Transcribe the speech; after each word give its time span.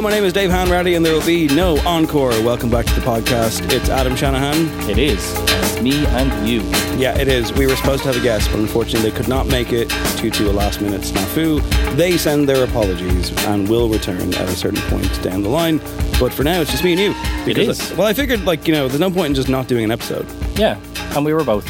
Hello, 0.00 0.08
my 0.08 0.16
name 0.16 0.24
is 0.24 0.32
Dave 0.32 0.48
Hanratty, 0.48 0.96
and 0.96 1.04
there 1.04 1.12
will 1.12 1.26
be 1.26 1.46
no 1.48 1.78
encore. 1.80 2.30
Welcome 2.42 2.70
back 2.70 2.86
to 2.86 2.94
the 2.94 3.02
podcast. 3.02 3.70
It's 3.70 3.90
Adam 3.90 4.16
Shanahan. 4.16 4.66
It 4.88 4.96
is. 4.96 5.34
It's 5.36 5.82
me 5.82 6.06
and 6.06 6.48
you. 6.48 6.62
Yeah, 6.98 7.18
it 7.18 7.28
is. 7.28 7.52
We 7.52 7.66
were 7.66 7.76
supposed 7.76 8.04
to 8.04 8.08
have 8.08 8.16
a 8.16 8.22
guest, 8.22 8.50
but 8.50 8.60
unfortunately, 8.60 9.10
they 9.10 9.14
could 9.14 9.28
not 9.28 9.46
make 9.46 9.74
it 9.74 9.90
due 10.16 10.30
to 10.30 10.50
a 10.50 10.52
last 10.52 10.80
minute 10.80 11.02
snafu. 11.02 11.60
They 11.96 12.16
send 12.16 12.48
their 12.48 12.64
apologies 12.64 13.30
and 13.44 13.68
will 13.68 13.90
return 13.90 14.32
at 14.32 14.48
a 14.48 14.56
certain 14.56 14.80
point 14.88 15.22
down 15.22 15.42
the 15.42 15.50
line. 15.50 15.82
But 16.18 16.32
for 16.32 16.44
now, 16.44 16.62
it's 16.62 16.70
just 16.70 16.82
me 16.82 16.92
and 16.92 17.00
you. 17.02 17.44
Because, 17.44 17.90
is. 17.90 17.98
Well, 17.98 18.06
I 18.06 18.14
figured, 18.14 18.46
like, 18.46 18.66
you 18.66 18.72
know, 18.72 18.88
there's 18.88 19.00
no 19.00 19.10
point 19.10 19.26
in 19.26 19.34
just 19.34 19.50
not 19.50 19.68
doing 19.68 19.84
an 19.84 19.90
episode. 19.90 20.26
Yeah. 20.58 20.80
And 21.14 21.26
we 21.26 21.34
were 21.34 21.44
both, 21.44 21.68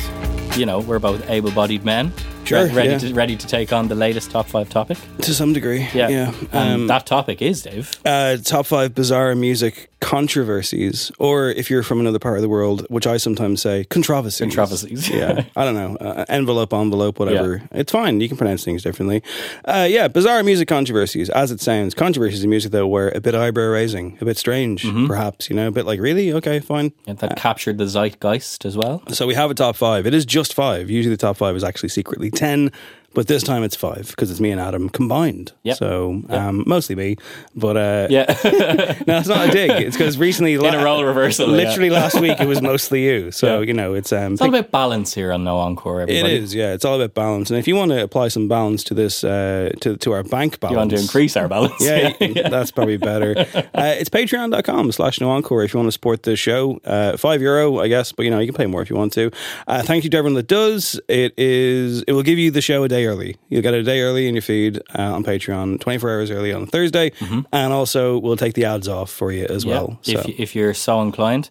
you 0.56 0.66
know, 0.66 0.78
we're 0.78 1.00
both 1.00 1.28
able 1.28 1.50
bodied 1.50 1.84
men. 1.84 2.12
Sure, 2.50 2.66
re- 2.66 2.72
ready, 2.74 2.90
yeah. 2.90 2.98
to, 2.98 3.14
ready 3.14 3.36
to 3.36 3.46
take 3.46 3.72
on 3.72 3.88
the 3.88 3.94
latest 3.94 4.30
top 4.30 4.46
five 4.46 4.68
topic. 4.68 4.98
To 5.22 5.32
some 5.34 5.52
degree. 5.52 5.88
Yeah. 5.94 6.08
Yeah. 6.08 6.32
Um, 6.52 6.86
that 6.88 7.06
topic 7.06 7.40
is, 7.42 7.62
Dave. 7.62 7.90
uh, 8.04 8.36
top 8.38 8.66
five 8.66 8.94
bizarre 8.94 9.34
music 9.34 9.88
controversies, 10.00 11.12
or 11.18 11.50
if 11.50 11.70
you're 11.70 11.82
from 11.82 12.00
another 12.00 12.18
part 12.18 12.36
of 12.36 12.42
the 12.42 12.48
world, 12.48 12.86
which 12.88 13.06
I 13.06 13.16
sometimes 13.18 13.60
say, 13.60 13.84
controversies. 13.84 14.40
Controversies. 14.40 15.08
yeah, 15.10 15.44
I 15.56 15.64
don't 15.64 15.74
know. 15.74 15.96
Uh, 15.96 16.24
envelope, 16.28 16.72
envelope, 16.72 17.18
whatever. 17.18 17.62
It's 17.72 17.92
fine. 17.92 18.20
You 18.20 18.28
can 18.28 18.36
pronounce 18.36 18.64
things 18.64 18.82
differently. 18.82 19.22
Uh, 19.64 19.86
yeah, 19.90 20.08
bizarre 20.08 20.42
music 20.42 20.68
controversies, 20.68 21.28
as 21.30 21.50
it 21.50 21.60
sounds. 21.60 21.94
Controversies 21.94 22.42
in 22.44 22.50
music, 22.50 22.72
though, 22.72 22.86
were 22.88 23.10
a 23.14 23.20
bit 23.20 23.34
eyebrow 23.34 23.66
raising, 23.68 24.16
a 24.20 24.24
bit 24.24 24.36
strange, 24.38 24.82
Mm-hmm. 24.84 25.06
perhaps. 25.06 25.50
You 25.50 25.56
know, 25.56 25.68
a 25.68 25.70
bit 25.70 25.84
like, 25.84 26.00
really? 26.00 26.32
Okay, 26.32 26.60
fine. 26.60 26.92
That 27.06 27.36
captured 27.36 27.76
the 27.78 27.84
zeitgeist 27.86 28.64
as 28.64 28.76
well. 28.76 29.02
So 29.08 29.26
we 29.26 29.34
have 29.34 29.50
a 29.50 29.54
top 29.54 29.76
five. 29.76 30.06
It 30.06 30.14
is 30.14 30.24
just 30.24 30.54
five. 30.54 30.88
Usually 30.90 31.14
the 31.14 31.20
top 31.20 31.36
five 31.36 31.54
is 31.54 31.62
actually 31.64 31.90
secretly 31.90 32.30
10. 32.40 32.70
But 33.12 33.26
this 33.26 33.42
time 33.42 33.64
it's 33.64 33.74
five 33.74 34.08
because 34.10 34.30
it's 34.30 34.38
me 34.38 34.52
and 34.52 34.60
Adam 34.60 34.88
combined. 34.88 35.52
Yep. 35.64 35.76
So 35.78 36.22
um, 36.28 36.62
mostly 36.66 36.94
me, 36.94 37.16
but 37.56 37.76
uh, 37.76 38.06
Yeah. 38.08 38.24
no, 39.06 39.18
it's 39.18 39.26
not 39.28 39.48
a 39.48 39.50
dig. 39.50 39.70
It's 39.72 39.96
because 39.96 40.16
recently, 40.16 40.54
In 40.54 40.64
a 40.64 40.84
role 40.84 41.02
reversal, 41.04 41.48
yeah. 41.48 41.56
literally 41.56 41.90
last 41.90 42.20
week, 42.20 42.40
it 42.40 42.46
was 42.46 42.62
mostly 42.62 43.04
you. 43.04 43.32
So 43.32 43.58
Yeah. 43.60 43.66
you 43.66 43.72
know, 43.74 43.94
it's 43.94 44.12
um, 44.12 44.34
it's 44.34 44.42
all 44.42 44.48
about 44.48 44.70
balance 44.70 45.12
here 45.12 45.32
on 45.32 45.42
No 45.42 45.58
Encore, 45.58 46.00
it 46.02 46.10
everybody. 46.10 46.36
is, 46.36 46.54
yeah. 46.54 46.72
It's 46.72 46.84
all 46.84 47.00
about 47.00 47.14
balance. 47.14 47.50
And 47.50 47.58
if 47.58 47.66
you 47.66 47.74
want 47.74 47.90
to 47.90 48.00
apply 48.00 48.28
some 48.28 48.46
balance 48.46 48.84
to 48.84 48.94
this, 48.94 49.24
uh, 49.24 49.70
to 49.80 49.96
to 49.96 50.12
our 50.12 50.22
bank 50.22 50.60
balance, 50.60 50.72
You 50.74 50.78
want 50.78 50.90
to 50.92 51.00
increase 51.00 51.36
our 51.36 51.48
balance. 51.48 51.80
yeah, 51.84 52.48
that's 52.48 52.70
probably 52.70 52.96
better. 52.96 53.34
Uh, 53.74 53.94
it's 53.98 54.08
patreon.com 54.08 54.92
slash 54.92 55.20
no 55.20 55.30
encore 55.30 55.64
if 55.64 55.74
you 55.74 55.78
want 55.80 55.88
to 55.88 55.92
support 55.92 56.22
the 56.22 56.36
show. 56.36 56.80
Uh, 56.84 57.16
five 57.16 57.42
euro, 57.42 57.80
I 57.80 57.88
guess, 57.88 58.12
but 58.12 58.22
you 58.24 58.30
know, 58.30 58.38
you 58.38 58.46
can 58.46 58.54
pay 58.56 58.66
more 58.66 58.82
if 58.82 58.88
you 58.90 58.94
want 58.96 59.12
to. 59.14 59.32
Uh, 59.66 59.82
thank 59.82 60.04
you 60.04 60.10
to 60.10 60.16
everyone 60.16 60.34
that 60.36 60.46
does. 60.46 61.00
It 61.08 61.34
is, 61.36 62.02
it 62.02 62.12
will 62.12 62.22
give 62.22 62.38
you 62.38 62.52
the 62.52 62.60
show 62.62 62.84
a 62.84 62.88
day 62.88 62.99
early. 63.06 63.36
You'll 63.48 63.62
get 63.62 63.74
it 63.74 63.80
a 63.80 63.82
day 63.82 64.00
early 64.00 64.28
in 64.28 64.34
your 64.34 64.42
feed 64.42 64.78
uh, 64.98 65.14
on 65.14 65.24
Patreon, 65.24 65.80
24 65.80 66.10
hours 66.10 66.30
early 66.30 66.52
on 66.52 66.66
Thursday. 66.66 67.12
And 67.52 67.72
also, 67.72 68.18
we'll 68.18 68.36
take 68.36 68.54
the 68.54 68.64
ads 68.64 68.88
off 68.88 69.10
for 69.10 69.32
you 69.32 69.44
as 69.46 69.64
Mm-hmm. 69.64 69.70
Yeah. 69.70 69.80
well. 69.80 69.98
So. 70.02 70.12
If, 70.12 70.28
if 70.40 70.56
you're 70.56 70.74
so 70.74 71.02
inclined 71.02 71.50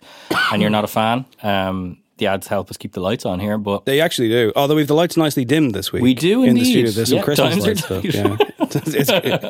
and 0.52 0.62
you're 0.62 0.72
not 0.72 0.84
a 0.84 0.88
fan, 0.88 1.26
um, 1.44 1.98
the 2.18 2.28
ads 2.28 2.48
help 2.48 2.70
us 2.70 2.76
keep 2.76 2.92
the 2.92 3.00
lights 3.00 3.26
on 3.26 3.40
here. 3.40 3.58
But 3.58 3.86
They 3.86 4.02
actually 4.02 4.28
do. 4.30 4.52
Although 4.56 4.76
we've 4.76 4.88
the 4.88 4.94
lights 4.94 5.16
nicely 5.16 5.46
dimmed 5.46 5.74
this 5.74 5.94
week. 5.94 6.04
We 6.04 6.14
do 6.14 6.44
in 6.44 6.56
the 6.56 6.66
studio. 6.66 6.92
There's 6.92 7.10
some 7.10 7.18
Yeah, 7.20 7.24
Christmas 7.24 7.54
times 7.54 7.66
are 7.66 7.68
light 7.70 7.78
stuff. 7.78 8.04
Yeah. 8.06 8.38
It's- 8.72 9.10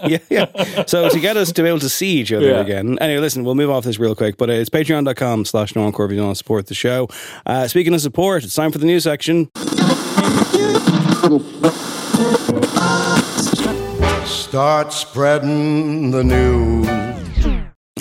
yeah, 0.10 0.20
yeah. 0.30 0.86
So 0.86 1.10
to 1.10 1.20
get 1.20 1.36
us 1.36 1.52
to 1.52 1.62
be 1.62 1.68
able 1.68 1.80
to 1.80 1.90
see 1.90 2.20
each 2.20 2.32
other 2.32 2.46
Yeah. 2.48 2.62
again. 2.62 2.98
Anyway, 3.00 3.20
listen, 3.20 3.44
we'll 3.44 3.54
move 3.56 3.70
off 3.70 3.84
this 3.84 4.00
real 4.00 4.16
quick, 4.16 4.38
but 4.38 4.50
uh, 4.50 4.54
it's 4.54 4.70
patreon.com 4.70 5.44
slash 5.44 5.76
no 5.76 5.84
encore 5.84 6.06
if 6.06 6.14
you 6.14 6.22
want 6.22 6.32
to 6.32 6.38
support 6.38 6.68
the 6.68 6.74
show. 6.74 7.10
Uh, 7.46 7.68
speaking 7.68 7.94
of 7.94 8.00
support, 8.00 8.46
it's 8.46 8.56
time 8.56 8.72
for 8.72 8.78
the 8.78 8.86
news 8.86 9.04
section. 9.04 9.50
Start 14.26 14.92
spreading 14.92 16.12
the 16.12 16.24
news. 16.24 17.19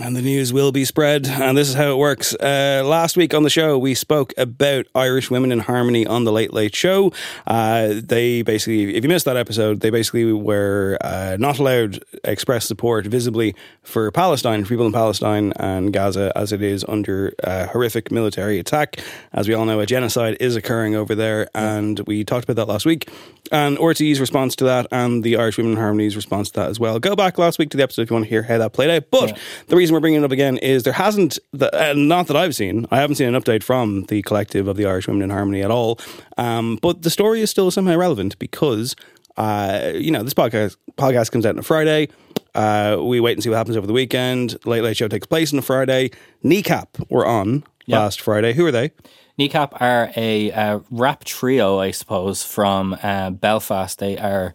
And 0.09 0.17
the 0.17 0.23
news 0.23 0.55
will 0.55 0.73
be 0.73 0.87
spread, 0.87 1.27
and 1.27 1.55
this 1.55 1.69
is 1.69 1.75
how 1.75 1.93
it 1.93 1.99
works. 1.99 2.35
Uh, 2.35 2.83
last 2.83 3.19
week 3.19 3.35
on 3.35 3.43
the 3.43 3.51
show, 3.51 3.77
we 3.77 3.93
spoke 3.93 4.33
about 4.39 4.87
Irish 4.95 5.31
Women 5.31 5.53
in 5.53 5.59
Harmony 5.59 6.07
on 6.07 6.25
the 6.25 6.33
Late 6.33 6.55
Late 6.55 6.75
Show. 6.75 7.13
Uh, 7.47 7.91
they 7.93 8.41
basically, 8.41 8.97
if 8.97 9.05
you 9.05 9.09
missed 9.11 9.27
that 9.27 9.37
episode, 9.37 9.81
they 9.81 9.91
basically 9.91 10.33
were 10.33 10.97
uh, 11.03 11.37
not 11.39 11.59
allowed 11.59 11.93
to 11.93 12.01
express 12.25 12.67
support 12.67 13.05
visibly 13.05 13.55
for 13.83 14.11
Palestine, 14.11 14.65
for 14.65 14.71
people 14.71 14.87
in 14.87 14.95
Palestine 14.95 15.53
and 15.57 15.93
Gaza, 15.93 16.33
as 16.35 16.53
it 16.53 16.63
is 16.63 16.87
under 16.89 17.35
uh, 17.45 17.67
horrific 17.67 18.11
military 18.11 18.59
attack. 18.59 19.03
As 19.35 19.47
we 19.47 19.53
all 19.53 19.67
know, 19.67 19.79
a 19.79 19.85
genocide 19.85 20.39
is 20.41 20.57
occurring 20.57 20.95
over 20.95 21.15
there, 21.15 21.51
and 21.55 22.01
we 22.07 22.25
talked 22.25 22.45
about 22.45 22.57
that 22.57 22.73
last 22.73 22.87
week. 22.87 23.11
And 23.53 23.77
RTE's 23.79 24.21
response 24.21 24.57
to 24.57 24.65
that, 24.65 24.87
and 24.91 25.23
the 25.23 25.37
Irish 25.37 25.59
Women 25.59 25.73
in 25.73 25.79
Harmony's 25.79 26.17
response 26.17 26.49
to 26.51 26.61
that 26.61 26.71
as 26.71 26.81
well. 26.81 26.99
Go 26.99 27.15
back 27.15 27.37
last 27.37 27.59
week 27.59 27.69
to 27.71 27.77
the 27.77 27.83
episode 27.83 28.03
if 28.03 28.11
you 28.11 28.15
want 28.15 28.25
to 28.25 28.31
hear 28.31 28.43
how 28.43 28.57
that 28.57 28.73
played 28.73 28.91
out. 28.91 29.11
But 29.11 29.39
the 29.67 29.77
reason 29.77 29.98
we're 29.99 30.03
bringing 30.03 30.23
it 30.23 30.25
up 30.25 30.31
again 30.31 30.59
is 30.59 30.85
there 30.85 30.93
hasn't, 30.93 31.41
the, 31.53 31.75
uh, 31.77 31.93
not 31.93 32.29
that 32.29 32.37
I've 32.37 32.55
seen, 32.55 32.87
I 32.93 33.01
haven't 33.01 33.17
seen 33.17 33.35
an 33.35 33.41
update 33.41 33.65
from 33.65 34.05
the 34.05 34.23
collective 34.23 34.69
of 34.69 34.77
the 34.77 34.87
Irish 34.87 35.09
Women 35.09 35.23
in 35.23 35.31
Harmony 35.31 35.61
at 35.61 35.73
all. 35.73 35.99
Um, 36.37 36.79
but 36.81 37.03
the 37.03 37.11
story 37.11 37.41
is 37.41 37.51
still 37.51 37.73
somehow 37.73 37.97
relevant 37.97 38.39
because, 38.39 38.95
uh, 39.37 39.91
you 39.95 40.13
know, 40.13 40.23
this 40.23 40.35
podcast 40.35 40.77
podcast 40.97 41.33
comes 41.33 41.45
out 41.45 41.55
on 41.57 41.59
a 41.59 41.63
Friday. 41.65 42.09
Uh, 42.55 42.99
we 43.01 43.19
wait 43.19 43.33
and 43.33 43.43
see 43.43 43.49
what 43.51 43.57
happens 43.57 43.77
over 43.77 43.89
the 43.89 43.93
weekend. 43.93 44.57
Late 44.65 44.83
Late 44.85 44.97
Show 44.97 45.09
takes 45.09 45.27
place 45.27 45.53
on 45.53 45.59
a 45.59 45.63
Friday. 45.63 46.11
Kneecap 46.45 46.97
were 47.11 47.27
on 47.27 47.65
Yeah. 47.87 47.99
last 47.99 48.21
Friday. 48.21 48.53
Who 48.53 48.65
are 48.67 48.73
they? 48.73 48.93
Kneecap 49.37 49.81
are 49.81 50.13
a 50.17 50.53
uh, 50.53 50.79
rap 50.93 51.25
trio, 51.25 51.81
I 51.81 51.91
suppose, 51.91 52.45
from 52.45 52.97
uh, 53.03 53.31
Belfast. 53.31 53.99
They 53.99 54.17
are 54.17 54.55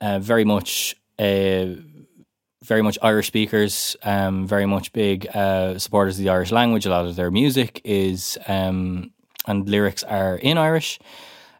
uh, 0.00 0.20
very 0.20 0.44
much 0.44 0.96
uh, 1.18 1.66
very 2.64 2.82
much 2.82 2.98
Irish 3.02 3.26
speakers, 3.26 3.96
um, 4.02 4.46
very 4.46 4.66
much 4.66 4.92
big 4.92 5.26
uh, 5.34 5.78
supporters 5.78 6.18
of 6.18 6.24
the 6.24 6.30
Irish 6.30 6.50
language. 6.50 6.86
A 6.86 6.90
lot 6.90 7.06
of 7.06 7.16
their 7.16 7.30
music 7.30 7.80
is 7.84 8.38
um, 8.48 9.12
and 9.46 9.68
lyrics 9.68 10.02
are 10.02 10.36
in 10.36 10.58
Irish. 10.58 10.98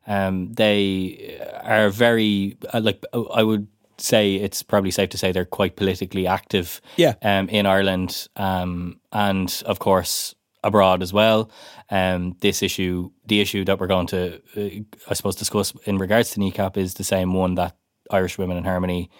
Um, 0.07 0.53
they 0.53 1.39
are 1.63 1.91
very 1.91 2.57
uh, 2.73 2.81
like 2.81 3.05
I 3.35 3.43
would 3.43 3.69
say 3.99 4.35
it's 4.37 4.63
probably 4.63 4.91
safe 4.91 5.11
to 5.11 5.19
say 5.19 5.31
they're 5.31 5.45
quite 5.45 5.77
politically 5.77 6.27
active. 6.27 6.81
Yeah. 6.97 7.15
Um, 7.23 7.49
in 7.49 7.67
Ireland, 7.67 8.29
um, 8.37 9.01
and 9.13 9.63
of 9.67 9.79
course 9.79 10.35
abroad 10.63 11.03
as 11.03 11.13
well. 11.13 11.51
Um, 11.91 12.37
this 12.41 12.63
issue, 12.63 13.11
the 13.27 13.41
issue 13.41 13.67
that 13.67 13.79
we're 13.79 13.87
going 13.87 14.07
to, 14.09 14.41
uh, 14.57 15.01
I 15.11 15.15
suppose, 15.15 15.37
discuss 15.37 15.75
in 15.85 15.99
regards 15.99 16.31
to 16.31 16.41
kneecap 16.41 16.79
is 16.79 16.95
the 16.95 17.05
same 17.05 17.35
one 17.35 17.55
that 17.57 17.77
Irish 18.11 18.39
Women 18.39 18.57
in 18.57 18.65
Harmony 18.65 19.11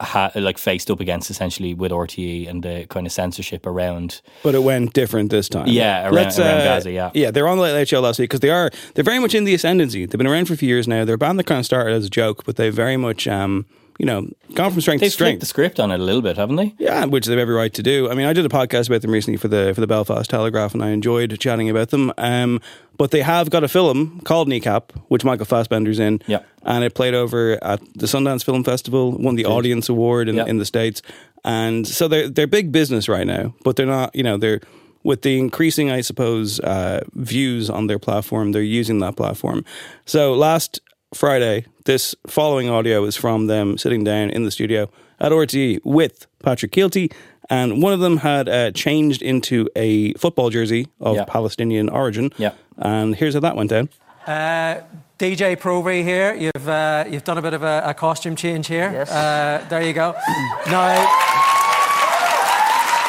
ha- 0.00 0.30
like 0.34 0.58
faced 0.58 0.90
up 0.90 1.00
against 1.00 1.30
essentially 1.30 1.74
with 1.74 1.92
RTE 1.92 2.48
and 2.48 2.62
the 2.62 2.86
kind 2.88 3.06
of 3.06 3.12
censorship 3.12 3.66
around. 3.66 4.20
But 4.42 4.54
it 4.54 4.62
went 4.62 4.92
different 4.92 5.30
this 5.30 5.48
time. 5.48 5.66
Yeah, 5.68 6.04
around- 6.04 6.14
around 6.16 6.36
Gaza, 6.64 6.90
yeah. 6.90 7.10
yeah. 7.14 7.30
They're 7.30 7.48
on 7.48 7.58
the 7.58 7.62
Late 7.64 7.72
Late 7.74 7.88
Show 7.88 8.00
last 8.00 8.18
week 8.18 8.30
because 8.30 8.40
they 8.40 8.50
are 8.50 8.70
they're 8.94 9.04
very 9.04 9.18
much 9.18 9.34
in 9.34 9.44
the 9.44 9.54
ascendancy. 9.54 10.06
They've 10.06 10.18
been 10.18 10.26
around 10.26 10.46
for 10.46 10.54
a 10.54 10.56
few 10.56 10.68
years 10.68 10.88
now. 10.88 11.04
They're 11.04 11.14
a 11.16 11.18
band 11.18 11.38
that 11.38 11.44
kind 11.44 11.58
of 11.60 11.66
started 11.66 11.94
as 11.94 12.06
a 12.06 12.10
joke, 12.10 12.44
but 12.44 12.56
they 12.56 12.70
very 12.70 12.96
much, 12.96 13.26
um, 13.28 13.66
you 14.00 14.06
know, 14.06 14.26
gone 14.54 14.70
from 14.72 14.80
strength 14.80 15.02
They've 15.02 15.10
to 15.10 15.14
strength. 15.14 15.40
the 15.40 15.46
script 15.46 15.78
on 15.78 15.90
it 15.90 16.00
a 16.00 16.02
little 16.02 16.22
bit, 16.22 16.38
haven't 16.38 16.56
they? 16.56 16.74
Yeah, 16.78 17.04
which 17.04 17.26
they've 17.26 17.38
every 17.38 17.54
right 17.54 17.72
to 17.74 17.82
do. 17.82 18.08
I 18.10 18.14
mean, 18.14 18.24
I 18.26 18.32
did 18.32 18.46
a 18.46 18.48
podcast 18.48 18.86
about 18.88 19.02
them 19.02 19.10
recently 19.10 19.36
for 19.36 19.48
the 19.48 19.72
for 19.74 19.82
the 19.82 19.86
Belfast 19.86 20.28
Telegraph, 20.30 20.72
and 20.72 20.82
I 20.82 20.88
enjoyed 20.90 21.38
chatting 21.38 21.68
about 21.68 21.90
them. 21.90 22.10
Um, 22.16 22.60
but 22.96 23.10
they 23.10 23.20
have 23.20 23.50
got 23.50 23.62
a 23.62 23.68
film 23.68 24.20
called 24.24 24.48
Kneecap, 24.48 24.92
which 25.08 25.22
Michael 25.22 25.44
Fassbender's 25.44 25.98
in. 25.98 26.20
Yeah. 26.26 26.40
and 26.64 26.82
it 26.84 26.94
played 26.94 27.14
over 27.14 27.62
at 27.62 27.80
the 27.94 28.06
Sundance 28.06 28.42
Film 28.44 28.64
Festival, 28.64 29.12
won 29.12 29.34
the 29.36 29.44
Audience 29.46 29.88
Award 29.90 30.28
in, 30.30 30.36
Yeah. 30.36 30.46
in 30.46 30.56
the 30.58 30.64
states, 30.66 31.02
and 31.44 31.86
so 31.86 32.08
they're 32.08 32.28
they're 32.30 32.46
big 32.46 32.72
business 32.72 33.06
right 33.06 33.26
now. 33.26 33.54
But 33.64 33.76
they're 33.76 33.86
not, 33.98 34.14
you 34.16 34.22
know, 34.22 34.38
they're 34.38 34.60
with 35.02 35.22
the 35.22 35.38
increasing, 35.38 35.90
I 35.90 36.00
suppose, 36.02 36.58
uh, 36.60 37.00
views 37.14 37.68
on 37.70 37.86
their 37.86 37.98
platform. 37.98 38.52
They're 38.52 38.62
using 38.80 38.98
that 39.00 39.16
platform. 39.16 39.64
So 40.06 40.34
last 40.34 40.80
Friday, 41.14 41.64
this 41.90 42.14
following 42.24 42.70
audio 42.70 43.02
is 43.04 43.16
from 43.16 43.48
them 43.48 43.76
sitting 43.76 44.04
down 44.04 44.30
in 44.30 44.44
the 44.44 44.50
studio 44.52 44.88
at 45.18 45.32
RTE 45.32 45.80
with 45.82 46.28
Patrick 46.40 46.70
Kielty, 46.70 47.10
and 47.48 47.82
one 47.82 47.92
of 47.92 47.98
them 47.98 48.18
had 48.18 48.48
uh, 48.48 48.70
changed 48.70 49.22
into 49.22 49.68
a 49.74 50.12
football 50.14 50.50
jersey 50.50 50.86
of 51.00 51.16
Yeah. 51.16 51.24
Palestinian 51.24 51.88
origin. 51.88 52.30
Yeah. 52.38 52.52
And 52.78 53.16
here's 53.16 53.34
how 53.34 53.40
that 53.40 53.56
went 53.56 53.70
down. 53.70 53.88
Uh, 54.24 54.82
DJ 55.18 55.56
Próvaí 55.56 56.04
here. 56.04 56.32
You've 56.36 56.68
uh, 56.68 57.06
you've 57.10 57.24
done 57.24 57.38
a 57.38 57.42
bit 57.42 57.54
of 57.54 57.64
a, 57.64 57.82
a 57.86 57.92
costume 57.94 58.36
change 58.36 58.68
here. 58.68 58.92
Yes. 58.92 59.10
Uh, 59.10 59.66
there 59.68 59.82
you 59.82 59.92
go. 59.92 60.12
now, 60.70 60.94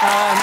um, 0.02 0.38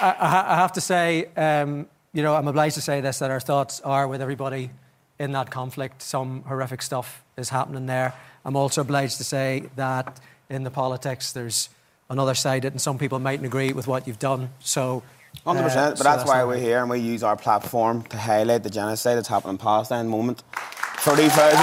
I, 0.00 0.44
I 0.52 0.54
have 0.54 0.72
to 0.74 0.80
say, 0.80 1.26
um, 1.36 1.88
you 2.12 2.22
know, 2.22 2.34
I'm 2.34 2.46
obliged 2.46 2.74
to 2.74 2.80
say 2.80 3.00
this 3.00 3.18
that 3.20 3.30
our 3.30 3.40
thoughts 3.40 3.80
are 3.80 4.06
with 4.06 4.20
everybody 4.20 4.70
in 5.18 5.32
that 5.32 5.50
conflict. 5.50 6.02
Some 6.02 6.42
horrific 6.42 6.82
stuff 6.82 7.24
is 7.36 7.48
happening 7.48 7.86
there. 7.86 8.12
I'm 8.44 8.56
also 8.56 8.82
obliged 8.82 9.18
to 9.18 9.24
say 9.24 9.70
that 9.76 10.20
in 10.50 10.64
the 10.64 10.70
politics, 10.70 11.32
there's 11.32 11.70
another 12.10 12.34
side, 12.34 12.64
and 12.64 12.80
some 12.80 12.98
people 12.98 13.18
mightn't 13.18 13.46
agree 13.46 13.72
with 13.72 13.86
what 13.86 14.06
you've 14.06 14.18
done. 14.18 14.50
So. 14.60 15.02
uh, 15.46 15.54
100%, 15.54 15.64
but 15.64 15.98
so 15.98 16.04
that's 16.04 16.28
why 16.28 16.44
we're 16.44 16.58
here 16.58 16.80
and 16.80 16.90
we 16.90 16.98
use 16.98 17.22
our 17.22 17.36
platform 17.36 18.02
to 18.02 18.18
highlight 18.18 18.62
the 18.62 18.70
genocide 18.70 19.16
that's 19.16 19.28
happening 19.28 19.54
in 19.54 19.58
Palestine 19.58 20.00
at 20.00 20.02
the 20.02 20.10
moment. 20.10 20.42
30,000. 20.98 21.56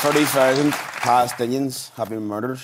30,000 0.00 0.72
Palestinians 0.72 1.94
have 1.94 2.10
been 2.10 2.26
murdered 2.26 2.60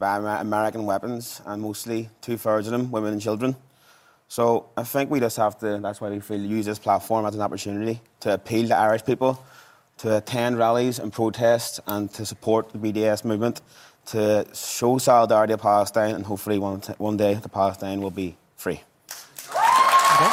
by 0.00 0.16
American 0.40 0.84
weapons, 0.84 1.40
and 1.46 1.62
mostly 1.62 2.08
two 2.20 2.36
thirds 2.36 2.66
of 2.66 2.72
them 2.72 2.90
women 2.90 3.12
and 3.12 3.22
children. 3.22 3.54
So 4.26 4.70
I 4.76 4.82
think 4.82 5.10
we 5.10 5.20
just 5.20 5.36
have 5.36 5.58
to, 5.60 5.78
that's 5.80 6.00
why 6.00 6.10
we 6.10 6.18
feel, 6.18 6.40
use 6.40 6.66
this 6.66 6.80
platform 6.80 7.26
as 7.26 7.36
an 7.36 7.40
opportunity 7.40 8.00
to 8.20 8.34
appeal 8.34 8.66
to 8.68 8.76
Irish 8.76 9.04
people 9.04 9.44
to 10.00 10.16
attend 10.16 10.56
rallies 10.56 10.98
and 10.98 11.12
protests 11.12 11.78
and 11.86 12.10
to 12.10 12.24
support 12.24 12.70
the 12.72 12.78
BDS 12.78 13.22
movement, 13.22 13.60
to 14.06 14.46
show 14.54 14.96
solidarity 14.96 15.52
with 15.52 15.60
Palestine, 15.60 16.14
and 16.14 16.24
hopefully 16.24 16.58
one, 16.58 16.80
one 16.96 17.18
day 17.18 17.34
the 17.34 17.50
Palestine 17.50 18.00
will 18.00 18.10
be 18.10 18.34
free. 18.56 18.80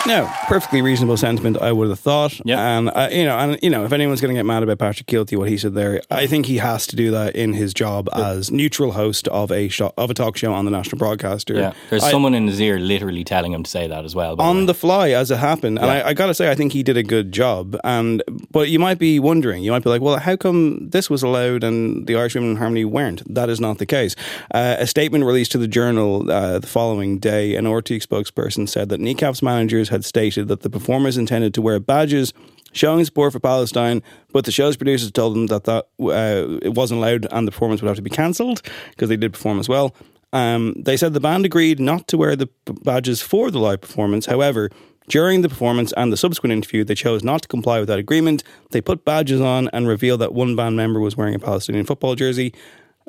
No, 0.05 0.29
perfectly 0.47 0.81
reasonable 0.81 1.17
sentiment. 1.17 1.57
I 1.61 1.71
would 1.71 1.89
have 1.89 1.99
thought. 1.99 2.39
Yeah. 2.45 2.77
and 2.77 2.89
uh, 2.89 3.09
you 3.11 3.25
know, 3.25 3.37
and 3.37 3.57
you 3.61 3.69
know, 3.69 3.85
if 3.85 3.91
anyone's 3.91 4.21
going 4.21 4.33
to 4.33 4.37
get 4.39 4.45
mad 4.45 4.63
about 4.63 4.79
Patrick 4.79 5.07
Kielty, 5.07 5.37
what 5.37 5.49
he 5.49 5.57
said 5.57 5.73
there, 5.73 6.01
I 6.09 6.27
think 6.27 6.45
he 6.45 6.57
has 6.57 6.87
to 6.87 6.95
do 6.95 7.11
that 7.11 7.35
in 7.35 7.53
his 7.53 7.73
job 7.73 8.09
as 8.13 8.51
neutral 8.51 8.91
host 8.93 9.27
of 9.29 9.51
a 9.51 9.67
show, 9.69 9.93
of 9.97 10.09
a 10.09 10.13
talk 10.13 10.37
show 10.37 10.53
on 10.53 10.65
the 10.65 10.71
national 10.71 10.97
broadcaster. 10.97 11.53
Yeah. 11.55 11.73
There's 11.89 12.03
I- 12.03 12.11
someone 12.11 12.33
in 12.33 12.47
his 12.47 12.59
ear 12.61 12.79
literally 12.79 13.23
telling 13.23 13.53
him 13.53 13.63
to 13.63 13.69
say 13.69 13.87
that 13.87 14.05
as 14.05 14.15
well. 14.15 14.35
by 14.35 14.43
the 14.43 14.49
on 14.49 14.65
the 14.65 14.73
fly 14.73 15.09
as 15.09 15.31
it 15.31 15.37
happened. 15.37 15.77
And 15.79 15.87
Yeah. 15.87 15.93
I, 16.05 16.09
I 16.09 16.13
got 16.13 16.27
to 16.27 16.33
say, 16.33 16.49
I 16.51 16.55
think 16.55 16.73
he 16.73 16.83
did 16.83 16.97
a 16.97 17.03
good 17.03 17.31
job. 17.31 17.77
And 17.83 18.23
but 18.51 18.69
you 18.69 18.79
might 18.79 18.99
be 18.99 19.19
wondering, 19.19 19.63
you 19.63 19.71
might 19.71 19.83
be 19.83 19.89
like, 19.89 20.01
well, 20.01 20.17
how 20.19 20.35
come 20.35 20.89
this 20.89 21.09
was 21.09 21.23
allowed 21.23 21.63
and 21.63 22.07
the 22.07 22.15
Irish 22.15 22.35
Women 22.35 22.51
in 22.51 22.57
Harmony 22.57 22.85
weren't? 22.85 23.21
That 23.33 23.49
is 23.49 23.59
not 23.59 23.77
the 23.77 23.85
case. 23.85 24.15
Uh, 24.53 24.75
a 24.79 24.87
statement 24.87 25.23
released 25.25 25.51
to 25.53 25.57
the 25.57 25.67
Journal 25.67 26.29
uh, 26.31 26.59
the 26.59 26.67
following 26.67 27.19
day, 27.19 27.55
an 27.55 27.65
RTE 27.65 28.05
spokesperson 28.05 28.67
said 28.67 28.89
that 28.89 28.99
Kneecap's 28.99 29.41
had 29.89 30.03
stated 30.05 30.47
that 30.47 30.61
the 30.61 30.69
performers 30.69 31.17
intended 31.17 31.53
to 31.53 31.61
wear 31.61 31.79
badges. 31.79 32.33
Showing 32.73 33.03
support 33.05 33.31
for 33.33 33.39
Palestine, 33.39 34.03
but 34.33 34.45
the 34.45 34.51
show's 34.51 34.77
producers 34.77 35.09
told 35.11 35.35
them 35.35 35.47
that 35.47 35.63
that 35.63 35.87
uh, 35.99 36.59
it 36.61 36.73
wasn't 36.75 36.99
allowed 36.99 37.25
and 37.31 37.47
the 37.47 37.51
performance 37.51 37.81
would 37.81 37.87
have 37.87 37.95
to 37.95 38.03
be 38.03 38.09
cancelled 38.09 38.61
because 38.89 39.09
they 39.09 39.15
did 39.15 39.33
perform 39.33 39.59
as 39.59 39.69
well. 39.69 39.95
Um, 40.33 40.75
they 40.77 40.97
said 40.97 41.13
the 41.13 41.19
band 41.19 41.45
agreed 41.45 41.79
not 41.79 42.07
to 42.09 42.17
wear 42.17 42.35
the 42.35 42.49
badges 42.83 43.21
for 43.21 43.49
the 43.49 43.59
live 43.59 43.81
performance. 43.81 44.25
However, 44.25 44.69
during 45.07 45.41
the 45.41 45.49
performance 45.49 45.93
and 45.95 46.11
the 46.11 46.17
subsequent 46.17 46.51
interview, 46.51 46.83
they 46.83 46.95
chose 46.95 47.23
not 47.23 47.41
to 47.43 47.47
comply 47.47 47.79
with 47.79 47.87
that 47.87 47.99
agreement. 47.99 48.43
They 48.71 48.81
put 48.81 49.05
badges 49.05 49.39
on 49.39 49.69
and 49.71 49.87
revealed 49.87 50.19
that 50.21 50.33
one 50.33 50.55
band 50.55 50.75
member 50.75 50.99
was 50.99 51.15
wearing 51.15 51.35
a 51.35 51.39
Palestinian 51.39 51.85
football 51.85 52.15
jersey. 52.15 52.53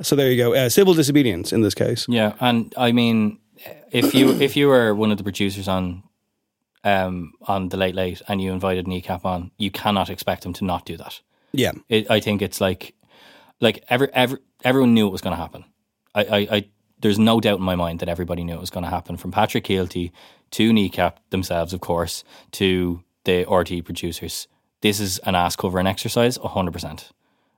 So 0.01 0.15
there 0.15 0.31
you 0.31 0.37
go. 0.37 0.55
Uh, 0.55 0.69
civil 0.69 0.95
disobedience 0.95 1.53
in 1.53 1.63
this 1.63 1.75
case. 1.75 2.07
Yeah, 2.09 2.35
and 2.41 2.73
I 2.77 2.93
mean, 2.93 3.41
if 3.91 4.15
you 4.15 4.31
if 4.41 4.57
you 4.57 4.69
were 4.69 4.95
one 4.95 5.11
of 5.11 5.19
the 5.19 5.25
producers 5.25 5.67
on 5.67 6.05
um 6.85 7.33
on 7.43 7.69
the 7.69 7.77
late 7.77 7.95
late 7.95 8.23
and 8.29 8.41
you 8.41 8.53
invited 8.53 8.87
kneecap 8.87 9.25
on, 9.25 9.51
you 9.59 9.71
cannot 9.71 10.11
expect 10.11 10.45
him 10.45 10.53
to 10.55 10.65
not 10.65 10.85
do 10.85 10.97
that. 10.97 11.21
Yeah. 11.53 11.73
It, 11.89 12.11
I 12.11 12.21
think 12.21 12.43
it's 12.43 12.61
like 12.61 12.95
like 13.61 13.85
every 13.89 14.09
every 14.13 14.39
everyone 14.65 14.95
knew 14.95 15.07
it 15.07 15.13
was 15.13 15.21
going 15.21 15.37
to 15.37 15.43
happen. 15.43 15.65
I, 16.15 16.25
I, 16.25 16.39
I 16.57 16.69
there's 17.01 17.19
no 17.19 17.41
doubt 17.41 17.59
in 17.59 17.65
my 17.65 17.77
mind 17.77 18.01
that 18.01 18.09
everybody 18.09 18.45
knew 18.45 18.55
it 18.55 18.61
was 18.61 18.71
going 18.71 18.85
to 18.85 18.91
happen 18.91 19.17
from 19.17 19.31
Patrick 19.31 19.65
Kielty 19.65 20.13
to 20.53 20.73
kneecap 20.73 21.21
themselves, 21.31 21.73
of 21.73 21.81
course, 21.81 22.25
to 22.53 23.03
the 23.25 23.45
RTE 23.45 23.85
producers. 23.85 24.49
This 24.81 25.01
is 25.01 25.19
an 25.21 25.35
ass 25.35 25.57
covering 25.57 25.87
exercise, 25.87 26.37
hundred 26.37 26.73
percent. 26.73 27.11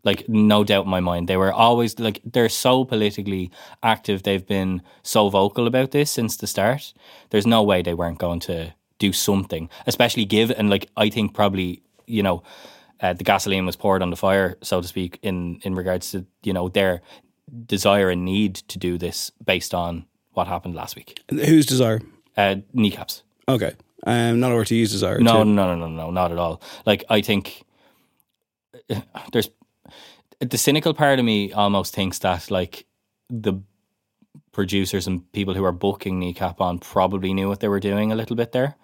Like 0.02 0.28
no 0.28 0.64
doubt 0.64 0.84
in 0.86 0.90
my 0.90 1.00
mind, 1.00 1.28
they 1.28 1.36
were 1.36 1.52
always 1.52 1.98
like 1.98 2.20
they're 2.24 2.48
so 2.48 2.84
politically 2.84 3.50
active. 3.82 4.22
They've 4.22 4.46
been 4.46 4.82
so 5.02 5.28
vocal 5.28 5.66
about 5.66 5.90
this 5.90 6.10
since 6.10 6.36
the 6.36 6.46
start. 6.46 6.94
There's 7.28 7.46
no 7.46 7.62
way 7.62 7.82
they 7.82 7.94
weren't 7.94 8.18
going 8.18 8.40
to 8.40 8.72
do 9.00 9.12
something, 9.12 9.68
especially 9.88 10.24
give 10.24 10.52
and 10.52 10.70
like 10.70 10.88
I 10.96 11.10
think 11.10 11.34
probably 11.34 11.82
you 12.06 12.22
know 12.22 12.44
uh, 13.00 13.14
the 13.14 13.24
gasoline 13.24 13.66
was 13.66 13.74
poured 13.74 14.02
on 14.02 14.10
the 14.10 14.16
fire, 14.16 14.56
so 14.62 14.80
to 14.80 14.86
speak, 14.86 15.18
in 15.22 15.58
in 15.64 15.74
regards 15.74 16.12
to 16.12 16.24
you 16.44 16.52
know 16.52 16.68
their 16.68 17.02
desire 17.66 18.10
and 18.10 18.24
need 18.24 18.54
to 18.54 18.78
do 18.78 18.96
this 18.96 19.32
based 19.44 19.74
on 19.74 20.04
what 20.34 20.46
happened 20.46 20.76
last 20.76 20.94
week. 20.94 21.18
Whose 21.30 21.66
desire? 21.66 22.00
Uh, 22.36 22.56
kneecaps. 22.72 23.24
Okay. 23.48 23.72
Um, 24.06 24.38
not 24.38 24.52
RTE's 24.52 24.92
desire. 24.92 25.18
No, 25.18 25.38
to- 25.42 25.44
no, 25.44 25.74
no, 25.74 25.86
no, 25.86 25.88
no, 25.88 26.10
not 26.10 26.30
at 26.30 26.38
all. 26.38 26.62
Like 26.86 27.04
I 27.10 27.20
think 27.22 27.64
there's 29.32 29.50
the 30.38 30.58
cynical 30.58 30.94
part 30.94 31.18
of 31.18 31.24
me 31.24 31.52
almost 31.52 31.94
thinks 31.94 32.18
that 32.20 32.50
like 32.50 32.86
the 33.28 33.54
producers 34.52 35.06
and 35.06 35.30
people 35.32 35.54
who 35.54 35.64
are 35.64 35.72
booking 35.72 36.18
kneecap 36.18 36.60
on 36.60 36.78
probably 36.78 37.32
knew 37.32 37.48
what 37.48 37.60
they 37.60 37.68
were 37.68 37.80
doing 37.80 38.10
a 38.12 38.14
little 38.14 38.36
bit 38.36 38.52
there. 38.52 38.74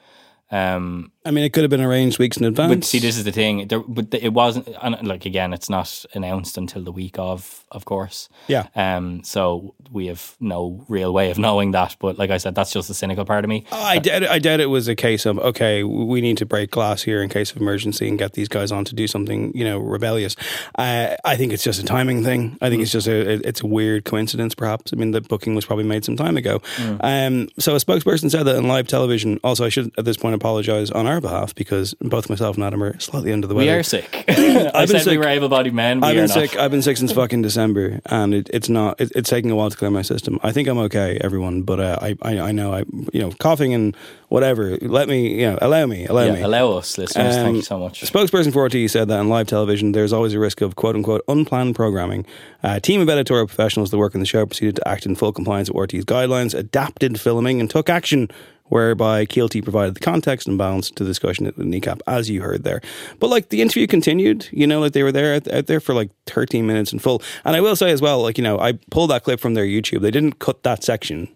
Um, 0.50 1.12
I 1.26 1.30
mean, 1.30 1.45
it 1.45 1.52
could 1.52 1.62
have 1.64 1.71
been 1.71 1.80
arranged 1.80 2.18
weeks 2.18 2.37
in 2.37 2.45
advance. 2.45 2.75
but 2.75 2.85
see, 2.85 2.99
this 2.99 3.18
is 3.18 3.25
the 3.25 3.33
thing. 3.33 3.68
There, 3.68 3.80
but 3.80 4.14
it 4.14 4.33
wasn't. 4.33 4.68
And 4.80 5.06
like 5.06 5.26
again, 5.26 5.52
it's 5.52 5.68
not 5.68 6.04
announced 6.14 6.56
until 6.56 6.83
the 6.83 6.92
week 6.92 7.18
of, 7.18 7.64
of 7.73 7.85
course. 7.85 8.28
Yeah. 8.47 8.68
Um. 8.75 9.23
So 9.25 9.75
we 9.90 10.06
have 10.06 10.37
no 10.40 10.85
real 10.88 11.12
way 11.12 11.30
of 11.30 11.38
knowing 11.38 11.73
that. 11.73 11.97
But 11.99 12.18
like 12.18 12.30
I 12.30 12.38
said, 12.38 12.54
that's 12.54 12.73
just 12.73 12.88
the 12.88 12.95
cynical 12.95 13.25
part 13.25 13.45
of 13.45 13.49
me. 13.49 13.64
I 13.73 13.99
doubt, 13.99 14.25
I 14.25 14.38
doubt 14.38 14.61
it 14.61 14.66
was 14.66 14.88
a 14.88 14.95
case 14.95 15.26
of 15.26 15.38
okay, 15.38 15.83
we 15.83 16.21
need 16.21 16.38
to 16.38 16.47
break 16.47 16.71
glass 16.71 17.02
here 17.02 17.23
in 17.23 17.28
case 17.28 17.50
of 17.50 17.56
emergency 17.59 18.09
and 18.09 18.18
get 18.18 18.35
these 18.35 18.49
guys 18.49 18.71
on 18.73 18.85
to 18.85 18.95
do 18.95 19.06
something, 19.06 19.52
you 19.56 19.64
know, 19.64 19.78
rebellious. 19.78 20.37
Uh, 20.76 21.16
I 21.25 21.37
think 21.37 21.52
it's 21.52 21.64
just 21.64 21.80
a 21.80 21.85
timing 21.85 22.23
thing. 22.23 22.56
I 22.61 22.71
think 22.71 22.83
it's 22.83 22.92
just 22.92 23.09
a 23.09 23.47
it's 23.47 23.62
a 23.62 23.66
weird 23.66 24.04
coincidence, 24.04 24.54
perhaps. 24.54 24.92
I 24.92 24.97
mean, 24.97 25.11
the 25.11 25.21
booking 25.21 25.54
was 25.54 25.64
probably 25.64 25.85
made 25.85 26.04
some 26.04 26.16
time 26.16 26.37
ago. 26.37 26.62
Um, 27.00 27.49
so 27.59 27.75
a 27.75 27.78
spokesperson 27.78 28.30
said 28.30 28.45
that 28.45 28.56
on 28.56 28.68
live 28.68 28.87
television. 28.87 29.40
Also, 29.42 29.64
I 29.64 29.68
should 29.68 29.92
at 29.99 30.04
this 30.04 30.16
point 30.16 30.35
apologize 30.35 30.90
on 30.90 31.06
our 31.06 31.15
behalf 31.20 31.54
because 31.54 31.94
both 32.00 32.28
myself 32.28 32.56
and 32.56 32.64
Adam 32.64 32.82
are 32.82 32.99
slightly 33.00 33.32
under 33.32 33.46
the 33.46 33.54
weather. 33.54 33.70
We 33.70 33.75
are 33.78 33.82
sick. 33.82 34.25
I 34.28 34.70
I've 34.75 34.88
been 34.88 34.99
said 34.99 35.06
we 35.06 35.12
sick. 35.12 35.18
were 35.20 35.28
able-bodied 35.28 35.75
men. 35.75 36.02
I've 36.04 36.14
been 36.14 36.26
not. 36.26 36.30
sick. 36.30 36.56
I've 36.56 36.70
been 36.70 36.82
sick 36.82 36.96
since 36.96 37.12
fucking 37.12 37.42
December, 37.42 38.00
and 38.06 38.35
it, 38.35 38.50
it's 38.52 38.68
not. 38.68 39.00
It, 39.00 39.12
it's 39.14 39.28
taking 39.30 39.50
a 39.50 39.56
while 39.56 39.70
to 39.70 39.76
clear 39.76 39.90
my 39.90 40.02
system. 40.02 40.38
I 40.42 40.52
think 40.52 40.68
I'm 40.68 40.78
okay, 40.78 41.18
everyone, 41.23 41.62
but 41.62 41.80
uh, 41.80 41.99
I, 42.00 42.16
I, 42.23 42.38
I 42.38 42.52
know 42.52 42.73
I, 42.73 42.85
you 43.12 43.20
know, 43.20 43.30
coughing 43.38 43.75
and 43.75 43.96
whatever. 44.28 44.76
Let 44.80 45.08
me, 45.08 45.40
you 45.40 45.50
know, 45.52 45.58
allow 45.62 45.87
me, 45.87 46.06
allow 46.06 46.25
Yeah, 46.25 46.32
me. 46.32 46.42
allow 46.42 46.73
us, 46.73 46.99
listeners. 46.99 47.35
Thank 47.35 47.49
Um, 47.49 47.54
you 47.56 47.62
so 47.62 47.78
much. 47.78 48.02
Spokesperson 48.02 48.52
for 48.52 48.68
RTE 48.68 48.90
said 48.90 49.08
that 49.08 49.18
on 49.20 49.28
live 49.28 49.46
television, 49.46 49.92
there's 49.92 50.12
always 50.12 50.35
a 50.35 50.38
risk 50.38 50.61
of 50.61 50.76
quote 50.76 50.96
unquote 50.96 51.23
unplanned 51.28 51.75
programming. 51.76 52.26
A 52.62 52.80
team 52.80 53.00
of 53.00 53.08
editorial 53.08 53.46
professionals 53.46 53.90
that 53.92 53.99
work 53.99 54.14
in 54.14 54.20
the 54.20 54.26
show 54.26 54.44
proceeded 54.44 54.76
to 54.76 54.88
act 54.88 55.06
in 55.06 55.14
full 55.14 55.32
compliance 55.32 55.70
with 55.70 55.88
RTE's 55.90 56.04
guidelines, 56.04 56.52
adapted 56.58 57.20
filming, 57.20 57.61
and 57.61 57.70
took 57.70 57.88
action 57.88 58.28
whereby 58.68 59.26
Kielty 59.26 59.62
provided 59.62 59.94
the 59.94 60.00
context 60.00 60.46
and 60.49 60.58
balance 60.58 60.90
to 60.90 61.04
the 61.04 61.11
discussion 61.11 61.46
at 61.46 61.56
the 61.56 61.64
kneecap, 61.64 62.02
as 62.06 62.28
you 62.28 62.42
heard 62.42 62.64
there. 62.64 62.80
But 63.18 63.28
like 63.28 63.49
the 63.50 63.62
interview 63.62 63.87
continued, 63.87 64.49
you 64.52 64.66
know, 64.66 64.80
like 64.80 64.92
they 64.92 65.02
were 65.02 65.12
there 65.12 65.37
out, 65.37 65.52
out 65.52 65.66
there 65.66 65.80
for 65.80 65.94
like 65.94 66.11
13 66.26 66.66
minutes 66.66 66.92
in 66.92 66.99
full. 66.99 67.23
And 67.44 67.56
I 67.56 67.61
will 67.61 67.76
say 67.76 67.90
as 67.90 68.02
well, 68.02 68.23
like, 68.23 68.38
you 68.38 68.44
know, 68.44 68.58
I 68.58 68.73
pulled 68.90 69.11
that 69.11 69.25
clip 69.25 69.40
from 69.40 69.54
their 69.54 69.64
YouTube. 69.64 70.00
They 70.00 70.11
didn't 70.11 70.38
cut 70.38 70.62
that 70.62 70.82
section. 70.82 71.28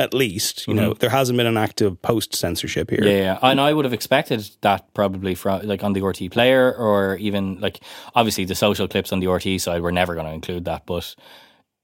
At 0.00 0.14
least, 0.14 0.68
you 0.68 0.74
know, 0.74 0.90
mm-hmm. 0.90 1.00
there 1.00 1.10
hasn't 1.10 1.36
been 1.36 1.48
an 1.48 1.56
active 1.56 2.00
post 2.02 2.32
censorship 2.32 2.88
here. 2.88 3.02
Yeah, 3.02 3.10
yeah, 3.10 3.38
and 3.42 3.60
I 3.60 3.72
would 3.72 3.84
have 3.84 3.92
expected 3.92 4.48
that 4.60 4.94
probably 4.94 5.34
from 5.34 5.66
like 5.66 5.82
on 5.82 5.92
the 5.92 6.02
RTE 6.02 6.30
player 6.30 6.72
or 6.72 7.16
even 7.16 7.58
like 7.58 7.80
obviously 8.14 8.44
the 8.44 8.54
social 8.54 8.86
clips 8.86 9.12
on 9.12 9.18
the 9.18 9.26
RTE 9.26 9.60
side. 9.60 9.82
We're 9.82 9.90
never 9.90 10.14
going 10.14 10.26
to 10.26 10.32
include 10.32 10.66
that, 10.66 10.86
but 10.86 11.16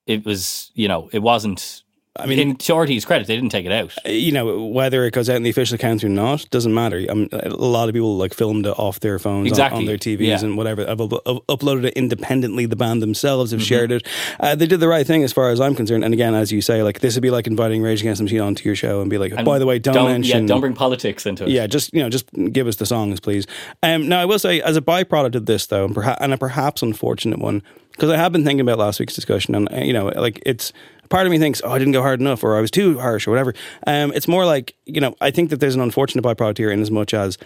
it 0.07 0.25
was 0.25 0.71
you 0.75 0.87
know 0.87 1.09
it 1.13 1.21
wasn't. 1.21 1.83
I 2.17 2.27
mean, 2.27 2.39
in 2.39 2.57
to 2.57 2.73
RTE's 2.75 3.05
credit, 3.05 3.27
they 3.27 3.35
didn't 3.35 3.51
take 3.51 3.67
it 3.67 3.73
out. 3.73 3.93
you 4.07 4.31
know 4.31 4.65
whether 4.67 5.05
it 5.05 5.11
goes 5.13 5.29
out 5.29 5.35
in 5.37 5.43
the 5.43 5.51
official 5.51 5.75
accounts 5.75 6.05
or 6.05 6.09
not 6.09 6.49
doesn't 6.51 6.73
matter. 6.73 7.05
I 7.11 7.15
mean, 7.15 7.29
a 7.33 7.49
lot 7.49 7.89
of 7.89 7.95
people 7.95 8.17
like 8.17 8.33
filmed 8.35 8.67
it 8.67 8.79
off 8.79 9.01
their 9.01 9.19
phones, 9.19 9.47
on- 9.47 9.47
Exactly. 9.49 9.81
on, 9.81 9.85
their 9.87 9.97
TVs, 9.99 10.21
Yeah. 10.27 10.41
and 10.45 10.57
whatever. 10.57 10.89
Up- 10.89 11.01
up- 11.01 11.47
uploaded 11.49 11.87
it 11.87 11.95
independently. 11.95 12.67
The 12.67 12.77
band 12.77 13.03
themselves 13.03 13.51
Mm-hmm. 13.51 13.59
have 13.59 13.67
shared 13.67 13.91
it. 13.93 14.07
Uh, 14.39 14.55
they 14.55 14.67
did 14.67 14.79
the 14.81 14.87
right 14.89 15.05
thing, 15.07 15.25
as 15.25 15.33
far 15.33 15.51
as 15.51 15.61
I'm 15.61 15.75
concerned. 15.75 16.05
And 16.05 16.15
again, 16.15 16.35
as 16.35 16.53
you 16.53 16.61
say, 16.61 16.83
like 16.85 17.01
this 17.01 17.15
would 17.17 17.23
be 17.23 17.31
like 17.31 17.47
inviting 17.49 17.83
Rage 17.83 18.01
Against 18.01 18.19
the 18.19 18.25
Machine 18.25 18.41
onto 18.41 18.65
your 18.65 18.77
show 18.77 19.01
and 19.01 19.11
be 19.11 19.19
like, 19.19 19.33
And 19.33 19.45
by 19.45 19.59
the 19.59 19.67
way, 19.67 19.81
don't, 19.81 19.95
mention, 20.07 20.43
yeah, 20.43 20.47
don't 20.47 20.61
bring 20.61 20.75
politics 20.75 21.27
into 21.27 21.45
it. 21.45 21.51
yeah, 21.51 21.67
just 21.67 21.93
you 21.93 22.01
know, 22.01 22.09
just 22.11 22.27
give 22.53 22.69
us 22.69 22.77
the 22.77 22.87
songs, 22.87 23.19
please. 23.19 23.47
Um, 23.83 24.09
now, 24.09 24.21
I 24.21 24.25
will 24.25 24.39
say, 24.39 24.61
as 24.61 24.77
a 24.77 24.81
byproduct 24.83 25.35
of 25.35 25.47
this, 25.47 25.67
though, 25.67 25.85
and, 25.87 25.95
perha- 25.97 26.17
and 26.21 26.33
a 26.33 26.39
perhaps 26.39 26.81
unfortunate 26.83 27.41
one, 27.41 27.63
because 27.91 28.11
I 28.11 28.17
have 28.17 28.31
been 28.33 28.45
thinking 28.45 28.61
about 28.61 28.79
last 28.79 29.01
week's 29.01 29.15
discussion, 29.15 29.55
and 29.55 29.73
uh, 29.73 29.79
you 29.79 29.93
know, 29.93 30.07
like 30.17 30.41
it's 30.47 30.73
part 31.09 31.27
of 31.27 31.33
me 31.33 31.39
thinks, 31.39 31.61
oh, 31.65 31.71
I 31.71 31.79
didn't 31.79 31.93
go 31.93 32.03
hard 32.03 32.21
enough, 32.21 32.45
or 32.45 32.57
I 32.57 32.61
was 32.61 32.71
too 32.71 32.99
harsh, 32.99 33.27
or 33.27 33.31
whatever. 33.31 33.55
Um, 33.87 34.13
it's 34.13 34.29
more 34.29 34.45
like 34.45 34.75
you 34.87 35.01
know, 35.01 35.15
I 35.21 35.31
think 35.31 35.51
that 35.51 35.61
there's 35.61 35.75
an 35.75 35.81
unfortunate 35.81 36.25
byproduct 36.25 36.59
here, 36.59 36.71
in 36.71 36.81
as 36.81 36.91
much 36.91 37.15
as 37.15 37.39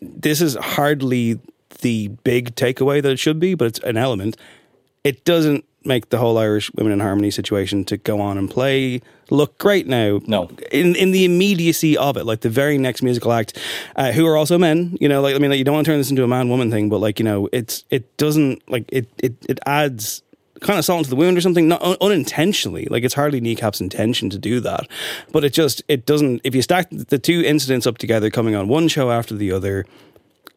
this 0.00 0.40
is 0.40 0.54
hardly 0.56 1.40
the 1.80 2.08
big 2.08 2.54
takeaway 2.54 3.02
that 3.02 3.10
it 3.10 3.18
should 3.18 3.40
be, 3.40 3.54
but 3.54 3.66
it's 3.66 3.78
an 3.80 3.96
element. 3.96 4.36
It 5.04 5.24
doesn't 5.24 5.64
make 5.84 6.10
the 6.10 6.18
whole 6.18 6.38
Irish 6.38 6.72
Women 6.74 6.92
in 6.92 7.00
Harmony 7.00 7.30
situation 7.30 7.84
to 7.86 7.96
go 7.96 8.20
on 8.20 8.38
and 8.38 8.48
play 8.48 9.00
look 9.30 9.58
great 9.58 9.86
now. 9.86 10.20
No. 10.26 10.50
In 10.70 10.94
in 10.94 11.10
the 11.10 11.24
immediacy 11.24 11.96
of 11.96 12.16
it, 12.16 12.24
like 12.24 12.40
the 12.40 12.50
very 12.50 12.78
next 12.78 13.02
musical 13.02 13.32
act, 13.32 13.58
uh, 13.96 14.12
who 14.12 14.26
are 14.26 14.36
also 14.36 14.58
men, 14.58 14.96
you 15.00 15.08
know, 15.08 15.20
like 15.20 15.34
I 15.34 15.38
mean, 15.38 15.50
like, 15.50 15.58
you 15.58 15.64
don't 15.64 15.74
want 15.74 15.86
to 15.86 15.90
turn 15.90 15.98
this 15.98 16.10
into 16.10 16.24
a 16.24 16.28
man 16.28 16.48
woman 16.48 16.70
thing, 16.70 16.88
but 16.88 16.98
like 16.98 17.18
you 17.18 17.24
know, 17.24 17.48
it's 17.52 17.84
it 17.90 18.16
doesn't 18.16 18.68
like 18.70 18.84
it 18.92 19.08
it 19.18 19.34
it 19.48 19.58
adds 19.66 20.22
kind 20.62 20.78
of 20.78 20.84
salt 20.84 20.98
into 20.98 21.10
the 21.10 21.16
wound 21.16 21.36
or 21.36 21.40
something, 21.40 21.68
not 21.68 21.82
un- 21.82 21.96
unintentionally. 22.00 22.86
Like 22.90 23.04
it's 23.04 23.14
hardly 23.14 23.40
kneecap's 23.40 23.80
intention 23.80 24.30
to 24.30 24.38
do 24.38 24.60
that, 24.60 24.88
but 25.32 25.44
it 25.44 25.52
just 25.52 25.82
it 25.88 26.06
doesn't. 26.06 26.40
If 26.44 26.54
you 26.54 26.62
stack 26.62 26.88
the 26.90 27.18
two 27.18 27.42
incidents 27.42 27.86
up 27.86 27.98
together, 27.98 28.30
coming 28.30 28.54
on 28.54 28.68
one 28.68 28.88
show 28.88 29.10
after 29.10 29.34
the 29.34 29.52
other, 29.52 29.86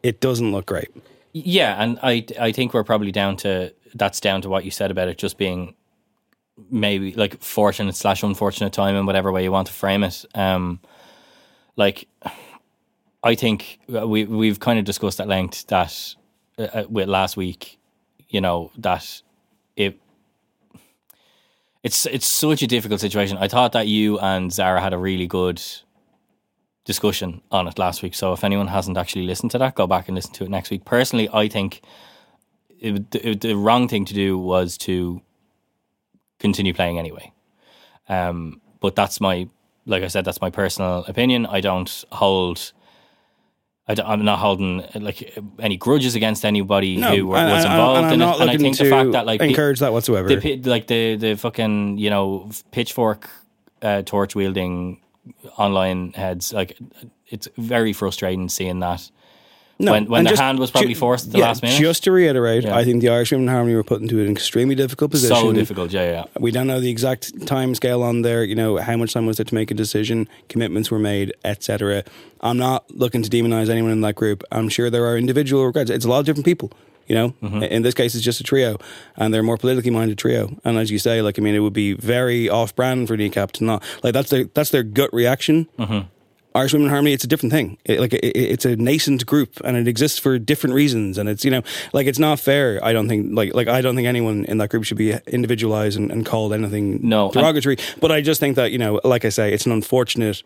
it 0.03 0.21
doesn't 0.21 0.51
look 0.51 0.67
great. 0.67 0.89
Yeah, 1.33 1.81
and 1.81 1.99
I 2.01 2.25
I 2.39 2.51
think 2.51 2.73
we're 2.73 2.83
probably 2.83 3.11
down 3.11 3.37
to 3.37 3.73
that's 3.93 4.19
down 4.19 4.41
to 4.41 4.49
what 4.49 4.65
you 4.65 4.71
said 4.71 4.91
about 4.91 5.07
it 5.07 5.17
just 5.17 5.37
being 5.37 5.75
maybe 6.69 7.13
like 7.13 7.41
fortunate 7.41 7.95
slash 7.95 8.23
unfortunate 8.23 8.73
time 8.73 8.95
in 8.95 9.05
whatever 9.05 9.31
way 9.31 9.43
you 9.43 9.51
want 9.51 9.67
to 9.67 9.73
frame 9.73 10.03
it. 10.03 10.25
Um, 10.33 10.79
like 11.75 12.07
I 13.23 13.35
think 13.35 13.79
we 13.87 14.25
we've 14.25 14.59
kind 14.59 14.79
of 14.79 14.85
discussed 14.85 15.19
at 15.19 15.27
length 15.27 15.67
that 15.67 16.15
uh, 16.57 16.63
uh, 16.63 16.83
with 16.87 17.09
last 17.09 17.35
week, 17.35 17.77
you 18.29 18.39
know 18.39 18.71
that 18.77 19.21
it. 19.75 19.99
It's 21.83 22.05
it's 22.07 22.25
such 22.25 22.63
a 22.63 22.67
difficult 22.67 22.99
situation. 22.99 23.37
I 23.37 23.47
thought 23.47 23.73
that 23.73 23.87
you 23.87 24.19
and 24.19 24.51
Zara 24.51 24.81
had 24.81 24.93
a 24.93 24.97
really 24.97 25.27
good 25.27 25.61
discussion 26.83 27.41
on 27.51 27.67
it 27.67 27.77
last 27.77 28.01
week. 28.03 28.15
So 28.15 28.33
if 28.33 28.43
anyone 28.43 28.67
hasn't 28.67 28.97
actually 28.97 29.25
listened 29.25 29.51
to 29.51 29.57
that, 29.57 29.75
go 29.75 29.87
back 29.87 30.07
and 30.07 30.15
listen 30.15 30.33
to 30.33 30.45
it 30.45 30.49
next 30.49 30.69
week. 30.69 30.85
Personally, 30.85 31.27
I 31.33 31.47
think 31.47 31.81
it, 32.79 33.13
it, 33.15 33.41
the 33.41 33.55
wrong 33.55 33.87
thing 33.87 34.05
to 34.05 34.13
do 34.13 34.37
was 34.37 34.77
to 34.79 35.21
continue 36.39 36.73
playing 36.73 36.99
anyway. 36.99 37.31
Um, 38.07 38.61
but 38.79 38.95
that's 38.95 39.19
my, 39.19 39.49
like 39.85 40.03
I 40.03 40.07
said, 40.07 40.25
that's 40.25 40.41
my 40.41 40.51
personal 40.51 41.03
opinion. 41.07 41.45
I 41.47 41.59
don't 41.59 42.05
hold. 42.11 42.71
I 43.87 44.13
am 44.13 44.25
not 44.25 44.39
holding 44.39 44.83
like 44.95 45.37
any 45.59 45.77
grudges 45.77 46.15
against 46.15 46.43
anybody 46.43 46.99
who 46.99 47.27
were, 47.27 47.37
and- 47.37 47.51
was 47.51 47.65
involved 47.65 47.97
and 47.97 48.05
I'm 48.07 48.13
in 48.13 48.21
it, 48.21 48.41
and 48.41 48.49
I 48.49 48.57
think 48.57 48.77
the 48.77 48.89
fact 48.89 49.11
that 49.11 49.25
like 49.25 49.39
the- 49.39 49.47
encourage 49.47 49.79
that 49.79 49.93
whatsoever. 49.93 50.27
the 50.27 50.57
like 50.63 50.87
the 50.87 51.15
the 51.15 51.35
fucking 51.35 51.97
you 51.99 52.09
know 52.09 52.49
pitchfork 52.71 53.29
uh, 53.81 54.01
torch 54.01 54.33
wielding 54.35 55.01
online 55.57 56.13
heads 56.13 56.51
like 56.53 56.77
it's 57.27 57.47
very 57.57 57.93
frustrating 57.93 58.49
seeing 58.49 58.79
that 58.79 59.09
No, 59.77 59.91
when 59.91 60.05
when 60.05 60.23
the 60.23 60.29
just- 60.29 60.41
hand 60.41 60.57
was 60.57 60.71
probably 60.71 60.93
ju- 60.93 60.99
forced 60.99 61.25
at 61.27 61.31
the 61.33 61.39
yeah, 61.39 61.47
last 61.47 61.61
minute. 61.61 61.77
Just 61.79 62.03
to 62.05 62.11
reiterate, 62.11 62.63
Yeah. 62.63 62.77
I 62.77 62.85
think 62.85 63.01
the 63.01 63.09
Irish 63.09 63.31
Women 63.33 63.49
Harmony 63.49 63.75
were 63.75 63.83
put 63.83 64.01
into 64.01 64.21
an 64.21 64.31
extremely 64.31 64.73
difficult 64.75 65.11
position. 65.11 65.35
so 65.35 65.51
difficult, 65.51 65.91
yeah, 65.91 66.09
yeah. 66.09 66.23
We 66.39 66.51
don't 66.51 66.65
know 66.67 66.79
the 66.79 66.89
exact 66.89 67.45
time 67.45 67.75
scale 67.75 68.01
on 68.01 68.21
there. 68.21 68.43
You 68.43 68.55
know 68.55 68.77
how 68.77 68.95
much 68.95 69.13
time 69.13 69.25
was 69.25 69.35
there 69.37 69.43
to 69.43 69.53
make 69.55 69.71
a 69.71 69.73
decision. 69.73 70.29
Commitments 70.47 70.89
were 70.91 70.99
made, 70.99 71.33
etc. 71.43 72.03
I'm 72.39 72.57
not 72.57 72.89
looking 72.89 73.21
to 73.23 73.29
demonize 73.29 73.69
anyone 73.69 73.91
in 73.91 73.99
that 74.01 74.15
group. 74.15 74.43
I'm 74.51 74.69
sure 74.69 74.89
there 74.89 75.05
are 75.05 75.17
individual 75.17 75.65
regrets. 75.65 75.89
It's 75.89 76.05
a 76.05 76.09
lot 76.09 76.19
of 76.19 76.25
different 76.25 76.45
people. 76.45 76.71
You 77.07 77.15
know, 77.15 77.29
Mm-hmm. 77.43 77.61
in 77.63 77.81
this 77.83 77.93
case, 77.93 78.15
it's 78.15 78.23
just 78.23 78.39
a 78.39 78.43
trio, 78.43 78.77
and 79.15 79.31
they're 79.31 79.41
a 79.41 79.43
more 79.43 79.57
politically 79.57 79.91
minded 79.91 80.17
trio. 80.17 80.57
And 80.63 80.77
as 80.77 80.89
you 80.89 80.97
say, 80.97 81.21
like 81.21 81.37
I 81.37 81.41
mean, 81.43 81.53
it 81.53 81.59
would 81.59 81.73
be 81.73 81.93
very 81.93 82.49
off 82.49 82.75
brand 82.75 83.07
for 83.07 83.15
Kneecap 83.17 83.51
to 83.53 83.63
not 83.63 83.83
like 84.03 84.13
that's 84.13 84.29
their 84.31 84.45
that's 84.45 84.71
their 84.71 84.81
gut 84.83 85.13
reaction. 85.13 85.67
Mm-hmm. 85.77 86.07
Irish 86.55 86.73
Women 86.73 86.87
in 86.87 86.91
Harmony, 86.91 87.13
it's 87.13 87.23
a 87.23 87.27
different 87.27 87.51
thing. 87.51 87.77
It, 87.85 87.99
like 87.99 88.13
it, 88.13 88.25
it's 88.35 88.65
a 88.65 88.75
nascent 88.77 89.25
group, 89.25 89.59
and 89.65 89.75
it 89.77 89.87
exists 89.87 90.17
for 90.17 90.39
different 90.39 90.73
reasons. 90.73 91.17
And 91.17 91.27
it's 91.29 91.43
you 91.45 91.51
know, 91.51 91.61
like 91.93 92.07
it's 92.07 92.19
not 92.19 92.39
fair. 92.39 92.83
I 92.83 92.93
don't 92.93 93.07
think 93.07 93.35
like 93.35 93.53
like 93.53 93.67
I 93.67 93.81
don't 93.81 93.95
think 93.95 94.07
anyone 94.07 94.45
in 94.45 94.57
that 94.59 94.69
group 94.69 94.85
should 94.85 94.97
be 94.97 95.13
individualized 95.27 95.97
and, 95.99 96.11
and 96.11 96.25
called 96.25 96.53
anything 96.53 96.99
No, 97.03 97.29
derogatory. 97.31 97.77
But 97.99 98.11
I 98.11 98.21
just 98.21 98.39
think 98.39 98.55
that 98.55 98.71
you 98.71 98.77
know, 98.77 99.01
like 99.03 99.25
I 99.25 99.29
say, 99.29 99.51
it's 99.53 99.65
an 99.65 99.73
unfortunate, 99.73 100.43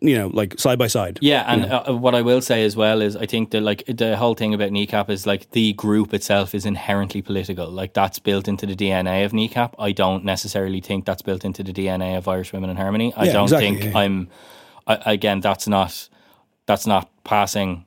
you 0.00 0.16
know, 0.18 0.28
like 0.32 0.58
side 0.58 0.78
by 0.78 0.88
side. 0.88 1.18
Yeah, 1.22 1.44
and 1.46 1.66
uh, 1.66 1.92
what 1.94 2.14
I 2.14 2.22
will 2.22 2.40
say 2.40 2.64
as 2.64 2.74
well 2.76 3.00
is 3.00 3.14
I 3.14 3.26
think 3.26 3.50
that 3.52 3.60
like 3.60 3.84
the 3.86 4.16
whole 4.16 4.34
thing 4.34 4.52
about 4.52 4.72
Kneecap 4.72 5.08
is 5.10 5.26
like 5.26 5.50
the 5.52 5.74
group 5.74 6.12
itself 6.12 6.54
is 6.54 6.66
inherently 6.66 7.22
political. 7.22 7.70
Like 7.70 7.92
that's 7.94 8.18
built 8.18 8.48
into 8.48 8.66
the 8.66 8.74
DNA 8.74 9.24
of 9.24 9.32
Kneecap. 9.32 9.76
I 9.78 9.92
don't 9.92 10.24
necessarily 10.24 10.80
think 10.80 11.04
that's 11.04 11.22
built 11.22 11.44
into 11.44 11.62
the 11.62 11.72
DNA 11.72 12.16
of 12.18 12.26
Irish 12.26 12.52
Women 12.52 12.70
in 12.70 12.76
Harmony. 12.76 13.12
I 13.16 13.26
Yeah, 13.26 13.32
don't 13.34 13.44
exactly, 13.44 13.76
think 13.80 13.92
yeah. 13.94 14.00
I'm. 14.00 14.28
Again, 14.86 15.40
that's 15.40 15.66
not 15.68 16.08
that's 16.66 16.86
not 16.86 17.10
passing, 17.24 17.84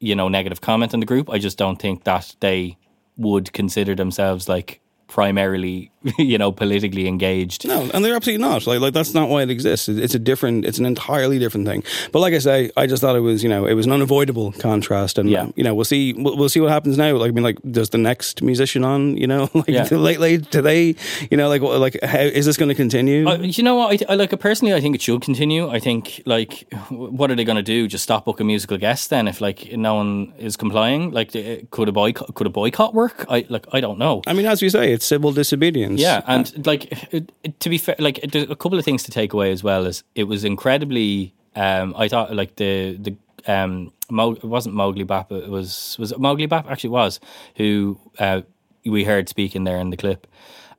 you 0.00 0.14
know, 0.14 0.28
negative 0.28 0.60
comment 0.60 0.94
in 0.94 1.00
the 1.00 1.06
group. 1.06 1.30
I 1.30 1.38
just 1.38 1.58
don't 1.58 1.80
think 1.80 2.04
that 2.04 2.34
they 2.40 2.76
would 3.16 3.52
consider 3.52 3.94
themselves 3.94 4.48
like 4.48 4.80
primarily, 5.08 5.91
you 6.18 6.38
know, 6.38 6.52
politically 6.52 7.06
engaged. 7.08 7.66
No, 7.66 7.90
and 7.94 8.04
they're 8.04 8.14
absolutely 8.14 8.42
not. 8.42 8.66
Like, 8.66 8.80
like 8.80 8.94
that's 8.94 9.14
not 9.14 9.28
why 9.28 9.42
it 9.42 9.50
exists. 9.50 9.88
It's 9.88 10.14
a 10.14 10.18
different. 10.18 10.64
It's 10.64 10.78
an 10.78 10.86
entirely 10.86 11.38
different 11.38 11.66
thing. 11.66 11.82
But 12.12 12.20
like 12.20 12.34
I 12.34 12.38
say, 12.38 12.70
I 12.76 12.86
just 12.86 13.00
thought 13.02 13.16
it 13.16 13.20
was, 13.20 13.42
you 13.42 13.48
know, 13.48 13.66
it 13.66 13.74
was 13.74 13.86
an 13.86 13.92
unavoidable 13.92 14.52
contrast, 14.52 15.18
and 15.18 15.28
Yeah. 15.30 15.48
you 15.56 15.64
know, 15.64 15.74
we'll 15.74 15.84
see. 15.84 16.12
We'll, 16.12 16.36
we'll 16.36 16.48
see 16.48 16.60
what 16.60 16.70
happens 16.70 16.96
now. 16.98 17.16
Like, 17.16 17.30
I 17.30 17.32
mean, 17.32 17.44
like, 17.44 17.58
does 17.70 17.90
the 17.90 17.98
next 17.98 18.42
musician 18.42 18.84
on, 18.84 19.16
you 19.16 19.26
know, 19.26 19.48
like 19.54 19.68
Yeah. 19.68 19.88
late 19.90 20.20
late 20.20 20.50
today, 20.50 20.94
you 21.30 21.36
know, 21.36 21.48
like, 21.48 21.62
like, 21.62 21.98
how 22.02 22.18
is 22.20 22.46
this 22.46 22.56
going 22.56 22.68
to 22.68 22.74
continue? 22.74 23.28
Uh, 23.28 23.36
you 23.38 23.62
know 23.62 23.76
what? 23.76 24.02
I, 24.08 24.12
I 24.12 24.14
like 24.16 24.38
personally. 24.40 24.74
I 24.74 24.80
think 24.80 24.94
it 24.94 25.02
should 25.02 25.20
continue. 25.22 25.68
I 25.70 25.78
think 25.78 26.22
like, 26.26 26.66
what 26.90 27.30
are 27.30 27.34
they 27.34 27.44
going 27.44 27.56
to 27.56 27.62
do? 27.62 27.86
Just 27.88 28.04
stop 28.04 28.24
booking 28.24 28.46
musical 28.46 28.78
guests 28.78 29.06
then? 29.08 29.28
If 29.28 29.40
like 29.40 29.72
no 29.72 29.94
one 29.94 30.32
is 30.38 30.56
complying, 30.56 31.10
like, 31.10 31.32
could 31.70 31.88
a 31.88 31.92
boycott? 31.92 32.34
Could 32.34 32.46
a 32.46 32.50
boycott 32.50 32.94
work? 32.94 33.24
I 33.28 33.46
like. 33.48 33.66
I 33.72 33.80
don't 33.80 33.98
know. 33.98 34.22
I 34.26 34.32
mean, 34.32 34.46
as 34.46 34.62
you 34.62 34.70
say, 34.70 34.92
it's 34.92 35.04
civil 35.06 35.32
disobedience. 35.32 35.91
Yeah, 36.00 36.22
and 36.26 36.66
like 36.66 36.92
it, 37.12 37.32
it- 37.42 37.60
to 37.60 37.68
be 37.70 37.78
fair, 37.78 37.96
like 37.98 38.20
there's 38.30 38.50
a 38.50 38.56
couple 38.56 38.78
of 38.78 38.84
things 38.84 39.02
to 39.04 39.10
take 39.10 39.32
away 39.32 39.50
as 39.52 39.62
well. 39.62 39.86
Is 39.86 40.02
it 40.14 40.24
was 40.24 40.44
incredibly. 40.44 41.34
Um, 41.54 41.94
I 41.96 42.08
thought 42.08 42.34
like 42.34 42.56
the 42.56 42.96
the 42.96 43.16
um, 43.52 43.92
Mo, 44.10 44.32
it 44.32 44.44
wasn't 44.44 44.74
Móglaí 44.74 45.06
Bap. 45.06 45.30
It 45.32 45.48
was 45.48 45.96
was 45.98 46.12
it 46.12 46.18
Móglaí 46.18 46.48
Bap? 46.48 46.70
Actually, 46.70 46.88
it 46.88 46.92
was 46.92 47.20
who 47.56 47.98
uh, 48.18 48.42
we 48.86 49.04
heard 49.04 49.28
speaking 49.28 49.64
there 49.64 49.78
in 49.78 49.90
the 49.90 49.96
clip, 49.96 50.26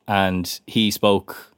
and 0.08 0.60
he 0.68 0.90
spoke 0.92 1.54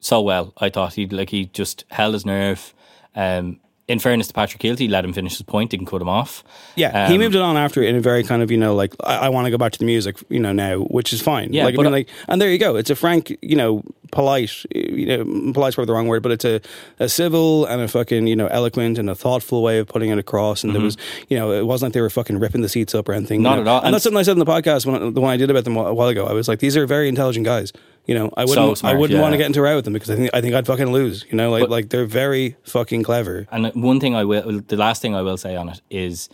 so 0.00 0.20
well. 0.20 0.52
I 0.58 0.68
thought 0.70 0.94
he 0.94 1.06
like 1.06 1.30
he 1.30 1.46
just 1.46 1.84
held 1.90 2.14
his 2.14 2.24
nerve. 2.26 2.74
Um, 3.14 3.58
in 3.88 3.98
fairness 3.98 4.28
to 4.28 4.32
Patrick 4.32 4.62
Kielty, 4.62 4.88
let 4.88 5.04
him 5.04 5.12
finish 5.12 5.32
his 5.32 5.42
point. 5.42 5.70
Didn't 5.70 5.86
cut 5.86 6.00
him 6.00 6.08
off. 6.08 6.44
Yeah, 6.76 7.08
he 7.08 7.14
Um, 7.14 7.20
moved 7.20 7.34
it 7.34 7.40
on 7.42 7.56
after 7.56 7.82
in 7.82 7.96
a 7.96 8.00
very 8.00 8.22
kind 8.22 8.42
of 8.42 8.50
you 8.50 8.56
know 8.56 8.74
like 8.74 8.94
I, 9.04 9.26
I 9.26 9.28
want 9.28 9.46
to 9.46 9.50
go 9.50 9.58
back 9.58 9.72
to 9.72 9.78
the 9.78 9.84
music 9.84 10.16
you 10.28 10.38
know 10.40 10.52
now, 10.52 10.78
which 10.78 11.12
is 11.12 11.20
fine. 11.20 11.52
Yeah, 11.52 11.64
like, 11.64 11.78
I 11.78 11.82
mean, 11.82 11.92
like, 11.92 12.08
and 12.28 12.40
there 12.40 12.50
you 12.50 12.58
go. 12.58 12.76
It's 12.76 12.90
a 12.90 12.94
frank, 12.96 13.36
you 13.42 13.56
know, 13.56 13.82
polite. 14.12 14.64
You 14.74 15.06
know, 15.24 15.52
polite's 15.52 15.74
probably 15.74 15.86
the 15.86 15.92
wrong 15.94 16.06
word, 16.06 16.22
but 16.22 16.32
it's 16.32 16.44
a, 16.44 16.60
a 17.00 17.08
civil 17.08 17.66
and 17.66 17.82
a 17.82 17.88
fucking 17.88 18.26
you 18.28 18.36
know 18.36 18.46
eloquent 18.46 18.98
and 18.98 19.10
a 19.10 19.14
thoughtful 19.14 19.62
way 19.62 19.78
of 19.78 19.88
putting 19.88 20.10
it 20.10 20.18
across. 20.18 20.62
And 20.64 20.74
there 20.74 20.82
was 20.82 20.96
you 21.28 21.36
know 21.36 21.50
it 21.52 21.66
wasn't 21.66 21.88
like 21.88 21.94
they 21.94 22.00
were 22.00 22.10
fucking 22.10 22.38
ripping 22.38 22.60
the 22.62 22.68
seats 22.68 22.94
up 22.94 23.08
or 23.08 23.14
anything. 23.14 23.40
you 23.40 23.46
Mm-hmm. 23.48 23.56
Not 23.56 23.56
know. 23.56 23.62
at 23.62 23.68
all. 23.68 23.78
And, 23.78 23.86
And- 23.86 23.94
that's 23.94 24.04
something 24.04 24.18
I 24.18 24.22
said 24.22 24.32
in 24.32 24.38
the 24.38 24.46
podcast 24.46 24.86
when 24.86 25.12
the 25.14 25.20
one 25.20 25.30
I 25.32 25.36
did 25.36 25.50
about 25.50 25.64
them 25.64 25.76
a 25.76 25.92
while 25.92 26.08
ago. 26.08 26.26
I 26.26 26.32
was 26.32 26.46
like, 26.48 26.60
these 26.60 26.76
are 26.76 26.86
very 26.86 27.08
intelligent 27.08 27.44
guys. 27.44 27.72
You 28.06 28.16
know, 28.16 28.32
I 28.36 28.44
wouldn't. 28.44 28.78
smart, 28.78 28.96
I 28.96 28.98
wouldn't 28.98 29.16
yeah. 29.16 29.22
want 29.22 29.32
to 29.32 29.38
get 29.38 29.46
into 29.46 29.60
a 29.60 29.62
row 29.62 29.76
with 29.76 29.84
them 29.84 29.94
because 29.94 30.10
I 30.10 30.16
think 30.16 30.30
I 30.34 30.40
think 30.40 30.54
I'd 30.54 30.66
fucking 30.66 30.90
lose. 30.92 31.24
You 31.30 31.36
know, 31.36 31.50
like 31.50 31.62
But- 31.62 31.70
like 31.70 31.88
they're 31.90 32.04
very 32.04 32.56
fucking 32.64 33.04
clever. 33.04 33.46
And 33.52 33.72
one 33.74 34.00
thing 34.00 34.16
I 34.16 34.24
will, 34.24 34.60
the 34.60 34.76
last 34.76 35.00
thing 35.02 35.14
I 35.14 35.22
will 35.22 35.36
say 35.36 35.54
on 35.54 35.68
it 35.68 35.80
is, 35.88 36.28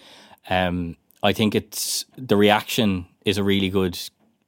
um, 0.49 0.97
I 1.23 1.33
think 1.33 1.55
it's 1.55 2.07
the 2.17 2.37
reaction 2.37 3.07
is 3.25 3.37
a 3.37 3.43
really 3.43 3.69
good 3.69 3.99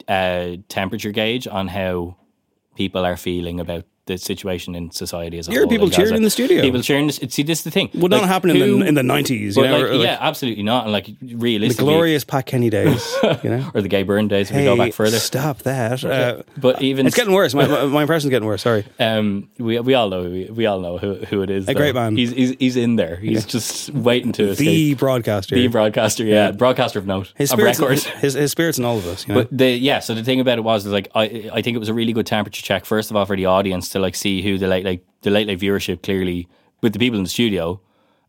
uh, 0.08 0.56
temperature 0.68 1.12
gauge 1.12 1.46
on 1.46 1.68
how 1.68 2.16
people 2.74 3.04
are 3.04 3.16
feeling 3.16 3.60
about 3.60 3.84
the 4.10 4.18
situation 4.18 4.74
in 4.74 4.90
society 4.90 5.38
as 5.38 5.48
a 5.48 5.52
heard 5.52 5.60
whole. 5.62 5.68
people 5.70 5.86
in 5.86 5.90
Gaza. 5.90 6.02
cheering 6.02 6.16
in 6.16 6.22
the 6.22 6.30
studio. 6.30 6.62
People 6.62 6.82
cheering. 6.82 7.06
the- 7.06 7.28
See, 7.30 7.42
this 7.42 7.58
is 7.60 7.64
the 7.64 7.70
thing. 7.70 7.88
Would 7.94 8.10
Like, 8.12 8.20
not 8.22 8.28
happen 8.28 8.50
in 8.50 8.56
who- 8.56 8.78
the 8.80 8.86
in 8.86 8.94
the 8.94 9.02
nineties. 9.02 9.56
You 9.56 9.62
know, 9.64 9.72
like, 9.78 9.82
or, 9.84 9.94
like, 9.96 10.04
yeah, 10.06 10.18
absolutely 10.20 10.62
not. 10.62 10.84
And 10.84 10.92
like 10.92 11.06
the 11.20 11.34
realistically, 11.36 11.84
glorious 11.92 12.24
Pat 12.24 12.46
Kenny 12.46 12.70
days. 12.70 13.02
You 13.42 13.50
know, 13.50 13.70
or 13.74 13.80
the 13.82 13.88
Gay 13.88 14.02
Byrne 14.02 14.28
days 14.28 14.50
if 14.50 14.56
we 14.56 14.64
go 14.64 14.76
back 14.76 14.92
further. 14.92 15.18
stop 15.18 15.58
that. 15.62 16.04
Uh, 16.04 16.42
But 16.56 16.82
even 16.82 17.06
it's 17.06 17.16
getting 17.16 17.34
worse. 17.34 17.54
My, 17.54 17.66
my, 17.66 17.84
my 17.86 18.02
impression's 18.02 18.30
getting 18.30 18.46
worse. 18.46 18.62
Sorry. 18.62 18.84
Um, 18.98 19.48
we 19.58 19.78
we 19.80 19.94
all 19.94 20.08
know 20.08 20.22
we, 20.24 20.44
we 20.50 20.66
all 20.66 20.80
know 20.80 20.98
who, 20.98 21.14
who 21.14 21.42
it 21.42 21.50
is. 21.50 21.64
A 21.64 21.66
though. 21.68 21.74
great 21.74 21.94
man. 21.94 22.16
He's 22.16 22.30
he's, 22.32 22.50
he's 22.58 22.76
in 22.76 22.96
there. 22.96 23.16
He's 23.16 23.44
just 23.46 23.90
waiting 23.94 24.32
to 24.32 24.46
The 24.46 24.50
escape. 24.52 24.98
broadcaster. 24.98 25.54
The 25.54 25.68
broadcaster, 25.68 26.24
yeah, 26.24 26.50
broadcaster 26.52 26.98
of 26.98 27.06
note, 27.06 27.32
his 27.36 27.52
of 27.52 27.58
spirits. 27.58 27.80
record. 27.80 27.98
His, 28.20 28.34
his 28.34 28.50
spirits 28.50 28.78
in 28.78 28.84
all 28.84 28.98
of 28.98 29.06
us. 29.06 29.26
You 29.28 29.34
know? 29.34 29.40
But 29.42 29.56
the 29.56 29.70
yeah, 29.70 30.00
so 30.00 30.14
the 30.14 30.24
thing 30.24 30.40
about 30.40 30.58
it 30.58 30.64
was 30.64 30.86
like 30.86 31.08
I 31.14 31.50
I 31.52 31.62
think 31.62 31.76
it 31.76 31.78
was 31.78 31.88
a 31.88 31.94
really 31.94 32.12
good 32.12 32.26
temperature 32.26 32.62
check. 32.62 32.84
First 32.84 33.10
of 33.10 33.16
all, 33.16 33.24
for 33.26 33.36
the 33.36 33.46
audience 33.46 33.88
to 33.90 33.98
like 34.00 34.14
see 34.14 34.42
who 34.42 34.58
the 34.58 34.66
late 34.66 34.84
like 34.84 35.04
the 35.22 35.30
late 35.30 35.46
late 35.46 35.60
viewership 35.60 36.02
clearly 36.02 36.48
with 36.82 36.92
the 36.92 36.98
people 36.98 37.18
in 37.18 37.24
the 37.24 37.30
studio. 37.30 37.80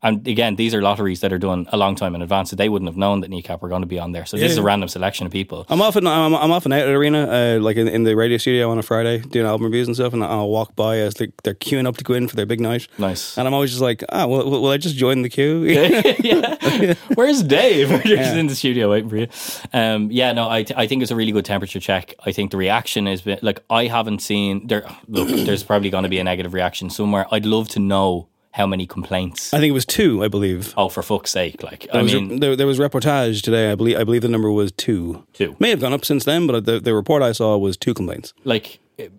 And 0.04 0.28
again, 0.28 0.56
these 0.56 0.74
are 0.74 0.82
lotteries 0.82 1.20
that 1.22 1.32
are 1.32 1.38
done 1.38 1.68
a 1.72 1.78
long 1.78 1.96
time 1.96 2.16
in 2.16 2.22
advance, 2.22 2.50
so 2.50 2.56
they 2.56 2.70
wouldn't 2.70 2.90
have 2.90 2.98
known 2.98 3.22
that 3.22 3.30
Kneecap 3.30 3.62
were 3.62 3.70
going 3.70 3.84
to 3.84 3.88
be 3.88 4.00
on 4.00 4.12
there. 4.12 4.26
So 4.26 4.38
this 4.38 4.52
is 4.52 4.58
a 4.58 4.64
random 4.64 4.90
selection 4.90 5.26
of 5.26 5.32
people. 5.32 5.66
I'm 5.70 5.82
often 5.82 6.08
I'm, 6.08 6.34
I'm 6.34 6.52
often 6.52 6.74
out 6.74 6.82
at 6.82 6.90
arena, 6.90 7.28
uh, 7.28 7.60
like 7.62 7.78
in, 7.78 7.88
in 7.88 8.04
the 8.04 8.16
radio 8.16 8.38
studio 8.38 8.72
on 8.72 8.80
a 8.80 8.84
Friday, 8.84 9.20
doing 9.20 9.46
album 9.46 9.66
reviews 9.66 9.88
and 9.88 9.96
stuff, 9.96 10.14
and 10.14 10.24
I'll 10.24 10.50
walk 10.50 10.76
by 10.76 10.98
as 10.98 11.14
they're, 11.16 11.28
they're 11.44 11.54
queuing 11.54 11.88
up 11.88 11.98
to 11.98 12.04
go 12.04 12.14
in 12.16 12.28
for 12.28 12.36
their 12.36 12.46
big 12.46 12.60
night. 12.60 12.88
Nice. 12.98 13.38
And 13.38 13.48
I'm 13.48 13.54
always 13.54 13.70
just 13.70 13.82
like, 13.82 14.04
ah, 14.10 14.26
well, 14.26 14.50
will 14.50 14.70
I 14.70 14.78
just 14.78 14.96
join 14.96 15.22
the 15.22 15.30
queue? 15.30 15.64
yeah. 16.24 16.96
Where's 17.16 17.44
Dave? 17.44 17.92
We're 17.92 18.02
just 18.02 18.36
in 18.36 18.48
the 18.48 18.56
studio 18.56 18.90
waiting 18.90 19.10
for 19.10 19.18
you. 19.18 19.28
Um, 19.74 20.12
yeah, 20.12 20.34
no, 20.34 20.50
I, 20.50 20.64
th- 20.64 20.78
I 20.78 20.88
think 20.88 21.04
it's 21.04 21.12
a 21.12 21.16
really 21.16 21.32
good 21.32 21.46
temperature 21.46 21.80
check. 21.80 22.16
I 22.26 22.32
think 22.32 22.52
the 22.52 22.58
reaction 22.58 23.08
been 23.22 23.40
like 23.42 23.64
I 23.70 23.86
haven't 23.86 24.20
seen 24.20 24.68
there. 24.68 24.90
Look, 25.08 25.28
there's 25.30 25.64
probably 25.64 25.90
going 25.90 26.04
to 26.04 26.10
be 26.10 26.20
a 26.20 26.24
negative 26.24 26.54
reaction 26.54 26.90
somewhere. 26.90 27.28
I'd 27.32 27.46
love 27.46 27.70
to 27.70 27.80
know 27.80 28.28
how 28.52 28.68
many 28.68 28.86
complaints. 28.86 29.54
I 29.54 29.60
think 29.60 29.70
it 29.70 29.74
was 29.74 29.86
two, 29.86 30.24
I 30.24 30.28
believe. 30.28 30.74
oh, 30.78 30.90
for 30.90 31.02
fuck's 31.02 31.32
sake! 31.32 31.64
Like 31.64 31.88
There 31.92 32.00
I 32.00 32.04
was, 32.04 32.14
mean, 32.14 32.40
there, 32.40 32.56
there 32.56 32.68
was 32.68 32.80
reportage 32.80 33.42
today. 33.42 33.72
I 33.72 33.76
believe 33.76 33.98
I 33.98 34.04
believe 34.04 34.22
the 34.22 34.28
number 34.28 34.52
was 34.52 34.72
two. 34.74 35.26
Two. 35.34 35.56
may 35.60 35.70
have 35.70 35.80
gone 35.82 35.94
up 35.94 36.04
since 36.06 36.26
then, 36.26 36.48
but 36.48 36.66
the, 36.66 36.80
the 36.80 36.94
report 36.94 37.22
I 37.24 37.32
saw 37.32 37.58
was 37.58 37.78
two 37.78 37.94
complaints. 37.94 38.34
like 38.44 38.80
it- 38.98 39.12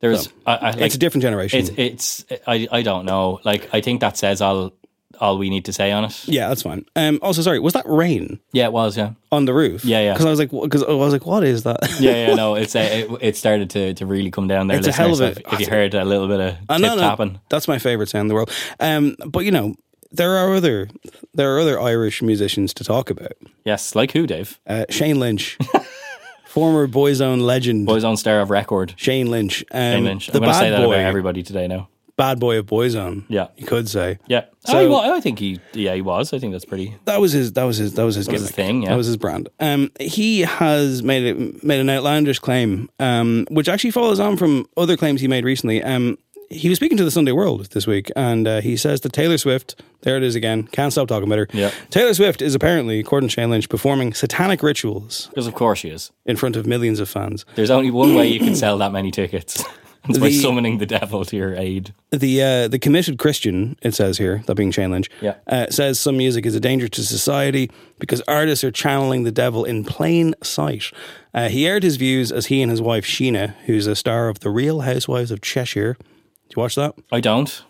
there's. 0.00 0.28
I, 0.46 0.54
I, 0.56 0.70
like, 0.72 0.80
it's 0.80 0.94
a 0.96 0.98
different 0.98 1.22
generation. 1.22 1.60
It's 1.60 1.70
it's. 1.76 2.24
I 2.46 2.66
I 2.72 2.82
don't 2.82 3.04
know. 3.04 3.40
Like 3.44 3.68
I 3.72 3.80
think 3.80 4.00
that 4.00 4.16
says 4.16 4.42
all 4.42 4.72
all 5.20 5.38
we 5.38 5.50
need 5.50 5.64
to 5.66 5.72
say 5.72 5.92
on 5.92 6.04
it. 6.04 6.28
yeah, 6.28 6.48
that's 6.48 6.62
fine. 6.62 6.84
Um, 6.96 7.18
also, 7.22 7.42
sorry, 7.42 7.58
was 7.60 7.72
that 7.74 7.84
rain 7.86 8.40
Yeah, 8.52 8.66
it 8.66 8.72
was. 8.72 8.96
Yeah. 8.96 9.12
on 9.30 9.44
the 9.44 9.54
roof? 9.54 9.84
Yeah, 9.84 10.00
yeah. 10.00 10.12
Because 10.14 10.26
I 10.26 10.30
was 10.30 10.38
like, 10.38 10.50
because 10.50 10.82
I 10.82 10.92
was 10.92 11.12
like, 11.12 11.26
what 11.26 11.44
is 11.44 11.62
that? 11.64 11.78
Yeah, 12.00 12.28
yeah, 12.28 12.34
no, 12.34 12.54
it's 12.62 12.74
uh, 12.74 12.80
it, 12.80 13.10
it 13.20 13.36
started 13.36 13.70
to, 13.70 13.94
to 13.94 14.06
really 14.06 14.30
come 14.30 14.48
down 14.48 14.66
there. 14.68 14.78
It's 14.78 14.86
a 14.88 14.92
hell 14.92 15.12
of 15.12 15.18
listeners, 15.20 15.38
a- 15.38 15.40
if, 15.48 15.52
if 15.54 15.60
you 15.60 15.66
heard 15.66 15.94
a 15.94 16.04
little 16.04 16.28
bit 16.28 16.40
of 16.40 16.56
tip 16.78 16.98
tapping. 16.98 17.40
That's 17.48 17.68
my 17.68 17.78
favorite 17.78 18.08
sound 18.08 18.22
in 18.22 18.28
the 18.28 18.34
world. 18.34 18.50
Um, 18.80 19.16
but 19.26 19.40
you 19.44 19.50
know, 19.50 19.74
there 20.10 20.36
are 20.36 20.54
other 20.54 20.88
there 21.34 21.54
are 21.56 21.60
other 21.60 21.80
Irish 21.80 22.20
musicians 22.22 22.74
to 22.74 22.84
talk 22.84 23.08
about. 23.10 23.32
Yes, 23.64 23.94
like 23.94 24.12
who, 24.12 24.26
Dave? 24.26 24.58
Uh, 24.66 24.84
Shane 24.90 25.18
Lynch, 25.18 25.56
former 26.44 26.86
Boyzone 26.86 27.40
legend. 27.40 27.88
Boyzone 27.88 28.18
Star 28.18 28.40
of 28.40 28.50
Record. 28.50 28.94
Shane 28.96 29.30
Lynch, 29.30 29.64
um, 29.72 29.80
Shane 29.80 30.04
Lynch. 30.04 30.26
the 30.26 30.32
I'm 30.34 30.40
going 30.40 30.52
to 30.52 30.52
bad 30.52 30.58
say 30.60 30.70
that 30.70 30.78
boy, 30.84 30.92
about 30.94 30.98
everybody 31.06 31.42
today 31.42 31.66
now. 31.68 31.88
Bad 32.22 32.38
boy 32.38 32.58
of 32.58 32.66
Boyzone. 32.66 33.24
Yeah. 33.28 33.48
you 33.56 33.66
could 33.66 33.88
say. 33.88 34.18
Yeah. 34.28 34.44
So- 34.66 34.78
I, 34.78 34.86
well, 34.86 35.12
I 35.12 35.20
think 35.20 35.38
he, 35.40 35.58
yeah, 35.72 35.94
he 35.94 36.02
was. 36.02 36.32
I 36.32 36.38
think 36.38 36.52
that's 36.52 36.64
pretty. 36.64 36.94
That 37.06 37.20
was 37.20 37.32
his. 37.32 37.52
That 37.54 37.64
was 37.64 37.78
his. 37.78 37.94
That 37.94 38.04
was 38.04 38.14
his 38.14 38.26
That 38.26 38.32
was 38.34 38.42
his 38.42 38.50
thing, 38.52 38.82
yeah. 38.82 38.90
That 38.90 38.96
was 38.96 39.06
his 39.08 39.16
brand. 39.16 39.48
Um, 39.58 39.90
he 40.00 40.40
has 40.42 41.02
made 41.02 41.24
it 41.24 41.64
made 41.64 41.80
an 41.80 41.90
outlandish 41.90 42.38
claim, 42.38 42.88
um, 43.00 43.46
which 43.50 43.68
actually 43.68 43.90
follows 43.90 44.20
on 44.20 44.36
from 44.36 44.66
other 44.76 44.96
claims 44.96 45.20
he 45.20 45.26
made 45.28 45.44
recently. 45.44 45.82
Um, 45.82 46.16
he 46.48 46.68
was 46.68 46.76
speaking 46.76 46.98
to 46.98 47.04
the 47.04 47.10
Sunday 47.10 47.32
World 47.32 47.66
this 47.72 47.86
week, 47.86 48.10
and 48.14 48.46
uh, 48.46 48.60
he 48.60 48.76
says 48.76 49.00
that 49.00 49.12
Taylor 49.12 49.38
Swift. 49.38 49.80
There 50.02 50.16
it 50.16 50.22
is 50.22 50.34
again. 50.34 50.64
Can't 50.64 50.92
stop 50.92 51.08
talking 51.08 51.26
about 51.28 51.38
her. 51.38 51.48
Yeah. 51.52 51.70
Taylor 51.90 52.12
Swift 52.12 52.42
is 52.42 52.54
apparently, 52.54 52.98
according 53.00 53.28
to 53.30 53.32
Shane 53.32 53.50
Lynch, 53.50 53.68
performing 53.68 54.14
satanic 54.14 54.60
rituals 54.62 55.28
Because 55.28 55.46
of 55.46 55.54
course 55.54 55.78
she 55.80 55.88
is. 55.90 56.10
in 56.26 56.36
front 56.36 56.56
of 56.56 56.66
millions 56.66 56.98
of 57.00 57.08
fans. 57.08 57.44
There's 57.54 57.70
only 57.70 57.90
one 57.92 58.14
way 58.14 58.26
you 58.28 58.38
can 58.40 58.54
sell 58.56 58.78
that 58.78 58.92
many 58.92 59.10
tickets. 59.10 59.64
By 60.08 60.18
The- 60.18 60.32
summoning 60.32 60.78
the 60.78 60.86
devil 60.86 61.24
to 61.24 61.36
your 61.36 61.54
aid. 61.54 61.94
The 62.10 62.42
uh, 62.42 62.68
the 62.68 62.78
committed 62.80 63.18
Christian, 63.18 63.76
it 63.82 63.94
says 63.94 64.18
here, 64.18 64.42
that 64.46 64.56
being 64.56 64.72
Shane 64.72 64.90
Lynch, 64.90 65.08
Yeah. 65.20 65.34
uh, 65.46 65.66
says 65.70 66.00
some 66.00 66.16
music 66.16 66.44
is 66.44 66.54
a 66.56 66.60
danger 66.60 66.88
to 66.88 67.02
society 67.04 67.70
because 68.00 68.20
artists 68.26 68.64
are 68.64 68.72
channeling 68.72 69.22
the 69.22 69.30
devil 69.30 69.64
in 69.64 69.84
plain 69.84 70.34
sight. 70.42 70.90
Uh, 71.32 71.48
he 71.48 71.66
aired 71.68 71.84
his 71.84 71.96
views 71.96 72.32
as 72.32 72.46
he 72.46 72.62
and 72.62 72.70
his 72.70 72.82
wife 72.82 73.04
Sheena, 73.04 73.54
who's 73.66 73.86
a 73.86 73.94
star 73.94 74.28
of 74.28 74.40
The 74.40 74.50
Real 74.50 74.80
Housewives 74.80 75.30
of 75.30 75.40
Cheshire. 75.40 75.94
Do 75.94 76.54
you 76.56 76.60
watch 76.62 76.74
that? 76.74 76.94
I 77.12 77.20
don't. 77.20 77.62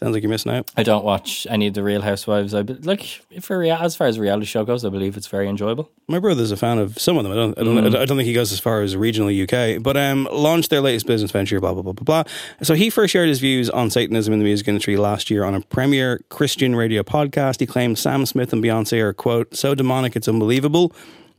Sounds 0.00 0.14
like 0.14 0.22
you're 0.22 0.30
missing 0.30 0.50
out. 0.50 0.70
I 0.78 0.82
don't 0.82 1.04
watch 1.04 1.46
any 1.50 1.66
of 1.66 1.74
the 1.74 1.82
Real 1.82 2.00
Housewives. 2.00 2.54
I 2.54 2.62
be- 2.62 2.72
like 2.72 3.02
for 3.42 3.58
rea- 3.58 3.72
as 3.72 3.94
far 3.96 4.06
as 4.06 4.18
reality 4.18 4.46
show 4.46 4.64
goes, 4.64 4.82
I 4.82 4.88
believe 4.88 5.14
it's 5.14 5.26
very 5.26 5.46
enjoyable. 5.46 5.90
My 6.08 6.18
brother's 6.18 6.50
a 6.50 6.56
fan 6.56 6.78
of 6.78 6.98
some 6.98 7.18
of 7.18 7.24
them. 7.24 7.32
I 7.32 7.36
don't, 7.36 7.58
I 7.58 7.62
don't, 7.64 7.94
I 7.94 8.06
don't 8.06 8.16
think 8.16 8.26
he 8.26 8.32
goes 8.32 8.50
as 8.50 8.58
far 8.58 8.80
as 8.80 8.96
regional 8.96 9.28
UK, 9.28 9.82
but 9.82 9.98
um, 9.98 10.26
launched 10.32 10.70
their 10.70 10.80
latest 10.80 11.06
business 11.06 11.30
venture, 11.30 11.60
blah, 11.60 11.74
blah, 11.74 11.82
blah, 11.82 11.92
blah, 11.92 12.22
blah. 12.22 12.32
So 12.62 12.72
he 12.72 12.88
first 12.88 13.12
shared 13.12 13.28
his 13.28 13.40
views 13.40 13.68
on 13.68 13.90
Satanism 13.90 14.32
in 14.32 14.38
the 14.38 14.44
music 14.46 14.68
industry 14.68 14.96
last 14.96 15.30
year 15.30 15.44
on 15.44 15.54
a 15.54 15.60
premier 15.60 16.24
Christian 16.30 16.74
radio 16.74 17.02
podcast. 17.02 17.60
He 17.60 17.66
claimed 17.66 17.98
Sam 17.98 18.24
Smith 18.24 18.54
and 18.54 18.64
Beyonce 18.64 19.02
are, 19.02 19.12
quote, 19.12 19.54
so 19.54 19.74
demonic 19.74 20.16
it's 20.16 20.28
unbelievable. 20.28 20.94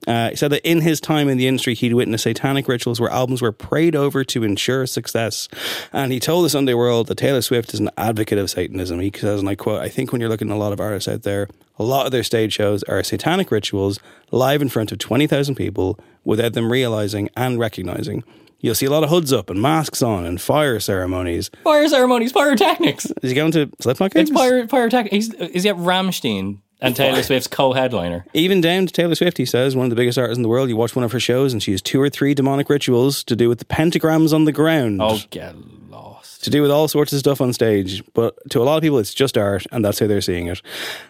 Uh, 0.07 0.29
he 0.31 0.35
said 0.35 0.51
that 0.51 0.67
in 0.67 0.81
his 0.81 0.99
time 0.99 1.29
in 1.29 1.37
the 1.37 1.47
industry, 1.47 1.75
he'd 1.75 1.93
witnessed 1.93 2.23
satanic 2.23 2.67
rituals 2.67 2.99
where 2.99 3.09
albums 3.11 3.41
were 3.41 3.51
prayed 3.51 3.95
over 3.95 4.23
to 4.23 4.43
ensure 4.43 4.85
success. 4.87 5.47
And 5.93 6.11
he 6.11 6.19
told 6.19 6.43
the 6.45 6.49
Sunday 6.49 6.73
World 6.73 7.07
that 7.07 7.15
Taylor 7.19 7.41
Swift 7.41 7.73
is 7.73 7.79
an 7.79 7.89
advocate 7.97 8.39
of 8.39 8.49
Satanism. 8.49 8.99
He 8.99 9.11
says, 9.15 9.39
and 9.39 9.49
I 9.49 9.55
quote, 9.55 9.81
I 9.81 9.89
think 9.89 10.11
when 10.11 10.19
you're 10.21 10.29
looking 10.29 10.49
at 10.49 10.55
a 10.55 10.57
lot 10.57 10.73
of 10.73 10.79
artists 10.79 11.07
out 11.07 11.21
there, 11.23 11.47
a 11.77 11.83
lot 11.83 12.05
of 12.05 12.11
their 12.11 12.23
stage 12.23 12.53
shows 12.53 12.83
are 12.83 13.03
satanic 13.03 13.51
rituals 13.51 13.99
live 14.31 14.61
in 14.61 14.69
front 14.69 14.91
of 14.91 14.97
20,000 14.97 15.55
people 15.55 15.99
without 16.23 16.53
them 16.53 16.71
realizing 16.71 17.29
and 17.37 17.59
recognizing. 17.59 18.23
You'll 18.59 18.75
see 18.75 18.85
a 18.85 18.91
lot 18.91 19.03
of 19.03 19.09
hoods 19.09 19.33
up 19.33 19.49
and 19.49 19.59
masks 19.61 20.03
on 20.03 20.23
and 20.25 20.39
fire 20.39 20.79
ceremonies. 20.79 21.49
Fire 21.63 21.87
ceremonies, 21.87 22.31
pyrotechnics. 22.31 23.05
Is 23.23 23.31
he 23.31 23.35
going 23.35 23.51
to 23.53 23.71
Slipknot 23.79 24.15
It's 24.15 24.29
gigs? 24.29 24.39
pyro, 24.39 24.67
pyrotechnics. 24.67 25.13
Is, 25.29 25.33
is 25.33 25.63
he 25.63 25.69
at 25.69 25.77
Rammstein 25.77 26.59
and 26.81 26.95
Taylor 26.95 27.21
Swift's 27.23 27.47
co-headliner? 27.47 28.25
Even 28.33 28.59
down 28.61 28.87
to 28.87 28.93
Taylor 28.93 29.15
Swift, 29.15 29.37
he 29.37 29.45
says, 29.45 29.75
one 29.75 29.85
of 29.85 29.89
the 29.89 29.95
biggest 29.95 30.17
artists 30.17 30.37
in 30.37 30.43
the 30.43 30.49
world. 30.49 30.69
You 30.69 30.75
watch 30.75 30.95
one 30.95 31.03
of 31.05 31.11
her 31.11 31.19
shows 31.19 31.53
and 31.53 31.61
she 31.61 31.71
has 31.71 31.81
two 31.81 32.01
or 32.01 32.09
three 32.09 32.33
demonic 32.33 32.69
rituals 32.69 33.23
to 33.25 33.35
do 33.35 33.47
with 33.49 33.59
the 33.59 33.65
pentagrams 33.65 34.33
on 34.33 34.45
the 34.45 34.51
ground. 34.51 35.01
Oh, 35.01 35.19
get 35.29 35.55
lost. 35.89 36.43
to 36.43 36.49
do 36.49 36.61
with 36.61 36.71
all 36.71 36.87
sorts 36.87 37.13
of 37.13 37.19
stuff 37.19 37.39
on 37.41 37.53
stage. 37.53 38.03
But 38.13 38.35
to 38.51 38.61
a 38.61 38.63
lot 38.63 38.77
of 38.77 38.81
people, 38.83 38.97
it's 38.99 39.13
just 39.13 39.37
art, 39.37 39.65
and 39.71 39.83
that's 39.85 39.99
how 39.99 40.07
they're 40.07 40.21
seeing 40.21 40.47
it. 40.47 40.61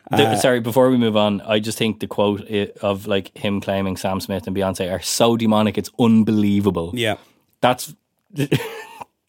The- 0.09 0.27
uh, 0.27 0.35
sorry, 0.35 0.59
before 0.59 0.89
we 0.89 0.97
move 0.97 1.15
on, 1.15 1.39
I 1.41 1.59
just 1.59 1.77
think 1.77 1.99
the 2.01 2.07
quote 2.07 2.41
of 2.81 3.07
like 3.07 3.35
him 3.37 3.61
claiming 3.61 3.95
Sam 3.97 4.19
Smith 4.19 4.47
and 4.47 4.55
Beyonce 4.55 4.91
are 4.91 5.01
so 5.01 5.37
demonic, 5.37 5.77
it's 5.77 5.89
unbelievable. 5.99 6.91
Yeah. 6.93 7.15
That's 7.61 7.93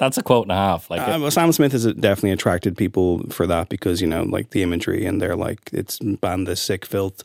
that's 0.02 0.18
a 0.18 0.22
quote 0.22 0.46
and 0.46 0.52
a 0.52 0.56
half. 0.56 0.90
Like, 0.90 1.00
Uh, 1.00 1.16
well, 1.20 1.30
Sam 1.30 1.52
Smith 1.52 1.70
has 1.70 1.84
definitely 1.94 2.32
attracted 2.32 2.76
people 2.76 3.22
for 3.30 3.46
that 3.46 3.68
because 3.68 4.00
you 4.00 4.08
know, 4.08 4.24
like 4.24 4.50
the 4.50 4.64
imagery, 4.64 5.06
and 5.06 5.22
they're 5.22 5.36
like 5.36 5.60
it's 5.72 6.00
ban 6.00 6.42
the 6.42 6.56
sick 6.56 6.84
filth, 6.84 7.22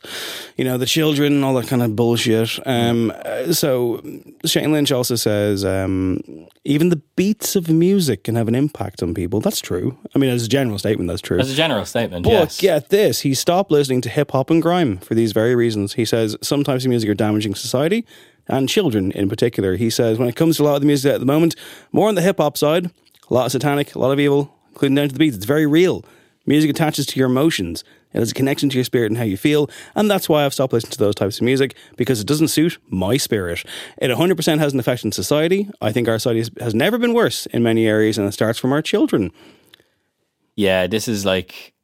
you 0.56 0.64
know, 0.64 0.78
the 0.78 0.86
children, 0.86 1.42
all 1.42 1.54
that 1.54 1.66
kind 1.66 1.82
of 1.82 1.96
bullshit. 1.96 2.60
Um, 2.66 3.12
uh, 3.24 3.52
so 3.52 4.00
Shane 4.44 4.70
Lynch 4.70 4.92
also 4.92 5.16
says 5.16 5.64
um, 5.64 6.20
even 6.64 6.90
the 6.90 7.02
beats 7.16 7.56
of 7.56 7.68
music 7.68 8.22
can 8.22 8.36
have 8.36 8.46
an 8.46 8.54
impact 8.54 9.02
on 9.02 9.12
people. 9.12 9.40
That's 9.40 9.60
true. 9.60 9.98
I 10.14 10.20
mean, 10.20 10.30
as 10.30 10.44
a 10.44 10.48
general 10.48 10.78
statement, 10.78 11.08
that's 11.08 11.20
true. 11.20 11.40
as 11.40 11.50
a 11.50 11.56
general 11.56 11.84
statement, 11.84 12.24
But 12.24 12.30
yes. 12.30 12.60
get 12.60 12.90
this, 12.90 13.20
he 13.20 13.34
stopped 13.34 13.72
listening 13.72 14.02
to 14.02 14.08
hip 14.08 14.30
hop 14.30 14.50
and 14.50 14.62
grime 14.62 14.98
for 14.98 15.16
these 15.16 15.32
very 15.32 15.56
reasons. 15.56 15.94
He 15.94 16.04
says 16.04 16.36
some 16.42 16.62
types 16.62 16.84
of 16.84 16.90
music 16.90 17.10
are 17.10 17.14
damaging 17.14 17.56
society 17.56 18.06
and 18.48 18.68
children 18.68 19.12
in 19.12 19.28
particular. 19.28 19.76
He 19.76 19.90
says 19.90 20.18
when 20.18 20.28
it 20.28 20.36
comes 20.36 20.56
to 20.56 20.62
a 20.62 20.64
lot 20.64 20.74
of 20.76 20.80
the 20.80 20.86
music 20.86 21.12
at 21.12 21.20
the 21.20 21.26
moment, 21.26 21.54
more 21.92 22.08
on 22.08 22.14
the 22.14 22.22
hip 22.22 22.38
hop 22.38 22.56
side, 22.56 22.86
a 23.30 23.34
lot 23.34 23.46
of 23.46 23.52
satanic, 23.52 23.94
a 23.94 23.98
lot 23.98 24.10
of 24.10 24.18
evil, 24.18 24.54
including 24.70 24.96
down 24.96 25.08
to 25.08 25.12
the 25.12 25.18
beats. 25.18 25.36
It's 25.36 25.44
very 25.44 25.66
real. 25.66 26.04
Music 26.46 26.70
attaches 26.70 27.04
to 27.06 27.18
your 27.18 27.28
emotions. 27.28 27.84
It 28.14 28.20
has 28.20 28.30
a 28.30 28.34
connection 28.34 28.70
to 28.70 28.76
your 28.76 28.84
spirit 28.84 29.10
and 29.10 29.18
how 29.18 29.24
you 29.24 29.36
feel. 29.36 29.68
And 29.94 30.10
that's 30.10 30.30
why 30.30 30.46
I've 30.46 30.54
stopped 30.54 30.72
listening 30.72 30.92
to 30.92 30.98
those 30.98 31.14
types 31.14 31.36
of 31.36 31.42
music 31.42 31.76
because 31.96 32.20
it 32.20 32.26
doesn't 32.26 32.48
suit 32.48 32.78
my 32.88 33.18
spirit. 33.18 33.64
It 33.98 34.10
100% 34.10 34.58
has 34.58 34.72
an 34.72 34.80
effect 34.80 35.04
on 35.04 35.12
society. 35.12 35.68
I 35.82 35.92
think 35.92 36.08
our 36.08 36.18
society 36.18 36.50
has- 36.60 36.74
never 36.74 36.96
been 36.96 37.12
worse 37.12 37.44
in 37.46 37.62
many 37.62 37.86
areas, 37.86 38.16
and 38.16 38.26
it 38.26 38.32
starts 38.32 38.58
from 38.58 38.72
our 38.72 38.80
children. 38.80 39.30
Yeah, 40.56 40.86
this 40.86 41.06
is 41.06 41.26
like 41.26 41.74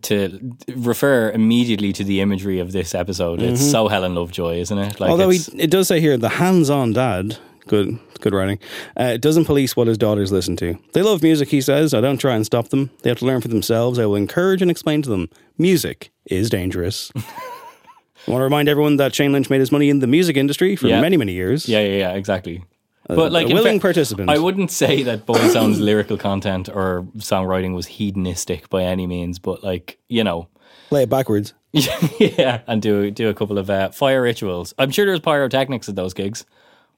to 0.00 0.54
refer 0.74 1.30
immediately 1.30 1.92
to 1.92 2.02
the 2.04 2.20
imagery 2.22 2.58
of 2.60 2.72
this 2.72 2.94
episode. 2.94 3.42
It's 3.42 3.60
so 3.70 3.88
Helen 3.88 4.14
Lovejoy, 4.14 4.56
isn't 4.58 4.78
it? 4.78 4.98
Like, 4.98 5.10
Mm-hmm. 5.10 5.10
Although 5.10 5.28
he, 5.28 5.40
it 5.58 5.70
does 5.70 5.86
say 5.88 6.00
here, 6.00 6.16
the 6.16 6.30
hands 6.30 6.70
on 6.70 6.92
dad 6.94 7.38
Good, 7.68 7.96
good 8.20 8.34
writing. 8.34 8.58
Uh, 8.96 9.16
doesn't 9.18 9.44
police 9.44 9.76
what 9.76 9.86
his 9.86 9.96
daughters 9.96 10.32
listen 10.32 10.56
to. 10.56 10.76
They 10.94 11.02
love 11.02 11.22
music, 11.22 11.48
he 11.48 11.60
says. 11.60 11.94
I 11.94 12.00
don't 12.00 12.18
try 12.18 12.34
and 12.34 12.44
stop 12.44 12.70
them. 12.70 12.90
They 13.02 13.08
have 13.10 13.20
to 13.20 13.24
learn 13.24 13.40
for 13.40 13.46
themselves. 13.46 14.00
I 14.00 14.06
will 14.06 14.16
encourage 14.16 14.62
and 14.62 14.70
explain 14.70 15.00
to 15.02 15.08
them 15.08 15.28
music 15.58 16.10
is 16.26 16.50
dangerous. 16.50 17.12
I 17.16 18.30
want 18.30 18.40
to 18.40 18.44
remind 18.44 18.68
everyone 18.68 18.96
that 18.96 19.14
Shane 19.14 19.32
Lynch 19.32 19.48
made 19.48 19.60
his 19.60 19.70
money 19.70 19.90
in 19.90 20.00
the 20.00 20.08
music 20.08 20.36
industry 20.36 20.74
for 20.74 20.88
Yeah. 20.88 21.00
many, 21.00 21.16
many 21.16 21.32
years. 21.34 21.68
Yeah, 21.68 21.80
yeah, 21.80 21.98
yeah, 21.98 22.12
exactly. 22.14 22.64
But 23.16 23.32
like 23.32 23.50
a 23.50 23.54
willing 23.54 23.78
fa- 23.78 23.82
participant. 23.82 24.30
I 24.30 24.38
wouldn't 24.38 24.70
say 24.70 25.02
that 25.02 25.26
Boyzone's 25.26 25.80
lyrical 25.90 26.16
content 26.16 26.68
or 26.68 27.06
songwriting 27.18 27.74
was 27.74 27.86
hedonistic 27.86 28.68
by 28.68 28.84
any 28.84 29.06
means, 29.06 29.38
but 29.38 29.62
like 29.62 29.98
you 30.08 30.24
know, 30.24 30.48
Play 30.88 31.04
it 31.04 31.10
backwards. 31.10 31.54
yeah, 31.72 32.60
and 32.66 32.82
do 32.82 33.10
do 33.10 33.28
a 33.30 33.34
couple 33.34 33.58
of 33.58 33.70
uh, 33.70 33.90
fire 33.90 34.20
rituals. 34.20 34.74
I'm 34.78 34.90
sure 34.90 35.06
there 35.06 35.12
was 35.12 35.20
pyrotechnics 35.20 35.88
at 35.88 35.96
those 35.96 36.12
gigs. 36.12 36.44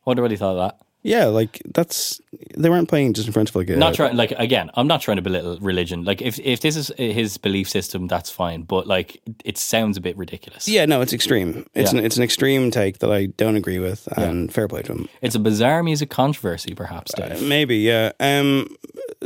Wonder 0.05 0.21
what 0.23 0.31
he 0.33 0.37
thought 0.37 0.57
of 0.57 0.69
that. 0.69 0.84
Yeah, 1.07 1.27
like 1.27 1.61
that's 1.75 2.19
they 2.57 2.71
weren't 2.71 2.89
playing 2.89 3.13
just 3.13 3.27
in 3.27 3.35
front 3.35 3.51
of 3.51 3.55
like 3.57 3.69
a 3.69 3.77
Not 3.77 3.93
trying, 3.95 4.17
like 4.17 4.33
again, 4.39 4.71
I'm 4.73 4.87
not 4.87 5.03
trying 5.03 5.19
to 5.19 5.23
belittle 5.23 5.59
religion. 5.61 6.03
Like 6.03 6.23
if 6.23 6.39
if 6.41 6.61
this 6.61 6.77
is 6.77 6.91
his 6.97 7.37
belief 7.37 7.69
system, 7.69 8.09
that's 8.09 8.31
fine. 8.31 8.63
But 8.63 8.87
like, 8.87 9.21
it 9.45 9.59
sounds 9.59 9.99
a 9.99 10.01
bit 10.01 10.17
ridiculous. 10.17 10.67
Yeah, 10.67 10.87
no, 10.87 11.03
it's 11.03 11.13
extreme. 11.13 11.67
It's 11.75 11.93
Yeah. 11.93 11.99
an 11.99 12.07
it's 12.07 12.17
an 12.17 12.23
extreme 12.23 12.71
take 12.71 13.01
that 13.01 13.13
I 13.13 13.27
don't 13.27 13.55
agree 13.57 13.79
with, 13.79 14.09
and 14.17 14.51
fair 14.51 14.67
play 14.67 14.81
to 14.83 14.93
him. 14.93 15.09
It's 15.21 15.35
a 15.35 15.39
bizarre 15.41 15.83
music 15.83 16.09
controversy, 16.09 16.75
perhaps, 16.75 17.13
Dave. 17.15 17.43
Maybe, 17.43 17.77
yeah. 17.77 18.13
Um, 18.19 18.75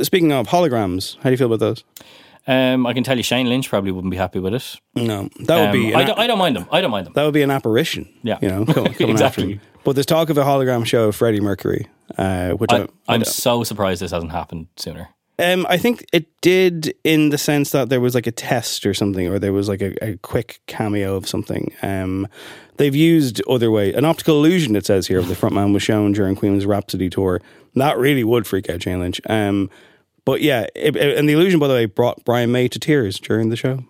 speaking 0.01 0.33
of 0.33 0.47
holograms, 0.47 1.15
how 1.17 1.23
do 1.23 1.31
you 1.31 1.37
feel 1.37 1.47
about 1.47 1.59
those? 1.59 1.85
Um, 2.47 2.87
I 2.87 2.93
can 2.93 3.03
tell 3.03 3.15
you, 3.17 3.23
Shane 3.23 3.47
Lynch 3.47 3.69
probably 3.69 3.91
wouldn't 3.91 4.09
be 4.11 4.17
happy 4.17 4.39
with 4.39 4.53
it. 4.55 4.75
No, 4.95 5.29
that 5.41 5.55
would 5.57 5.65
Um, 5.67 5.71
be. 5.71 5.93
I 5.93 6.03
don't, 6.03 6.17
I 6.19 6.25
don't 6.27 6.39
mind 6.39 6.55
them. 6.55 6.65
I 6.71 6.81
don't 6.81 6.89
mind 6.91 7.05
them. 7.05 7.13
that 7.13 7.23
would 7.23 7.33
be 7.33 7.41
an 7.43 7.51
apparition. 7.51 8.07
Yeah. 8.23 8.39
you 8.41 8.47
know, 8.49 8.65
co- 8.65 8.85
coming 8.93 9.09
Exactly. 9.11 9.53
after. 9.55 9.65
But 9.83 9.93
there's 9.93 10.05
talk 10.07 10.29
of 10.29 10.37
a 10.37 10.43
hologram 10.43 10.85
show 10.85 11.07
of 11.09 11.15
Freddie 11.15 11.41
Mercury, 11.41 11.87
uh, 12.17 12.51
which 12.51 12.71
I, 12.71 12.87
I'm 13.07 13.23
so 13.23 13.63
surprised 13.63 14.01
this 14.01 14.11
hasn't 14.11 14.31
happened 14.31 14.67
sooner. 14.77 15.09
um, 15.39 15.65
I 15.69 15.77
think 15.77 16.05
it 16.11 16.25
did 16.41 16.93
in 17.03 17.29
the 17.29 17.37
sense 17.37 17.69
that 17.71 17.89
there 17.89 18.01
was 18.01 18.13
like 18.15 18.27
a 18.27 18.31
test 18.31 18.85
or 18.85 18.93
something, 18.93 19.27
or 19.27 19.37
there 19.39 19.53
was 19.53 19.69
like 19.69 19.81
a, 19.81 19.93
a 20.03 20.17
quick 20.17 20.59
cameo 20.67 21.15
of 21.15 21.27
something. 21.29 21.71
Um, 21.81 22.27
they've 22.77 22.95
used 22.95 23.41
other 23.47 23.71
way 23.71 23.93
an 23.93 24.05
optical 24.05 24.35
illusion. 24.37 24.75
It 24.75 24.85
says 24.85 25.07
here 25.07 25.19
of 25.19 25.27
the 25.27 25.35
frontman 25.35 25.71
was 25.73 25.83
shown 25.83 26.11
during 26.13 26.35
Queen's 26.35 26.65
Rhapsody 26.65 27.09
tour. 27.09 27.41
That 27.75 27.97
really 27.97 28.23
would 28.23 28.47
freak 28.47 28.69
out 28.69 28.79
Jane 28.79 28.99
Lynch. 28.99 29.21
Um, 29.29 29.69
but 30.29 30.41
yeah, 30.41 30.67
it, 30.75 30.95
it- 30.95 31.17
and 31.17 31.27
the 31.27 31.33
illusion, 31.33 31.59
by 31.59 31.67
the 31.67 31.73
way, 31.73 31.85
brought 31.85 32.23
Brian 32.25 32.51
May 32.51 32.67
to 32.67 32.79
tears 32.79 33.19
during 33.19 33.49
the 33.49 33.55
show. 33.55 33.83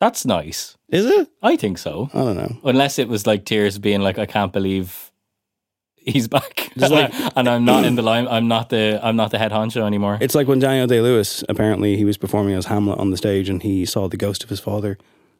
That's 0.00 0.26
nice. 0.26 0.76
Is 0.90 1.06
it? 1.06 1.28
I 1.42 1.56
think 1.56 1.78
so. 1.78 2.10
I 2.12 2.18
don't 2.18 2.36
know. 2.36 2.52
Unless 2.64 2.98
it 2.98 3.08
was 3.08 3.26
like 3.26 3.44
tears 3.46 3.78
being 3.78 4.02
like, 4.02 4.18
I 4.18 4.26
can't 4.26 4.52
believe 4.52 5.10
he's 5.96 6.28
back, 6.28 6.70
Just 6.76 6.92
like- 6.98 7.12
and 7.36 7.48
I'm 7.48 7.64
not 7.64 7.84
in 7.84 7.94
the 7.96 8.02
line. 8.02 8.28
I'm 8.28 8.46
not 8.46 8.68
the 8.68 9.00
I'm 9.02 9.16
not 9.16 9.30
the 9.30 9.38
head 9.38 9.52
honcho 9.52 9.82
anymore. 9.86 10.18
It's 10.20 10.34
like 10.34 10.46
when 10.48 10.58
Daniel 10.58 10.86
Day 10.86 11.00
Lewis 11.00 11.42
apparently 11.48 11.96
he 11.96 12.04
was 12.04 12.16
performing 12.18 12.54
as 12.54 12.66
Hamlet 12.66 12.98
on 12.98 13.10
the 13.10 13.16
stage 13.16 13.48
and 13.48 13.62
he 13.62 13.84
saw 13.86 14.06
the 14.08 14.16
ghost 14.18 14.44
of 14.44 14.50
his 14.50 14.60
father 14.60 14.98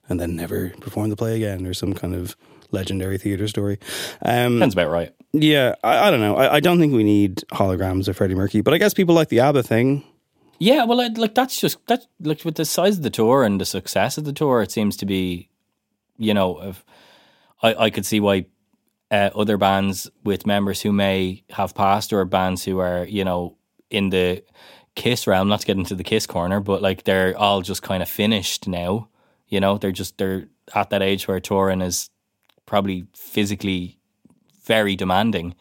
and 0.09 0.19
then 0.21 0.35
never 0.37 0.71
performed 0.81 1.13
the 1.13 1.17
play 1.17 1.37
again 1.37 1.67
or 1.67 1.75
some 1.75 1.93
kind 1.93 2.15
of 2.15 2.35
legendary 2.71 3.19
theatre 3.19 3.47
story. 3.49 3.79
Um, 4.23 4.59
Sounds 4.59 4.75
about 4.75 4.91
right. 4.91 5.15
yeah, 5.33 5.75
I, 5.85 6.09
I 6.09 6.11
don't 6.11 6.21
know. 6.21 6.37
I, 6.37 6.55
I 6.57 6.61
don't 6.61 6.79
think 6.81 6.93
we 6.95 7.05
need 7.05 7.45
holograms 7.53 8.09
of 8.09 8.17
Freddie 8.17 8.35
Mercury, 8.35 8.63
but 8.63 8.73
I 8.75 8.79
guess 8.79 8.95
people 8.95 9.15
like 9.15 9.29
the 9.29 9.41
ABBA 9.41 9.63
thing. 9.65 10.03
Yeah, 10.59 10.85
well, 10.85 11.01
I, 11.01 11.09
like 11.09 11.35
that's 11.35 11.61
just 11.61 11.87
that. 11.87 12.07
Like 12.21 12.45
with 12.45 12.57
the 12.57 12.65
size 12.65 12.97
of 12.99 13.03
the 13.03 13.11
tour 13.11 13.45
and 13.45 13.61
the 13.61 13.67
success 13.67 14.19
of 14.19 14.25
the 14.25 14.33
tour, 14.33 14.63
it 14.63 14.73
seems 14.73 14.97
to 14.99 15.07
be, 15.07 15.51
you 16.19 16.33
know, 16.35 16.63
if, 16.63 16.85
I 17.63 17.75
I 17.75 17.91
could 17.91 18.07
see 18.07 18.21
why 18.21 18.47
uh, 19.11 19.31
other 19.35 19.59
bands 19.59 20.11
with 20.25 20.47
members 20.47 20.83
who 20.83 20.93
may 20.93 21.45
have 21.51 21.75
passed 21.75 22.13
or 22.13 22.25
bands 22.25 22.65
who 22.65 22.79
are 22.79 23.05
you 23.05 23.25
know 23.25 23.57
in 23.91 24.11
the 24.11 24.43
Kiss 24.95 25.27
realm, 25.27 25.49
not 25.49 25.61
to 25.61 25.67
get 25.67 25.77
into 25.77 25.95
the 25.95 26.05
Kiss 26.05 26.27
corner, 26.27 26.59
but 26.61 26.81
like 26.81 27.05
they're 27.05 27.37
all 27.37 27.61
just 27.61 27.83
kind 27.83 28.03
of 28.03 28.09
finished 28.09 28.67
now. 28.67 29.09
You 29.49 29.61
know, 29.61 29.77
they're 29.77 29.93
just 29.93 30.17
they're 30.17 30.49
at 30.75 30.91
that 30.91 31.03
age 31.03 31.29
where 31.29 31.39
touring 31.39 31.83
is 31.83 32.11
probably 32.65 33.07
physically 33.15 33.99
very 34.65 34.97
demanding. 34.97 35.55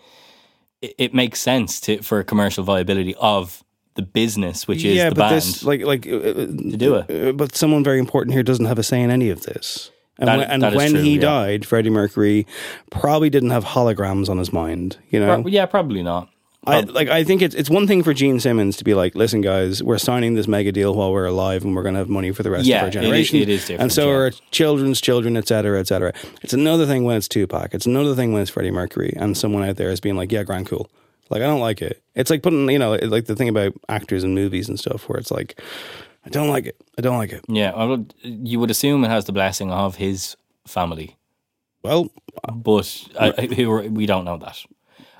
It, 0.82 0.96
it 0.98 1.14
makes 1.14 1.42
sense 1.42 1.82
to 1.82 2.02
for 2.02 2.24
commercial 2.24 2.64
viability 2.64 3.14
of 3.16 3.65
the 3.96 4.02
business, 4.02 4.68
which 4.68 4.84
is 4.84 4.96
yeah, 4.96 5.10
the 5.10 5.16
but 5.16 5.30
band. 5.30 5.36
this 5.38 5.64
like 5.64 5.82
like 5.84 6.06
uh, 6.06 6.20
to 6.22 6.78
do 6.78 6.96
it. 6.96 7.10
uh, 7.30 7.32
but 7.32 7.56
someone 7.56 7.84
very 7.84 8.00
important 8.00 8.34
here 8.34 8.44
doesn't 8.44 8.66
have 8.66 8.78
a 8.80 8.84
say 8.84 9.02
in 9.02 9.10
any 9.12 9.30
of 9.30 9.44
this. 9.44 9.92
And 10.18 10.28
That- 10.30 10.38
when, 10.38 10.64
and 10.64 10.76
when 10.76 10.92
true, 10.92 11.02
he 11.02 11.16
yeah. 11.16 11.22
died, 11.22 11.66
Freddie 11.66 11.90
Mercury 11.90 12.48
probably 12.90 13.30
didn't 13.30 13.50
have 13.50 13.66
holograms 13.66 14.30
on 14.30 14.38
his 14.38 14.54
mind. 14.54 14.98
You 15.10 15.20
know, 15.20 15.42
Pro- 15.42 15.52
yeah, 15.52 15.66
probably 15.66 16.04
not. 16.04 16.30
I 16.68 16.80
like. 16.80 17.10
I 17.10 17.24
think 17.24 17.44
it's 17.44 17.54
it's 17.54 17.70
one 17.70 17.86
thing 17.86 18.02
for 18.02 18.12
Gene 18.14 18.40
Simmons 18.40 18.76
to 18.78 18.84
be 18.84 18.96
like, 18.96 19.14
"Listen, 19.14 19.42
guys, 19.42 19.84
we're 19.84 20.00
signing 20.00 20.34
this 20.34 20.48
mega 20.48 20.72
deal 20.72 20.96
while 20.96 21.12
we're 21.14 21.26
alive, 21.26 21.64
and 21.64 21.76
we're 21.76 21.84
going 21.84 21.94
to 21.94 22.00
have 22.00 22.10
money 22.10 22.32
for 22.32 22.42
the 22.42 22.50
rest 22.50 22.66
Yeah, 22.66 22.78
of 22.78 22.84
our 22.86 22.90
generation." 22.90 23.38
it 23.40 23.50
is 23.50 23.62
different, 23.62 23.82
and 23.84 23.92
so 23.94 24.08
yeah. 24.10 24.16
our 24.16 24.32
children's 24.50 25.00
children, 25.00 25.38
et 25.38 25.48
cetera, 25.48 25.80
et 25.80 25.86
cetera. 25.88 26.12
It's 26.42 26.54
another 26.54 26.88
thing 26.88 27.04
when 27.04 27.18
it's 27.18 27.28
Tupac. 27.28 27.76
It's 27.76 27.86
another 27.86 28.16
thing 28.16 28.34
when 28.34 28.42
it's 28.42 28.50
Freddie 28.50 28.72
Mercury, 28.72 29.14
and 29.16 29.38
someone 29.38 29.64
out 29.70 29.76
there 29.76 29.92
is 29.92 30.00
being 30.00 30.16
like, 30.16 30.32
"Yeah, 30.32 30.42
grand, 30.42 30.66
cool." 30.66 30.90
Like 31.30 31.42
I 31.42 31.46
don't 31.48 31.60
like 31.60 31.82
it. 31.82 32.04
It's 32.14 32.30
like 32.30 32.44
putting, 32.44 32.70
you 32.70 32.80
know, 32.80 32.94
like 32.96 33.26
the 33.26 33.36
thing 33.36 33.50
about 33.50 33.74
actors 33.90 34.24
and 34.24 34.36
movies 34.36 34.70
and 34.70 34.80
stuff, 34.80 35.10
where 35.10 35.18
it's 35.18 35.32
like, 35.32 35.60
I 36.26 36.30
don't 36.30 36.50
like 36.50 36.66
it. 36.66 36.76
I 36.98 37.02
don't 37.02 37.18
like 37.18 37.32
it. 37.32 37.44
Yeah, 37.48 37.84
would, 37.84 38.14
you 38.22 38.60
would 38.60 38.72
assume 38.72 39.04
it 39.04 39.10
has 39.10 39.26
the 39.26 39.32
blessing 39.34 39.72
of 39.72 39.96
his 39.96 40.36
family, 40.68 41.18
Well, 41.84 42.10
but 42.54 43.08
I, 43.20 43.48
we 43.92 44.06
don't 44.06 44.26
know 44.26 44.38
that, 44.38 44.58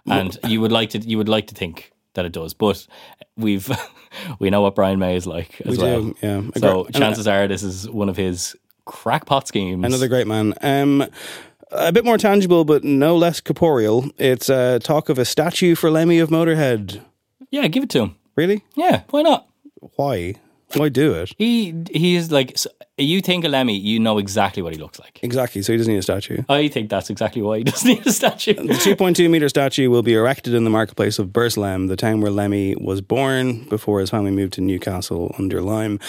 and 0.08 0.38
you 0.48 0.62
would 0.62 0.72
like 0.72 0.92
to 0.92 1.00
you 1.00 1.18
would 1.18 1.30
like 1.30 1.48
to 1.48 1.56
think 1.56 1.92
that 2.14 2.26
it 2.26 2.32
does, 2.32 2.54
but 2.54 2.88
we've 3.38 3.70
we 4.40 4.50
know 4.50 4.62
what 4.62 4.76
Brian 4.76 5.00
May 5.00 5.16
is 5.16 5.28
like 5.28 5.62
as 5.62 5.78
We 5.78 5.84
well. 5.84 6.02
do, 6.04 6.16
yeah. 6.22 6.42
So 6.58 6.86
chances 6.94 7.28
are 7.28 7.48
this 7.48 7.64
is 7.64 7.90
one 7.90 8.10
of 8.10 8.18
his 8.18 8.56
crackpot 8.86 9.48
schemes. 9.48 9.84
Another 9.86 10.08
great 10.08 10.28
man. 10.28 10.54
Um, 10.62 11.06
a 11.78 11.92
bit 11.92 12.06
more 12.06 12.18
tangible, 12.18 12.66
but 12.66 12.84
no 12.84 13.16
less 13.18 13.40
corporeal. 13.42 14.06
It's 14.18 14.50
uh, 14.50 14.80
talk 14.82 15.10
of 15.10 15.18
a 15.18 15.26
statue 15.26 15.76
for 15.76 15.90
Lemmy 15.92 16.20
of 16.20 16.30
Motorhead. 16.30 17.02
yeah, 17.52 17.68
give 17.68 17.84
it 17.84 17.90
to 17.92 18.00
him. 18.02 18.16
Really? 18.36 18.64
Yeah, 18.76 19.04
why 19.10 19.22
not? 19.22 19.48
Why? 19.96 20.36
Why 20.74 20.90
do 20.90 21.14
it? 21.14 21.34
He 21.38 21.74
he 21.92 22.16
is 22.16 22.32
like 22.32 22.58
so 22.58 22.70
you 22.98 23.22
think 23.22 23.44
of 23.44 23.52
Lemmy, 23.52 23.78
you 23.78 24.00
know 24.00 24.18
exactly 24.18 24.64
what 24.64 24.74
he 24.74 24.80
looks 24.80 25.00
like. 25.00 25.20
Exactly. 25.22 25.62
So 25.62 25.74
he 25.74 25.78
doesn't 25.78 25.92
need 25.92 26.00
a 26.00 26.04
statue. 26.04 26.44
I 26.48 26.70
think 26.70 26.90
that's 26.90 27.10
exactly 27.10 27.42
why 27.42 27.58
he 27.58 27.64
doesn't 27.66 27.88
need 27.88 28.08
a 28.08 28.12
statue. 28.12 28.54
The 28.54 28.74
2.2 28.74 29.30
meter 29.30 29.50
statue 29.50 29.90
will 29.90 30.04
be 30.04 30.14
erected 30.14 30.54
in 30.54 30.64
the 30.64 30.70
marketplace 30.70 31.20
of 31.20 31.34
Burslem, 31.34 31.88
the 31.88 31.98
town 31.98 32.22
where 32.22 32.32
Lemmy 32.32 32.76
was 32.76 33.02
born 33.02 33.68
before 33.68 34.00
his 34.00 34.10
family 34.10 34.32
moved 34.32 34.54
to 34.54 34.62
Newcastle 34.62 35.36
under 35.38 35.62
Lyme. 35.62 36.00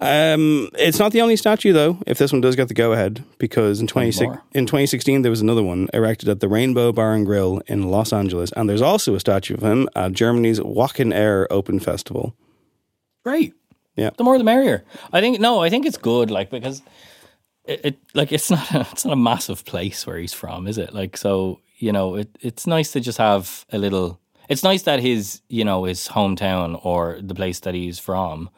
Um, 0.00 0.68
it's 0.74 0.98
not 0.98 1.12
the 1.12 1.20
only 1.20 1.36
statue, 1.36 1.72
though, 1.72 1.98
if 2.06 2.18
this 2.18 2.32
one 2.32 2.40
does 2.40 2.56
get 2.56 2.66
the 2.66 2.74
go 2.74 2.92
ahead, 2.92 3.24
because 3.38 3.80
in, 3.80 3.86
26, 3.86 4.36
in 4.52 4.66
2016 4.66 5.22
there 5.22 5.30
was 5.30 5.40
another 5.40 5.62
one 5.62 5.88
erected 5.94 6.28
at 6.28 6.40
the 6.40 6.48
Rainbow 6.48 6.90
Bar 6.90 7.14
and 7.14 7.24
Grill 7.24 7.62
in 7.68 7.88
Los 7.88 8.12
Angeles, 8.12 8.50
and 8.56 8.68
there's 8.68 8.82
also 8.82 9.14
a 9.14 9.20
statue 9.20 9.54
of 9.54 9.62
him 9.62 9.88
at 9.94 10.12
Germany's 10.12 10.58
Wacken 10.58 11.14
Air 11.14 11.46
Open 11.52 11.78
Festival. 11.78 12.34
Great. 13.24 13.54
Yeah. 13.96 14.10
The 14.16 14.24
more 14.24 14.38
the 14.38 14.44
merrier. 14.44 14.84
I 15.12 15.20
think 15.20 15.40
no, 15.40 15.62
I 15.62 15.70
think 15.70 15.86
it's 15.86 15.98
good, 15.98 16.30
like 16.30 16.50
because 16.50 16.82
it, 17.64 17.80
it 17.84 17.98
like 18.14 18.32
it's 18.32 18.50
not 18.56 18.70
a, 18.74 18.80
it's 18.92 19.04
not 19.04 19.12
a 19.12 19.16
massive 19.16 19.64
place 19.64 20.06
where 20.06 20.18
he's 20.18 20.32
from, 20.32 20.66
is 20.66 20.78
it? 20.78 20.94
Like 20.94 21.16
so, 21.16 21.60
you 21.78 21.92
know, 21.92 22.16
it 22.16 22.36
it's 22.40 22.66
nice 22.66 22.92
to 22.92 23.00
just 23.00 23.18
have 23.18 23.64
a 23.70 23.78
little 23.78 24.18
it's 24.48 24.62
nice 24.62 24.82
that 24.82 25.00
his, 25.00 25.40
you 25.48 25.64
know, 25.64 25.84
his 25.84 26.08
hometown 26.08 26.78
or 26.84 27.18
the 27.22 27.34
place 27.34 27.60
that 27.60 27.74
he's 27.74 27.98
from 27.98 28.50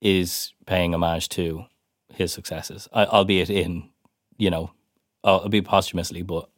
is 0.00 0.52
paying 0.66 0.94
homage 0.94 1.28
to 1.30 1.64
his 2.12 2.32
successes, 2.32 2.88
albeit 2.92 3.50
in, 3.50 3.88
you 4.36 4.50
know, 4.50 4.70
albeit 5.24 5.64
posthumously, 5.64 6.22
but 6.22 6.48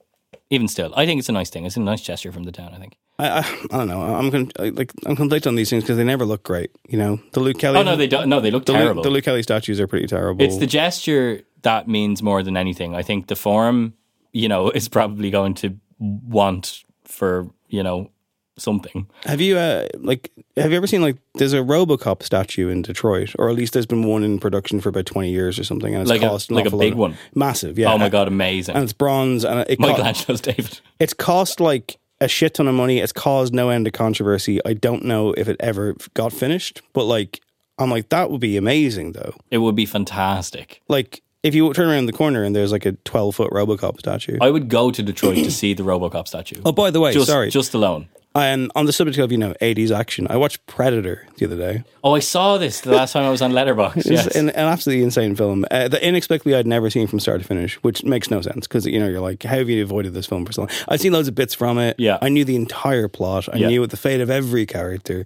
even 0.49 0.69
still, 0.69 0.93
I 0.97 1.07
think 1.07 1.19
it's 1.19 1.29
a 1.29 1.33
nice 1.33 1.51
thing. 1.51 1.65
It's 1.65 1.77
a 1.77 1.81
nice 1.81 2.01
gesture 2.01 2.33
from 2.33 2.45
the 2.45 2.53
town. 2.53 2.73
I 2.75 2.79
think. 2.79 2.97
I, 3.21 3.39
I, 3.39 3.57
I 3.73 3.77
don't 3.79 3.89
know. 3.89 4.01
I'm 4.03 4.31
con- 4.31 4.51
like 4.77 4.93
I'm 5.07 5.17
conflicted 5.17 5.49
on 5.49 5.55
these 5.57 5.71
things 5.71 5.83
because 5.85 5.97
they 5.97 6.05
never 6.05 6.25
look 6.25 6.43
great. 6.43 6.71
You 6.89 6.99
know, 6.99 7.21
the 7.33 7.41
Luke 7.41 7.59
Kelly. 7.59 7.79
Oh 7.79 7.83
no, 7.83 7.97
they 7.97 8.07
don't. 8.07 8.29
No, 8.29 8.41
they 8.41 8.51
look 8.51 8.67
the, 8.67 8.73
Luke- 8.73 8.81
terrible. 8.83 9.03
the 9.03 9.11
Luke 9.11 9.25
Kelly 9.25 9.43
statues 9.43 9.81
are 9.81 9.87
pretty 9.87 10.07
terrible. 10.07 10.45
It's 10.45 10.59
the 10.59 10.67
gesture 10.67 11.43
that 11.63 11.89
means 11.89 12.23
more 12.23 12.43
than 12.43 12.57
anything. 12.57 12.95
I 12.95 13.03
think 13.03 13.27
the 13.29 13.37
form, 13.37 13.95
you 14.33 14.49
know, 14.49 14.71
is 14.71 14.89
probably 14.89 15.31
going 15.31 15.55
to 15.55 15.77
want 15.99 16.85
for, 17.05 17.49
you 17.69 17.83
know, 17.83 18.11
something. 18.57 19.07
Have 19.25 19.41
you 19.41 19.57
uh 19.57 19.87
like 19.99 20.31
have 20.57 20.71
you 20.71 20.77
ever 20.77 20.87
seen 20.87 21.01
like 21.03 21.17
there's 21.37 21.53
a 21.55 21.59
RoboCop 21.59 22.23
statue 22.23 22.69
in 22.69 22.83
Detroit, 22.83 23.35
or 23.39 23.49
at 23.49 23.57
least 23.57 23.73
there's 23.73 23.87
been 23.87 24.03
one 24.03 24.23
in 24.23 24.39
production 24.39 24.81
for 24.81 24.91
about 24.91 25.07
twenty 25.07 25.31
years 25.31 25.59
or 25.59 25.65
something, 25.65 25.95
and 25.95 26.03
it's 26.03 26.11
Like 26.11 26.23
a- 26.23 26.29
cost 26.29 26.51
an 26.51 26.57
like 26.57 26.67
a 26.67 26.77
big 26.77 26.95
one? 26.95 27.17
massive, 27.35 27.79
yeah. 27.79 27.93
oh 27.93 27.97
my 27.99 28.09
god, 28.11 28.29
amazing. 28.29 28.75
and 28.75 28.85
it's 28.85 28.93
bronze, 28.93 29.45
and 29.45 29.61
it 29.69 29.79
co- 29.79 29.87
Michelangelo's 29.89 30.41
David. 30.43 30.81
it's 30.99 31.15
cost 31.15 31.59
like 31.61 31.99
a 32.21 32.29
shit 32.29 32.55
ton 32.55 32.69
of 32.69 32.75
money. 32.75 32.99
It's 32.99 33.13
caused 33.13 33.55
no 33.55 33.71
end 33.71 33.87
of 33.87 33.93
controversy. 33.93 34.61
I 34.65 34.75
don't 34.75 35.05
know 35.05 35.33
if 35.33 35.49
it 35.49 35.57
ever 35.61 35.97
got 36.15 36.33
finished, 36.33 36.83
but 36.93 37.05
like 37.05 37.41
I'm 37.79 37.91
like 37.91 38.11
that 38.11 38.31
would 38.31 38.41
be 38.41 38.57
amazing 38.57 39.13
though. 39.13 39.35
It 39.51 39.59
would 39.59 39.75
be 39.75 39.87
fantastic. 39.87 40.83
Like 40.89 41.23
if 41.43 41.55
you 41.55 41.73
turn 41.73 41.89
around 41.89 42.07
the 42.07 42.13
corner 42.13 42.45
and 42.45 42.55
there's 42.55 42.73
like 42.73 42.85
a 42.87 42.93
twelve 42.93 43.37
foot 43.37 43.51
RoboCop 43.51 43.99
statue. 43.99 44.39
I 44.41 44.51
would 44.51 44.69
go 44.69 44.91
to 44.91 45.03
Detroit 45.03 45.37
to 45.37 45.51
see 45.51 45.75
the 45.75 45.83
RoboCop 45.83 46.29
statue. 46.29 46.61
oh, 46.65 46.73
by 46.73 46.91
the 46.91 47.01
way, 47.01 47.13
just, 47.13 47.29
sorry, 47.29 47.51
just 47.51 47.75
alone. 47.75 48.09
And 48.33 48.71
on 48.77 48.87
the 48.87 48.93
subject 48.93 49.19
of 49.19 49.33
you 49.33 49.39
know 49.39 49.55
eighties 49.61 49.91
action, 49.91 50.29
I 50.31 50.37
watched 50.37 50.65
Predator 50.67 51.27
the 51.39 51.47
other 51.47 51.57
day. 51.57 51.83
Oh, 52.05 52.15
I 52.15 52.21
saw 52.21 52.59
this 52.59 52.81
the 52.83 52.93
last 52.93 53.13
time 53.13 53.25
I 53.25 53.31
was 53.31 53.43
on 53.43 53.51
Letterboxd. 53.53 53.97
It's 53.97 54.07
Yes. 54.11 54.37
an, 54.37 54.51
an 54.51 54.67
absolutely 54.67 55.03
insane 55.03 55.35
film. 55.35 55.65
Uh, 55.71 55.89
that 55.89 56.01
inexplicably 56.07 56.55
I'd 56.55 56.67
never 56.67 56.91
seen 56.91 57.09
from 57.09 57.19
start 57.19 57.41
to 57.41 57.47
finish, 57.47 57.75
which 57.83 58.05
makes 58.05 58.31
no 58.31 58.41
sense 58.41 58.69
because 58.69 58.87
you 58.87 59.01
know 59.01 59.09
you're 59.09 59.21
like, 59.21 59.43
how 59.43 59.57
have 59.57 59.69
you 59.69 59.83
avoided 59.83 60.15
this 60.15 60.27
film 60.27 60.47
for 60.47 60.53
so 60.53 60.63
long? 60.63 60.71
I'd 60.89 61.01
seen 61.01 61.13
loads 61.13 61.27
of 61.27 61.35
bits 61.35 61.55
from 61.55 61.79
it. 61.79 61.97
Yeah. 61.99 62.19
I 62.23 62.29
knew 62.29 62.45
the 62.45 62.55
entire 62.57 63.09
plot. 63.09 63.49
I 63.53 63.57
Yeah. 63.57 63.67
knew 63.69 63.87
the 63.87 63.97
fate 63.97 64.21
of 64.21 64.31
every 64.31 64.65
character, 64.65 65.25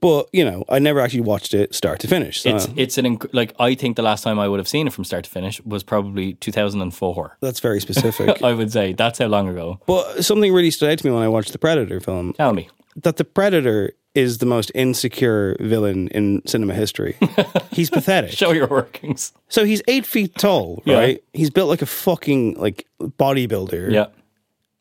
but 0.00 0.28
you 0.32 0.44
know 0.44 0.64
I 0.68 0.78
never 0.78 1.00
actually 1.00 1.20
watched 1.22 1.54
it 1.54 1.74
start 1.74 2.00
to 2.00 2.08
finish. 2.08 2.42
So 2.42 2.54
It's 2.54 2.68
it's 2.76 2.98
an 2.98 3.04
inc- 3.04 3.28
like 3.32 3.54
I 3.58 3.74
think 3.74 3.96
the 3.96 4.02
last 4.02 4.22
time 4.22 4.38
I 4.38 4.48
would 4.48 4.58
have 4.60 4.68
seen 4.68 4.86
it 4.86 4.92
from 4.92 5.04
start 5.04 5.24
to 5.24 5.30
finish 5.30 5.60
was 5.64 5.82
probably 5.82 6.34
2004. 6.34 7.36
that's 7.40 7.60
very 7.60 7.80
specific. 7.80 8.42
I 8.50 8.52
would 8.52 8.72
say 8.72 8.92
that's 8.92 9.18
how 9.18 9.26
long 9.26 9.48
ago. 9.48 9.80
but 9.86 10.24
something 10.24 10.52
really 10.52 10.70
stood 10.70 10.90
out 10.90 10.98
to 10.98 11.06
me 11.06 11.12
when 11.12 11.22
I 11.22 11.28
watched 11.28 11.52
the 11.52 11.58
Predator 11.58 12.00
film. 12.00 12.32
Tell 12.34 12.52
me. 12.52 12.68
that 13.02 13.16
the 13.16 13.24
Predator 13.24 13.92
is 14.14 14.38
the 14.38 14.46
most 14.46 14.70
insecure 14.76 15.56
villain 15.58 16.06
in 16.08 16.40
cinema 16.46 16.72
history. 16.74 17.16
he's 17.72 17.90
pathetic. 17.90 18.30
Show 18.30 18.52
your 18.52 18.68
workings. 18.68 19.32
So 19.48 19.64
he's 19.64 19.82
eight 19.88 20.06
feet 20.06 20.36
tall, 20.36 20.82
Yeah. 20.84 20.98
right? 20.98 21.24
He's 21.32 21.50
built 21.50 21.68
like 21.68 21.82
a 21.82 21.86
fucking 21.86 22.54
like 22.54 22.86
bodybuilder. 23.00 23.90
Yeah. 23.90 24.06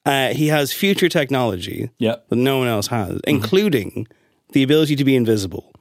Uh, 0.05 0.33
he 0.35 0.47
has 0.49 0.71
future 0.73 1.09
technology 1.09 1.89
Yeah. 1.97 2.17
that 2.29 2.35
no 2.35 2.59
one 2.59 2.67
else 2.67 2.87
has, 2.87 3.19
including 3.25 4.05
the 4.53 4.63
ability 4.63 4.95
to 4.95 5.03
be 5.03 5.15
invisible. 5.15 5.71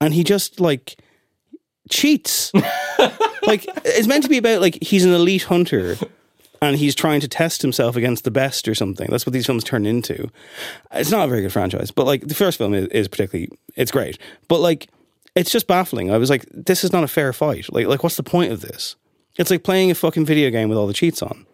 And 0.00 0.12
he 0.12 0.24
just 0.24 0.60
like 0.60 0.96
cheats. 1.88 2.52
like 3.42 3.66
it's 3.84 4.06
meant 4.06 4.24
to 4.24 4.28
be 4.28 4.38
about 4.38 4.60
like 4.60 4.82
he's 4.82 5.04
an 5.04 5.12
elite 5.12 5.44
hunter 5.44 5.96
and 6.60 6.76
he's 6.76 6.94
trying 6.94 7.20
to 7.20 7.28
test 7.28 7.62
himself 7.62 7.96
against 7.96 8.24
the 8.24 8.30
best 8.30 8.66
or 8.68 8.74
something. 8.74 9.08
That's 9.10 9.26
what 9.26 9.32
these 9.32 9.46
films 9.46 9.64
turn 9.64 9.86
into. 9.86 10.30
It's 10.92 11.10
not 11.10 11.26
a 11.26 11.28
very 11.28 11.42
good 11.42 11.52
franchise, 11.52 11.90
but 11.90 12.06
like 12.06 12.26
the 12.26 12.34
first 12.34 12.58
film 12.58 12.74
is, 12.74 12.86
is 12.88 13.08
particularly 13.08 13.50
it's 13.76 13.90
great. 13.90 14.18
But 14.48 14.60
like 14.60 14.88
it's 15.34 15.50
just 15.50 15.66
baffling. 15.66 16.10
I 16.10 16.18
was 16.18 16.30
like, 16.30 16.46
this 16.52 16.84
is 16.84 16.92
not 16.92 17.04
a 17.04 17.08
fair 17.08 17.32
fight. 17.32 17.72
Like 17.72 17.86
like 17.86 18.02
what's 18.02 18.16
the 18.16 18.22
point 18.22 18.52
of 18.52 18.60
this? 18.60 18.96
It's 19.36 19.50
like 19.50 19.64
playing 19.64 19.90
a 19.90 19.94
fucking 19.94 20.26
video 20.26 20.50
game 20.50 20.68
with 20.68 20.78
all 20.78 20.86
the 20.86 20.92
cheats 20.92 21.22
on. 21.22 21.46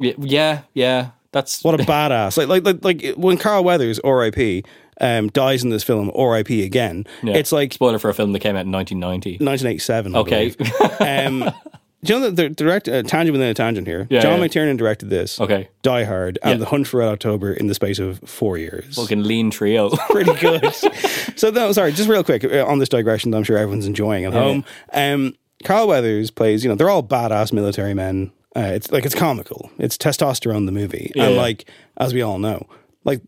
Yeah, 0.00 0.62
yeah. 0.74 1.10
That's 1.32 1.62
What 1.62 1.78
a 1.78 1.84
badass! 1.84 2.36
Like, 2.38 2.48
like, 2.48 2.64
like, 2.64 2.84
like 2.84 3.16
when 3.16 3.36
Carl 3.36 3.62
Weathers, 3.62 3.98
R.I.P., 4.00 4.64
um, 5.00 5.28
dies 5.28 5.64
in 5.64 5.70
this 5.70 5.84
film, 5.84 6.10
R.I.P. 6.14 6.64
again. 6.64 7.06
Yeah. 7.22 7.34
It's 7.34 7.52
like 7.52 7.72
spoiler 7.72 7.98
for 7.98 8.10
a 8.10 8.14
film 8.14 8.32
that 8.32 8.40
came 8.40 8.56
out 8.56 8.66
in 8.66 8.72
1990. 8.72 9.44
1987. 9.44 10.16
Okay. 10.16 11.26
um, 11.26 11.40
do 12.04 12.12
you 12.12 12.18
know 12.18 12.30
that 12.30 12.36
the 12.36 12.48
direct 12.48 12.88
uh, 12.88 13.02
tangent 13.02 13.32
within 13.32 13.48
a 13.48 13.54
tangent 13.54 13.86
here? 13.86 14.06
Yeah, 14.10 14.20
John 14.20 14.40
yeah. 14.40 14.46
McTiernan 14.46 14.76
directed 14.76 15.10
this. 15.10 15.40
Okay. 15.40 15.68
Die 15.82 16.04
Hard 16.04 16.38
and 16.42 16.52
Yeah. 16.52 16.56
The 16.58 16.66
Hunt 16.66 16.86
for 16.86 16.98
Red 16.98 17.08
October 17.08 17.52
in 17.52 17.66
the 17.66 17.74
space 17.74 17.98
of 17.98 18.18
four 18.20 18.58
years. 18.58 18.96
Fucking 18.96 19.22
lean 19.22 19.50
trio. 19.50 19.90
Pretty 20.10 20.34
good. 20.34 20.72
so, 21.36 21.50
no, 21.50 21.72
sorry, 21.72 21.92
just 21.92 22.08
real 22.08 22.24
quick 22.24 22.44
uh, 22.44 22.64
on 22.66 22.78
this 22.78 22.88
digression 22.88 23.30
that 23.30 23.38
I'm 23.38 23.44
sure 23.44 23.58
everyone's 23.58 23.86
enjoying 23.86 24.24
at 24.24 24.32
home. 24.32 24.64
Um, 24.92 25.34
Carl 25.64 25.88
Weathers 25.88 26.30
plays, 26.30 26.62
you 26.62 26.70
know, 26.70 26.76
they're 26.76 26.90
all 26.90 27.02
badass 27.02 27.52
military 27.52 27.94
men. 27.94 28.32
Uh, 28.56 28.70
it's 28.72 28.90
like 28.90 29.04
it's 29.04 29.14
comical. 29.14 29.70
It's 29.78 29.96
testosterone 29.96 30.66
the 30.66 30.72
movie, 30.72 31.12
and 31.14 31.36
like 31.36 31.68
as 31.98 32.14
we 32.14 32.22
all 32.22 32.38
know, 32.38 32.66
like 33.04 33.20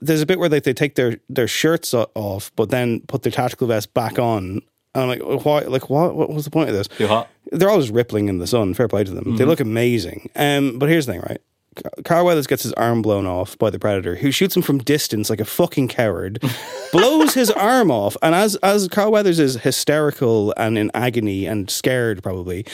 there's 0.00 0.22
a 0.22 0.26
bit 0.26 0.38
where 0.38 0.48
like 0.48 0.62
they 0.64 0.72
take 0.72 0.94
their 0.94 1.18
their 1.28 1.48
shirts 1.48 1.94
off, 1.94 2.52
but 2.56 2.70
then 2.70 3.00
put 3.02 3.22
their 3.22 3.32
tactical 3.32 3.66
vest 3.66 3.92
back 3.94 4.18
on. 4.18 4.60
And 4.94 5.02
I'm 5.02 5.08
like, 5.08 5.44
why? 5.44 5.60
Like, 5.60 5.90
what? 5.90 6.14
What 6.16 6.30
was 6.30 6.44
the 6.44 6.50
point 6.50 6.70
of 6.70 6.74
this? 6.74 6.88
Too 6.88 7.06
hot. 7.06 7.28
They're 7.52 7.70
always 7.70 7.90
rippling 7.90 8.28
in 8.28 8.38
the 8.38 8.46
sun. 8.46 8.74
Fair 8.74 8.88
play 8.88 9.04
to 9.04 9.10
them. 9.10 9.36
They 9.36 9.44
look 9.44 9.60
amazing. 9.60 10.30
Um, 10.36 10.78
but 10.78 10.88
here's 10.88 11.06
the 11.06 11.12
thing, 11.12 11.22
right? 11.22 11.40
Car- 11.76 11.92
Carl 12.04 12.24
Weathers 12.26 12.46
gets 12.46 12.62
his 12.62 12.72
arm 12.74 13.02
blown 13.02 13.26
off 13.26 13.56
by 13.58 13.70
the 13.70 13.78
predator, 13.78 14.16
who 14.16 14.30
shoots 14.30 14.56
him 14.56 14.62
from 14.62 14.78
distance 14.78 15.30
like 15.30 15.40
a 15.40 15.44
fucking 15.44 15.88
coward, 15.88 16.42
blows 16.92 17.34
his 17.34 17.50
arm 17.50 17.90
off, 17.90 18.16
and 18.22 18.34
as 18.34 18.56
as 18.56 18.88
Carl 18.88 19.12
Weathers 19.12 19.38
is 19.38 19.56
hysterical 19.56 20.52
and 20.56 20.76
in 20.78 20.90
agony 20.94 21.46
and 21.46 21.70
scared, 21.70 22.22
probably. 22.22 22.66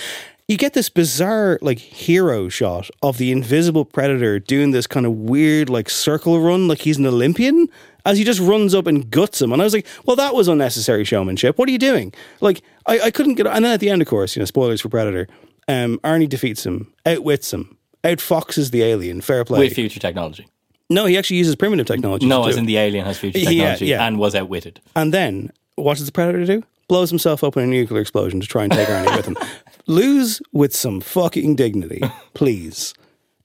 You 0.47 0.59
get 0.59 0.75
this 0.75 0.91
bizarre, 0.91 1.59
like, 1.63 1.79
hero 1.79 2.51
shot 2.51 2.91
of 3.03 3.17
the 3.17 3.33
invisible 3.33 3.87
predator 3.87 4.39
doing 4.39 4.73
this 4.73 4.87
kind 4.87 5.07
of 5.07 5.13
weird, 5.13 5.71
like, 5.71 5.89
circle 5.89 6.39
run, 6.39 6.69
like 6.69 6.81
he's 6.81 6.99
an 6.99 7.07
Olympian, 7.07 7.67
as 8.05 8.19
he 8.19 8.25
just 8.25 8.41
runs 8.41 8.75
up 8.75 8.87
and 8.87 9.09
guts 9.11 9.41
him. 9.41 9.53
And 9.55 9.63
I 9.63 9.65
was 9.65 9.73
like, 9.73 9.87
well, 10.05 10.17
that 10.17 10.35
was 10.35 10.47
unnecessary 10.47 11.05
showmanship. 11.05 11.57
What 11.57 11.67
are 11.71 11.73
you 11.73 11.79
doing? 11.79 12.13
Like, 12.43 12.61
I, 12.85 13.01
I 13.01 13.11
couldn't 13.11 13.35
get. 13.37 13.47
And 13.47 13.65
then 13.65 13.73
at 13.73 13.81
the 13.81 13.89
end, 13.89 14.03
of 14.03 14.09
course, 14.09 14.37
you 14.37 14.41
know, 14.41 14.45
spoilers 14.45 14.83
for 14.83 14.91
Predator, 14.91 15.29
um, 15.67 15.99
Arnie 16.05 16.29
defeats 16.29 16.67
him, 16.67 16.93
outwits 17.07 17.51
him, 17.51 17.79
outfoxes 18.03 18.71
the 18.71 18.83
alien. 18.83 19.23
Fair 19.23 19.47
play. 19.47 19.61
With 19.61 19.73
future 19.73 19.99
technology. 19.99 20.47
no, 20.91 21.07
he 21.07 21.17
actually 21.17 21.39
uses 21.39 21.57
primitive 21.57 21.87
technology. 21.87 22.27
No, 22.27 22.45
as 22.47 22.59
in 22.59 22.67
the 22.67 22.77
alien 22.77 23.07
has 23.07 23.17
future 23.19 23.39
Yeah, 23.39 23.49
technology 23.49 23.87
yeah. 23.87 24.07
and 24.07 24.19
was 24.19 24.35
outwitted. 24.35 24.83
And 24.95 25.15
then, 25.15 25.53
what 25.77 25.97
does 25.97 26.05
the 26.05 26.13
Predator 26.13 26.45
do? 26.45 26.63
Blows 26.87 27.09
himself 27.09 27.43
up 27.43 27.57
in 27.57 27.63
a 27.63 27.67
nuclear 27.67 28.03
explosion 28.03 28.41
to 28.41 28.47
try 28.47 28.65
and 28.65 28.71
take 28.71 28.89
Arnie 28.89 29.17
with 29.17 29.25
him. 29.25 29.39
Lose 29.87 30.40
with 30.53 30.75
some 30.75 31.01
fucking 31.01 31.57
dignity, 31.57 32.01
please. 32.35 32.94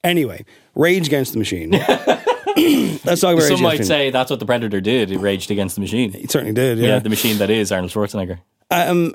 Anyway, 0.03 0.45
Rage 0.75 1.07
Against 1.07 1.33
the 1.33 1.39
Machine. 1.39 1.71
Let's 2.55 3.21
talk 3.21 3.33
about 3.33 3.43
Rage 3.43 3.47
Some 3.47 3.57
Against 3.57 3.61
might 3.61 3.71
the 3.73 3.77
Machine. 3.79 3.83
say 3.85 4.09
that's 4.11 4.29
what 4.29 4.39
the 4.39 4.45
Predator 4.45 4.81
did. 4.81 5.11
It 5.11 5.19
raged 5.19 5.51
against 5.51 5.75
the 5.75 5.81
machine. 5.81 6.13
It 6.15 6.31
certainly 6.31 6.53
did, 6.53 6.77
Yeah, 6.77 6.87
yeah. 6.87 6.99
the 6.99 7.09
machine 7.09 7.37
that 7.37 7.49
is 7.49 7.71
Arnold 7.71 7.91
Schwarzenegger. 7.91 8.39
Um, 8.71 9.13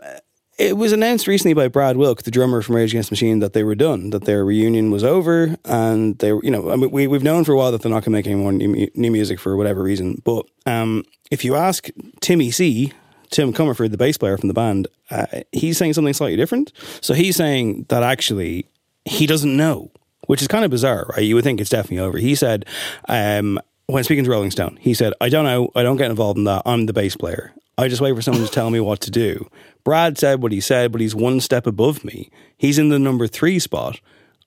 it 0.58 0.76
was 0.76 0.92
announced 0.92 1.26
recently 1.26 1.52
by 1.54 1.68
Brad 1.68 1.96
Wilk, 1.96 2.22
the 2.22 2.30
drummer 2.30 2.62
from 2.62 2.76
Rage 2.76 2.92
Against 2.92 3.10
the 3.10 3.14
Machine, 3.14 3.40
that 3.40 3.52
they 3.54 3.64
were 3.64 3.74
done, 3.74 4.10
that 4.10 4.24
their 4.24 4.44
reunion 4.44 4.90
was 4.90 5.02
over, 5.02 5.56
and 5.64 6.16
they, 6.18 6.32
were, 6.32 6.44
you 6.44 6.50
know, 6.50 6.70
I 6.70 6.76
mean, 6.76 6.90
we 6.90 7.06
we've 7.06 7.22
known 7.24 7.44
for 7.44 7.52
a 7.52 7.56
while 7.56 7.72
that 7.72 7.82
they're 7.82 7.90
not 7.90 8.04
going 8.04 8.04
to 8.04 8.10
make 8.10 8.26
any 8.26 8.36
more 8.36 8.52
new, 8.52 8.68
mu- 8.68 8.86
new 8.94 9.10
music 9.10 9.40
for 9.40 9.56
whatever 9.56 9.82
reason. 9.82 10.20
But 10.24 10.46
um, 10.66 11.04
if 11.30 11.44
you 11.44 11.56
ask 11.56 11.88
Timmy 12.20 12.50
C, 12.50 12.92
Tim 13.34 13.52
Commerford, 13.52 13.90
the 13.90 13.96
bass 13.96 14.16
player 14.16 14.38
from 14.38 14.46
the 14.46 14.54
band, 14.54 14.86
uh, 15.10 15.26
he's 15.50 15.76
saying 15.76 15.92
something 15.94 16.14
slightly 16.14 16.36
different. 16.36 16.72
So 17.00 17.14
he's 17.14 17.34
saying 17.34 17.86
that 17.88 18.04
actually 18.04 18.68
he 19.04 19.26
doesn't 19.26 19.56
know, 19.56 19.90
which 20.28 20.40
is 20.40 20.46
kind 20.46 20.64
of 20.64 20.70
bizarre, 20.70 21.06
right? 21.10 21.24
You 21.24 21.34
would 21.34 21.42
think 21.42 21.60
it's 21.60 21.68
definitely 21.68 21.98
over. 21.98 22.18
He 22.18 22.36
said, 22.36 22.64
um, 23.08 23.58
when 23.86 24.04
speaking 24.04 24.22
to 24.22 24.30
Rolling 24.30 24.52
Stone, 24.52 24.78
he 24.80 24.94
said, 24.94 25.14
I 25.20 25.28
don't 25.28 25.44
know, 25.44 25.68
I 25.74 25.82
don't 25.82 25.96
get 25.96 26.10
involved 26.10 26.38
in 26.38 26.44
that. 26.44 26.62
I'm 26.64 26.86
the 26.86 26.92
bass 26.92 27.16
player. 27.16 27.52
I 27.76 27.88
just 27.88 28.00
wait 28.00 28.14
for 28.14 28.22
someone 28.22 28.46
to 28.46 28.52
tell 28.52 28.70
me 28.70 28.78
what 28.78 29.00
to 29.00 29.10
do. 29.10 29.50
Brad 29.82 30.16
said 30.16 30.40
what 30.40 30.52
he 30.52 30.60
said, 30.60 30.92
but 30.92 31.00
he's 31.00 31.16
one 31.16 31.40
step 31.40 31.66
above 31.66 32.04
me. 32.04 32.30
He's 32.56 32.78
in 32.78 32.88
the 32.88 33.00
number 33.00 33.26
three 33.26 33.58
spot. 33.58 34.00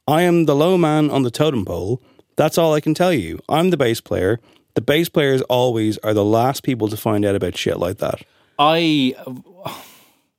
I 0.07 0.21
am 0.21 0.45
the 0.45 0.55
low 0.55 0.77
man 0.77 1.09
on 1.11 1.23
the 1.23 1.29
totem 1.29 1.65
pole. 1.65 2.01
That's 2.37 2.57
all 2.57 2.73
I 2.73 2.79
can 2.79 2.93
tell 2.93 3.11
you. 3.11 3.41
I'm 3.49 3.69
the 3.69 3.75
bass 3.77 3.99
player. 3.99 4.39
The 4.75 4.81
bass 4.81 5.09
players 5.09 5.41
always 5.43 5.97
are 5.99 6.13
the 6.13 6.23
last 6.23 6.63
people 6.63 6.87
to 6.87 6.95
find 6.95 7.25
out 7.25 7.35
about 7.35 7.57
shit 7.57 7.79
like 7.79 7.97
that. 7.97 8.21
I 8.59 9.15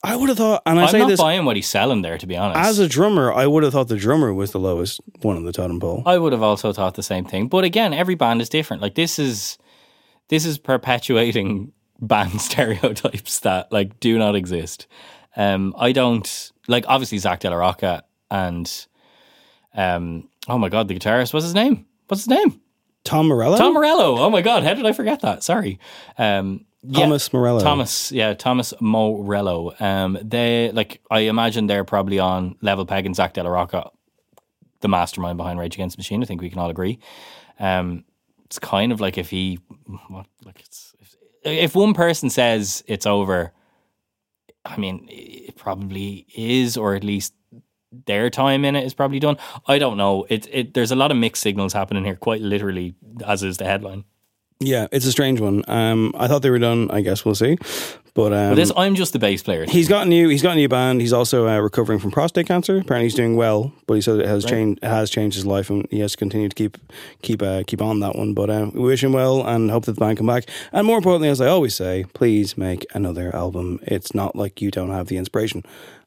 I 0.03 0.15
would 0.17 0.29
have 0.29 0.39
thought, 0.39 0.63
and 0.65 0.79
I 0.79 0.85
I'm 0.85 0.89
say 0.89 0.99
not 1.01 1.09
this 1.09 1.21
buying 1.21 1.45
what 1.45 1.57
he's 1.57 1.67
selling 1.69 2.03
there, 2.03 2.19
to 2.19 2.27
be 2.27 2.37
honest. 2.37 2.59
as 2.59 2.79
a 2.79 2.89
drummer, 2.89 3.33
I 3.33 3.47
would 3.47 3.65
have 3.65 3.73
thought 3.73 3.89
the 3.89 3.97
drummer 3.97 4.33
was 4.33 4.53
the 4.53 4.61
lowest 4.61 5.01
one 5.23 5.37
on 5.37 5.45
the 5.45 5.53
totem 5.53 5.81
pole. 5.81 6.03
I 6.07 6.19
would 6.19 6.33
have 6.33 6.43
also 6.43 6.73
thought 6.73 6.95
the 6.95 7.03
same 7.03 7.25
thing. 7.25 7.49
But 7.49 7.65
again, 7.65 7.93
every 7.93 8.15
band 8.15 8.41
is 8.41 8.49
different. 8.49 8.81
Like 8.81 8.95
this 8.95 9.19
is 9.19 9.59
this 10.29 10.47
is 10.47 10.57
perpetuating 10.59 11.73
band 12.01 12.41
stereotypes 12.41 13.41
that 13.41 13.73
like 13.73 13.99
do 14.01 14.19
not 14.19 14.37
exist. 14.37 14.87
Um, 15.37 15.75
I 15.77 15.93
don't 15.93 16.53
like 16.69 16.85
obviously 16.89 17.19
Zack 17.19 17.41
de 17.41 17.51
la 17.51 17.57
Rocha 17.57 18.05
and 18.31 18.87
um, 19.75 20.29
oh 20.49 20.59
my 20.59 20.69
god, 20.69 20.89
the 20.89 20.95
guitarist. 20.99 21.33
What's 21.33 21.45
his 21.45 21.55
name? 21.55 21.87
What's 22.07 22.23
his 22.23 22.29
name? 22.29 22.61
Tom 23.05 23.29
Morello? 23.29 23.57
Tom 23.57 23.75
Morello. 23.75 24.19
Oh 24.19 24.31
my 24.31 24.43
god, 24.43 24.63
how 24.63 24.75
did 24.75 24.87
I 24.87 24.93
forget 24.93 25.21
that? 25.21 25.43
Sorry. 25.43 25.79
Um, 26.19 26.65
yeah, 26.83 27.01
Thomas 27.05 27.33
Morello. 27.33 27.61
Thomas, 27.61 28.13
yeah, 28.13 28.35
Thomas 28.35 28.73
Morello. 28.81 29.75
Um, 29.81 30.19
they 30.23 30.71
like 30.73 31.01
I 31.11 31.21
imagine 31.21 31.67
they're 31.67 31.85
probably 31.85 32.19
on 32.19 32.57
level 32.61 32.87
peg 32.87 33.07
and 33.07 33.17
Zack 33.17 33.35
de 33.35 33.43
la 33.43 33.51
Rocha, 33.51 33.91
the 34.81 34.89
mastermind 34.89 35.37
behind 35.37 35.59
Rage 35.59 35.75
Against 35.75 35.97
the 35.97 36.01
Machine. 36.01 36.23
I 36.23 36.27
think 36.27 36.41
we 36.41 36.51
can 36.51 36.59
all 36.59 36.71
agree. 36.71 36.99
Um, 37.59 38.05
it's 38.45 38.59
kind 38.59 38.93
of 38.93 39.01
like 39.01 39.19
if 39.19 39.29
he, 39.29 39.59
what, 40.09 40.27
like 40.45 40.61
it's 40.61 40.95
if, 41.01 41.17
if 41.45 41.75
one 41.75 41.95
person 41.95 42.31
says 42.31 42.83
it's 42.87 43.07
over, 43.07 43.53
I 44.65 44.77
mean, 44.77 45.07
it 45.11 45.57
probably 45.57 46.27
is, 46.35 46.77
or 46.77 46.95
at 46.95 47.05
least 47.05 47.35
their 48.07 48.31
time 48.31 48.65
in 48.65 48.77
it 48.77 48.85
is 48.85 48.95
probably 48.95 49.19
done. 49.19 49.37
I 49.67 49.79
don't 49.79 49.97
know. 49.97 50.27
It 50.29 50.47
it 50.51 50.75
there's 50.75 50.93
a 50.93 50.97
lot 50.97 51.11
of 51.11 51.17
mixed 51.17 51.43
signals 51.43 51.73
happening 51.73 52.05
here, 52.05 52.17
quite 52.17 52.41
literally, 52.41 52.95
as 53.27 53.43
is 53.43 53.57
the 53.57 53.65
headline. 53.65 54.05
Yeah, 54.61 54.89
it's 54.91 55.07
a 55.07 55.13
strange 55.13 55.41
one. 55.41 55.63
Um, 55.69 56.13
I 56.19 56.27
thought 56.27 56.43
they 56.43 56.51
were 56.51 56.59
done. 56.59 56.91
I 56.91 57.01
guess 57.01 57.25
we'll 57.25 57.37
see. 57.37 57.57
But 58.15 58.33
um, 58.33 58.49
But 58.51 58.55
this, 58.57 58.73
I'm 58.77 58.97
just 58.97 59.13
the 59.13 59.21
bass 59.21 59.41
player. 59.41 59.65
he's 59.69 59.89
got 59.89 60.07
a 60.07 60.09
new. 60.11 60.29
He's 60.29 60.43
got 60.43 60.53
a 60.53 60.57
new 60.57 60.69
band. 60.69 61.01
He's 61.01 61.13
also 61.13 61.47
uh, 61.47 61.61
recovering 61.61 62.01
from 62.01 62.11
prostate 62.11 62.49
cancer. 62.49 62.79
Apparently, 62.79 63.05
he's 63.05 63.15
doing 63.15 63.37
well. 63.37 63.73
But 63.87 63.95
he 63.95 64.01
said 64.01 64.19
it 64.19 64.27
has 64.27 64.45
changed. 64.45 64.81
It 64.83 64.89
has 64.89 65.11
changed 65.11 65.37
his 65.37 65.47
life, 65.47 65.71
and 65.71 65.87
he 65.93 66.01
has 66.01 66.11
to 66.13 66.17
continue 66.17 66.49
to 66.49 66.55
keep 66.57 66.77
keep 67.23 67.41
uh, 67.41 67.63
keep 67.69 67.81
on 67.81 68.01
that 68.01 68.17
one. 68.17 68.35
But 68.35 68.51
uh, 68.51 68.71
we 68.75 68.81
wish 68.81 69.05
him 69.05 69.13
well 69.13 69.47
and 69.47 69.71
hope 69.71 69.85
that 69.85 69.93
the 69.93 70.01
band 70.01 70.19
come 70.19 70.27
back. 70.27 70.47
And 70.73 70.85
more 70.89 70.97
importantly, 70.99 71.29
as 71.29 71.41
I 71.41 71.47
always 71.47 71.77
say, 71.77 72.07
please 72.13 72.59
make 72.59 72.85
another 72.97 73.33
album. 73.37 73.79
It's 73.83 74.13
not 74.13 74.35
like 74.35 74.61
you 74.61 74.73
don't 74.73 74.91
have 74.91 75.07
the 75.07 75.19
inspiration. 75.19 75.63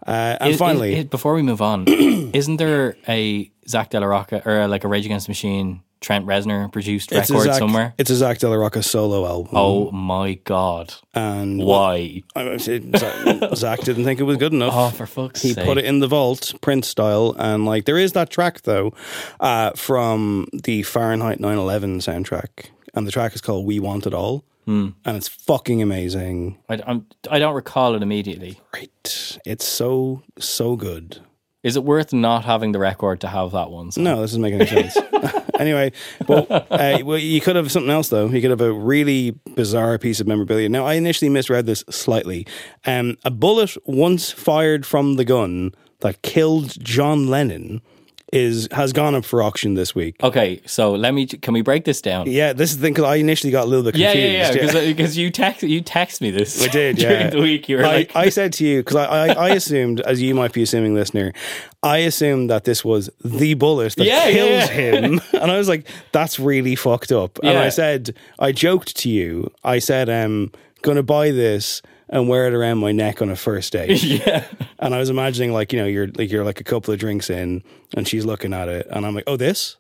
Uh, 0.06 0.36
and 0.42 0.50
Is- 0.50 0.56
is- 0.56 0.60
finally, 0.60 0.96
is- 0.96 1.06
before 1.06 1.36
we 1.36 1.42
move 1.42 1.62
on, 1.62 1.86
isn't 1.88 2.58
there 2.58 2.98
a 3.08 3.50
Zack 3.70 3.92
de 3.92 4.00
la 4.02 4.08
Rocha 4.08 4.42
or 4.46 4.68
like 4.68 4.84
a 4.84 4.90
Rage 4.90 5.06
Against 5.06 5.28
the 5.28 5.32
Machine 5.32 5.84
Trent 6.02 6.26
Reznor 6.26 6.72
produced 6.72 7.12
It's 7.12 7.30
record 7.30 7.46
Zach, 7.46 7.60
somewhere. 7.60 7.94
It's 8.00 8.10
a 8.10 8.16
Zack 8.16 8.40
de 8.40 8.50
la 8.50 8.56
Rocha 8.56 8.82
solo 8.82 9.26
album. 9.26 9.52
Oh 9.54 9.92
my 9.92 10.34
god! 10.44 10.96
and 11.14 11.60
Why? 11.64 12.24
I 12.36 12.58
Zach, 12.58 13.56
Zach 13.56 13.80
didn't 13.84 14.04
think 14.04 14.20
it 14.20 14.24
was 14.24 14.38
good 14.38 14.52
enough. 14.52 14.74
Oh, 14.76 14.90
for 14.90 15.06
fuck's 15.06 15.44
he 15.44 15.54
sake! 15.54 15.64
put 15.66 15.78
it 15.78 15.86
in 15.86 16.00
the 16.00 16.08
vault, 16.08 16.54
Prince 16.62 16.88
style, 16.88 17.36
and 17.38 17.66
like 17.66 17.86
there 17.86 18.00
is 18.00 18.14
that 18.14 18.32
track 18.32 18.62
though 18.64 18.94
uh, 19.40 19.72
from 19.76 20.48
the 20.52 20.82
Fahrenheit 20.84 21.38
9/11 21.40 21.98
soundtrack, 21.98 22.72
and 22.96 23.06
the 23.06 23.12
track 23.12 23.36
is 23.36 23.42
called 23.42 23.68
"We 23.68 23.80
Want 23.80 24.08
It 24.08 24.14
All," 24.16 24.44
Hmm. 24.66 24.90
and 25.06 25.16
it's 25.18 25.28
fucking 25.28 25.82
amazing. 25.84 26.58
I, 26.68 26.80
I'm, 26.88 27.06
I 27.30 27.38
don't 27.38 27.54
recall 27.56 27.94
it 27.96 28.02
immediately. 28.02 28.60
Great, 28.72 29.38
it's 29.46 29.66
so 29.66 30.24
so 30.40 30.76
good. 30.76 31.20
Is 31.64 31.76
it 31.76 31.84
worth 31.84 32.12
not 32.12 32.46
having 32.46 32.72
the 32.72 32.80
record 32.80 33.22
to 33.22 33.28
have 33.28 33.52
that 33.52 33.70
one? 33.70 33.92
No, 33.96 34.22
this 34.22 34.32
doesn't 34.32 34.42
make 34.42 34.54
any 34.54 34.66
sense. 34.66 34.98
anyway, 35.60 35.92
but 36.26 36.50
uh, 36.50 37.00
well, 37.04 37.18
you 37.18 37.40
could 37.40 37.56
have 37.56 37.72
something 37.72 37.92
else 37.92 38.10
though. 38.10 38.28
You 38.28 38.42
could 38.42 38.50
have 38.50 38.62
a 38.62 38.74
really 38.74 39.32
bizarre 39.56 39.98
piece 39.98 40.20
of 40.20 40.28
memorabilia. 40.28 40.70
Now, 40.70 40.86
I 40.86 40.96
initially 40.96 41.30
misread 41.30 41.66
this 41.66 41.84
slightly. 41.90 42.48
Um, 42.86 43.18
a 43.24 43.32
bullet 43.32 43.78
once 43.86 44.32
fired 44.32 44.86
from 44.86 45.16
the 45.16 45.26
gun 45.26 45.74
that 46.00 46.22
killed 46.24 46.84
John 46.84 47.28
Lennon 47.28 47.82
is 48.32 48.68
has 48.72 48.94
gone 48.94 49.14
up 49.14 49.26
for 49.26 49.44
auction 49.44 49.74
this 49.74 49.94
week. 49.94 50.16
Okay, 50.24 50.62
so 50.66 50.92
let 50.94 51.14
me. 51.14 51.26
Can 51.26 51.54
we 51.54 51.62
break 51.62 51.84
this 51.86 52.02
down? 52.02 52.30
Yeah, 52.32 52.54
this 52.54 52.72
is 52.72 52.78
the 52.78 52.84
thing 52.84 52.94
because 52.94 53.06
I 53.06 53.16
initially 53.16 53.52
got 53.52 53.66
a 53.66 53.68
little 53.68 53.84
bit 53.84 53.92
confused. 53.94 54.16
yeah, 54.16 54.54
yeah. 54.54 54.70
Uh, 54.70 54.86
because 54.86 55.18
you 55.18 55.30
text 55.32 55.64
you 55.64 55.82
text 55.82 56.22
me 56.22 56.32
this. 56.32 56.62
We 56.62 56.70
did, 56.70 56.96
during 56.98 57.20
yeah. 57.20 57.30
the 57.30 57.42
week. 57.42 57.68
You 57.68 57.78
were 57.78 57.86
I, 57.86 57.94
like, 57.96 58.16
I 58.16 58.30
said 58.30 58.54
to 58.54 58.66
you 58.66 58.80
because 58.80 58.96
I, 58.96 59.06
I, 59.06 59.28
I 59.28 59.50
assumed, 59.50 60.00
as 60.02 60.22
you 60.22 60.34
might 60.34 60.54
be 60.54 60.62
assuming, 60.64 60.94
listener, 60.96 61.34
I 61.84 61.98
assumed 62.00 62.50
that 62.50 62.64
this 62.64 62.86
was 62.86 63.10
the 63.24 63.54
bullet 63.56 63.96
that 63.98 64.06
Yeah, 64.06 64.28
yeah, 64.28 64.32
killed 64.34 64.50
yeah. 64.50 64.68
him, 64.68 65.22
and 65.42 65.52
I 65.52 65.58
was 65.58 65.68
like, 65.68 65.86
"That's 66.14 66.40
really 66.40 66.76
fucked 66.76 67.12
up." 67.12 67.38
And 67.44 67.54
Yeah. 67.54 67.64
I 67.64 67.70
said, 67.70 68.16
I 68.40 68.52
joked 68.54 68.96
to 68.98 69.10
you. 69.10 69.52
I 69.64 69.80
said, 69.80 70.10
"I'm 70.10 70.52
gonna 70.84 71.04
buy 71.04 71.32
this." 71.32 71.82
And 72.14 72.28
wear 72.28 72.46
it 72.48 72.54
around 72.54 72.80
my 72.80 72.92
neck 72.92 73.22
on 73.22 73.30
a 73.30 73.38
first 73.38 73.72
date. 73.72 74.04
yeah, 74.28 74.44
And 74.80 74.94
I 74.94 75.00
was 75.00 75.10
imagining, 75.10 75.54
like 75.54 75.72
you 75.72 75.80
know, 75.80 75.86
you're 75.86 76.08
like 76.08 76.30
you're 76.30 76.44
like 76.44 76.60
a 76.60 76.64
couple 76.66 76.94
of 76.94 77.00
drinks 77.00 77.30
in, 77.30 77.64
and 77.96 78.06
she's 78.06 78.26
looking 78.26 78.54
at 78.54 78.68
it, 78.68 78.86
and 78.90 79.06
I'm 79.06 79.16
like, 79.16 79.24
"Oh, 79.28 79.38
this," 79.38 79.78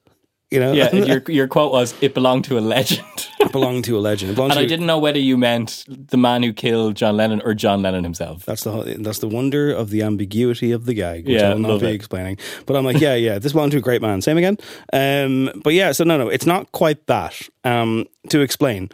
you 0.49 0.61
know, 0.61 0.71
yeah. 0.71 0.93
your 0.95 1.21
your 1.27 1.47
quote 1.49 1.73
was, 1.73 1.93
"It 1.99 2.13
belonged 2.13 2.45
to 2.45 2.57
a 2.57 2.61
legend," 2.61 3.05
it 3.41 3.51
belonged 3.51 3.83
to 3.83 3.97
a 3.97 3.99
legend. 3.99 4.39
And 4.39 4.53
I 4.53 4.65
didn't 4.65 4.85
know 4.85 4.97
whether 4.97 5.19
you 5.19 5.37
meant 5.37 5.83
the 5.89 6.15
man 6.15 6.41
who 6.41 6.53
killed 6.53 6.95
John 6.95 7.17
Lennon 7.17 7.41
or 7.43 7.53
John 7.53 7.81
Lennon 7.81 8.05
himself. 8.05 8.45
That's 8.45 8.63
the 8.63 8.71
whole- 8.71 8.85
that's 8.99 9.19
the 9.19 9.27
wonder 9.27 9.69
of 9.73 9.89
the 9.89 10.01
ambiguity 10.01 10.71
of 10.71 10.85
the 10.85 10.93
gag, 10.93 11.25
which 11.27 11.35
Yeah, 11.41 11.49
I 11.51 11.53
will 11.55 11.59
not 11.59 11.81
be 11.81 11.87
it. 11.87 11.95
explaining. 11.95 12.37
But 12.65 12.77
I'm 12.77 12.85
like, 12.85 13.01
yeah, 13.01 13.15
yeah, 13.15 13.39
this 13.39 13.51
belonged 13.51 13.73
to 13.73 13.77
a 13.79 13.81
great 13.81 14.01
man. 14.01 14.21
Same 14.21 14.37
again. 14.37 14.57
Um, 14.93 15.51
but 15.65 15.73
yeah, 15.73 15.91
so 15.91 16.05
no, 16.05 16.17
no, 16.17 16.29
it's 16.29 16.45
not 16.45 16.71
quite 16.71 17.07
that. 17.07 17.35
Um, 17.65 18.05
to 18.29 18.39
explain, 18.39 18.89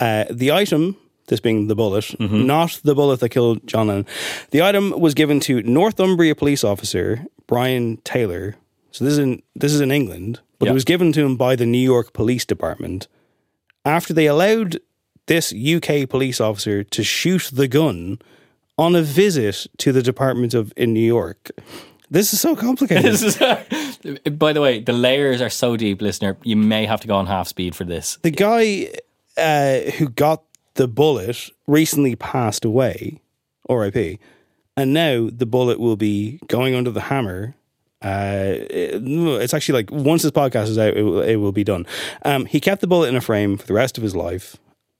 uh, 0.00 0.24
the 0.30 0.52
item. 0.52 0.96
This 1.28 1.40
being 1.40 1.68
the 1.68 1.74
bullet, 1.76 2.04
Mm-hmm. 2.18 2.46
not 2.46 2.80
the 2.84 2.94
bullet 2.94 3.20
that 3.20 3.28
killed 3.30 3.66
John 3.66 3.86
Lennon. 3.88 4.06
The 4.50 4.62
item 4.62 4.90
was 4.98 5.14
given 5.14 5.40
to 5.40 5.62
Northumbria 5.62 6.34
police 6.34 6.64
officer 6.64 7.24
Brian 7.46 7.98
Taylor. 8.04 8.56
So 8.92 9.04
this 9.04 9.12
is 9.12 9.18
in 9.18 9.42
this 9.54 9.72
is 9.72 9.80
in 9.80 9.90
England, 9.92 10.40
but 10.58 10.66
Yeah. 10.66 10.72
it 10.72 10.74
was 10.74 10.84
given 10.84 11.12
to 11.12 11.20
him 11.24 11.36
by 11.36 11.54
the 11.56 11.66
New 11.66 11.78
York 11.94 12.12
Police 12.12 12.44
Department 12.46 13.06
after 13.84 14.12
they 14.14 14.26
allowed 14.26 14.78
this 15.26 15.52
UK 15.52 16.08
police 16.08 16.40
officer 16.40 16.82
to 16.82 17.02
shoot 17.02 17.50
the 17.52 17.68
gun 17.68 18.18
on 18.78 18.94
a 18.96 19.02
visit 19.02 19.66
to 19.76 19.92
the 19.92 20.02
Department 20.02 20.54
of 20.54 20.72
in 20.76 20.92
New 20.94 21.06
York. 21.06 21.50
This 22.10 22.32
is 22.32 22.40
so 22.40 22.56
complicated. 22.56 23.04
This 23.12 23.22
is, 24.04 24.18
by 24.30 24.52
the 24.54 24.60
way, 24.60 24.80
the 24.80 24.92
layers 24.94 25.40
are 25.42 25.50
so 25.50 25.76
deep, 25.76 26.00
listener. 26.00 26.36
You 26.44 26.56
may 26.56 26.86
have 26.86 27.00
to 27.00 27.08
go 27.08 27.16
on 27.16 27.26
half 27.26 27.48
speed 27.48 27.74
for 27.74 27.84
this. 27.84 28.16
the 28.22 28.30
guy 28.30 28.88
uh, 29.36 29.90
who 29.98 30.08
got 30.08 30.42
the 30.78 30.88
bullet 30.88 31.50
recently 31.66 32.16
passed 32.16 32.64
away, 32.64 33.20
R.I.P. 33.68 34.18
And 34.76 34.94
now 34.94 35.28
the 35.30 35.44
bullet 35.46 35.78
will 35.78 35.96
be 35.96 36.40
going 36.48 36.74
under 36.74 36.90
the 36.90 37.02
hammer. 37.02 37.54
Uh, 38.02 38.54
it- 38.70 39.02
it's 39.42 39.52
actually 39.54 39.82
like 39.82 39.90
once 39.90 40.22
this 40.22 40.30
podcast 40.32 40.68
is 40.68 40.78
out, 40.78 40.96
it 40.96 41.02
will, 41.02 41.20
it 41.20 41.36
will 41.36 41.52
be 41.52 41.64
done. 41.64 41.84
Um, 42.24 42.46
he 42.46 42.60
kept 42.60 42.80
the 42.80 42.86
bullet 42.86 43.08
in 43.08 43.16
a 43.16 43.20
frame 43.20 43.58
for 43.58 43.66
the 43.66 43.74
rest 43.74 43.98
of 43.98 44.02
his 44.02 44.14
life. 44.16 44.56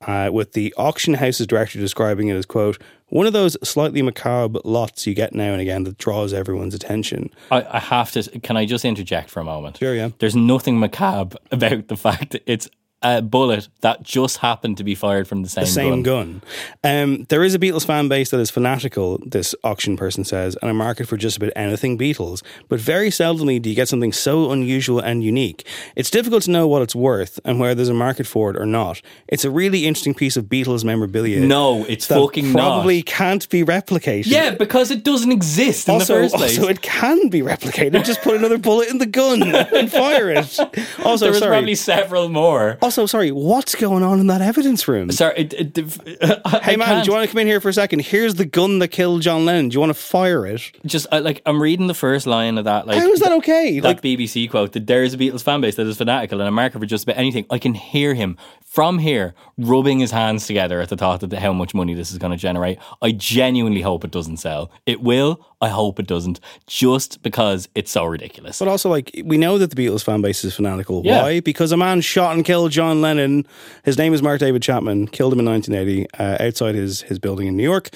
Uh, 0.06 0.30
with 0.32 0.52
the 0.52 0.72
auction 0.76 1.14
house's 1.14 1.44
director 1.48 1.76
describing 1.80 2.28
it 2.28 2.34
as 2.36 2.46
quote 2.46 2.80
one 3.08 3.26
of 3.26 3.32
those 3.32 3.56
slightly 3.68 4.00
macabre 4.00 4.60
lots 4.64 5.08
you 5.08 5.12
get 5.12 5.34
now 5.34 5.50
and 5.50 5.60
again 5.60 5.82
that 5.82 5.98
draws 5.98 6.32
everyone's 6.32 6.72
attention. 6.72 7.28
I, 7.50 7.66
I 7.68 7.78
have 7.80 8.12
to. 8.12 8.22
Can 8.38 8.56
I 8.56 8.64
just 8.64 8.84
interject 8.84 9.28
for 9.28 9.40
a 9.40 9.44
moment? 9.44 9.78
Sure, 9.78 9.96
yeah. 9.96 10.10
There's 10.20 10.36
nothing 10.36 10.78
macabre 10.78 11.36
about 11.50 11.88
the 11.88 11.96
fact 11.96 12.30
that 12.30 12.44
it's 12.46 12.68
a 13.02 13.22
bullet 13.22 13.68
that 13.80 14.02
just 14.02 14.38
happened 14.38 14.76
to 14.76 14.82
be 14.84 14.94
fired 14.94 15.28
from 15.28 15.42
the 15.42 15.48
same, 15.48 15.62
gun. 15.62 15.66
the 15.66 15.72
same 15.72 16.02
gun. 16.02 16.42
gun. 16.82 17.02
Um, 17.02 17.26
there 17.28 17.44
is 17.44 17.54
a 17.54 17.58
Beatles 17.58 17.86
fan 17.86 18.08
base 18.08 18.30
that 18.30 18.40
is 18.40 18.50
fanatical, 18.50 19.18
this 19.24 19.54
auction 19.62 19.96
person 19.96 20.24
says, 20.24 20.56
and 20.60 20.70
a 20.70 20.74
market 20.74 21.06
for 21.06 21.16
just 21.16 21.36
about 21.36 21.52
anything 21.54 21.96
Beatles. 21.96 22.42
But 22.68 22.80
very 22.80 23.10
seldomly 23.10 23.62
do 23.62 23.70
you 23.70 23.76
get 23.76 23.88
something 23.88 24.12
so 24.12 24.50
unusual 24.50 24.98
and 24.98 25.22
unique. 25.22 25.64
It's 25.94 26.10
difficult 26.10 26.42
to 26.44 26.50
know 26.50 26.66
what 26.66 26.82
it's 26.82 26.94
worth 26.96 27.38
and 27.44 27.60
whether 27.60 27.76
there's 27.76 27.88
a 27.88 27.94
market 27.94 28.26
for 28.26 28.50
it 28.50 28.56
or 28.56 28.66
not. 28.66 29.00
It's 29.28 29.44
a 29.44 29.50
really 29.50 29.86
interesting 29.86 30.14
piece 30.14 30.36
of 30.36 30.46
Beatles 30.46 30.84
memorabilia. 30.84 31.38
No, 31.40 31.84
it's 31.88 32.06
fucking 32.06 32.52
probably 32.52 32.98
not. 32.98 33.06
can't 33.06 33.48
be 33.48 33.62
replicated. 33.64 34.26
Yeah, 34.26 34.54
because 34.54 34.90
it 34.90 35.04
doesn't 35.04 35.30
exist 35.30 35.86
in 35.86 35.94
Also, 35.94 36.14
the 36.14 36.20
first 36.22 36.34
place. 36.34 36.58
also, 36.58 36.68
it 36.70 36.82
can 36.82 37.28
be 37.28 37.42
replicated. 37.42 38.04
Just 38.04 38.22
put 38.22 38.34
another 38.34 38.58
bullet 38.58 38.88
in 38.88 38.98
the 38.98 39.06
gun 39.06 39.42
and 39.54 39.88
fire 39.90 40.30
it. 40.30 40.58
Also, 41.04 41.26
there's 41.30 41.40
probably 41.40 41.76
several 41.76 42.28
more. 42.28 42.76
Also, 42.82 42.87
sorry. 42.90 43.30
What's 43.32 43.74
going 43.74 44.02
on 44.02 44.20
in 44.20 44.26
that 44.28 44.40
evidence 44.40 44.86
room? 44.88 45.10
Sorry, 45.10 45.34
it, 45.42 45.78
it, 45.78 46.40
I 46.44 46.58
Hey 46.60 46.76
man, 46.76 46.88
can't- 46.88 47.04
do 47.04 47.10
you 47.10 47.16
want 47.16 47.28
to 47.28 47.32
come 47.32 47.40
in 47.40 47.46
here 47.46 47.60
for 47.60 47.68
a 47.68 47.72
second? 47.72 48.00
Here's 48.02 48.34
the 48.34 48.44
gun 48.44 48.78
that 48.80 48.88
killed 48.88 49.22
John 49.22 49.44
Lennon. 49.44 49.68
Do 49.68 49.74
you 49.74 49.80
want 49.80 49.90
to 49.90 49.94
fire 49.94 50.46
it? 50.46 50.70
just 50.86 51.06
I, 51.12 51.18
like 51.20 51.42
I'm 51.46 51.60
reading 51.62 51.86
the 51.86 51.94
first 51.94 52.26
line 52.26 52.58
of 52.58 52.64
that. 52.64 52.86
Like, 52.86 52.98
How 52.98 53.08
is 53.10 53.20
that 53.20 53.32
okay? 53.32 53.80
That 53.80 53.88
Like, 53.88 54.02
BBC 54.02 54.50
quote 54.50 54.72
that 54.72 54.86
there 54.86 55.02
is 55.02 55.14
a 55.14 55.18
Beatles 55.18 55.42
fan 55.42 55.60
base 55.60 55.76
that 55.76 55.86
is 55.86 55.96
fanatical 55.98 56.40
and 56.40 56.48
a 56.48 56.52
market 56.52 56.78
for 56.78 56.86
just 56.86 57.04
about 57.04 57.16
anything. 57.18 57.46
I 57.50 57.58
can 57.58 57.74
hear 57.74 58.14
him 58.14 58.36
from 58.64 58.98
here 58.98 59.34
rubbing 59.56 59.98
his 59.98 60.10
hands 60.10 60.46
together 60.46 60.80
at 60.80 60.88
the 60.90 60.96
thought 60.96 61.22
of 61.22 61.32
how 61.32 61.52
much 61.52 61.74
money 61.74 61.94
this 61.94 62.10
is 62.12 62.18
going 62.18 62.32
to 62.32 62.36
generate. 62.36 62.78
I 63.00 63.12
genuinely 63.12 63.80
hope 63.80 64.04
it 64.04 64.10
doesn't 64.10 64.36
sell. 64.38 64.70
It 64.86 65.00
will. 65.00 65.44
I 65.60 65.68
hope 65.68 65.98
it 65.98 66.06
doesn't, 66.06 66.38
just 66.66 67.22
because 67.22 67.68
it's 67.74 67.90
so 67.90 68.04
ridiculous. 68.04 68.58
but 68.60 68.68
also, 68.68 68.88
like, 68.88 69.10
we 69.24 69.36
know 69.36 69.58
that 69.58 69.70
the 69.70 69.76
Beatles 69.76 70.04
fan 70.04 70.22
base 70.22 70.44
is 70.44 70.54
fanatical. 70.54 71.02
Yeah. 71.04 71.22
Why? 71.22 71.40
Because 71.40 71.72
a 71.72 71.76
man 71.76 72.00
shot 72.00 72.34
and 72.34 72.44
killed 72.44 72.70
John 72.70 73.00
Lennon. 73.00 73.44
His 73.84 73.98
name 73.98 74.14
is 74.14 74.22
Mark 74.22 74.38
David 74.38 74.62
Chapman. 74.62 75.08
Killed 75.08 75.32
him 75.32 75.40
in 75.40 75.46
1980 75.46 76.06
uh, 76.18 76.46
outside 76.46 76.74
his 76.76 77.02
his 77.02 77.18
building 77.18 77.48
in 77.48 77.56
New 77.56 77.64
York. 77.64 77.90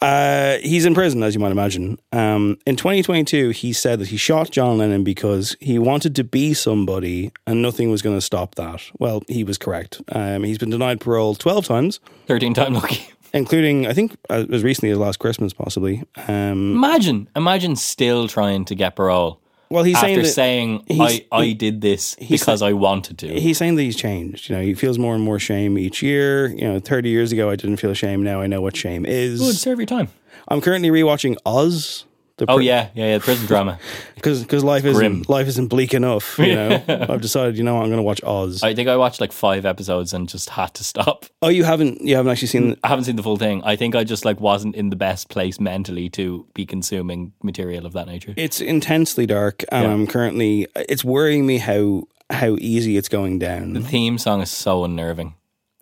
Uh, 0.00 0.56
he's 0.62 0.86
in 0.86 0.94
prison, 0.94 1.22
as 1.22 1.34
you 1.34 1.40
might 1.40 1.52
imagine. 1.52 1.98
Um, 2.12 2.56
in 2.64 2.76
2022, 2.76 3.50
he 3.50 3.72
said 3.74 3.98
that 3.98 4.08
he 4.08 4.16
shot 4.16 4.50
John 4.50 4.78
Lennon 4.78 5.04
because 5.04 5.56
he 5.60 5.78
wanted 5.78 6.14
to 6.16 6.24
be 6.24 6.54
somebody, 6.54 7.32
and 7.46 7.60
nothing 7.60 7.90
was 7.90 8.00
going 8.00 8.16
to 8.16 8.20
stop 8.22 8.54
that. 8.54 8.80
Well, 8.98 9.22
he 9.28 9.44
was 9.44 9.58
correct. 9.58 10.00
Um, 10.12 10.42
he's 10.44 10.56
been 10.58 10.70
denied 10.70 11.00
parole 11.00 11.34
12 11.34 11.66
times. 11.66 12.00
Thirteen 12.26 12.54
time 12.54 12.72
lucky. 12.74 13.08
Including 13.32 13.86
I 13.86 13.92
think 13.92 14.16
uh, 14.28 14.44
as 14.50 14.62
recently 14.62 14.90
as 14.90 14.98
last 14.98 15.18
Christmas, 15.18 15.52
possibly. 15.52 16.02
Um, 16.28 16.72
Imagine, 16.76 17.28
imagine 17.36 17.76
still 17.76 18.28
trying 18.28 18.64
to 18.66 18.74
get 18.74 18.96
parole. 18.96 19.40
well, 19.70 19.84
he's 19.84 19.96
after 19.96 20.24
saying 20.24 20.84
saying, 20.88 21.00
I, 21.00 21.26
I 21.32 21.52
did 21.52 21.80
this 21.80 22.16
because 22.16 22.60
I 22.62 22.72
wanted 22.72 23.18
to. 23.18 23.28
he's 23.28 23.58
saying 23.58 23.76
that 23.76 23.82
he's 23.82 23.96
changed. 23.96 24.48
You 24.50 24.56
know, 24.56 24.62
he 24.62 24.74
feels 24.74 24.98
more 24.98 25.14
and 25.14 25.22
more 25.22 25.38
shame 25.38 25.78
each 25.78 26.02
year. 26.02 26.48
You 26.48 26.62
know, 26.68 26.80
thirty 26.80 27.08
years 27.08 27.30
ago 27.32 27.50
I 27.50 27.56
didn't 27.56 27.76
feel 27.76 27.94
shame. 27.94 28.22
Now 28.22 28.40
I 28.40 28.46
know 28.46 28.60
what 28.60 28.76
shame 28.76 29.06
is. 29.06 29.40
Good, 29.40 29.54
serve 29.56 29.78
your 29.78 29.86
time. 29.86 30.08
I'm 30.48 30.60
currently 30.60 30.90
rewatching 30.90 31.36
Oz. 31.46 32.04
The 32.46 32.50
Oh 32.50 32.58
yeah, 32.58 32.88
yeah, 32.94 33.12
yeah. 33.12 33.18
Prison 33.18 33.46
drama. 33.46 33.78
because 34.14 34.64
life 34.64 34.84
isn't 34.84 34.98
Grim. 34.98 35.24
life 35.28 35.46
isn't 35.48 35.68
bleak 35.68 35.94
enough. 35.94 36.38
You 36.38 36.54
know, 36.54 36.84
I've 36.88 37.20
decided. 37.20 37.56
You 37.56 37.64
know, 37.64 37.74
what, 37.74 37.82
I'm 37.82 37.88
going 37.88 37.98
to 37.98 38.02
watch 38.02 38.22
Oz. 38.24 38.62
I 38.62 38.74
think 38.74 38.88
I 38.88 38.96
watched 38.96 39.20
like 39.20 39.32
five 39.32 39.64
episodes 39.66 40.12
and 40.12 40.28
just 40.28 40.50
had 40.50 40.74
to 40.74 40.84
stop. 40.84 41.26
oh, 41.42 41.48
you 41.48 41.64
haven't 41.64 42.00
you 42.00 42.16
haven't 42.16 42.32
actually 42.32 42.48
seen. 42.48 42.72
Mm, 42.72 42.78
I 42.84 42.88
haven't 42.88 43.04
seen 43.04 43.16
the 43.16 43.22
full 43.22 43.36
thing. 43.36 43.62
I 43.64 43.76
think 43.76 43.94
I 43.94 44.04
just 44.04 44.24
like 44.24 44.40
wasn't 44.40 44.74
in 44.74 44.90
the 44.90 44.96
best 44.96 45.28
place 45.28 45.60
mentally 45.60 46.08
to 46.10 46.46
be 46.54 46.66
consuming 46.66 47.32
material 47.42 47.86
of 47.86 47.92
that 47.92 48.06
nature. 48.06 48.34
It's 48.36 48.60
intensely 48.60 49.26
dark, 49.26 49.64
and 49.70 49.84
Yeah. 49.86 49.92
I'm 49.92 50.06
currently. 50.06 50.66
It's 50.76 51.04
worrying 51.04 51.46
me 51.46 51.58
how 51.58 52.04
how 52.30 52.56
easy 52.60 52.96
it's 52.96 53.08
going 53.08 53.38
down. 53.38 53.72
The 53.72 53.80
theme 53.80 54.18
song 54.18 54.40
is 54.40 54.50
so 54.50 54.84
unnerving 54.84 55.34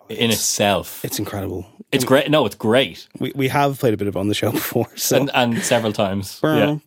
in 0.09 0.31
itself. 0.31 1.05
It's 1.05 1.19
incredible. 1.19 1.67
It's 1.91 2.05
great. 2.05 2.29
No, 2.29 2.45
it's 2.45 2.55
great, 2.55 3.07
We 3.19 3.31
we 3.35 3.47
have 3.47 3.79
played 3.79 3.93
a 3.93 3.97
bit 3.97 4.07
of 4.07 4.15
it 4.15 4.19
on 4.19 4.27
the 4.27 4.35
show 4.35 4.51
before, 4.61 4.87
so 4.95 5.17
and 5.17 5.31
and 5.33 5.63
several 5.63 5.91
times. 5.91 6.39
Yeah. 6.43 6.77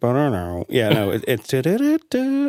Yeah. 0.69 0.91
no, 0.91 1.11
it, 1.11 1.25
it's 1.27 1.53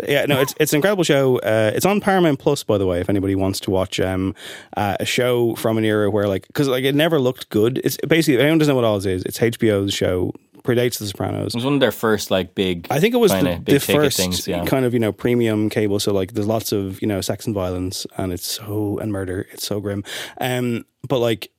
yeah, 0.08 0.26
no, 0.26 0.40
it's 0.40 0.54
it's 0.60 0.72
an 0.74 0.78
incredible 0.78 1.04
show. 1.04 1.40
Uh, 1.40 1.72
it's 1.74 1.86
on 1.86 2.00
Paramount 2.00 2.40
Plus, 2.40 2.64
by 2.64 2.78
the 2.78 2.86
way. 2.86 3.00
If 3.00 3.10
anybody 3.10 3.36
wants 3.36 3.60
to 3.62 3.72
watch 3.72 4.00
um, 4.00 4.36
uh, 4.78 4.98
a 5.00 5.06
show 5.06 5.56
from 5.56 5.78
an 5.78 5.84
era 5.84 6.12
where 6.12 6.28
like 6.28 6.46
because 6.48 6.68
like 6.68 6.84
it 6.84 6.94
never 6.96 7.20
looked 7.20 7.50
good. 7.50 7.82
It's 7.84 7.98
basically 8.08 8.36
if 8.36 8.42
anyone 8.42 8.60
doesn't 8.60 8.72
know 8.72 8.82
what 8.82 8.86
Oz 8.86 9.06
is. 9.06 9.24
It's 9.24 9.40
HBO's 9.40 9.94
show 9.94 10.32
predates 10.64 10.98
The 10.98 11.08
Sopranos. 11.08 11.54
It 11.54 11.58
was 11.58 11.66
one 11.66 11.74
of 11.74 11.80
their 11.80 11.92
first 11.92 12.32
like 12.32 12.56
big. 12.56 12.88
I 12.90 13.00
think 13.00 13.14
it 13.14 13.18
was 13.18 13.32
the, 13.32 13.62
the 13.66 13.80
first 13.80 14.18
things. 14.18 14.48
Yeah. 14.48 14.66
kind 14.66 14.86
of 14.86 14.94
you 14.94 15.00
know 15.00 15.12
premium 15.12 15.70
cable. 15.70 16.00
So 16.00 16.14
like, 16.14 16.34
there's 16.34 16.48
lots 16.48 16.72
of 16.72 17.02
you 17.02 17.08
know 17.08 17.22
sex 17.22 17.46
and 17.46 17.54
violence, 17.56 18.06
and 18.18 18.32
it's 18.32 18.50
so 18.50 19.00
and 19.00 19.12
murder. 19.12 19.48
It's 19.52 19.66
so 19.66 19.80
grim. 19.80 20.04
Um, 20.40 20.86
but 21.08 21.20
like 21.20 21.52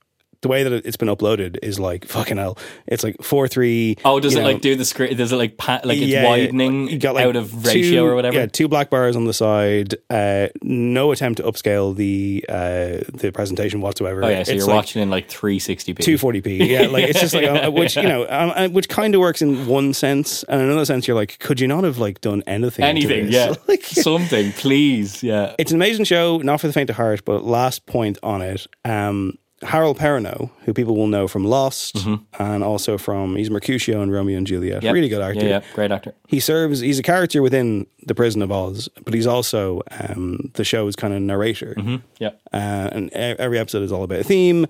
the 0.44 0.48
way 0.48 0.62
that 0.62 0.72
it's 0.72 0.98
been 0.98 1.08
uploaded 1.08 1.58
is 1.62 1.80
like 1.80 2.04
fucking 2.04 2.36
hell. 2.36 2.58
It's 2.86 3.02
like 3.02 3.16
four 3.22 3.48
three. 3.48 3.96
Oh, 4.04 4.20
does 4.20 4.34
it 4.36 4.40
know, 4.40 4.44
like 4.44 4.60
do 4.60 4.76
the 4.76 4.84
screen? 4.84 5.16
Does 5.16 5.32
it 5.32 5.36
like 5.36 5.56
pa- 5.56 5.80
like 5.84 5.96
it's 5.96 6.06
yeah, 6.06 6.22
yeah. 6.22 6.28
widening 6.28 6.88
You 6.88 6.98
got, 6.98 7.14
like, 7.14 7.24
out 7.26 7.36
of 7.36 7.64
ratio 7.64 8.02
two- 8.02 8.06
or 8.06 8.14
whatever? 8.14 8.36
Yeah, 8.36 8.46
two 8.46 8.68
black 8.68 8.90
bars 8.90 9.16
on 9.16 9.24
the 9.24 9.32
side. 9.32 9.94
Uh, 10.10 10.48
no 10.62 11.12
attempt 11.12 11.38
to 11.38 11.44
upscale 11.44 11.96
the 11.96 12.44
uh, 12.48 12.98
the 13.14 13.32
presentation 13.34 13.80
whatsoever. 13.80 14.22
oh 14.22 14.28
yeah, 14.28 14.42
so 14.42 14.52
It's 14.52 14.58
you're 14.58 14.66
like 14.66 14.76
watching 14.76 15.02
in 15.02 15.08
like 15.08 15.28
360p. 15.30 15.96
240p. 15.96 16.68
Yeah, 16.68 16.88
like 16.88 17.04
it's 17.04 17.20
just 17.20 17.34
like 17.34 17.46
uh, 17.46 17.70
which 17.72 17.96
you 17.96 18.02
know, 18.02 18.26
um, 18.28 18.52
uh, 18.54 18.68
which 18.68 18.90
kind 18.90 19.14
of 19.14 19.20
works 19.22 19.40
in 19.40 19.66
one 19.66 19.94
sense, 19.94 20.42
and 20.44 20.60
in 20.60 20.68
another 20.68 20.84
sense, 20.84 21.08
you're 21.08 21.16
like, 21.16 21.38
could 21.38 21.58
you 21.58 21.66
not 21.68 21.84
have 21.84 21.96
like 21.96 22.20
done 22.20 22.42
anything? 22.46 22.84
Anything, 22.84 23.28
yeah. 23.32 23.54
Like, 23.66 23.82
Something, 23.84 24.52
please, 24.52 25.22
yeah. 25.22 25.54
it's 25.58 25.70
an 25.70 25.76
amazing 25.78 26.04
show, 26.04 26.36
not 26.38 26.60
for 26.60 26.66
the 26.66 26.72
faint 26.74 26.90
of 26.90 26.96
heart. 26.96 27.24
But 27.24 27.44
last 27.44 27.86
point 27.86 28.18
on 28.22 28.42
it, 28.42 28.66
um, 28.84 29.38
Harold 29.64 29.98
Perrineau, 29.98 30.50
who 30.64 30.72
people 30.72 30.94
will 30.94 31.06
know 31.06 31.26
from 31.26 31.44
Lost, 31.44 31.96
and 32.38 32.62
also 32.62 32.98
from 32.98 33.36
he's 33.36 33.50
Mercutio 33.50 34.02
in 34.02 34.10
Romeo 34.10 34.38
and 34.38 34.46
Juliet. 34.46 34.78
Mm-hmm. 34.78 34.86
Yep. 34.86 34.94
Really 34.94 35.08
good 35.08 35.22
actor. 35.22 35.40
Yeah, 35.40 35.48
yeah, 35.48 35.62
great 35.74 35.90
actor. 35.90 36.14
He 36.28 36.40
serves. 36.40 36.80
He's 36.80 36.98
a 36.98 37.02
character 37.02 37.42
within 37.42 37.86
the 38.06 38.14
Prison 38.14 38.42
of 38.42 38.52
Oz, 38.52 38.88
but 39.04 39.14
he's 39.14 39.26
also 39.26 39.82
um, 39.90 40.50
the 40.54 40.64
show's 40.64 40.94
kind 40.94 41.14
of 41.14 41.22
narrator. 41.22 41.74
Yeah. 42.18 42.30
Uh, 42.52 42.90
and 42.92 43.10
every 43.12 43.58
episode 43.58 43.82
is 43.82 43.90
all 43.90 44.02
about 44.02 44.20
a 44.20 44.24
theme. 44.24 44.66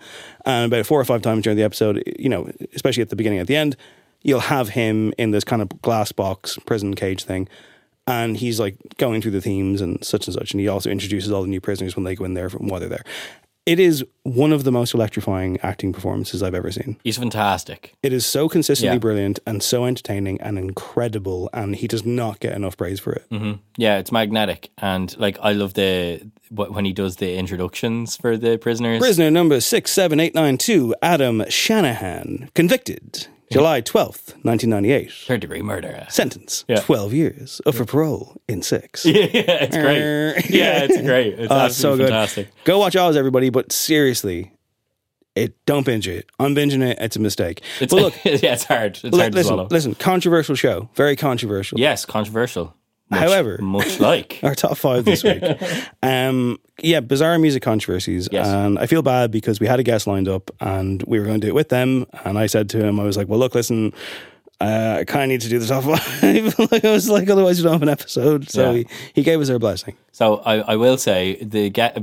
And 0.47 0.73
about 0.73 0.87
four 0.87 1.01
or 1.01 1.05
five 1.05 1.23
times 1.23 1.43
during 1.43 1.57
the 1.57 1.65
episode, 1.65 2.03
you 2.19 2.29
know, 2.29 2.51
especially 2.75 3.03
at 3.03 3.11
the 3.11 3.17
beginning, 3.17 3.41
at 3.41 3.47
the 3.47 3.57
end, 3.57 3.77
you'll 4.23 4.41
have 4.41 4.71
him 4.71 5.13
in 5.19 5.33
this 5.33 5.45
kind 5.45 5.61
of 5.63 5.83
glass 5.83 6.13
box 6.13 6.59
prison 6.67 6.95
cage 6.95 7.25
thing. 7.25 7.49
And 8.07 8.37
he's 8.37 8.61
like 8.61 8.77
going 8.99 9.23
through 9.23 9.31
the 9.31 9.41
themes 9.41 9.81
and 9.81 10.05
such 10.05 10.27
and 10.27 10.35
such. 10.35 10.53
And 10.53 10.61
he 10.61 10.69
also 10.69 10.91
introduces 10.91 11.33
all 11.33 11.43
the 11.43 11.49
new 11.49 11.61
prisoners 11.61 11.97
when 11.97 12.05
they 12.05 12.15
go 12.15 12.25
in 12.25 12.35
there 12.35 12.51
from 12.51 12.69
while 12.69 12.79
they're 12.79 12.89
there. 12.89 13.05
It 13.67 13.81
is 13.81 14.05
one 14.25 14.53
of 14.53 14.65
the 14.65 14.71
most 14.73 14.93
electrifying 14.93 15.59
acting 15.63 15.93
performances 15.95 16.43
I've 16.43 16.55
ever 16.55 16.71
seen. 16.71 16.99
He's 17.03 17.17
fantastic. 17.17 17.95
It 18.03 18.13
is 18.13 18.27
so 18.27 18.47
consistently 18.47 18.97
Yeah. 18.97 18.99
brilliant 18.99 19.39
and 19.47 19.63
so 19.63 19.87
entertaining 19.87 20.39
and 20.43 20.59
incredible. 20.59 21.49
And 21.55 21.75
he 21.75 21.87
does 21.89 22.05
not 22.05 22.41
get 22.41 22.53
enough 22.55 22.77
praise 22.77 23.01
for 23.01 23.13
it. 23.15 23.25
Mm-hmm. 23.31 23.53
Yeah, 23.79 23.97
it's 23.99 24.13
magnetic, 24.13 24.71
and 24.79 25.17
like 25.19 25.39
I 25.41 25.53
love 25.53 25.75
the 25.75 26.21
when 26.51 26.85
he 26.85 26.93
does 26.93 27.17
the 27.17 27.37
introductions 27.37 28.17
for 28.17 28.37
the 28.37 28.59
prisoners. 28.59 29.01
Prisoner 29.01 29.31
number 29.31 29.61
67892, 29.61 30.95
Adam 31.03 31.43
Shanahan, 31.49 32.51
convicted 32.55 33.27
July 33.55 33.81
12th, 33.81 34.35
1998. 34.45 35.11
Third 35.27 35.41
degree 35.41 35.63
murder. 35.63 36.07
Sentence 36.11 36.65
Yeah. 36.69 36.81
12 36.81 37.13
years 37.15 37.61
of 37.67 37.75
for 37.77 37.85
parole 37.85 38.37
in 38.49 38.63
six. 38.63 39.05
yeah, 39.07 39.15
it's 39.33 39.77
great. 39.77 40.51
Yeah, 40.51 40.85
it's 40.89 41.01
great. 41.01 41.39
It's 41.39 41.49
oh, 41.51 41.67
it's 41.67 41.77
so 41.77 41.97
good. 41.97 42.09
fantastic. 42.09 42.49
Go 42.65 42.79
watch 42.79 42.97
Oz, 42.97 43.17
everybody, 43.17 43.51
but 43.51 43.73
seriously, 43.73 44.53
it 45.35 45.55
don't 45.67 45.85
binge 45.87 46.07
it. 46.07 46.31
I'm 46.39 46.55
binging 46.55 46.83
it, 46.83 46.99
it's 47.01 47.17
a 47.17 47.21
mistake. 47.21 47.63
It's, 47.81 47.93
but 47.93 48.03
look, 48.03 48.15
yeah, 48.25 48.53
it's 48.55 48.65
hard. 48.65 48.93
It's 49.03 49.05
li- 49.05 49.19
hard 49.21 49.33
to 49.33 49.37
listen, 49.39 49.49
swallow. 49.55 49.69
listen, 49.71 49.95
controversial 49.95 50.55
show, 50.55 50.89
very 50.95 51.17
controversial. 51.17 51.79
Yes, 51.81 52.05
controversial. 52.05 52.75
Much- 53.11 53.21
However- 53.21 53.59
much 53.61 54.01
like 54.01 54.41
Our 54.43 54.55
top 54.55 54.77
five 54.77 55.05
this 55.05 55.23
week. 55.23 55.43
um, 56.03 56.59
yeah, 56.83 57.01
bizarre 57.01 57.39
music 57.39 57.63
controversies. 57.63 58.29
Yes. 58.33 58.47
And 58.47 58.79
I 58.79 58.87
feel 58.87 59.03
bad 59.03 59.31
because 59.31 59.61
we 59.61 59.67
had 59.67 59.79
a 59.79 59.83
guest 59.83 60.07
lined 60.07 60.27
up 60.29 60.51
and 60.61 61.03
we 61.07 61.19
were 61.19 61.25
going 61.27 61.41
to 61.41 61.47
do 61.47 61.51
it 61.51 61.55
with 61.55 61.69
them. 61.69 62.07
And 62.25 62.39
I 62.39 62.47
said 62.47 62.69
to 62.71 62.85
him, 62.85 62.99
I 62.99 63.05
was 63.05 63.17
like, 63.17 63.29
well, 63.29 63.39
look, 63.39 63.55
listen, 63.55 63.93
uh, 64.61 64.99
I 65.01 65.05
kind 65.05 65.25
of 65.25 65.29
need 65.31 65.41
to 65.43 65.49
do 65.49 65.65
top 65.67 65.85
five. 65.85 66.59
like, 66.73 66.85
I 66.85 66.91
was 66.93 67.09
like, 67.11 67.29
otherwise, 67.29 67.59
you 67.59 67.65
don't 67.65 67.73
have 67.75 67.83
an 67.83 67.89
episode. 67.89 68.49
So 68.49 68.71
Yeah. 68.73 68.79
he, 68.79 68.87
he 69.15 69.23
gave 69.23 69.41
us 69.41 69.51
our 69.51 69.59
blessing. 69.59 69.97
So 70.13 70.37
I, 70.47 70.59
I 70.61 70.77
will 70.77 70.97
say 70.97 71.39
the 71.43 71.71
get, 71.71 71.99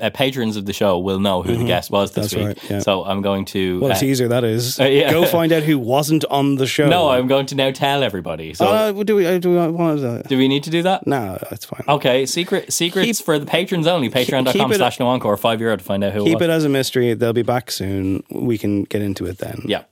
uh, 0.00 0.10
patrons 0.10 0.56
of 0.56 0.66
the 0.66 0.72
show 0.72 0.98
will 1.00 1.18
know 1.18 1.42
who 1.42 1.56
the 1.56 1.64
guest 1.64 1.90
was 1.90 2.12
this 2.12 2.32
Mm-hmm. 2.32 2.44
That's 2.44 2.60
week. 2.60 2.62
right, 2.62 2.70
yeah. 2.70 2.78
So 2.78 3.04
I'm 3.04 3.22
going 3.22 3.44
to. 3.46 3.80
A 3.86 3.88
uh, 3.90 3.94
teaser 3.96 4.28
that 4.28 4.44
is. 4.44 4.78
uh, 4.78 4.84
yeah. 4.90 5.10
Go 5.10 5.26
find 5.26 5.50
out 5.52 5.64
who 5.64 5.78
wasn't 5.78 6.24
on 6.26 6.54
the 6.56 6.66
show. 6.66 6.88
no, 6.88 7.08
I'm 7.10 7.26
going 7.26 7.46
to 7.46 7.56
now 7.56 7.72
tell 7.72 8.04
everybody. 8.04 8.54
So 8.54 8.66
Uh, 8.66 8.92
do 9.02 9.16
we, 9.16 9.38
do 9.40 9.50
we 9.50 9.56
want 9.56 9.98
to? 10.00 10.22
do 10.28 10.38
we 10.38 10.46
need 10.46 10.62
to 10.64 10.70
do 10.70 10.82
that? 10.82 11.08
No, 11.08 11.38
that's 11.50 11.64
fine. 11.64 11.82
Okay, 11.88 12.24
secret 12.24 12.72
secrets 12.72 13.18
Keep- 13.18 13.24
for 13.26 13.38
the 13.40 13.46
patrons 13.46 13.88
only. 13.88 14.08
Patreon.com/slash 14.10 15.00
no 15.00 15.08
encore, 15.08 15.36
five 15.36 15.60
euro 15.60 15.76
to 15.76 15.82
find 15.84 16.04
out 16.04 16.12
who 16.12 16.24
Keep 16.24 16.40
it 16.40 16.44
it 16.44 16.50
as 16.50 16.64
a 16.64 16.68
mystery. 16.68 17.14
They'll 17.14 17.32
be 17.32 17.42
back 17.42 17.72
soon. 17.72 18.22
We 18.30 18.58
can 18.58 18.84
get 18.84 19.02
into 19.02 19.26
it 19.26 19.38
then. 19.38 19.62
Yeah. 19.66 19.82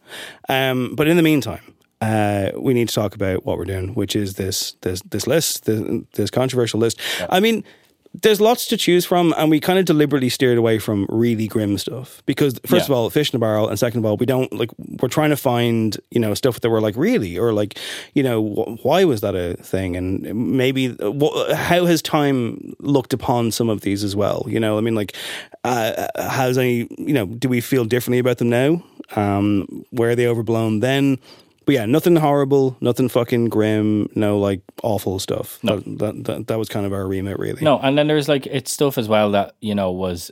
Um, 0.49 0.95
but 0.95 1.09
in 1.09 1.17
the 1.17 1.23
meantime, 1.25 1.61
uh, 2.01 2.51
we 2.57 2.75
need 2.75 2.89
to 2.89 2.95
talk 2.95 3.15
about 3.15 3.45
what 3.45 3.59
we're 3.59 3.65
doing, 3.65 3.95
which 3.95 4.15
is 4.17 4.35
this 4.35 4.73
this 4.83 5.03
this 5.11 5.27
list, 5.27 5.65
this, 5.65 5.83
this 6.15 6.31
controversial 6.31 6.79
list. 6.81 7.01
I 7.29 7.41
mean, 7.41 7.65
there's 8.23 8.41
lots 8.41 8.67
to 8.69 8.77
choose 8.77 9.05
from, 9.05 9.35
and 9.37 9.51
we 9.51 9.61
kind 9.61 9.79
of 9.79 9.85
deliberately 9.85 10.31
steered 10.31 10.57
away 10.57 10.79
from 10.79 11.07
really 11.11 11.47
grim 11.47 11.77
stuff 11.77 12.23
because, 12.25 12.59
first 12.65 12.89
Yeah. 12.89 12.95
of 12.95 12.99
all, 12.99 13.11
fish 13.11 13.33
in 13.33 13.37
a 13.37 13.39
barrel, 13.39 13.69
and 13.69 13.79
second 13.79 13.99
of 13.99 14.07
all, 14.07 14.17
we 14.17 14.25
don't 14.27 14.51
like 14.53 14.71
we're 14.79 15.09
trying 15.11 15.31
to 15.31 15.37
find 15.37 15.97
you 16.11 16.19
know 16.21 16.35
stuff 16.35 16.61
that 16.61 16.71
we're 16.71 16.81
like 16.81 16.97
really 16.97 17.37
or 17.39 17.53
like 17.53 17.79
you 18.15 18.23
know 18.23 18.43
wh- 18.43 18.85
why 18.85 19.05
was 19.05 19.21
that 19.21 19.35
a 19.35 19.55
thing, 19.63 19.95
and 19.97 20.23
maybe 20.57 20.97
wh- 21.01 21.53
how 21.53 21.85
has 21.85 22.01
time 22.01 22.75
looked 22.79 23.13
upon 23.13 23.51
some 23.51 23.69
of 23.69 23.83
these 23.83 24.03
as 24.05 24.17
well? 24.17 24.45
You 24.49 24.59
know, 24.61 24.79
I 24.79 24.81
mean, 24.81 24.95
like 24.95 25.15
uh, 25.65 26.07
has 26.17 26.57
any 26.57 26.89
you 26.97 27.13
know 27.13 27.27
do 27.27 27.49
we 27.49 27.61
feel 27.61 27.85
differently 27.85 28.21
about 28.21 28.39
them 28.39 28.49
now? 28.51 28.83
Um, 29.17 29.85
were 29.93 30.15
they 30.15 30.27
overblown 30.27 30.81
then? 30.81 31.19
But 31.69 31.75
yeah, 31.75 31.85
nothing 31.85 32.17
horrible, 32.17 32.79
nothing 32.81 33.11
fucking 33.11 33.51
grim, 33.51 34.09
no 34.15 34.39
like 34.39 34.63
awful 34.83 35.19
stuff. 35.19 35.63
No. 35.63 35.81
That, 35.81 35.99
that, 35.99 36.25
that, 36.25 36.47
that 36.47 36.59
was 36.59 36.71
kind 36.71 36.87
of 36.87 36.95
our 36.95 37.07
remit, 37.07 37.39
really. 37.39 37.63
No, 37.63 37.79
and 37.79 37.99
then 37.99 38.07
there's 38.07 38.27
like 38.27 38.47
it's 38.47 38.73
stuff 38.73 38.97
as 38.97 39.07
well 39.07 39.33
that 39.33 39.55
you 39.61 39.75
know 39.75 39.93
was 39.93 40.31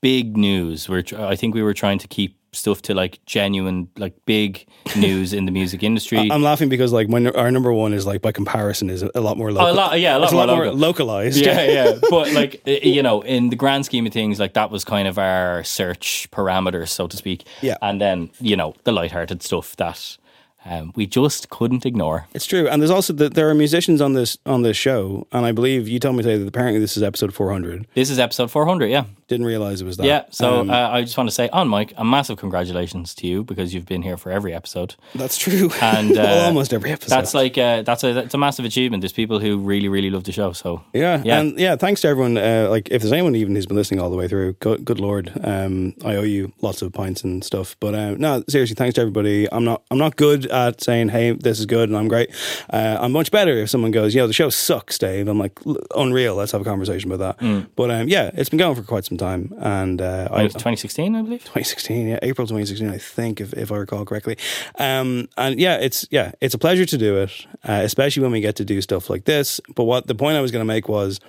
big 0.00 0.38
news. 0.38 0.88
We're 0.88 1.02
tr- 1.02 1.20
I 1.20 1.36
think 1.36 1.54
we 1.54 1.62
were 1.62 1.74
trying 1.74 1.98
to 1.98 2.08
keep 2.08 2.38
stuff 2.52 2.80
to 2.80 2.94
like 2.94 3.22
genuine, 3.26 3.90
like 3.98 4.14
big 4.24 4.66
news 4.96 5.34
in 5.34 5.44
the 5.44 5.52
music 5.52 5.82
industry. 5.82 6.30
I'm 6.30 6.42
laughing 6.42 6.70
because 6.70 6.90
like 6.90 7.10
my, 7.10 7.22
our 7.32 7.50
number 7.50 7.70
one 7.70 7.92
is 7.92 8.06
like 8.06 8.22
by 8.22 8.32
comparison 8.32 8.88
is 8.88 9.02
a 9.02 9.20
lot 9.20 9.36
more 9.36 9.52
local. 9.52 9.68
Oh, 9.68 9.72
a 9.72 9.74
lot, 9.74 10.00
yeah, 10.00 10.16
a 10.16 10.18
lot 10.18 10.24
it's 10.24 10.32
a 10.32 10.36
more 10.36 10.46
lot 10.46 10.56
more 10.56 10.72
localized. 10.72 11.44
yeah, 11.44 11.64
yeah. 11.70 11.98
But 12.08 12.32
like 12.32 12.66
you 12.66 13.02
know, 13.02 13.20
in 13.20 13.50
the 13.50 13.56
grand 13.56 13.84
scheme 13.84 14.06
of 14.06 14.14
things, 14.14 14.40
like 14.40 14.54
that 14.54 14.70
was 14.70 14.86
kind 14.86 15.06
of 15.06 15.18
our 15.18 15.64
search 15.64 16.30
parameters, 16.30 16.88
so 16.88 17.06
to 17.08 17.16
speak. 17.18 17.44
Yeah. 17.60 17.76
And 17.82 18.00
then 18.00 18.30
you 18.40 18.56
know 18.56 18.74
the 18.84 18.92
lighthearted 18.92 19.42
stuff 19.42 19.76
that 19.76 20.16
um, 20.64 20.92
we 20.96 21.06
just 21.06 21.48
couldn't 21.50 21.86
ignore. 21.86 22.26
It's 22.34 22.44
true, 22.46 22.68
and 22.68 22.82
there's 22.82 22.90
also 22.90 23.12
that 23.14 23.34
there 23.34 23.48
are 23.48 23.54
musicians 23.54 24.00
on 24.00 24.12
this 24.14 24.36
on 24.44 24.62
this 24.62 24.76
show, 24.76 25.26
and 25.32 25.46
I 25.46 25.52
believe 25.52 25.88
you 25.88 25.98
told 25.98 26.16
me 26.16 26.22
today 26.22 26.36
that 26.38 26.48
apparently 26.48 26.80
this 26.80 26.96
is 26.96 27.02
episode 27.02 27.32
400. 27.34 27.86
This 27.94 28.10
is 28.10 28.18
episode 28.18 28.50
400. 28.50 28.86
Yeah. 28.90 29.04
Didn't 29.28 29.44
realize 29.46 29.82
it 29.82 29.84
was 29.84 29.98
that. 29.98 30.06
Yeah, 30.06 30.24
so 30.30 30.60
Um, 30.60 30.70
uh, 30.70 30.88
I 30.88 31.02
just 31.02 31.18
want 31.18 31.28
to 31.28 31.34
say 31.34 31.50
on 31.50 31.68
Mike, 31.68 31.92
a 31.98 32.04
massive 32.04 32.38
congratulations 32.38 33.14
to 33.16 33.26
you 33.26 33.44
because 33.44 33.74
you've 33.74 33.84
been 33.84 34.00
here 34.00 34.16
for 34.16 34.32
every 34.32 34.54
episode. 34.54 34.94
that's 35.14 35.36
true. 35.36 35.70
And 35.82 36.12
uh, 36.18 36.22
well, 36.22 36.46
almost 36.46 36.72
every 36.72 36.90
episode. 36.92 37.14
That's 37.14 37.34
like 37.34 37.58
uh, 37.58 37.82
that's 37.82 38.02
a 38.04 38.12
that's 38.14 38.32
a 38.34 38.38
massive 38.38 38.64
achievement. 38.64 39.02
There's 39.02 39.12
people 39.12 39.38
who 39.38 39.58
really 39.58 39.88
really 39.88 40.08
love 40.10 40.24
the 40.24 40.32
show. 40.32 40.52
So 40.52 40.82
Yeah, 40.94 41.22
Yeah. 41.24 41.40
and 41.40 41.58
yeah, 41.58 41.76
thanks 41.76 42.00
to 42.02 42.08
everyone. 42.08 42.38
Uh, 42.38 42.68
like, 42.70 42.88
if 42.90 43.02
there's 43.02 43.12
anyone 43.12 43.36
even 43.36 43.54
who's 43.54 43.66
been 43.66 43.76
listening 43.76 44.00
all 44.00 44.08
the 44.10 44.16
way 44.16 44.28
through, 44.28 44.54
good, 44.54 44.84
good 44.84 44.98
lord, 44.98 45.30
um, 45.44 45.94
I 46.04 46.16
owe 46.16 46.22
you 46.22 46.52
lots 46.62 46.80
of 46.82 46.92
pints 46.94 47.22
and 47.22 47.44
stuff. 47.44 47.76
But 47.80 47.94
uh, 47.94 48.12
no, 48.12 48.42
seriously, 48.48 48.76
thanks 48.76 48.94
to 48.94 49.02
everybody. 49.02 49.46
I'm 49.52 49.64
not, 49.64 49.82
I'm 49.90 49.98
not 49.98 50.16
good 50.16 50.47
at 50.48 50.80
saying, 50.80 51.10
"Hey, 51.10 51.32
this 51.32 51.58
is 51.58 51.66
good," 51.66 51.88
and 51.88 51.96
I'm 51.96 52.08
great. 52.08 52.30
Uh, 52.70 52.98
I'm 53.00 53.12
much 53.12 53.30
better 53.30 53.52
if 53.52 53.70
someone 53.70 53.90
goes, 53.90 54.14
"Yo, 54.14 54.26
the 54.26 54.32
show 54.32 54.50
sucks, 54.50 54.98
Dave." 54.98 55.28
I'm 55.28 55.38
like, 55.38 55.58
unreal. 55.94 56.34
Let's 56.34 56.52
have 56.52 56.60
a 56.60 56.64
conversation 56.64 57.10
about 57.12 57.38
that. 57.38 57.44
Mm. 57.44 57.68
But 57.76 57.90
um, 57.90 58.08
yeah, 58.08 58.30
it's 58.34 58.48
been 58.48 58.58
going 58.58 58.74
for 58.74 58.82
quite 58.82 59.04
some 59.04 59.18
time, 59.18 59.52
and 59.58 60.00
uh, 60.00 60.28
I, 60.30 60.42
2016, 60.48 61.14
I 61.14 61.22
believe. 61.22 61.40
2016, 61.40 62.08
yeah, 62.08 62.18
April 62.22 62.46
2016, 62.46 62.88
I 62.88 62.98
think, 62.98 63.40
if, 63.40 63.52
if 63.54 63.72
I 63.72 63.76
recall 63.76 64.04
correctly. 64.04 64.36
Um, 64.78 65.28
and 65.36 65.58
yeah, 65.58 65.76
it's 65.76 66.06
yeah, 66.10 66.32
it's 66.40 66.54
a 66.54 66.58
pleasure 66.58 66.84
to 66.84 66.98
do 66.98 67.16
it, 67.18 67.46
uh, 67.64 67.80
especially 67.84 68.22
when 68.22 68.32
we 68.32 68.40
get 68.40 68.56
to 68.56 68.64
do 68.64 68.80
stuff 68.80 69.10
like 69.10 69.24
this. 69.24 69.60
But 69.74 69.84
what 69.84 70.06
the 70.06 70.14
point 70.14 70.36
I 70.36 70.40
was 70.40 70.50
going 70.50 70.62
to 70.62 70.66
make 70.66 70.88
was, 70.88 71.20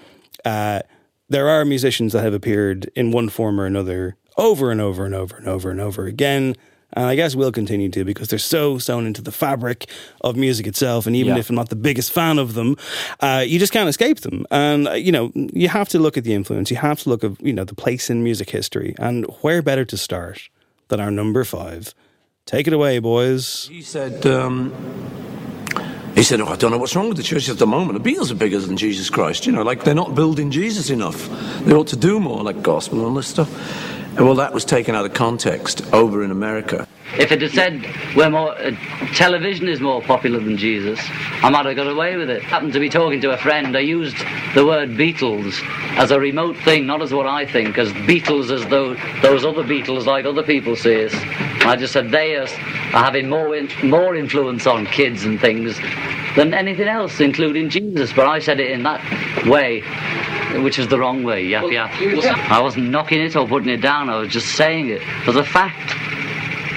uh, 0.46 0.82
there 1.30 1.48
are 1.50 1.66
musicians 1.66 2.14
that 2.14 2.24
have 2.24 2.34
appeared 2.34 2.90
in 2.96 3.12
one 3.12 3.30
form 3.30 3.60
or 3.60 3.66
another 3.66 4.16
over 4.38 4.72
and 4.72 4.80
over 4.80 5.06
and 5.06 5.14
over 5.14 5.36
and 5.36 5.48
over 5.48 5.70
and 5.70 5.82
over 5.82 6.06
again. 6.06 6.56
And 6.94 7.06
I 7.06 7.16
guess 7.16 7.36
will 7.36 7.52
continue 7.52 7.90
to 7.90 8.04
because 8.04 8.30
they're 8.30 8.40
so 8.40 8.80
sewn 8.80 9.06
into 9.06 9.22
the 9.22 9.32
fabric 9.32 9.86
of 10.22 10.36
music 10.36 10.66
itself. 10.66 11.06
And 11.06 11.16
even 11.16 11.34
Yeah. 11.36 11.40
if 11.40 11.50
I'm 11.50 11.56
not 11.56 11.70
the 11.70 11.76
biggest 11.76 12.12
fan 12.12 12.40
of 12.40 12.56
them, 12.56 12.78
uh, 13.20 13.44
you 13.48 13.60
just 13.60 13.72
can't 13.72 13.88
escape 13.88 14.22
them. 14.22 14.46
And, 14.50 14.88
uh, 14.88 14.94
you 14.94 15.12
know, 15.12 15.32
you 15.36 15.68
have 15.70 15.90
to 15.90 16.00
look 16.00 16.18
at 16.18 16.24
the 16.24 16.34
influence. 16.34 16.72
You 16.72 16.78
have 16.78 17.00
to 17.04 17.10
look 17.10 17.24
at, 17.24 17.32
you 17.42 17.54
know, 17.54 17.64
the 17.64 17.76
place 17.76 18.10
in 18.10 18.24
music 18.24 18.50
history. 18.50 18.96
And 18.98 19.26
where 19.42 19.62
better 19.62 19.86
to 19.86 19.98
start 19.98 20.50
than 20.88 21.00
our 21.00 21.12
number 21.12 21.44
five? 21.44 21.94
Take 22.48 22.66
it 22.66 22.74
away, 22.74 22.98
boys. 22.98 23.68
He 23.72 23.84
said, 23.84 24.26
um, 24.26 24.74
he 26.16 26.24
said, 26.24 26.42
oh, 26.42 26.48
I 26.48 26.56
don't 26.56 26.72
know 26.72 26.80
what's 26.80 26.96
wrong 26.96 27.08
with 27.08 27.18
the 27.18 27.24
church 27.24 27.48
at 27.50 27.60
the 27.60 27.68
moment. 27.68 28.04
The 28.04 28.12
Beatles 28.12 28.32
are 28.32 28.36
bigger 28.36 28.60
than 28.60 28.76
Jesus 28.78 29.12
Christ. 29.12 29.46
You 29.46 29.52
know, 29.52 29.62
like 29.62 29.84
they're 29.84 29.94
not 29.94 30.16
building 30.16 30.50
Jesus 30.50 30.90
enough. 30.90 31.30
They 31.66 31.74
ought 31.74 31.88
to 31.90 31.96
do 31.96 32.20
more, 32.20 32.42
like 32.44 32.64
gospel 32.64 32.98
and 32.98 33.08
all 33.08 33.14
this 33.14 33.28
stuff. 33.28 33.48
And 34.18 34.26
well, 34.26 34.36
that 34.36 34.54
was 34.54 34.66
taken 34.66 34.96
out 34.96 35.06
of 35.06 35.14
context 35.14 35.94
over 35.94 36.24
in 36.24 36.32
America. 36.32 36.88
If 37.18 37.32
it 37.32 37.42
had 37.42 37.52
said 37.52 38.16
we're 38.16 38.30
more, 38.30 38.52
uh, 38.52 38.72
television 39.16 39.68
is 39.68 39.80
more 39.80 40.02
popular 40.02 40.40
than 40.40 40.58
Jesus, 40.58 41.00
I 41.42 41.50
might 41.50 41.66
have 41.66 41.76
got 41.76 41.88
away 41.88 42.18
with 42.18 42.30
it. 42.30 42.44
Happened 42.44 42.74
to 42.74 42.80
be 42.80 42.90
talking 42.90 43.20
to 43.22 43.32
a 43.32 43.38
friend. 43.38 43.76
I 43.76 43.80
used 43.80 44.18
the 44.54 44.66
word 44.66 44.90
Beatles 44.90 45.60
as 45.98 46.12
a 46.12 46.20
remote 46.20 46.56
thing, 46.58 46.86
not 46.86 47.02
as 47.02 47.12
what 47.12 47.26
I 47.26 47.46
think, 47.46 47.78
as 47.78 47.92
Beatles 47.94 48.52
as 48.52 48.66
though 48.68 48.94
those 49.22 49.44
other 49.44 49.64
Beatles, 49.64 50.06
like 50.06 50.26
other 50.26 50.44
people 50.44 50.76
see 50.76 51.06
us. 51.06 51.14
I 51.66 51.76
just 51.76 51.94
said 51.94 52.12
they 52.12 52.36
are, 52.36 52.44
are 52.44 53.04
having 53.04 53.28
more 53.28 53.56
in, 53.56 53.70
more 53.84 54.16
influence 54.16 54.68
on 54.68 54.86
kids 54.86 55.26
and 55.26 55.40
things 55.42 55.78
than 56.36 56.54
anything 56.54 56.88
else, 56.88 57.20
including 57.20 57.70
Jesus. 57.70 58.14
But 58.14 58.28
I 58.28 58.40
said 58.40 58.60
it 58.60 58.72
in 58.72 58.84
that 58.84 59.46
way, 59.46 59.82
which 60.62 60.80
is 60.80 60.88
the 60.88 60.98
wrong 61.00 61.24
way. 61.24 61.46
Yap 61.46 61.70
yap. 61.72 61.92
I 62.52 62.62
wasn't 62.62 62.90
knocking 62.90 63.20
it 63.20 63.36
or 63.36 63.48
putting 63.48 63.70
it 63.70 63.82
down. 63.82 63.99
I 64.08 64.18
was 64.18 64.32
just 64.32 64.56
saying 64.56 64.90
it 64.90 65.02
as 65.28 65.36
a 65.36 65.44
fact. 65.44 65.96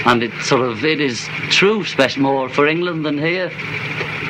And 0.05 0.21
it 0.21 0.33
sort 0.41 0.61
of 0.61 0.83
it 0.83 0.99
is 0.99 1.29
true, 1.49 1.81
especially 1.81 2.23
more 2.23 2.49
for 2.49 2.67
England 2.67 3.05
than 3.05 3.17
here. 3.17 3.49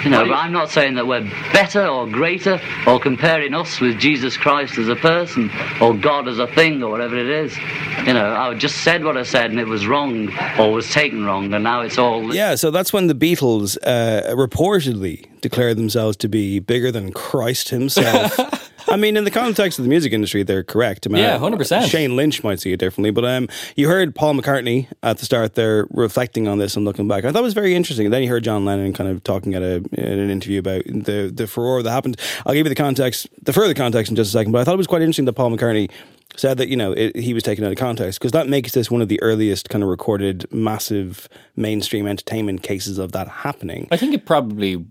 You 0.03 0.09
know, 0.09 0.25
but 0.25 0.33
I'm 0.33 0.51
not 0.51 0.69
saying 0.69 0.95
that 0.95 1.07
we're 1.07 1.21
better 1.53 1.87
or 1.87 2.05
greater 2.05 2.59
or 2.85 2.99
comparing 2.99 3.53
us 3.53 3.79
with 3.79 3.97
Jesus 3.99 4.35
Christ 4.35 4.77
as 4.77 4.89
a 4.89 4.97
person 4.97 5.49
or 5.79 5.93
God 5.93 6.27
as 6.27 6.39
a 6.39 6.47
thing 6.47 6.83
or 6.83 6.91
whatever 6.91 7.17
it 7.17 7.29
is. 7.29 7.57
You 8.05 8.13
know, 8.13 8.35
I 8.35 8.53
just 8.53 8.83
said 8.83 9.05
what 9.05 9.15
I 9.15 9.23
said 9.23 9.51
and 9.51 9.59
it 9.61 9.67
was 9.67 9.87
wrong 9.87 10.29
or 10.59 10.73
was 10.73 10.91
taken 10.91 11.23
wrong 11.23 11.53
and 11.53 11.63
now 11.63 11.81
it's 11.81 11.97
all. 11.97 12.35
Yeah, 12.35 12.55
so 12.55 12.69
that's 12.69 12.91
when 12.91 13.07
the 13.07 13.15
Beatles 13.15 13.77
uh, 13.81 14.35
reportedly 14.35 15.25
declared 15.39 15.77
themselves 15.77 16.17
to 16.17 16.27
be 16.27 16.59
bigger 16.59 16.91
than 16.91 17.13
Christ 17.13 17.69
himself. 17.69 18.37
I 18.87 18.97
mean, 18.97 19.17
in 19.17 19.23
the 19.23 19.31
context 19.31 19.79
of 19.79 19.85
the 19.85 19.89
music 19.89 20.13
industry, 20.13 20.43
they're 20.43 20.63
correct. 20.63 21.07
I 21.07 21.09
mean, 21.09 21.23
Yeah, 21.23 21.37
100%. 21.37 21.89
Shane 21.89 22.15
Lynch 22.15 22.43
might 22.43 22.59
see 22.59 22.73
it 22.73 22.77
differently, 22.77 23.11
but 23.11 23.25
um, 23.25 23.47
you 23.75 23.87
heard 23.87 24.15
Paul 24.15 24.33
McCartney 24.35 24.87
at 25.01 25.17
the 25.17 25.25
start 25.25 25.55
there 25.55 25.87
reflecting 25.91 26.47
on 26.47 26.57
this 26.57 26.75
and 26.75 26.85
looking 26.85 27.07
back. 27.07 27.25
I 27.25 27.31
thought 27.31 27.39
it 27.39 27.43
was 27.43 27.53
very 27.53 27.75
interesting. 27.75 28.05
And 28.07 28.13
then 28.13 28.23
you 28.23 28.29
heard 28.29 28.43
John 28.43 28.65
Lennon 28.65 28.93
kind 28.93 29.09
of 29.09 29.23
talking 29.23 29.53
at 29.53 29.61
a 29.61 29.75
in 29.93 30.19
an 30.19 30.29
interview 30.29 30.59
about 30.59 30.83
the 30.85 31.31
the 31.33 31.47
furore 31.47 31.83
that 31.83 31.91
happened. 31.91 32.19
I'll 32.45 32.53
give 32.53 32.65
you 32.65 32.69
the 32.69 32.75
context, 32.75 33.27
the 33.41 33.53
further 33.53 33.73
context 33.73 34.09
in 34.09 34.15
just 34.15 34.29
a 34.29 34.31
second. 34.31 34.51
But 34.51 34.61
I 34.61 34.63
thought 34.63 34.75
it 34.75 34.77
was 34.77 34.87
quite 34.87 35.01
interesting 35.01 35.25
that 35.25 35.33
Paul 35.33 35.51
McCartney 35.51 35.89
said 36.35 36.57
that 36.57 36.67
you 36.67 36.75
know 36.75 36.91
it, 36.93 37.15
he 37.15 37.33
was 37.33 37.43
taken 37.43 37.63
out 37.63 37.71
of 37.71 37.77
context 37.77 38.19
because 38.19 38.31
that 38.31 38.47
makes 38.47 38.71
this 38.71 38.89
one 38.89 39.01
of 39.01 39.07
the 39.07 39.21
earliest 39.21 39.69
kind 39.69 39.83
of 39.83 39.89
recorded 39.89 40.51
massive 40.51 41.29
mainstream 41.55 42.07
entertainment 42.07 42.63
cases 42.63 42.97
of 42.97 43.11
that 43.11 43.27
happening. 43.27 43.87
I 43.91 43.97
think 43.97 44.13
it 44.13 44.25
probably, 44.25 44.83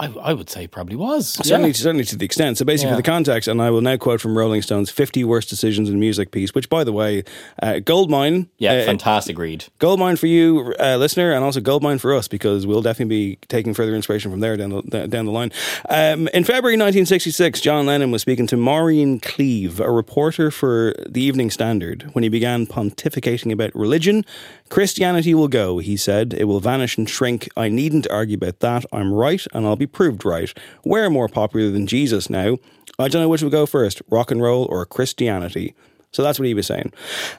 I, 0.00 0.30
I 0.30 0.32
would 0.32 0.48
say, 0.48 0.66
probably 0.66 0.96
was. 0.96 1.28
Certainly, 1.28 1.68
Yeah. 1.70 1.74
certainly 1.74 2.04
to 2.04 2.16
the 2.16 2.24
extent. 2.24 2.56
So 2.58 2.64
basically, 2.64 2.88
Yeah. 2.90 2.96
for 2.96 3.02
the 3.02 3.10
context, 3.10 3.48
and 3.48 3.60
I 3.60 3.70
will 3.70 3.82
now 3.82 3.96
quote 3.98 4.20
from 4.20 4.36
Rolling 4.36 4.62
Stone's 4.62 4.90
50 4.90 5.24
Worst 5.24 5.50
Decisions 5.50 5.88
in 5.90 6.00
Music 6.00 6.30
piece, 6.30 6.54
which, 6.54 6.68
by 6.70 6.84
the 6.84 6.92
way, 6.92 7.22
uh, 7.62 7.80
goldmine. 7.80 8.48
Yeah, 8.58 8.72
uh, 8.72 8.84
fantastic 8.86 9.36
read. 9.38 9.66
Goldmine 9.78 10.16
for 10.16 10.26
you, 10.26 10.74
uh, 10.80 10.96
listener, 10.96 11.32
and 11.32 11.44
also 11.44 11.60
goldmine 11.60 11.98
for 11.98 12.14
us 12.14 12.28
because 12.28 12.66
we'll 12.66 12.82
definitely 12.82 13.14
be 13.34 13.38
taking 13.48 13.74
further 13.74 13.94
inspiration 13.94 14.30
from 14.30 14.40
there 14.40 14.56
down 14.56 14.70
the, 14.88 15.06
down 15.06 15.26
the 15.26 15.32
line. 15.32 15.52
Um, 15.88 16.28
in 16.28 16.44
February 16.44 16.76
1966, 16.78 17.60
John 17.60 17.84
Lennon 17.86 18.10
was 18.10 18.22
speaking 18.22 18.46
to 18.48 18.56
Maureen 18.56 19.20
Cleave, 19.20 19.80
a 19.80 19.90
reporter 19.90 20.50
for 20.50 20.94
the 21.06 21.20
Evening 21.22 21.50
Standard, 21.50 22.08
when 22.14 22.22
he 22.22 22.28
began 22.30 22.66
pontificating 22.66 23.52
about 23.52 23.74
religion. 23.74 24.24
Christianity 24.70 25.34
will 25.34 25.48
go, 25.48 25.78
he 25.78 25.96
said. 25.96 26.32
It 26.32 26.44
will 26.44 26.60
vanish 26.60 26.96
and 26.96 27.08
shrink. 27.10 27.48
I 27.56 27.68
needn't 27.68 28.06
argue 28.08 28.36
about 28.36 28.60
that. 28.60 28.84
I'm 28.92 29.12
right, 29.12 29.44
and 29.52 29.66
I'll 29.66 29.74
be 29.76 29.89
proved 29.92 30.24
right. 30.24 30.52
We're 30.84 31.10
more 31.10 31.28
popular 31.28 31.70
than 31.70 31.86
Jesus 31.86 32.30
now. 32.30 32.58
I 32.98 33.08
don't 33.08 33.22
know 33.22 33.28
which 33.28 33.42
will 33.42 33.50
go 33.50 33.66
first, 33.66 34.02
rock 34.10 34.30
and 34.30 34.42
roll 34.42 34.66
or 34.70 34.84
Christianity. 34.86 35.74
So 36.12 36.22
that's 36.24 36.40
what 36.40 36.48
he 36.48 36.54
was 36.54 36.66
saying. 36.66 36.92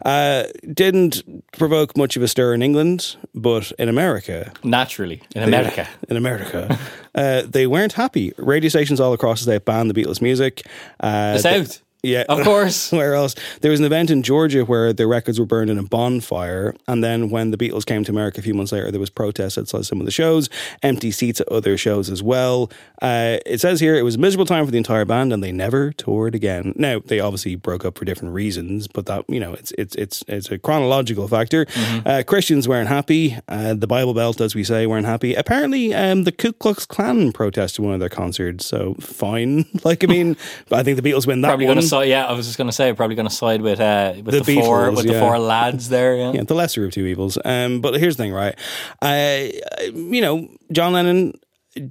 Uh, 0.05 0.45
didn't 0.73 1.23
provoke 1.51 1.97
much 1.97 2.15
of 2.15 2.23
a 2.23 2.27
stir 2.27 2.53
in 2.53 2.61
England, 2.61 3.17
but 3.35 3.71
in 3.73 3.89
America, 3.89 4.53
Naturally, 4.63 5.21
in 5.35 5.43
America. 5.43 5.87
in 6.09 6.15
America, 6.15 6.79
uh, 7.13 7.41
they 7.45 7.67
weren't 7.67 7.93
happy. 7.93 8.31
Radio 8.37 8.69
stations 8.69 9.01
all 9.01 9.11
across 9.11 9.39
the 9.41 9.51
state 9.51 9.65
banned 9.65 9.89
the 9.89 9.93
Beatles' 10.01 10.21
music. 10.21 10.61
Uh, 11.01 11.33
The 11.33 11.39
South. 11.39 11.81
Yeah, 12.03 12.23
Of 12.27 12.43
course. 12.43 12.91
Where 12.91 13.13
else? 13.13 13.35
There 13.61 13.69
was 13.69 13.79
an 13.79 13.85
event 13.85 14.09
in 14.09 14.23
Georgia 14.23 14.65
where 14.65 14.91
the 14.91 15.05
records 15.05 15.39
were 15.39 15.45
burned 15.45 15.69
in 15.69 15.77
a 15.77 15.83
bonfire, 15.83 16.75
and 16.87 17.03
then 17.03 17.29
when 17.29 17.51
the 17.51 17.57
Beatles 17.57 17.85
came 17.85 18.03
to 18.03 18.11
America 18.11 18.39
a 18.39 18.43
few 18.43 18.53
months 18.53 18.71
later, 18.71 18.89
there 18.89 18.99
was 18.99 19.09
protests 19.09 19.57
outside 19.57 19.85
some 19.85 19.99
of 19.99 20.05
the 20.05 20.11
shows, 20.11 20.49
empty 20.81 21.11
seats 21.11 21.39
at 21.41 21.47
other 21.49 21.77
shows 21.77 22.09
as 22.09 22.23
well. 22.23 22.71
Uh, 23.01 23.37
it 23.45 23.59
says 23.61 23.79
here 23.79 23.95
it 23.95 24.03
was 24.03 24.15
a 24.15 24.17
miserable 24.17 24.45
time 24.45 24.65
for 24.65 24.71
the 24.71 24.77
entire 24.77 25.05
band, 25.05 25.31
and 25.31 25.43
they 25.43 25.51
never 25.51 25.91
toured 25.91 26.33
again. 26.33 26.73
Now 26.75 26.99
they 27.05 27.19
obviously 27.19 27.55
broke 27.55 27.85
up 27.85 27.97
for 27.97 28.05
different 28.05 28.33
reasons, 28.33 28.87
but 28.87 29.05
that 29.05 29.25
you 29.27 29.39
know 29.39 29.53
it's 29.53 29.71
it's 29.77 29.95
it's 29.95 30.23
it's 30.27 30.51
a 30.51 30.57
chronological 30.57 31.27
factor. 31.27 31.67
Uh, 32.05 32.23
Christians 32.25 32.67
weren't 32.67 32.89
happy. 32.89 33.37
Uh, 33.47 33.73
the 33.75 33.87
Bible 33.87 34.13
Belt, 34.13 34.41
as 34.41 34.55
we 34.55 34.63
say, 34.63 34.87
weren't 34.87 35.05
happy. 35.05 35.35
Apparently, 35.35 35.93
um, 35.93 36.23
the 36.23 36.31
Ku 36.31 36.51
Klux 36.53 36.85
Klan 36.85 37.31
protested 37.31 37.83
one 37.85 37.93
of 37.93 37.99
their 37.99 38.09
concerts, 38.09 38.65
so 38.65 38.95
fine. 38.95 39.65
Like 39.83 40.03
I 40.03 40.07
mean, 40.07 40.37
I 40.71 40.83
think 40.83 41.01
the 41.01 41.09
Beatles 41.09 41.25
win 41.25 41.41
that 41.41 41.49
Probably 41.49 41.65
one. 41.65 41.77
Side. 41.91 42.09
Yeah, 42.09 42.25
I 42.25 42.33
was 42.33 42.45
just 42.47 42.57
going 42.57 42.67
to 42.69 42.73
say, 42.73 42.91
probably 42.93 43.15
going 43.15 43.27
to 43.29 43.33
side 43.33 43.61
with 43.61 43.79
uh, 43.79 44.13
with 44.23 44.33
The 44.33 44.41
the, 44.41 44.55
four 44.61 44.91
with 44.91 45.05
yeah. 45.05 45.13
the 45.13 45.19
four 45.19 45.37
lads 45.39 45.89
there. 45.89 46.15
Yeah. 46.17 46.31
yeah, 46.33 46.43
the 46.43 46.55
lesser 46.55 46.83
of 46.85 46.91
two 46.91 47.05
evils. 47.05 47.37
Um, 47.45 47.79
but 47.81 47.99
here's 47.99 48.17
the 48.17 48.23
thing, 48.23 48.33
right? 48.33 48.55
Uh, 49.01 49.47
you 49.93 50.21
know, 50.21 50.49
John 50.71 50.93
Lennon 50.93 51.33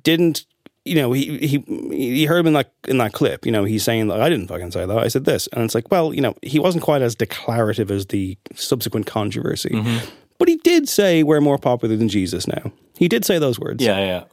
didn't. 0.02 0.44
You 0.86 0.94
know, 0.94 1.12
he 1.12 1.38
he 1.46 1.64
he 1.94 2.24
heard 2.24 2.38
him 2.40 2.46
in 2.48 2.52
that 2.54 2.72
in 2.88 2.96
that 2.98 3.12
clip. 3.12 3.44
You 3.44 3.52
know, 3.52 3.64
he's 3.64 3.84
saying 3.84 4.08
like, 4.08 4.20
I 4.20 4.28
didn't 4.30 4.48
fucking 4.48 4.70
say 4.72 4.86
that. 4.86 4.98
I 4.98 5.08
said 5.08 5.26
this, 5.26 5.46
and 5.52 5.62
it's 5.62 5.74
like, 5.74 5.90
well, 5.90 6.14
you 6.14 6.22
know, 6.22 6.34
he 6.42 6.58
wasn't 6.58 6.82
quite 6.82 7.02
as 7.02 7.14
declarative 7.14 7.90
as 7.90 8.06
the 8.06 8.38
subsequent 8.54 9.06
controversy, 9.06 9.68
Mm-hmm. 9.70 10.08
but 10.38 10.48
he 10.48 10.56
did 10.56 10.88
say 10.88 11.22
we're 11.22 11.42
more 11.42 11.58
popular 11.58 11.96
than 11.96 12.08
Jesus 12.08 12.48
now. 12.48 12.72
He 12.96 13.08
did 13.08 13.24
say 13.26 13.38
those 13.38 13.60
words. 13.60 13.84
yeah, 13.84 13.98
yeah. 13.98 14.24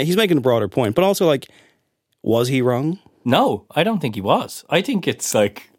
uh, 0.00 0.04
he's 0.04 0.16
making 0.16 0.36
a 0.36 0.42
broader 0.42 0.68
point, 0.68 0.94
but 0.94 1.04
also 1.04 1.26
like, 1.26 1.48
was 2.22 2.48
he 2.48 2.60
wrong? 2.60 2.98
No, 3.24 3.66
I 3.70 3.84
don't 3.84 4.00
think 4.00 4.14
he 4.14 4.20
was. 4.20 4.64
I 4.68 4.82
think 4.82 5.08
it's 5.08 5.34
like, 5.34 5.70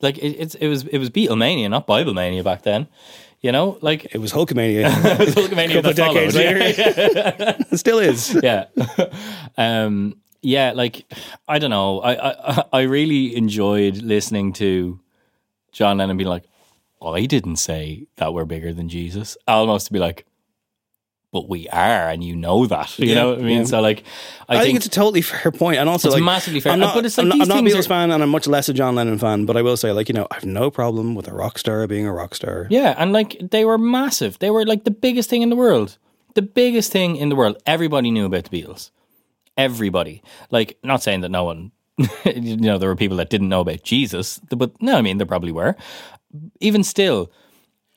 like 0.00 0.18
it, 0.18 0.30
it's 0.38 0.54
it 0.56 0.68
was 0.68 0.84
it 0.86 0.98
was 0.98 1.10
Beatlemania, 1.10 1.70
not 1.70 1.86
Bible 1.86 2.14
mania 2.14 2.42
back 2.42 2.62
then. 2.62 2.88
You 3.40 3.50
know, 3.50 3.78
like 3.82 4.06
It 4.14 4.18
was 4.18 4.32
Hulkamania. 4.32 4.86
it 5.04 5.18
was 5.18 5.34
Hulkamania 5.34 5.74
couple 5.74 5.90
of 5.90 5.96
decades 5.96 6.34
followed. 6.34 6.56
later. 6.56 7.56
it 7.70 7.78
still 7.78 7.98
is. 7.98 8.38
yeah. 8.42 8.66
um, 9.56 10.16
yeah, 10.42 10.72
like 10.72 11.04
I 11.48 11.58
don't 11.58 11.70
know. 11.70 12.00
I, 12.00 12.30
I 12.30 12.64
I 12.72 12.80
really 12.82 13.34
enjoyed 13.36 13.96
listening 13.98 14.52
to 14.54 15.00
John 15.72 15.98
Lennon 15.98 16.16
being 16.16 16.28
like, 16.28 16.44
I 17.00 17.26
didn't 17.26 17.56
say 17.56 18.06
that 18.16 18.32
we're 18.32 18.44
bigger 18.44 18.72
than 18.72 18.88
Jesus. 18.88 19.36
Almost 19.48 19.86
to 19.86 19.92
be 19.92 19.98
like, 19.98 20.26
but 21.32 21.48
we 21.48 21.66
are, 21.70 22.08
and 22.10 22.22
you 22.22 22.36
know 22.36 22.66
that. 22.66 22.98
You 22.98 23.08
Yeah, 23.08 23.14
know 23.14 23.30
what 23.30 23.38
I 23.38 23.42
mean? 23.42 23.58
yeah. 23.60 23.64
So 23.64 23.80
like, 23.80 24.04
I, 24.50 24.58
I, 24.58 24.62
think, 24.62 24.76
it's 24.76 24.86
a 24.86 24.90
totally 24.90 25.22
fair 25.22 25.50
point, 25.50 25.78
and 25.78 25.88
also 25.88 26.08
It's 26.08 26.14
like 26.16 26.22
massively 26.22 26.60
fair. 26.60 26.72
I'm 26.72 26.78
not, 26.78 26.94
But 26.94 27.06
it's 27.06 27.16
like 27.16 27.24
I'm 27.24 27.28
not, 27.30 27.40
I'm 27.42 27.48
not 27.48 27.58
a 27.58 27.62
things 27.62 27.74
Beatles 27.74 27.86
are- 27.86 27.88
fan, 27.88 28.10
and 28.10 28.22
I'm 28.22 28.28
much 28.28 28.46
less 28.46 28.68
a 28.68 28.74
John 28.74 28.94
Lennon 28.94 29.18
fan. 29.18 29.46
But 29.46 29.56
I 29.56 29.62
will 29.62 29.76
say, 29.78 29.92
like 29.92 30.08
you 30.08 30.14
know, 30.14 30.26
I've 30.30 30.44
no 30.44 30.70
problem 30.70 31.14
with 31.14 31.26
a 31.28 31.34
rock 31.34 31.58
star 31.58 31.86
being 31.86 32.06
a 32.06 32.12
rock 32.12 32.34
star. 32.34 32.66
Yeah, 32.70 32.94
and 32.98 33.12
like 33.12 33.38
they 33.50 33.64
were 33.64 33.78
massive. 33.78 34.38
They 34.40 34.50
were 34.50 34.66
like 34.66 34.84
the 34.84 34.90
biggest 34.90 35.30
thing 35.30 35.40
in 35.42 35.48
the 35.48 35.56
world. 35.56 35.96
The 36.34 36.42
biggest 36.42 36.92
thing 36.92 37.16
in 37.16 37.30
the 37.30 37.36
world. 37.36 37.56
Everybody 37.66 38.10
knew 38.10 38.26
about 38.26 38.44
the 38.44 38.62
Beatles. 38.62 38.90
Everybody. 39.56 40.22
Like, 40.50 40.78
not 40.82 41.02
saying 41.02 41.20
that 41.22 41.28
no 41.30 41.44
one, 41.44 41.72
you 42.24 42.56
know, 42.56 42.78
there 42.78 42.88
were 42.88 42.96
people 42.96 43.18
that 43.18 43.28
didn't 43.30 43.48
know 43.50 43.60
about 43.60 43.82
Jesus, 43.82 44.38
but 44.50 44.80
no, 44.80 44.96
I 44.96 45.02
mean, 45.02 45.18
there 45.18 45.26
probably 45.26 45.52
were. 45.52 45.76
Even 46.60 46.82
still, 46.84 47.30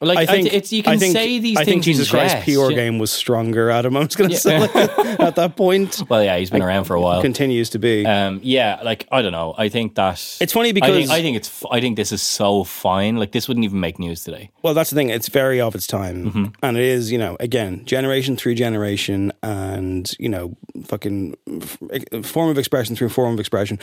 like, 0.02 0.18
I 0.18 0.26
think 0.26 0.54
it's 0.54 0.72
you 0.74 0.84
can 0.84 1.00
think, 1.00 1.14
say 1.14 1.40
these 1.40 1.56
I 1.58 1.64
things. 1.64 1.68
think 1.74 1.84
Jesus 1.84 2.08
in 2.08 2.12
Christ 2.12 2.36
jest. 2.36 2.46
pure 2.46 2.70
Yeah. 2.72 2.76
game 2.78 3.00
was 3.00 3.12
stronger. 3.12 3.70
Adam, 3.72 3.96
I 3.96 4.02
was 4.02 4.16
going 4.16 4.30
to 4.30 4.34
Yeah. 4.36 4.40
say 4.40 4.56
at 5.20 5.36
that 5.36 5.56
point 5.56 6.04
Well, 6.10 6.24
yeah, 6.24 6.38
he's 6.38 6.50
been 6.50 6.62
around 6.62 6.84
for 6.84 6.96
a 6.96 7.02
while. 7.02 7.22
continues 7.22 7.70
to 7.72 7.80
be. 7.80 8.06
Um, 8.06 8.40
yeah, 8.44 8.80
like 8.84 9.08
I 9.12 9.22
don't 9.22 9.32
know. 9.32 9.56
I 9.58 9.70
think 9.70 9.96
that 9.96 10.16
It's 10.42 10.52
funny 10.54 10.70
I 10.70 10.74
think, 10.74 10.86
because- 10.86 11.10
I 11.10 11.22
think 11.22 11.38
it's 11.38 11.48
f- 11.48 11.66
I 11.72 11.80
think 11.80 11.96
this 11.96 12.12
is 12.12 12.22
so 12.22 12.64
fine. 12.66 13.16
Like 13.18 13.32
this 13.32 13.48
wouldn't 13.48 13.64
even 13.64 13.80
make 13.80 13.98
news 13.98 14.24
today. 14.24 14.52
Well, 14.64 14.74
that's 14.74 14.90
the 14.90 14.96
thing. 14.96 15.10
It's 15.10 15.30
very 15.30 15.62
of 15.62 15.74
its 15.76 15.88
time, 15.88 16.26
Mm-hmm. 16.26 16.46
and 16.62 16.78
it 16.78 16.84
is, 16.84 17.12
you 17.12 17.18
know, 17.18 17.38
again, 17.40 17.84
generation 17.86 18.36
through 18.36 18.56
generation, 18.56 19.32
and 19.44 20.14
you 20.20 20.28
know, 20.30 20.58
fucking 20.86 21.36
f- 21.62 22.26
form 22.26 22.50
of 22.50 22.58
expression 22.58 22.96
through 22.96 23.10
form 23.10 23.34
of 23.34 23.40
expression. 23.40 23.80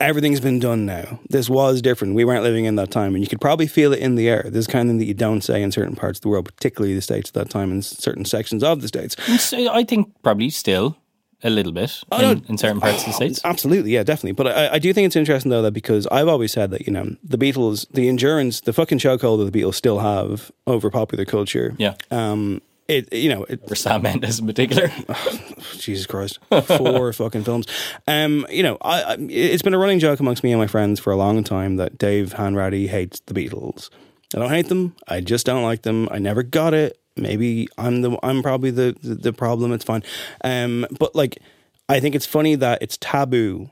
Everything's 0.00 0.40
been 0.40 0.58
done 0.60 0.84
now. 0.86 1.20
This 1.30 1.48
was 1.48 1.80
different. 1.80 2.14
We 2.14 2.24
weren't 2.24 2.42
living 2.42 2.64
in 2.66 2.74
that 2.76 2.90
time, 2.90 3.14
and 3.14 3.22
you 3.24 3.28
could 3.28 3.40
probably 3.40 3.66
feel 3.66 3.92
it 3.92 4.00
in 4.00 4.14
the 4.16 4.28
air. 4.28 4.42
This 4.46 4.60
is 4.60 4.66
kind 4.66 4.88
of 4.88 4.90
thing 4.92 4.98
that 4.98 5.06
you 5.06 5.14
don't 5.14 5.40
say 5.42 5.53
in 5.62 5.72
certain 5.72 5.96
parts 5.96 6.18
of 6.18 6.22
the 6.22 6.28
world, 6.28 6.46
particularly 6.46 6.94
the 6.94 7.02
states 7.02 7.30
at 7.30 7.34
that 7.34 7.50
time, 7.50 7.70
and 7.70 7.84
certain 7.84 8.24
sections 8.24 8.62
of 8.62 8.80
the 8.82 8.88
states. 8.88 9.16
So 9.42 9.72
I 9.72 9.84
think 9.84 10.12
probably 10.22 10.50
still 10.50 10.96
a 11.42 11.50
little 11.50 11.72
bit 11.72 12.00
Oh, 12.10 12.30
in, 12.30 12.38
no. 12.38 12.44
in 12.48 12.56
certain 12.58 12.80
parts 12.80 13.00
of 13.02 13.06
the 13.08 13.12
states. 13.12 13.40
Absolutely, 13.44 13.92
yeah, 13.92 14.02
definitely. 14.02 14.32
But 14.32 14.46
I, 14.48 14.74
I 14.74 14.78
do 14.78 14.92
think 14.94 15.06
it's 15.06 15.16
interesting 15.16 15.50
though 15.50 15.62
that 15.62 15.72
because 15.72 16.06
I've 16.06 16.28
always 16.28 16.52
said 16.52 16.70
that 16.70 16.86
you 16.86 16.92
know 16.92 17.16
the 17.22 17.36
Beatles, 17.38 17.86
the 17.92 18.08
endurance, 18.08 18.60
the 18.60 18.72
fucking 18.72 18.98
chokehold 18.98 19.44
that 19.44 19.52
the 19.52 19.60
Beatles 19.62 19.74
still 19.74 19.98
have 19.98 20.50
over 20.66 20.90
popular 20.90 21.24
culture. 21.24 21.74
Yeah. 21.78 21.94
Um. 22.10 22.60
It 22.86 23.10
you 23.14 23.30
know 23.30 23.44
it, 23.44 23.66
For 23.66 23.74
Sam 23.74 24.02
Mendes 24.02 24.38
in 24.40 24.46
particular. 24.46 24.92
Jesus 25.78 26.04
Christ, 26.06 26.38
four 26.66 27.12
fucking 27.14 27.44
films. 27.44 27.66
Um, 28.06 28.46
you 28.50 28.62
know, 28.62 28.76
I, 28.82 29.02
I, 29.02 29.16
it's 29.30 29.62
been 29.62 29.72
a 29.72 29.78
running 29.78 29.98
joke 30.00 30.20
amongst 30.20 30.44
me 30.44 30.52
and 30.52 30.60
my 30.60 30.66
friends 30.66 31.00
for 31.00 31.10
a 31.10 31.16
long 31.16 31.42
time 31.44 31.76
that 31.76 31.96
Dave 31.96 32.34
Hanratty 32.34 32.88
hates 32.88 33.20
the 33.20 33.32
Beatles. 33.32 33.88
I 34.34 34.38
don't 34.38 34.50
hate 34.50 34.68
them. 34.68 34.96
I 35.06 35.20
just 35.20 35.46
don't 35.46 35.62
like 35.62 35.82
them. 35.82 36.08
I 36.10 36.18
never 36.18 36.42
got 36.42 36.74
it. 36.74 36.98
maybe 37.16 37.68
I'm 37.78 38.02
the 38.02 38.18
I'm 38.22 38.42
probably 38.42 38.70
the 38.70 38.96
the, 39.02 39.14
the 39.14 39.32
problem. 39.32 39.72
It's 39.72 39.84
fine. 39.84 40.02
Um, 40.42 40.86
but 40.98 41.14
like, 41.14 41.38
I 41.88 42.00
think 42.00 42.14
it's 42.14 42.26
funny 42.26 42.56
that 42.56 42.82
it's 42.82 42.96
taboo 42.96 43.70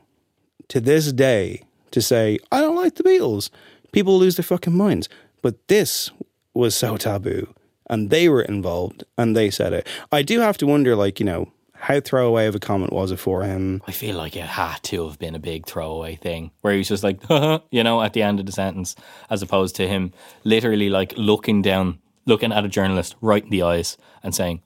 to 0.69 0.79
this 0.79 1.11
day 1.11 1.63
to 1.91 2.01
say 2.01 2.39
I 2.51 2.61
don't 2.61 2.75
like 2.75 2.95
the 2.95 3.03
Beatles. 3.03 3.49
People 3.91 4.17
lose 4.17 4.37
their 4.37 4.43
fucking 4.43 4.75
minds. 4.75 5.09
But 5.41 5.67
this 5.67 6.09
was 6.53 6.73
so 6.73 6.95
taboo, 6.95 7.53
and 7.89 8.09
they 8.09 8.29
were 8.29 8.41
involved, 8.41 9.03
and 9.17 9.35
they 9.35 9.49
said 9.49 9.73
it. 9.73 9.85
I 10.11 10.21
do 10.21 10.39
have 10.39 10.57
to 10.59 10.65
wonder, 10.65 10.95
like 10.95 11.19
you 11.19 11.25
know, 11.25 11.51
how 11.83 11.99
throwaway 11.99 12.47
of 12.47 12.55
a 12.55 12.59
comment 12.59 12.93
was 12.93 13.11
it 13.11 13.17
for 13.17 13.43
him? 13.43 13.81
I 13.85 13.91
feel 13.91 14.15
like 14.15 14.37
it 14.37 14.45
had 14.45 14.81
to 14.83 15.05
have 15.05 15.19
been 15.19 15.35
a 15.35 15.39
big 15.39 15.65
throwaway 15.65 16.15
thing 16.15 16.51
where 16.61 16.71
he 16.71 16.77
was 16.77 16.87
just 16.87 17.03
like, 17.03 17.19
you 17.71 17.83
know, 17.83 18.01
at 18.01 18.13
the 18.13 18.21
end 18.21 18.39
of 18.39 18.45
the 18.45 18.53
sentence, 18.53 18.95
as 19.29 19.41
opposed 19.41 19.75
to 19.75 19.87
him 19.87 20.13
literally 20.45 20.89
like 20.89 21.13
looking 21.17 21.61
down, 21.61 21.99
looking 22.25 22.53
at 22.53 22.63
a 22.63 22.69
journalist 22.69 23.17
right 23.19 23.43
in 23.43 23.49
the 23.49 23.63
eyes 23.63 23.97
and 24.23 24.33
saying, 24.33 24.61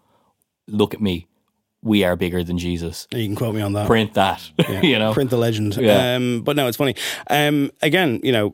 Look 0.67 0.93
at 0.93 1.01
me. 1.01 1.27
We 1.81 2.03
are 2.03 2.15
bigger 2.15 2.43
than 2.43 2.57
Jesus. 2.59 3.07
You 3.11 3.25
can 3.25 3.35
quote 3.35 3.55
me 3.55 3.61
on 3.61 3.73
that. 3.73 3.87
Print 3.87 4.13
that. 4.13 4.51
Yeah, 4.69 4.81
you 4.81 4.99
know? 4.99 5.13
print 5.13 5.29
the 5.29 5.37
legend. 5.37 5.75
Yeah. 5.77 6.15
Um, 6.15 6.41
but 6.43 6.55
no, 6.55 6.67
it's 6.67 6.77
funny. 6.77 6.95
Um, 7.29 7.71
again, 7.81 8.19
you 8.21 8.33
know, 8.33 8.53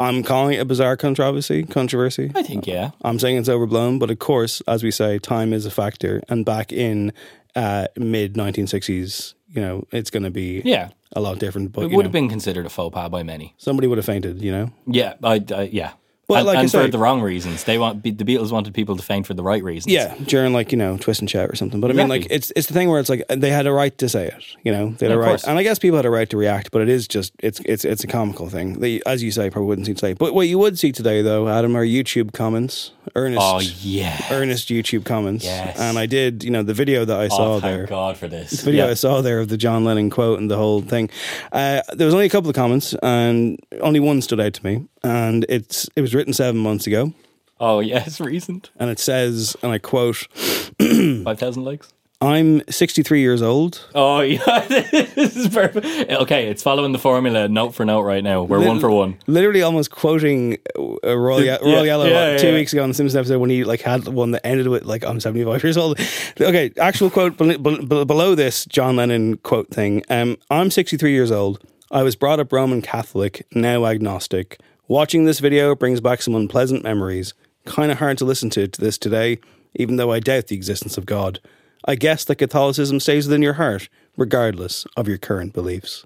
I'm 0.00 0.22
calling 0.22 0.54
it 0.54 0.60
a 0.60 0.64
bizarre 0.64 0.96
controversy. 0.96 1.62
Controversy. 1.64 2.32
I 2.34 2.42
think, 2.42 2.66
yeah. 2.66 2.92
I'm 3.02 3.18
saying 3.18 3.36
it's 3.36 3.50
overblown, 3.50 3.98
but 3.98 4.10
of 4.10 4.18
course, 4.18 4.62
as 4.66 4.82
we 4.82 4.90
say, 4.90 5.18
time 5.18 5.52
is 5.52 5.66
a 5.66 5.70
factor. 5.70 6.22
And 6.26 6.42
back 6.42 6.72
in 6.72 7.12
uh, 7.56 7.86
mid 7.96 8.34
1960s, 8.34 9.34
you 9.48 9.60
know, 9.60 9.84
it's 9.92 10.10
going 10.10 10.22
to 10.22 10.30
be 10.30 10.62
Yeah. 10.64 10.90
a 11.16 11.20
lot 11.20 11.38
different. 11.38 11.72
But 11.72 11.82
It 11.84 11.86
would 11.90 11.96
know, 11.98 12.02
have 12.02 12.12
been 12.12 12.28
considered 12.28 12.66
a 12.66 12.70
faux 12.70 12.92
pas 12.94 13.08
by 13.10 13.22
many. 13.22 13.54
somebody 13.58 13.86
would 13.88 13.98
have 13.98 14.04
fainted. 14.06 14.40
You 14.42 14.52
know, 14.52 14.70
Yeah, 14.86 15.14
I, 15.22 15.42
I 15.54 15.62
yeah. 15.72 15.92
Well, 16.30 16.38
and 16.40 16.46
like 16.46 16.58
I 16.58 16.66
say- 16.66 16.84
for 16.86 16.90
the 16.90 16.98
wrong 16.98 17.20
reasons. 17.20 17.64
They 17.64 17.78
want 17.78 18.02
the 18.02 18.12
Beatles 18.12 18.50
wanted 18.52 18.72
people 18.74 18.96
to 18.96 19.02
faint 19.02 19.26
for 19.26 19.34
the 19.34 19.42
right 19.42 19.62
reasons. 19.62 19.92
yeah, 19.92 20.14
during 20.26 20.52
like 20.52 20.72
you 20.72 20.78
know 20.78 20.96
twist 20.96 21.20
and 21.20 21.28
shout 21.30 21.50
or 21.50 21.56
something. 21.56 21.80
But 21.80 21.90
I 21.90 21.94
mean, 21.94 22.08
like 22.08 22.26
it's 22.30 22.52
it's 22.56 22.66
the 22.68 22.74
thing 22.74 22.88
where 22.88 23.00
it's 23.00 23.08
like 23.08 23.24
they 23.28 23.50
had 23.50 23.66
a 23.66 23.72
right 23.72 23.96
to 23.98 24.08
say 24.08 24.26
it. 24.28 24.44
You 24.64 24.72
know, 24.72 24.90
they 24.98 25.06
had 25.06 25.12
Yeah, 25.12 25.16
a 25.16 25.18
right, 25.18 25.28
course. 25.28 25.44
and 25.44 25.58
I 25.58 25.62
guess 25.62 25.78
people 25.78 25.96
had 25.96 26.06
a 26.06 26.10
right 26.10 26.28
to 26.30 26.36
react. 26.36 26.70
But 26.70 26.82
it 26.82 26.88
is 26.88 27.06
just 27.08 27.32
it's 27.40 27.60
it's 27.64 27.84
it's 27.84 28.04
a 28.04 28.06
comical 28.06 28.48
thing. 28.48 28.80
They, 28.80 29.00
as 29.06 29.22
you 29.22 29.30
say, 29.30 29.50
probably 29.50 29.68
wouldn't 29.68 29.86
see 29.86 29.94
today. 29.94 30.14
But 30.14 30.34
what 30.34 30.48
you 30.48 30.58
would 30.58 30.78
see 30.78 30.92
today, 30.92 31.22
though, 31.22 31.48
Adam, 31.48 31.76
are 31.76 31.84
YouTube 31.84 32.32
comments, 32.32 32.92
earnest, 33.16 33.40
Oh 33.42 33.60
yeah. 33.80 34.20
earnest 34.30 34.68
YouTube 34.68 35.04
comments. 35.04 35.44
Yes. 35.44 35.78
And 35.78 35.98
I 35.98 36.06
did, 36.06 36.44
you 36.44 36.50
know, 36.50 36.62
the 36.62 36.74
video 36.74 37.04
that 37.04 37.18
I 37.18 37.28
saw 37.28 37.54
oh, 37.56 37.60
thank 37.60 37.62
there. 37.62 37.86
God 37.86 38.16
for 38.16 38.28
this. 38.28 38.50
The 38.50 38.62
video 38.64 38.84
Yeah. 38.86 38.90
I 38.90 38.94
saw 38.94 39.20
there 39.20 39.40
of 39.40 39.48
the 39.48 39.56
John 39.56 39.84
Lennon 39.84 40.10
quote 40.10 40.38
and 40.38 40.50
the 40.50 40.56
whole 40.56 40.80
thing. 40.82 41.10
Uh, 41.52 41.82
there 41.94 42.06
was 42.06 42.14
only 42.14 42.26
a 42.26 42.30
couple 42.30 42.48
of 42.50 42.56
comments, 42.56 42.94
and 43.02 43.58
only 43.80 44.00
one 44.00 44.20
stood 44.22 44.40
out 44.40 44.54
to 44.54 44.64
me. 44.64 44.84
And 45.02 45.46
it's 45.48 45.88
it 45.96 46.00
was 46.02 46.14
written 46.14 46.32
seven 46.32 46.60
months 46.60 46.86
ago, 46.86 47.12
Oh 47.58 47.80
yes, 47.94 48.20
recent. 48.20 48.70
and 48.78 48.90
it 48.90 48.98
says, 48.98 49.56
and 49.62 49.72
I 49.72 49.78
quote, 49.78 50.26
Five 50.78 51.38
thousand 51.38 51.64
likes. 51.64 51.92
"I'm 52.22 52.60
63 52.68 53.20
years 53.22 53.40
old. 53.40 53.88
Oh 53.94 54.20
yeah, 54.20 54.60
this 54.68 55.36
is 55.36 55.48
perfect. 55.48 55.86
Okay, 56.10 56.48
it's 56.48 56.62
following 56.62 56.92
the 56.92 56.98
formula 56.98 57.48
note 57.48 57.74
for 57.74 57.86
note 57.86 58.02
right 58.02 58.22
now. 58.22 58.42
We're 58.42 58.66
one 58.66 58.78
for 58.78 58.90
one. 58.90 59.16
Literally, 59.26 59.62
almost 59.62 59.90
quoting 59.90 60.58
uh, 60.78 61.16
Royal, 61.16 61.42
Ye- 61.44 61.58
Royal 61.62 61.86
Yellow 61.86 62.04
yeah, 62.06 62.36
two 62.36 62.48
yeah. 62.48 62.54
weeks 62.54 62.74
ago 62.74 62.82
on 62.82 62.90
the 62.90 62.94
Simpsons 62.94 63.16
episode 63.16 63.38
when 63.38 63.48
he 63.48 63.64
like 63.64 63.80
had 63.80 64.06
one 64.06 64.32
that 64.32 64.46
ended 64.46 64.68
with 64.68 64.84
like 64.84 65.02
I'm 65.04 65.18
75 65.18 65.62
years 65.64 65.78
old. 65.78 65.98
Okay, 66.38 66.72
actual 66.78 67.08
quote 67.08 67.38
bel- 67.38 67.56
bel- 67.56 67.86
bel- 67.86 68.04
below 68.04 68.34
this 68.34 68.66
John 68.66 68.96
Lennon 68.96 69.38
quote 69.38 69.70
thing. 69.70 70.02
Um, 70.10 70.36
I'm 70.50 70.70
63 70.70 71.12
years 71.12 71.30
old. 71.32 71.58
I 71.90 72.02
was 72.04 72.16
brought 72.16 72.38
up 72.38 72.52
Roman 72.52 72.82
Catholic, 72.82 73.46
now 73.52 73.86
agnostic. 73.86 74.60
Watching 74.90 75.24
this 75.24 75.38
video 75.38 75.76
brings 75.76 76.00
back 76.00 76.20
some 76.20 76.34
unpleasant 76.34 76.82
memories. 76.82 77.32
Kind 77.64 77.92
of 77.92 77.98
hard 77.98 78.18
to 78.18 78.24
listen 78.24 78.50
to 78.50 78.66
to 78.66 78.80
this 78.80 78.98
today, 78.98 79.38
even 79.76 79.94
though 79.94 80.10
I 80.10 80.18
doubt 80.18 80.48
the 80.48 80.56
existence 80.56 80.98
of 80.98 81.06
God. 81.06 81.38
I 81.84 81.94
guess 81.94 82.24
that 82.24 82.34
Catholicism 82.34 82.98
stays 82.98 83.28
within 83.28 83.40
your 83.40 83.52
heart, 83.52 83.88
regardless 84.16 84.86
of 84.96 85.06
your 85.06 85.16
current 85.16 85.52
beliefs. 85.52 86.04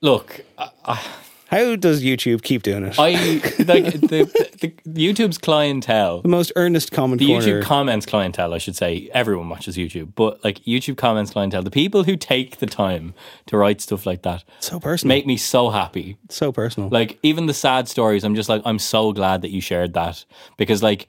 Look, 0.00 0.40
I, 0.86 1.04
How 1.48 1.76
does 1.76 2.02
YouTube 2.02 2.42
keep 2.42 2.62
doing 2.62 2.84
it? 2.84 2.98
I 2.98 3.12
like 3.12 3.54
the, 3.56 4.28
the, 4.60 4.72
the 4.84 5.12
YouTube's 5.12 5.38
clientele. 5.38 6.20
the 6.20 6.28
most 6.28 6.52
earnest 6.56 6.92
comment 6.92 7.20
The 7.20 7.28
corner. 7.28 7.46
YouTube 7.46 7.62
comments 7.64 8.04
clientele, 8.04 8.52
I 8.52 8.58
should 8.58 8.76
say, 8.76 9.08
everyone 9.14 9.48
watches 9.48 9.76
YouTube, 9.76 10.12
but 10.14 10.44
like 10.44 10.58
YouTube 10.64 10.98
comments 10.98 11.30
clientele, 11.32 11.62
the 11.62 11.70
people 11.70 12.04
who 12.04 12.16
take 12.16 12.58
the 12.58 12.66
time 12.66 13.14
to 13.46 13.56
write 13.56 13.80
stuff 13.80 14.04
like 14.04 14.22
that 14.22 14.44
so 14.60 14.78
personal. 14.78 15.16
make 15.16 15.26
me 15.26 15.36
so 15.38 15.70
happy. 15.70 16.18
so 16.28 16.52
personal. 16.52 16.90
Like 16.90 17.18
even 17.22 17.46
the 17.46 17.54
sad 17.54 17.88
stories, 17.88 18.24
I'm 18.24 18.34
just 18.34 18.48
like, 18.50 18.60
I'm 18.66 18.78
so 18.78 19.12
glad 19.12 19.40
that 19.42 19.50
you 19.50 19.60
shared 19.62 19.94
that 19.94 20.24
because 20.58 20.82
like 20.82 21.08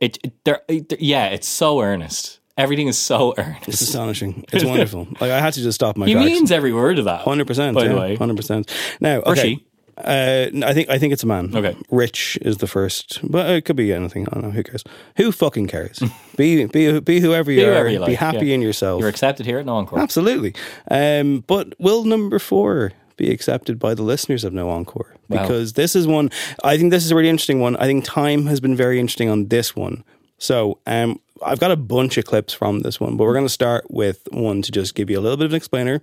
it, 0.00 0.18
it 0.22 0.32
they're, 0.44 0.62
it- 0.68 1.00
yeah, 1.00 1.26
it's 1.26 1.48
so 1.48 1.80
earnest. 1.80 2.38
Everything 2.56 2.86
is 2.88 2.98
so 2.98 3.34
earnest. 3.38 3.66
it's 3.68 3.80
astonishing. 3.80 4.44
It's 4.52 4.64
wonderful. 4.64 5.08
Like 5.20 5.30
I 5.32 5.40
had 5.40 5.54
to 5.54 5.60
just 5.62 5.74
stop 5.74 5.96
my 5.96 6.06
he 6.06 6.12
tracks. 6.12 6.26
means 6.26 6.52
every 6.52 6.72
word 6.72 6.98
of 7.00 7.06
that. 7.06 7.22
Hundred 7.22 7.46
percent. 7.48 7.74
by 7.74 7.88
the 7.88 7.96
way. 7.96 8.14
hundred 8.16 8.36
percent. 8.36 8.70
Now, 9.00 9.16
okay. 9.22 9.58
Uh, 10.04 10.50
I 10.64 10.74
think 10.74 10.88
I 10.88 10.98
think 10.98 11.12
it's 11.12 11.22
a 11.22 11.26
man. 11.26 11.54
Okay. 11.54 11.76
Rich 11.90 12.38
is 12.42 12.58
the 12.58 12.66
first, 12.66 13.20
but 13.22 13.48
it 13.50 13.64
could 13.64 13.76
be 13.76 13.92
anything. 13.92 14.26
I 14.28 14.34
don't 14.34 14.44
know. 14.44 14.50
Who 14.50 14.62
cares? 14.62 14.84
Who 15.16 15.32
fucking 15.32 15.68
cares? 15.68 16.02
be 16.36 16.66
be 16.66 17.00
be 17.00 17.20
whoever 17.20 17.50
you 17.50 17.60
Be 17.60 17.64
are. 17.66 17.72
whoever 17.72 17.88
you 17.88 18.04
be 18.04 18.14
happy 18.14 18.46
yeah. 18.46 18.54
in 18.54 18.62
yourself. 18.62 19.00
You're 19.00 19.08
accepted 19.08 19.46
here 19.46 19.58
at 19.58 19.66
No 19.66 19.76
Encore. 19.76 19.98
Absolutely. 19.98 20.54
Um, 20.90 21.44
but 21.46 21.74
will 21.78 22.04
number 22.04 22.38
four 22.38 22.92
be 23.16 23.30
accepted 23.30 23.78
by 23.78 23.94
the 23.94 24.02
listeners 24.02 24.44
of 24.44 24.52
No 24.52 24.70
Encore? 24.70 25.14
Wow. 25.28 25.42
Because 25.42 25.74
this 25.74 25.94
is 25.94 26.06
one, 26.06 26.30
I 26.64 26.78
think 26.78 26.90
this 26.90 27.04
is 27.04 27.10
a 27.10 27.14
really 27.14 27.28
interesting 27.28 27.60
one. 27.60 27.76
I 27.76 27.84
think 27.84 28.04
time 28.04 28.46
has 28.46 28.60
been 28.60 28.74
very 28.74 28.98
interesting 28.98 29.28
on 29.28 29.48
this 29.48 29.76
one. 29.76 30.04
So 30.38 30.78
um, 30.86 31.20
I've 31.44 31.60
got 31.60 31.70
a 31.70 31.76
bunch 31.76 32.16
of 32.16 32.24
clips 32.24 32.54
from 32.54 32.80
this 32.80 32.98
one, 32.98 33.18
but 33.18 33.24
we're 33.24 33.34
going 33.34 33.44
to 33.44 33.50
start 33.50 33.90
with 33.90 34.26
one 34.32 34.62
to 34.62 34.72
just 34.72 34.94
give 34.94 35.10
you 35.10 35.18
a 35.18 35.20
little 35.20 35.36
bit 35.36 35.44
of 35.44 35.52
an 35.52 35.56
explainer. 35.56 36.02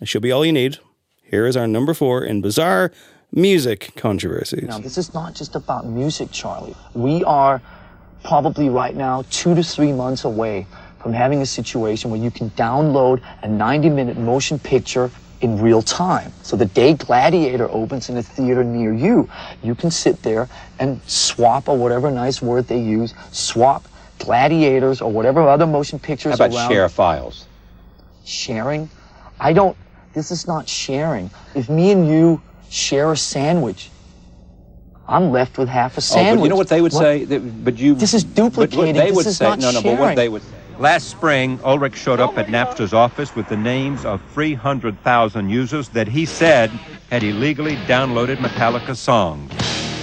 It 0.00 0.06
should 0.08 0.22
be 0.22 0.30
all 0.30 0.46
you 0.46 0.52
need. 0.52 0.78
Here 1.24 1.46
is 1.46 1.56
our 1.56 1.66
number 1.66 1.94
four 1.94 2.22
in 2.22 2.40
bizarre 2.40 2.92
music 3.32 3.92
controversies. 3.96 4.68
Now, 4.68 4.78
this 4.78 4.98
is 4.98 5.14
not 5.14 5.34
just 5.34 5.54
about 5.54 5.86
music, 5.86 6.30
Charlie. 6.30 6.76
We 6.94 7.24
are 7.24 7.62
probably 8.24 8.68
right 8.68 8.94
now 8.94 9.24
two 9.30 9.54
to 9.54 9.62
three 9.62 9.92
months 9.92 10.24
away 10.24 10.66
from 11.00 11.12
having 11.12 11.40
a 11.42 11.46
situation 11.46 12.10
where 12.10 12.20
you 12.20 12.30
can 12.30 12.50
download 12.50 13.20
a 13.42 13.48
90 13.48 13.90
minute 13.90 14.16
motion 14.16 14.58
picture 14.58 15.10
in 15.40 15.60
real 15.60 15.82
time. 15.82 16.32
So 16.42 16.56
the 16.56 16.66
day 16.66 16.94
Gladiator 16.94 17.68
opens 17.70 18.08
in 18.08 18.16
a 18.16 18.22
theater 18.22 18.62
near 18.62 18.92
you, 18.94 19.28
you 19.62 19.74
can 19.74 19.90
sit 19.90 20.22
there 20.22 20.48
and 20.78 21.00
swap 21.06 21.68
or 21.68 21.76
whatever 21.76 22.10
nice 22.12 22.40
word 22.40 22.68
they 22.68 22.78
use, 22.78 23.12
swap 23.32 23.88
gladiators 24.20 25.00
or 25.00 25.10
whatever 25.10 25.48
other 25.48 25.66
motion 25.66 25.98
pictures 25.98 26.38
How 26.38 26.46
about 26.46 26.56
around 26.56 26.70
share 26.70 26.88
files? 26.88 27.46
sharing. 28.24 28.88
I 29.40 29.52
don't, 29.52 29.76
this 30.14 30.30
is 30.30 30.46
not 30.46 30.68
sharing. 30.68 31.28
If 31.56 31.68
me 31.68 31.90
and 31.90 32.06
you 32.06 32.40
share 32.72 33.12
a 33.12 33.16
sandwich, 33.16 33.90
I'm 35.06 35.30
left 35.30 35.58
with 35.58 35.68
half 35.68 35.94
a 35.94 35.98
Oh, 35.98 36.00
sandwich. 36.00 36.38
but 36.38 36.42
you 36.44 36.48
know 36.50 36.56
what 36.56 36.68
they 36.68 36.80
would 36.80 36.92
What- 36.92 37.00
say? 37.00 37.24
That- 37.24 37.64
But 37.64 37.78
you. 37.78 37.94
This 37.94 38.14
is 38.14 38.24
but 38.24 38.44
what 38.44 38.70
duplicating. 38.70 38.94
they 38.94 39.08
This 39.08 39.16
would 39.16 39.26
is 39.26 39.36
say, 39.36 39.44
not 39.48 39.58
no, 39.60 39.70
no. 39.72 39.82
But 39.82 39.98
what 39.98 40.16
they 40.16 40.28
would. 40.28 40.42
say. 40.42 40.48
Last 40.78 41.08
spring, 41.10 41.60
Ulrich 41.64 41.96
showed 41.96 42.18
up 42.18 42.38
at 42.38 42.48
Napster's 42.48 42.94
office 42.94 43.34
with 43.36 43.48
the 43.48 43.56
names 43.58 44.04
of 44.06 44.22
300,000 44.32 45.50
users 45.50 45.90
that 45.90 46.08
he 46.08 46.24
said 46.24 46.70
had 47.10 47.22
illegally 47.22 47.76
downloaded 47.76 48.38
Metallica 48.38 48.96
songs. 48.96 49.52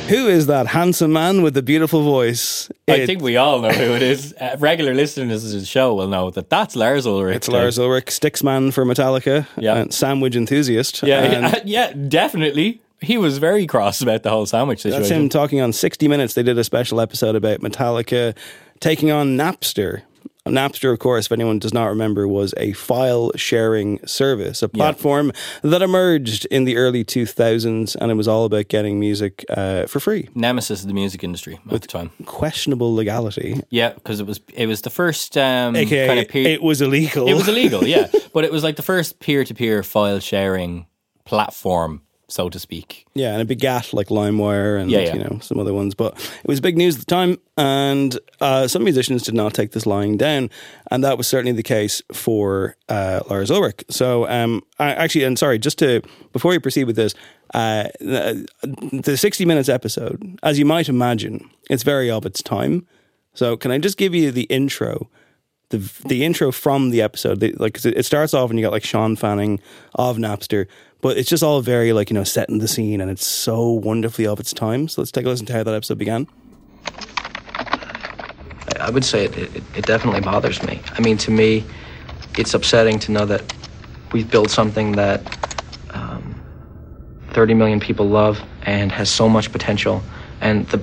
Who 0.10 0.28
is 0.28 0.47
that 0.47 0.68
handsome 0.68 1.14
man 1.14 1.41
with 1.43 1.53
the 1.53 1.62
beautiful 1.62 2.01
voice? 2.03 2.70
I 2.88 3.05
think 3.05 3.22
we 3.22 3.38
all 3.38 3.60
know 3.62 3.70
who 3.70 3.93
it 3.93 4.01
is. 4.01 4.34
Uh, 4.34 4.55
regular 4.60 4.93
listeners 4.93 5.49
to 5.51 5.60
the 5.60 5.66
show 5.66 5.93
will 5.93 6.07
know 6.07 6.32
that 6.32 6.49
that's 6.49 6.76
Lars 6.76 7.05
Ulrich. 7.05 7.36
it's 7.38 7.47
Lars 7.47 7.78
Ulrich, 7.80 8.05
Sticksman 8.07 8.74
for 8.74 8.86
Metallica, 8.86 9.45
Yeah. 9.57 9.76
and 9.78 9.93
sandwich 9.93 10.36
enthusiast. 10.36 11.03
Yeah, 11.03 11.60
yeah, 11.66 11.93
definitely. 11.93 12.82
He 13.01 13.18
was 13.18 13.38
very 13.38 13.66
cross 13.68 14.01
about 14.01 14.24
the 14.24 14.30
whole 14.30 14.45
sandwich 14.45 14.80
situation. 14.82 15.01
That's 15.03 15.12
him 15.12 15.30
talking 15.30 15.62
on 15.62 15.72
60 15.72 16.07
Minutes. 16.07 16.34
They 16.34 16.43
did 16.43 16.57
a 16.57 16.64
special 16.64 16.99
episode 16.99 17.36
about 17.36 17.60
Metallica 17.62 18.36
taking 18.80 19.12
on 19.12 19.38
Napster. 19.38 20.01
Napster, 20.49 20.91
of 20.91 20.99
course, 20.99 21.27
if 21.27 21.31
anyone 21.31 21.59
does 21.59 21.73
not 21.73 21.85
remember, 21.85 22.27
was 22.27 22.53
a 22.57 22.73
file 22.73 23.31
sharing 23.35 24.05
service, 24.05 24.61
a 24.61 24.69
platform 24.69 25.31
that 25.61 25.81
emerged 25.81 26.45
in 26.47 26.65
the 26.65 26.77
early 26.77 27.03
2000s, 27.03 27.95
and 27.95 28.11
it 28.11 28.15
was 28.15 28.27
all 28.27 28.45
about 28.45 28.67
getting 28.67 28.99
music 28.99 29.45
uh, 29.49 29.85
for 29.85 29.99
free 29.99 30.29
Nemesis 30.35 30.81
of 30.81 30.87
the 30.87 30.93
music 30.93 31.23
industry 31.23 31.59
at 31.71 31.81
the 31.81 31.87
time. 31.87 32.11
questionable 32.25 32.93
legality. 32.93 33.61
Yeah, 33.69 33.93
because 33.93 34.19
it 34.19 34.27
was 34.27 34.39
it 34.53 34.67
was 34.67 34.81
the 34.81 34.89
first 34.89 35.37
um, 35.37 35.75
AKA, 35.75 36.07
kind 36.07 36.19
of 36.19 36.27
peer- 36.27 36.47
it 36.49 36.61
was 36.61 36.81
illegal. 36.81 37.27
It 37.27 37.33
was 37.33 37.47
illegal, 37.47 37.85
yeah, 37.85 38.07
but 38.33 38.43
it 38.43 38.51
was 38.51 38.63
like 38.63 38.75
the 38.75 38.81
first 38.83 39.19
peer 39.19 39.43
to 39.43 39.53
peer 39.53 39.83
file 39.83 40.19
sharing 40.19 40.85
platform, 41.25 42.01
so 42.30 42.47
to 42.47 42.59
speak. 42.59 43.05
Yeah, 43.13 43.34
and 43.34 43.41
it 43.41 43.47
begat 43.47 43.93
like 43.93 44.07
LimeWire 44.07 44.80
and 44.80 44.89
Yeah, 44.89 44.99
yeah. 44.99 45.15
you 45.15 45.23
know 45.23 45.39
some 45.41 45.59
other 45.59 45.73
ones, 45.73 45.95
but 45.95 46.13
it 46.43 46.47
was 46.47 46.61
big 46.61 46.77
news 46.77 46.95
at 46.95 47.01
the 47.01 47.05
time, 47.05 47.38
and 47.57 48.17
uh, 48.39 48.67
some 48.67 48.84
musicians 48.84 49.23
did 49.23 49.34
not 49.36 49.53
take 49.53 49.71
this 49.71 49.86
lying 49.86 50.15
down, 50.15 50.49
and 50.91 51.03
that 51.03 51.17
was 51.17 51.27
certainly 51.27 51.51
the 51.51 51.63
case 51.63 52.01
for 52.13 52.77
uh, 52.88 53.19
Lars 53.30 53.51
Ulrich. 53.51 53.84
So, 53.89 54.27
um, 54.30 54.63
I, 54.80 54.93
actually, 54.93 55.25
and 55.25 55.38
sorry, 55.38 55.59
just 55.59 55.77
to 55.80 56.01
before 56.32 56.53
you 56.53 56.59
proceed 56.59 56.86
with 56.86 56.95
this, 56.95 57.13
uh, 57.53 57.89
the, 57.99 58.47
the 59.03 59.17
sixty 59.17 59.43
minutes 59.43 59.67
episode, 59.67 60.39
as 60.43 60.57
you 60.57 60.65
might 60.65 60.88
imagine, 60.88 61.49
it's 61.69 61.84
very 61.84 62.09
of 62.09 62.25
its 62.25 62.41
time. 62.41 62.88
So 63.34 63.57
can 63.57 63.71
I 63.71 63.77
just 63.77 63.97
give 63.97 64.15
you 64.15 64.32
the 64.32 64.43
intro? 64.43 65.09
The, 65.70 65.78
the 66.07 66.24
intro 66.26 66.51
from 66.51 66.89
the 66.89 67.01
episode, 67.03 67.39
the, 67.41 67.51
like 67.53 67.84
it 67.86 68.03
starts 68.05 68.34
off 68.34 68.49
and 68.49 68.57
you 68.59 68.65
got 68.65 68.72
like 68.72 68.84
Shawn 68.84 69.15
Fanning 69.15 69.59
of 69.93 70.17
Napster, 70.17 70.65
but 71.01 71.15
it's 71.17 71.30
just 71.30 71.43
all 71.43 71.61
very 71.61 71.93
like 71.93 72.09
you 72.09 72.15
know 72.15 72.24
setting 72.24 72.57
the 72.57 72.67
scene 72.67 72.99
and 73.01 73.11
it's 73.11 73.26
so 73.26 73.70
wonderfully 73.70 74.26
of 74.26 74.39
its 74.39 74.51
time. 74.51 74.88
So 74.88 75.01
let's 75.01 75.11
take 75.11 75.26
a 75.26 75.30
listen 75.30 75.45
to 75.45 75.53
how 75.53 75.61
that 75.63 75.74
episode 75.76 75.99
began. 75.99 76.28
I- 76.88 77.86
I 78.80 78.89
would 78.89 79.05
say 79.05 79.26
it, 79.26 79.38
it, 79.38 79.63
it 79.76 79.86
definitely 79.86 80.22
bothers 80.22 80.63
me. 80.63 80.80
I 80.93 81.01
mean, 81.01 81.17
to 81.20 81.32
me, 81.32 81.63
it's 82.38 82.53
upsetting 82.53 82.97
to 82.99 83.11
know 83.11 83.26
that 83.26 83.43
we've 84.11 84.30
built 84.30 84.49
something 84.49 84.93
that 84.93 85.22
um, 85.93 86.34
30 87.32 87.53
million 87.55 87.80
people 87.80 88.07
love 88.07 88.41
and 88.63 88.91
has 88.91 89.09
so 89.09 89.28
much 89.30 89.51
potential, 89.51 90.01
and 90.41 90.67
the 90.70 90.82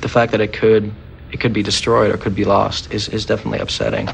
the 0.00 0.08
fact 0.08 0.30
that 0.32 0.40
it 0.40 0.52
could 0.52 0.92
it 1.32 1.40
could 1.40 1.52
be 1.52 1.62
destroyed 1.62 2.12
or 2.14 2.18
could 2.18 2.34
be 2.34 2.44
lost 2.44 2.92
is, 2.92 3.08
is 3.08 3.26
definitely 3.26 3.58
upsetting. 3.58 4.08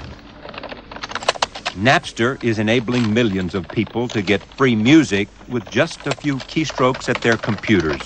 Napster 1.76 2.42
is 2.42 2.58
enabling 2.58 3.12
millions 3.12 3.54
of 3.54 3.70
people 3.70 4.08
to 4.08 4.22
get 4.22 4.40
free 4.56 4.74
music 4.74 5.28
with 5.48 5.68
just 5.70 6.06
a 6.06 6.14
few 6.14 6.36
keystrokes 6.52 7.08
at 7.08 7.22
their 7.22 7.36
computers. 7.36 8.02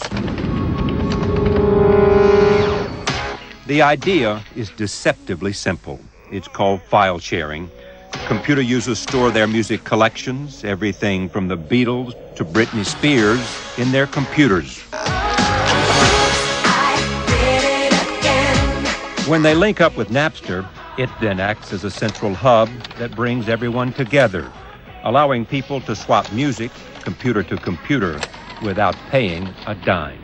The 3.66 3.80
idea 3.82 4.44
is 4.56 4.70
deceptively 4.70 5.52
simple. 5.52 6.00
It's 6.30 6.48
called 6.48 6.82
file 6.82 7.18
sharing. 7.18 7.70
Computer 8.26 8.60
users 8.62 8.98
store 8.98 9.30
their 9.30 9.46
music 9.46 9.84
collections, 9.84 10.64
everything 10.64 11.28
from 11.28 11.48
the 11.48 11.56
Beatles 11.56 12.14
to 12.36 12.44
Britney 12.44 12.84
Spears, 12.84 13.40
in 13.78 13.92
their 13.92 14.06
computers. 14.06 14.91
When 19.28 19.42
they 19.42 19.54
link 19.54 19.80
up 19.80 19.96
with 19.96 20.08
Napster, 20.08 20.68
it 20.98 21.08
then 21.20 21.38
acts 21.40 21.72
as 21.72 21.84
a 21.84 21.90
central 21.90 22.34
hub 22.34 22.68
that 22.98 23.14
brings 23.14 23.48
everyone 23.48 23.92
together, 23.92 24.50
allowing 25.04 25.46
people 25.46 25.80
to 25.82 25.94
swap 25.96 26.30
music 26.32 26.70
computer 27.02 27.42
to 27.44 27.56
computer 27.56 28.20
without 28.62 28.94
paying 29.10 29.48
a 29.66 29.74
dime. 29.74 30.18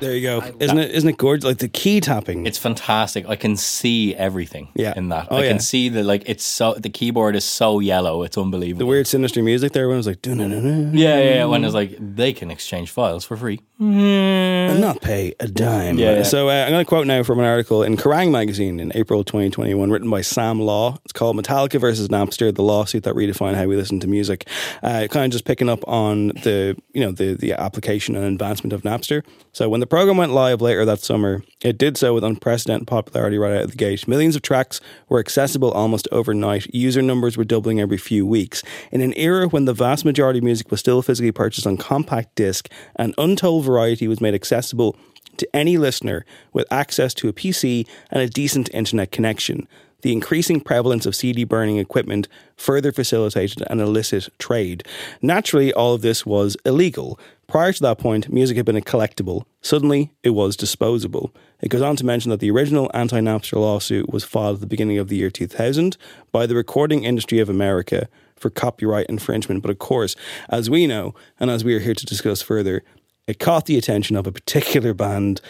There 0.00 0.16
you 0.16 0.22
go. 0.22 0.42
Isn't 0.58 0.78
it? 0.80 0.90
Isn't 0.90 1.08
it 1.10 1.16
gorgeous? 1.16 1.44
Like 1.44 1.58
the 1.58 1.68
key 1.68 2.00
tapping. 2.00 2.44
It's 2.44 2.58
fantastic. 2.58 3.28
I 3.28 3.36
can 3.36 3.56
see 3.56 4.16
everything 4.16 4.68
Yeah. 4.74 4.94
in 4.96 5.10
that. 5.10 5.28
Oh, 5.30 5.36
I 5.36 5.42
yeah. 5.44 5.48
can 5.50 5.60
see 5.60 5.88
the 5.88 6.02
like 6.02 6.24
it's 6.26 6.42
so 6.42 6.74
the 6.74 6.90
keyboard 6.90 7.36
is 7.36 7.44
so 7.44 7.78
yellow, 7.78 8.24
it's 8.24 8.36
unbelievable. 8.36 8.80
the 8.80 8.86
weird 8.86 9.06
sinister 9.06 9.44
music 9.44 9.70
there 9.72 9.86
when 9.86 9.94
it 9.94 9.98
was 9.98 10.08
like 10.08 10.26
yeah, 10.26 10.34
yeah, 10.34 11.18
yeah. 11.20 11.44
When 11.44 11.64
it's 11.64 11.72
like 11.74 11.96
they 12.00 12.32
can 12.32 12.50
exchange 12.50 12.90
files 12.90 13.24
for 13.24 13.36
free. 13.36 13.60
And 13.82 14.80
not 14.80 15.00
pay 15.00 15.34
a 15.40 15.48
dime. 15.48 15.98
Yeah, 15.98 16.16
yeah. 16.16 16.22
So 16.22 16.48
uh, 16.48 16.52
I'm 16.52 16.70
going 16.70 16.84
to 16.84 16.88
quote 16.88 17.06
now 17.06 17.22
from 17.22 17.38
an 17.38 17.44
article 17.44 17.82
in 17.82 17.96
Kerrang 17.96 18.30
magazine 18.30 18.80
in 18.80 18.92
April 18.94 19.24
2021, 19.24 19.90
written 19.90 20.10
by 20.10 20.20
Sam 20.20 20.60
Law. 20.60 20.98
It's 21.04 21.12
called 21.12 21.36
"Metallica 21.36 21.80
versus 21.80 22.08
Napster: 22.08 22.54
The 22.54 22.62
Lawsuit 22.62 23.04
That 23.04 23.14
Redefined 23.14 23.56
How 23.56 23.66
We 23.66 23.76
Listen 23.76 24.00
to 24.00 24.06
Music." 24.06 24.48
Uh, 24.82 25.06
kind 25.10 25.26
of 25.26 25.32
just 25.32 25.44
picking 25.44 25.68
up 25.68 25.86
on 25.88 26.28
the 26.28 26.76
you 26.92 27.00
know 27.00 27.12
the 27.12 27.34
the 27.34 27.52
application 27.52 28.14
and 28.16 28.24
advancement 28.24 28.72
of 28.72 28.82
Napster. 28.82 29.22
So 29.52 29.68
when 29.68 29.80
the 29.80 29.86
program 29.86 30.16
went 30.16 30.32
live 30.32 30.62
later 30.62 30.84
that 30.86 31.00
summer, 31.00 31.42
it 31.62 31.76
did 31.76 31.98
so 31.98 32.14
with 32.14 32.24
unprecedented 32.24 32.86
popularity 32.86 33.36
right 33.36 33.56
out 33.56 33.64
of 33.64 33.70
the 33.72 33.76
gate. 33.76 34.08
Millions 34.08 34.34
of 34.34 34.42
tracks 34.42 34.80
were 35.08 35.18
accessible 35.18 35.70
almost 35.72 36.08
overnight. 36.10 36.72
User 36.74 37.02
numbers 37.02 37.36
were 37.36 37.44
doubling 37.44 37.78
every 37.78 37.98
few 37.98 38.26
weeks. 38.26 38.62
In 38.90 39.00
an 39.00 39.12
era 39.14 39.48
when 39.48 39.66
the 39.66 39.74
vast 39.74 40.04
majority 40.04 40.38
of 40.38 40.44
music 40.44 40.70
was 40.70 40.80
still 40.80 41.02
physically 41.02 41.32
purchased 41.32 41.66
on 41.66 41.76
compact 41.76 42.34
disc, 42.34 42.68
an 42.96 43.12
untold 43.18 43.66
variety 43.72 44.06
was 44.06 44.20
made 44.20 44.34
accessible 44.34 44.96
to 45.38 45.56
any 45.56 45.78
listener 45.78 46.24
with 46.52 46.70
access 46.70 47.14
to 47.14 47.28
a 47.28 47.32
PC 47.32 47.86
and 48.10 48.22
a 48.22 48.28
decent 48.28 48.68
internet 48.74 49.10
connection. 49.10 49.66
The 50.02 50.12
increasing 50.12 50.60
prevalence 50.60 51.06
of 51.06 51.14
CD 51.14 51.44
burning 51.44 51.78
equipment 51.78 52.26
further 52.56 52.90
facilitated 52.90 53.62
an 53.70 53.78
illicit 53.80 54.28
trade. 54.38 54.84
Naturally, 55.22 55.72
all 55.72 55.94
of 55.94 56.02
this 56.02 56.26
was 56.26 56.56
illegal. 56.66 57.18
Prior 57.46 57.72
to 57.72 57.82
that 57.82 57.98
point, 57.98 58.32
music 58.32 58.56
had 58.56 58.66
been 58.66 58.76
a 58.76 58.80
collectible. 58.80 59.44
Suddenly, 59.60 60.12
it 60.24 60.30
was 60.30 60.56
disposable. 60.56 61.32
It 61.60 61.68
goes 61.68 61.82
on 61.82 61.96
to 61.96 62.04
mention 62.04 62.30
that 62.30 62.40
the 62.40 62.50
original 62.50 62.90
anti 62.92 63.20
Napster 63.20 63.60
lawsuit 63.60 64.12
was 64.12 64.24
filed 64.24 64.56
at 64.56 64.60
the 64.60 64.66
beginning 64.66 64.98
of 64.98 65.08
the 65.08 65.16
year 65.16 65.30
2000 65.30 65.96
by 66.32 66.46
the 66.46 66.56
Recording 66.56 67.04
Industry 67.04 67.38
of 67.38 67.48
America 67.48 68.08
for 68.34 68.50
copyright 68.50 69.06
infringement. 69.06 69.62
But 69.62 69.70
of 69.70 69.78
course, 69.78 70.16
as 70.48 70.68
we 70.68 70.88
know, 70.88 71.14
and 71.38 71.48
as 71.48 71.62
we 71.62 71.76
are 71.76 71.80
here 71.80 71.94
to 71.94 72.06
discuss 72.06 72.42
further, 72.42 72.82
it 73.26 73.38
caught 73.38 73.66
the 73.66 73.78
attention 73.78 74.16
of 74.16 74.26
a 74.26 74.32
particular 74.32 74.94
band 74.94 75.40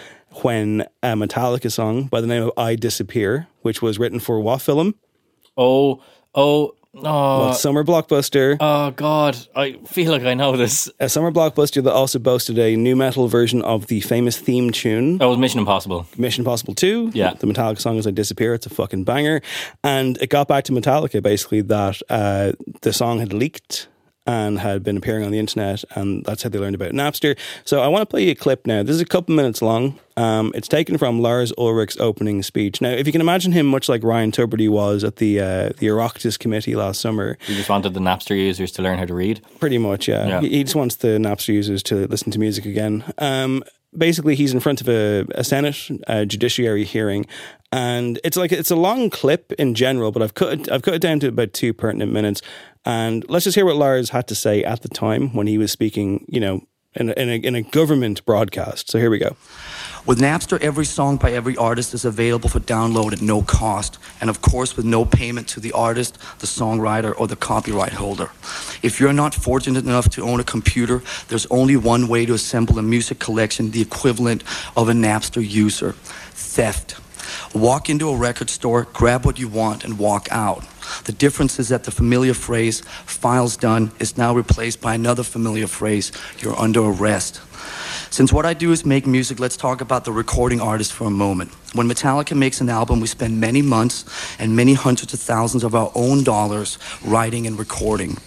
when 0.42 0.82
a 1.02 1.08
Metallica 1.08 1.70
song 1.70 2.04
by 2.04 2.20
the 2.20 2.26
name 2.26 2.44
of 2.44 2.52
I 2.56 2.74
Disappear, 2.74 3.48
which 3.62 3.82
was 3.82 3.98
written 3.98 4.20
for 4.20 4.40
what 4.40 4.62
film? 4.62 4.94
Oh, 5.56 6.02
oh, 6.34 6.74
oh. 6.94 7.46
What 7.46 7.56
summer 7.56 7.84
blockbuster? 7.84 8.56
Oh 8.60 8.90
God, 8.90 9.36
I 9.54 9.74
feel 9.86 10.12
like 10.12 10.22
I 10.22 10.34
know 10.34 10.56
this. 10.56 10.90
A 11.00 11.08
summer 11.08 11.30
blockbuster 11.30 11.82
that 11.84 11.92
also 11.92 12.18
boasted 12.18 12.58
a 12.58 12.76
nu 12.76 12.96
metal 12.96 13.28
version 13.28 13.62
of 13.62 13.86
the 13.86 14.00
famous 14.00 14.38
theme 14.38 14.70
tune. 14.70 15.18
That 15.18 15.26
was 15.26 15.38
Mission 15.38 15.60
Impossible. 15.60 16.06
Mission 16.16 16.42
Impossible 16.42 16.74
2. 16.74 17.12
Yeah. 17.14 17.34
The 17.34 17.46
Metallica 17.46 17.80
song 17.80 17.96
is 17.96 18.06
I 18.06 18.10
Disappear. 18.10 18.54
It's 18.54 18.66
a 18.66 18.70
fucking 18.70 19.04
banger. 19.04 19.42
And 19.84 20.16
it 20.20 20.30
got 20.30 20.48
back 20.48 20.64
to 20.64 20.72
Metallica 20.72 21.22
basically 21.22 21.62
that 21.62 22.00
uh, 22.08 22.52
the 22.82 22.92
song 22.92 23.18
had 23.18 23.32
leaked 23.32 23.88
and 24.26 24.58
had 24.58 24.82
been 24.82 24.96
appearing 24.96 25.24
on 25.24 25.32
the 25.32 25.38
internet, 25.38 25.84
and 25.94 26.24
that's 26.24 26.42
how 26.42 26.48
they 26.48 26.58
learned 26.58 26.74
about 26.74 26.92
Napster. 26.92 27.36
So 27.64 27.82
I 27.82 27.88
want 27.88 28.02
to 28.02 28.06
play 28.06 28.24
you 28.24 28.32
a 28.32 28.34
clip 28.34 28.66
now. 28.66 28.82
This 28.82 28.94
is 28.94 29.00
a 29.00 29.06
couple 29.06 29.34
minutes 29.34 29.62
long. 29.62 29.98
Um, 30.16 30.52
it's 30.54 30.68
taken 30.68 30.98
from 30.98 31.20
Lars 31.20 31.52
Ulrich's 31.58 31.96
opening 31.98 32.42
speech. 32.42 32.80
Now, 32.80 32.90
if 32.90 33.06
you 33.06 33.12
can 33.12 33.20
imagine 33.20 33.52
him, 33.52 33.66
much 33.66 33.88
like 33.88 34.04
Ryan 34.04 34.30
Tubridy 34.30 34.68
was 34.68 35.04
at 35.04 35.16
the 35.16 35.40
uh, 35.40 35.68
the 35.78 35.88
Oireachtas 35.88 36.38
committee 36.38 36.76
last 36.76 37.00
summer, 37.00 37.38
he 37.46 37.56
just 37.56 37.68
wanted 37.68 37.94
the 37.94 38.00
Napster 38.00 38.36
users 38.36 38.70
to 38.72 38.82
learn 38.82 38.98
how 38.98 39.06
to 39.06 39.14
read. 39.14 39.40
Pretty 39.58 39.78
much, 39.78 40.08
yeah. 40.08 40.26
Yeah. 40.26 40.40
He, 40.40 40.50
he 40.50 40.64
just 40.64 40.76
wants 40.76 40.96
the 40.96 41.18
Napster 41.18 41.54
users 41.54 41.82
to 41.84 42.06
listen 42.06 42.30
to 42.32 42.38
music 42.38 42.66
again. 42.66 43.04
Um, 43.18 43.64
basically, 43.96 44.34
he's 44.34 44.52
in 44.52 44.60
front 44.60 44.80
of 44.80 44.88
a, 44.88 45.26
a 45.34 45.44
Senate 45.44 45.88
uh, 46.06 46.24
judiciary 46.24 46.84
hearing, 46.84 47.26
and 47.70 48.20
it's 48.24 48.36
like 48.36 48.52
it's 48.52 48.70
a 48.70 48.76
long 48.76 49.10
clip 49.10 49.52
in 49.52 49.74
general, 49.74 50.12
but 50.12 50.22
I've 50.22 50.34
cut 50.34 50.52
it, 50.52 50.70
I've 50.70 50.82
cut 50.82 50.94
it 50.94 51.02
down 51.02 51.20
to 51.20 51.28
about 51.28 51.52
two 51.52 51.72
pertinent 51.72 52.12
minutes. 52.12 52.42
And 52.84 53.28
let's 53.28 53.44
just 53.44 53.54
hear 53.54 53.64
what 53.64 53.76
Lars 53.76 54.10
had 54.10 54.26
to 54.28 54.34
say 54.34 54.64
at 54.64 54.82
the 54.82 54.88
time 54.88 55.34
when 55.34 55.46
he 55.46 55.58
was 55.58 55.72
speaking. 55.72 56.24
You 56.28 56.40
know, 56.40 56.66
in 56.94 57.08
a, 57.08 57.12
in 57.12 57.28
a, 57.28 57.34
in 57.36 57.54
a 57.54 57.62
government 57.62 58.24
broadcast. 58.24 58.90
So 58.90 58.98
here 58.98 59.10
we 59.10 59.18
go. 59.18 59.36
With 60.04 60.18
Napster, 60.18 60.60
every 60.60 60.84
song 60.84 61.16
by 61.16 61.30
every 61.30 61.56
artist 61.56 61.94
is 61.94 62.04
available 62.04 62.48
for 62.48 62.58
download 62.58 63.12
at 63.12 63.22
no 63.22 63.40
cost, 63.40 63.98
and 64.20 64.28
of 64.28 64.42
course, 64.42 64.76
with 64.76 64.84
no 64.84 65.04
payment 65.04 65.46
to 65.50 65.60
the 65.60 65.70
artist, 65.70 66.18
the 66.40 66.46
songwriter, 66.48 67.14
or 67.16 67.28
the 67.28 67.36
copyright 67.36 67.92
holder. 67.92 68.28
If 68.82 68.98
you're 68.98 69.12
not 69.12 69.32
fortunate 69.32 69.84
enough 69.84 70.08
to 70.10 70.24
own 70.24 70.40
a 70.40 70.44
computer, 70.44 71.02
there's 71.28 71.46
only 71.46 71.76
one 71.76 72.08
way 72.08 72.26
to 72.26 72.34
assemble 72.34 72.80
a 72.80 72.82
music 72.82 73.20
collection 73.20 73.70
the 73.70 73.80
equivalent 73.80 74.42
of 74.76 74.88
a 74.88 74.92
Napster 74.92 75.48
user 75.48 75.92
theft. 76.32 76.96
Walk 77.54 77.88
into 77.88 78.08
a 78.08 78.16
record 78.16 78.50
store, 78.50 78.88
grab 78.92 79.24
what 79.24 79.38
you 79.38 79.46
want, 79.46 79.84
and 79.84 80.00
walk 80.00 80.26
out. 80.32 80.64
The 81.04 81.12
difference 81.12 81.60
is 81.60 81.68
that 81.68 81.84
the 81.84 81.92
familiar 81.92 82.34
phrase, 82.34 82.80
files 83.06 83.56
done, 83.56 83.92
is 84.00 84.18
now 84.18 84.34
replaced 84.34 84.80
by 84.80 84.96
another 84.96 85.22
familiar 85.22 85.68
phrase, 85.68 86.10
you're 86.40 86.58
under 86.58 86.80
arrest. 86.80 87.40
Since 88.12 88.30
what 88.30 88.44
I 88.44 88.52
do 88.52 88.72
is 88.72 88.84
make 88.84 89.06
music, 89.06 89.40
let's 89.40 89.56
talk 89.56 89.80
about 89.80 90.04
the 90.04 90.12
recording 90.12 90.60
artist 90.60 90.92
for 90.92 91.06
a 91.06 91.10
moment. 91.10 91.50
When 91.72 91.88
Metallica 91.88 92.36
makes 92.36 92.60
an 92.60 92.68
album, 92.68 93.00
we 93.00 93.06
spend 93.06 93.40
many 93.40 93.62
months 93.62 94.04
and 94.38 94.54
many 94.54 94.74
hundreds 94.74 95.14
of 95.14 95.20
thousands 95.20 95.64
of 95.64 95.74
our 95.74 95.90
own 95.94 96.22
dollars 96.22 96.78
writing 97.02 97.46
and 97.46 97.58
recording. 97.58 98.18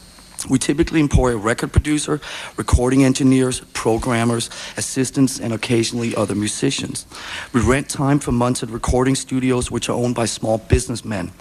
We 0.50 0.60
typically 0.60 1.00
employ 1.00 1.34
a 1.34 1.38
record 1.38 1.72
producer, 1.72 2.22
recording 2.56 3.04
engineers, 3.04 3.62
programmers, 3.74 4.50
assistants, 4.78 5.40
and 5.40 5.54
occasionally 5.54 6.16
other 6.16 6.36
musicians. 6.36 7.06
We 7.54 7.62
rent 7.62 7.90
time 7.90 8.20
for 8.20 8.32
months 8.32 8.62
at 8.62 8.70
recording 8.70 9.16
studios 9.16 9.72
which 9.72 9.90
are 9.90 9.94
owned 9.94 10.16
by 10.16 10.26
small 10.26 10.60
businessmen 10.60 11.32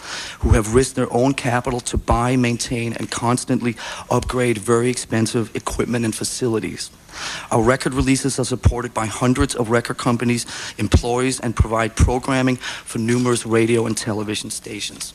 who 0.41 0.51
have 0.51 0.75
risked 0.75 0.97
their 0.97 1.13
own 1.13 1.35
capital 1.35 1.81
to 1.81 1.99
buy, 1.99 2.37
maintain, 2.37 2.95
and 2.95 3.11
constantly 3.11 3.77
upgrade 4.11 4.59
very 4.59 4.89
expensive 4.89 5.55
equipment 5.55 6.05
and 6.05 6.15
facilities. 6.15 6.91
Our 7.51 7.63
record 7.63 7.95
releases 7.95 8.39
are 8.39 8.45
supported 8.45 8.93
by 8.95 9.07
hundreds 9.07 9.55
of 9.55 9.71
record 9.71 9.99
companies, 9.99 10.47
employees, 10.79 11.41
and 11.41 11.55
provide 11.55 11.95
programming 11.95 12.57
for 12.57 12.99
numerous 12.99 13.47
radio 13.47 13.87
and 13.87 13.97
television 13.97 14.51
stations. 14.51 15.15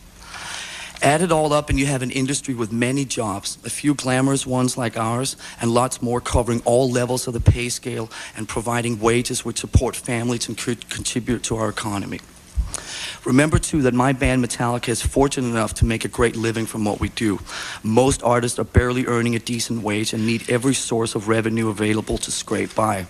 Add 1.02 1.22
it 1.22 1.32
all 1.32 1.54
up, 1.54 1.70
and 1.70 1.80
you 1.80 1.86
have 1.86 2.02
an 2.02 2.12
industry 2.12 2.54
with 2.54 2.74
many 2.74 3.06
jobs, 3.06 3.58
a 3.64 3.70
few 3.70 3.94
glamorous 3.94 4.46
ones 4.46 4.78
like 4.78 4.98
ours, 4.98 5.38
and 5.62 5.72
lots 5.74 6.02
more 6.02 6.20
covering 6.20 6.62
all 6.66 6.92
levels 6.92 7.26
of 7.26 7.34
the 7.34 7.40
pay 7.40 7.70
scale 7.70 8.10
and 8.36 8.50
providing 8.50 9.00
wages 9.00 9.46
which 9.46 9.60
support 9.60 9.96
families 9.96 10.50
and 10.50 10.58
could 10.58 10.90
contribute 10.90 11.42
to 11.44 11.56
our 11.56 11.70
economy. 11.70 12.20
Remember, 13.26 13.60
too, 13.60 13.82
that 13.84 13.94
my 13.94 14.14
band 14.14 14.44
Metallica 14.44 14.90
is 14.90 15.02
fortunate 15.02 15.50
enough 15.50 15.74
to 15.76 15.86
make 15.86 16.06
a 16.06 16.08
great 16.08 16.36
living 16.36 16.66
from 16.66 16.86
what 16.86 17.00
we 17.00 17.10
do. 17.10 17.40
Most 17.84 18.24
artists 18.24 18.60
are 18.60 18.64
barely 18.64 19.06
earning 19.06 19.36
a 19.36 19.40
decent 19.40 19.84
wage 19.84 20.14
and 20.14 20.26
need 20.26 20.50
every 20.50 20.74
source 20.74 21.16
of 21.16 21.28
revenue 21.28 21.70
available 21.70 22.18
to 22.18 22.32
scrape 22.32 22.76
by. 22.76 23.08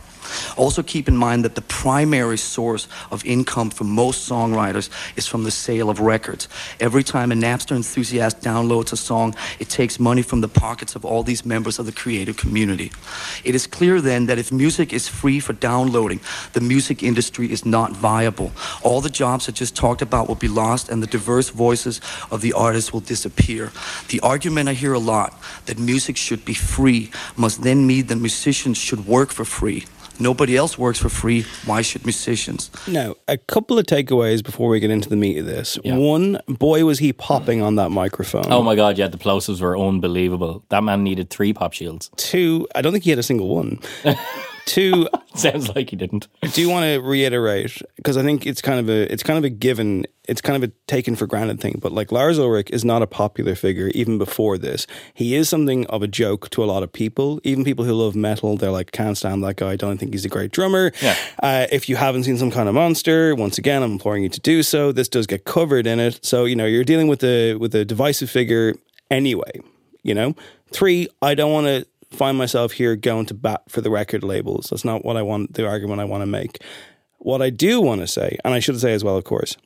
Also, 0.58 0.84
keep 0.84 1.08
in 1.08 1.18
mind 1.18 1.44
that 1.46 1.56
the 1.56 1.62
primary 1.62 2.38
source 2.38 2.88
of 3.12 3.26
income 3.26 3.70
for 3.70 3.84
most 3.84 4.30
songwriters 4.30 4.90
is 5.16 5.26
from 5.26 5.44
the 5.44 5.52
sale 5.52 5.90
of 5.90 6.00
records. 6.00 6.48
Every 6.80 7.04
time 7.04 7.32
a 7.32 7.36
Napster 7.36 7.76
enthusiast 7.76 8.42
downloads 8.42 8.94
a 8.94 8.98
song, 8.98 9.36
it 9.60 9.70
takes 9.70 10.00
money 10.00 10.22
from 10.22 10.42
the 10.42 10.48
pockets 10.48 10.96
of 10.96 11.06
all 11.06 11.24
these 11.24 11.46
members 11.46 11.80
of 11.80 11.86
the 11.86 11.92
creative 11.92 12.38
community. 12.38 12.92
It 13.44 13.56
is 13.56 13.68
clear 13.68 14.02
then 14.02 14.28
that 14.28 14.38
if 14.38 14.52
music 14.52 14.94
is 14.94 15.08
free 15.08 15.40
for 15.40 15.54
downloading, 15.54 16.20
the 16.54 16.62
music 16.62 17.02
industry 17.04 17.52
is 17.52 17.66
not 17.66 17.94
viable. 17.94 18.52
All 18.84 19.02
the 19.02 19.10
jobs 19.10 19.50
I 19.50 19.52
just 19.52 19.76
talked 19.80 20.02
about 20.02 20.28
will 20.28 20.36
be 20.36 20.48
lost, 20.64 20.90
and 20.90 21.02
the 21.02 21.08
diverse 21.08 21.50
voices 21.50 22.02
of 22.32 22.42
the 22.42 22.54
artists 22.54 22.92
will 22.92 23.06
disappear. 23.14 23.72
The 24.10 24.20
argument 24.20 24.68
I 24.68 24.74
hear 24.74 24.94
a 24.94 25.00
lot 25.00 25.34
that 25.68 25.80
music 25.80 26.18
should 26.18 26.44
be 26.44 26.54
free 26.54 27.12
must 27.38 27.64
then 27.64 27.88
mean 27.88 28.08
that 28.08 28.18
musicians 28.18 28.78
should 28.78 29.08
work 29.08 29.30
for 29.32 29.46
free. 29.46 29.86
Nobody 30.22 30.58
else 30.58 30.78
works 30.78 31.00
for 31.00 31.08
free. 31.08 31.46
Why 31.66 31.82
should 31.82 32.04
musicians? 32.04 32.70
Now, 32.88 33.16
a 33.30 33.38
couple 33.38 33.80
of 33.80 33.86
takeaways 33.86 34.44
before 34.44 34.68
we 34.68 34.82
get 34.82 34.92
into 34.92 35.08
the 35.08 35.16
meat 35.16 35.38
of 35.38 35.46
this. 35.46 35.80
One, 35.86 36.42
boy, 36.46 36.84
was 36.84 37.00
he 37.00 37.14
popping 37.14 37.62
on 37.62 37.76
that 37.76 37.90
microphone. 37.90 38.52
Oh 38.52 38.62
my 38.62 38.76
god, 38.76 38.98
yeah, 38.98 39.08
the 39.08 39.18
plosives 39.18 39.62
were 39.62 39.78
unbelievable. 39.78 40.66
That 40.70 40.84
man 40.84 41.06
needed 41.06 41.30
three 41.30 41.54
pop 41.54 41.72
shields. 41.72 42.12
Two, 42.18 42.68
I 42.76 42.82
don't 42.82 42.92
think 42.92 43.06
he 43.06 43.12
had 43.12 43.20
a 43.20 43.24
single 43.24 43.48
one. 43.48 43.80
Two, 44.70 45.10
sounds 45.34 45.76
like 45.76 45.90
he 45.90 45.96
didn't. 45.96 46.28
I 46.44 46.48
do 46.48 46.70
want 46.70 46.84
to 46.84 47.02
reiterate 47.02 47.82
because 47.96 48.18
I 48.18 48.22
think 48.22 48.46
it's 48.46 48.62
kind 48.62 48.80
of 48.80 48.88
a 48.88 49.12
it's 49.12 49.24
kind 49.24 49.40
of 49.40 49.44
a 49.44 49.50
given, 49.50 50.06
it's 50.28 50.42
kind 50.42 50.64
of 50.64 50.70
a 50.70 50.72
taken 50.86 51.16
for 51.16 51.26
granted 51.26 51.60
thing. 51.60 51.80
But 51.82 51.92
like 51.92 52.12
Lars 52.12 52.38
Ulrich 52.38 52.70
is 52.70 52.86
not 52.86 53.02
a 53.02 53.08
popular 53.08 53.56
figure 53.56 53.88
even 53.96 54.20
before 54.20 54.60
this. 54.60 54.86
He 55.16 55.34
is 55.34 55.50
something 55.50 55.88
of 55.88 56.04
a 56.04 56.08
joke 56.08 56.52
to 56.52 56.64
a 56.64 56.66
lot 56.66 56.84
of 56.84 56.94
people, 56.94 57.42
even 57.44 57.64
people 57.64 57.84
who 57.84 57.94
love 57.94 58.16
metal. 58.16 58.58
They're 58.58 58.70
like, 58.70 58.92
can't 58.92 59.18
stand 59.18 59.44
that 59.44 59.56
guy. 59.56 59.72
I 59.72 59.76
don't 59.76 59.98
think 59.98 60.14
he's 60.14 60.24
a 60.24 60.30
great 60.30 60.52
drummer. 60.52 60.92
Yeah. 61.02 61.16
Uh, 61.42 61.66
if 61.72 61.90
you 61.90 61.96
haven't 61.96 62.26
seen 62.26 62.38
some 62.38 62.52
kind 62.52 62.70
of 62.70 62.76
monster, 62.76 63.34
once 63.34 63.58
again, 63.58 63.82
I'm 63.82 63.94
imploring 63.94 64.22
you 64.22 64.30
to 64.30 64.40
do 64.40 64.62
so. 64.62 64.92
This 64.92 65.10
does 65.10 65.26
get 65.26 65.46
covered 65.46 65.88
in 65.88 66.00
it, 66.00 66.24
so 66.24 66.46
you 66.46 66.56
know 66.56 66.68
you're 66.68 66.84
dealing 66.84 67.08
with 67.08 67.24
a 67.24 67.56
with 67.56 67.74
a 67.74 67.86
divisive 67.86 68.30
figure 68.30 68.76
anyway. 69.10 69.62
You 70.04 70.14
know, 70.14 70.36
three. 70.72 71.08
I 71.24 71.34
don't 71.34 71.52
want 71.52 71.66
to 71.66 71.88
find 72.12 72.38
myself 72.38 72.74
here 72.74 72.95
going 72.95 73.26
to 73.28 73.34
bat 73.34 73.62
for 73.70 73.82
the 73.82 73.89
record 73.89 74.24
labels. 74.24 74.68
That's 74.70 74.86
not 74.86 75.03
what 75.05 75.18
I 75.18 75.22
want. 75.22 75.53
The 75.53 75.68
argument 75.68 76.01
I 76.01 76.05
want 76.05 76.22
to 76.22 76.26
make. 76.28 76.62
What 77.20 77.41
I 77.41 77.49
do 77.49 77.82
want 77.82 78.01
to 78.01 78.07
say, 78.07 78.38
and 78.45 78.53
I 78.53 78.60
should 78.60 78.80
say 78.80 78.93
as 78.93 79.03
well, 79.03 79.18
of 79.18 79.24
course, 79.26 79.57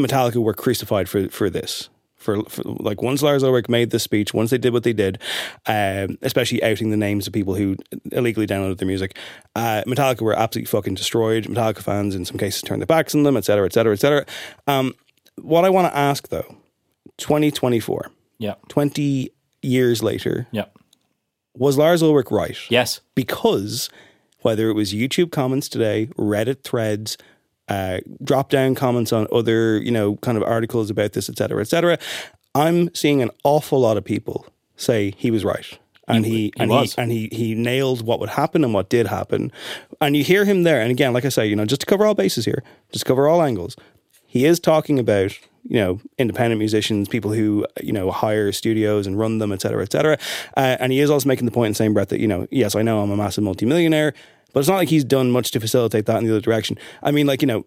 Metallica 0.00 0.36
were 0.42 0.54
crucified 0.54 1.08
for 1.08 1.28
for 1.28 1.48
this. 1.50 1.88
For, 2.16 2.42
for 2.48 2.62
like 2.64 3.00
once 3.00 3.22
Lars 3.22 3.44
Ulrich 3.44 3.68
made 3.68 3.90
this 3.90 4.02
speech, 4.02 4.34
once 4.34 4.50
they 4.50 4.58
did 4.58 4.72
what 4.72 4.82
they 4.82 4.92
did, 4.92 5.20
um, 5.66 6.18
especially 6.20 6.60
outing 6.64 6.90
the 6.90 6.96
names 6.96 7.28
of 7.28 7.32
people 7.32 7.54
who 7.54 7.76
illegally 8.10 8.44
downloaded 8.44 8.78
their 8.78 8.88
music, 8.88 9.16
uh, 9.54 9.84
Metallica 9.86 10.22
were 10.22 10.34
absolutely 10.36 10.66
fucking 10.68 10.96
destroyed. 10.96 11.44
Metallica 11.44 11.78
fans, 11.78 12.16
in 12.16 12.24
some 12.24 12.36
cases, 12.36 12.62
turned 12.62 12.82
their 12.82 12.86
backs 12.88 13.14
on 13.14 13.22
them, 13.22 13.36
etc., 13.36 13.66
etc., 13.66 13.92
etc. 13.92 14.26
Um, 14.66 14.94
what 15.36 15.64
I 15.64 15.70
want 15.70 15.92
to 15.92 15.96
ask 15.96 16.26
though, 16.28 16.56
twenty 17.18 17.52
twenty 17.52 17.78
four, 17.78 18.10
Yeah. 18.38 18.54
twenty 18.68 19.30
years 19.62 20.02
later, 20.02 20.48
Yeah. 20.50 20.64
Was 21.58 21.76
Lars 21.76 22.02
Ulrich 22.02 22.30
right? 22.30 22.56
Yes. 22.70 23.00
Because 23.14 23.90
whether 24.40 24.70
it 24.70 24.74
was 24.74 24.94
YouTube 24.94 25.32
comments 25.32 25.68
today, 25.68 26.06
Reddit 26.16 26.62
threads, 26.62 27.18
uh, 27.68 27.98
drop 28.22 28.50
down 28.50 28.74
comments 28.74 29.12
on 29.12 29.26
other, 29.32 29.78
you 29.78 29.90
know, 29.90 30.16
kind 30.16 30.36
of 30.38 30.44
articles 30.44 30.90
about 30.90 31.12
this, 31.12 31.28
et 31.28 31.36
cetera, 31.36 31.60
et 31.60 31.68
cetera, 31.68 31.98
I'm 32.54 32.94
seeing 32.94 33.20
an 33.20 33.30
awful 33.44 33.80
lot 33.80 33.96
of 33.96 34.04
people 34.04 34.46
say 34.76 35.12
he 35.16 35.30
was 35.30 35.44
right. 35.44 35.78
And 36.06 36.24
he, 36.24 36.32
he 36.32 36.52
and 36.56 36.70
was. 36.70 36.94
he 36.94 37.02
and 37.02 37.12
he 37.12 37.28
he 37.30 37.54
nailed 37.54 38.00
what 38.00 38.18
would 38.18 38.30
happen 38.30 38.64
and 38.64 38.72
what 38.72 38.88
did 38.88 39.08
happen. 39.08 39.52
And 40.00 40.16
you 40.16 40.24
hear 40.24 40.46
him 40.46 40.62
there. 40.62 40.80
And 40.80 40.90
again, 40.90 41.12
like 41.12 41.26
I 41.26 41.28
say, 41.28 41.46
you 41.46 41.54
know, 41.54 41.66
just 41.66 41.82
to 41.82 41.86
cover 41.86 42.06
all 42.06 42.14
bases 42.14 42.46
here, 42.46 42.62
just 42.92 43.04
cover 43.04 43.28
all 43.28 43.42
angles. 43.42 43.76
He 44.26 44.46
is 44.46 44.58
talking 44.58 44.98
about 44.98 45.38
you 45.68 45.76
know 45.76 46.00
independent 46.16 46.58
musicians, 46.58 47.08
people 47.08 47.32
who 47.32 47.66
you 47.82 47.92
know 47.92 48.10
hire 48.10 48.50
studios 48.52 49.06
and 49.06 49.18
run 49.18 49.38
them, 49.38 49.52
et 49.52 49.60
cetera, 49.60 49.82
et 49.82 49.92
cetera. 49.92 50.18
Uh, 50.56 50.76
and 50.80 50.92
he 50.92 51.00
is 51.00 51.10
also 51.10 51.28
making 51.28 51.44
the 51.46 51.52
point 51.52 51.66
in 51.66 51.72
the 51.72 51.76
same 51.76 51.94
breath 51.94 52.08
that 52.08 52.20
you 52.20 52.26
know, 52.26 52.46
yes, 52.50 52.74
I 52.74 52.82
know 52.82 53.00
I'm 53.00 53.10
a 53.10 53.16
massive 53.16 53.44
multimillionaire, 53.44 54.14
but 54.52 54.60
it's 54.60 54.68
not 54.68 54.76
like 54.76 54.88
he's 54.88 55.04
done 55.04 55.30
much 55.30 55.50
to 55.52 55.60
facilitate 55.60 56.06
that 56.06 56.18
in 56.18 56.24
the 56.24 56.32
other 56.32 56.40
direction. 56.40 56.78
I 57.02 57.10
mean, 57.10 57.26
like 57.26 57.42
you 57.42 57.48
know, 57.48 57.64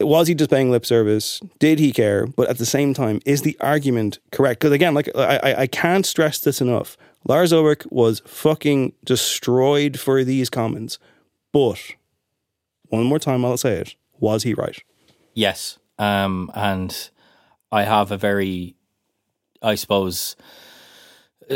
was 0.00 0.26
he 0.28 0.34
just 0.34 0.50
paying 0.50 0.70
lip 0.70 0.84
service? 0.84 1.40
Did 1.58 1.78
he 1.78 1.92
care? 1.92 2.26
But 2.26 2.48
at 2.48 2.58
the 2.58 2.66
same 2.66 2.92
time, 2.92 3.20
is 3.24 3.42
the 3.42 3.56
argument 3.60 4.18
correct? 4.32 4.60
Because 4.60 4.72
again, 4.72 4.94
like 4.94 5.08
I, 5.16 5.54
I, 5.58 5.66
can't 5.66 6.04
stress 6.04 6.40
this 6.40 6.60
enough. 6.60 6.96
Lars 7.26 7.52
Ulrich 7.52 7.86
was 7.90 8.20
fucking 8.26 8.92
destroyed 9.04 9.98
for 9.98 10.24
these 10.24 10.50
comments. 10.50 10.98
But 11.52 11.80
one 12.88 13.04
more 13.04 13.20
time, 13.20 13.44
I'll 13.44 13.56
say 13.56 13.76
it. 13.76 13.94
Was 14.18 14.42
he 14.42 14.54
right? 14.54 14.82
Yes. 15.32 15.78
Um, 15.98 16.50
and 16.54 17.10
I 17.74 17.82
have 17.82 18.12
a 18.12 18.16
very, 18.16 18.76
I 19.60 19.74
suppose, 19.74 20.36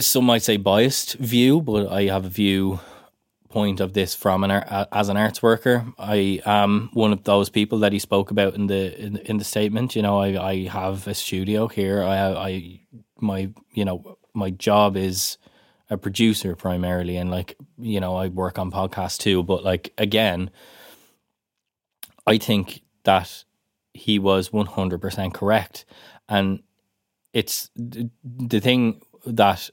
some 0.01 0.25
might 0.25 0.43
say 0.43 0.57
biased 0.57 1.15
view, 1.15 1.61
but 1.61 1.87
I 1.93 2.07
have 2.07 2.25
a 2.25 2.29
view 2.29 2.81
point 3.49 3.79
of 3.79 3.93
this 3.93 4.17
from 4.17 4.43
an 4.43 4.51
as 4.93 5.09
an 5.09 5.17
arts 5.17 5.45
worker. 5.45 5.87
I 5.97 6.43
am 6.45 6.91
one 6.93 7.13
of 7.13 7.23
those 7.23 7.51
people 7.51 7.79
that 7.79 7.93
he 7.93 8.01
spoke 8.01 8.33
about 8.33 8.55
in 8.57 8.67
the 8.67 9.01
in, 9.01 9.17
in 9.19 9.37
the 9.37 9.45
statement. 9.45 9.95
You 9.95 10.03
know, 10.03 10.19
I, 10.19 10.51
I 10.51 10.67
have 10.67 11.07
a 11.07 11.15
studio 11.15 11.69
here. 11.69 12.03
I 12.03 12.19
I 12.19 12.81
my 13.21 13.51
you 13.73 13.85
know 13.85 14.19
my 14.35 14.51
job 14.51 14.97
is 14.97 15.39
a 15.89 15.97
producer 15.97 16.57
primarily, 16.57 17.17
and 17.17 17.31
like 17.31 17.57
you 17.79 18.01
know 18.01 18.17
I 18.17 18.27
work 18.27 18.59
on 18.59 18.73
podcasts 18.73 19.19
too. 19.19 19.45
But 19.45 19.63
like 19.63 19.93
again, 19.99 20.51
I 22.27 22.39
think 22.39 22.83
that 23.05 23.45
he 23.99 24.19
was 24.19 24.51
100% 24.51 25.35
correct. 25.35 25.85
And 26.29 26.63
it's 27.33 27.71
the, 27.77 28.61
thing 28.61 29.03
that 29.27 29.71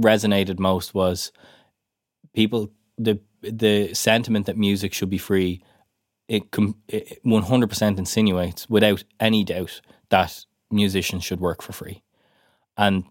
resonated 0.00 0.58
most 0.58 0.94
was 0.94 1.32
people, 2.34 2.70
the, 2.98 3.18
the 3.42 3.94
sentiment 3.94 4.46
that 4.46 4.56
music 4.56 4.92
should 4.92 5.10
be 5.10 5.18
free, 5.18 5.62
it, 6.28 6.44
it 6.88 7.24
100% 7.24 7.98
insinuates 7.98 8.68
without 8.68 9.04
any 9.20 9.44
doubt 9.44 9.80
that 10.10 10.44
musicians 10.70 11.24
should 11.24 11.40
work 11.40 11.62
for 11.62 11.72
free. 11.72 12.02
And 12.76 13.04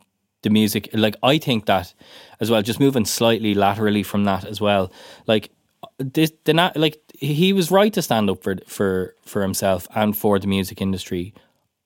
the 0.44 0.50
music, 0.50 0.90
like, 0.94 1.16
I 1.24 1.38
think 1.40 1.66
that 1.66 1.94
as 2.40 2.52
well, 2.52 2.62
just 2.62 2.80
moving 2.80 3.06
slightly 3.06 3.56
laterally 3.56 4.04
from 4.04 4.26
that 4.26 4.46
as 4.46 4.62
well, 4.62 4.92
like, 5.26 5.50
this, 5.98 6.32
the 6.44 6.54
na- 6.54 6.72
like 6.76 7.00
he 7.18 7.54
was 7.54 7.72
right 7.72 7.94
to 7.94 8.02
stand 8.02 8.30
up 8.30 8.44
for 8.44 8.58
for 8.68 9.16
for 9.26 9.42
himself 9.42 9.88
and 9.96 10.18
for 10.18 10.40
the 10.40 10.48
music 10.48 10.82
industry 10.82 11.34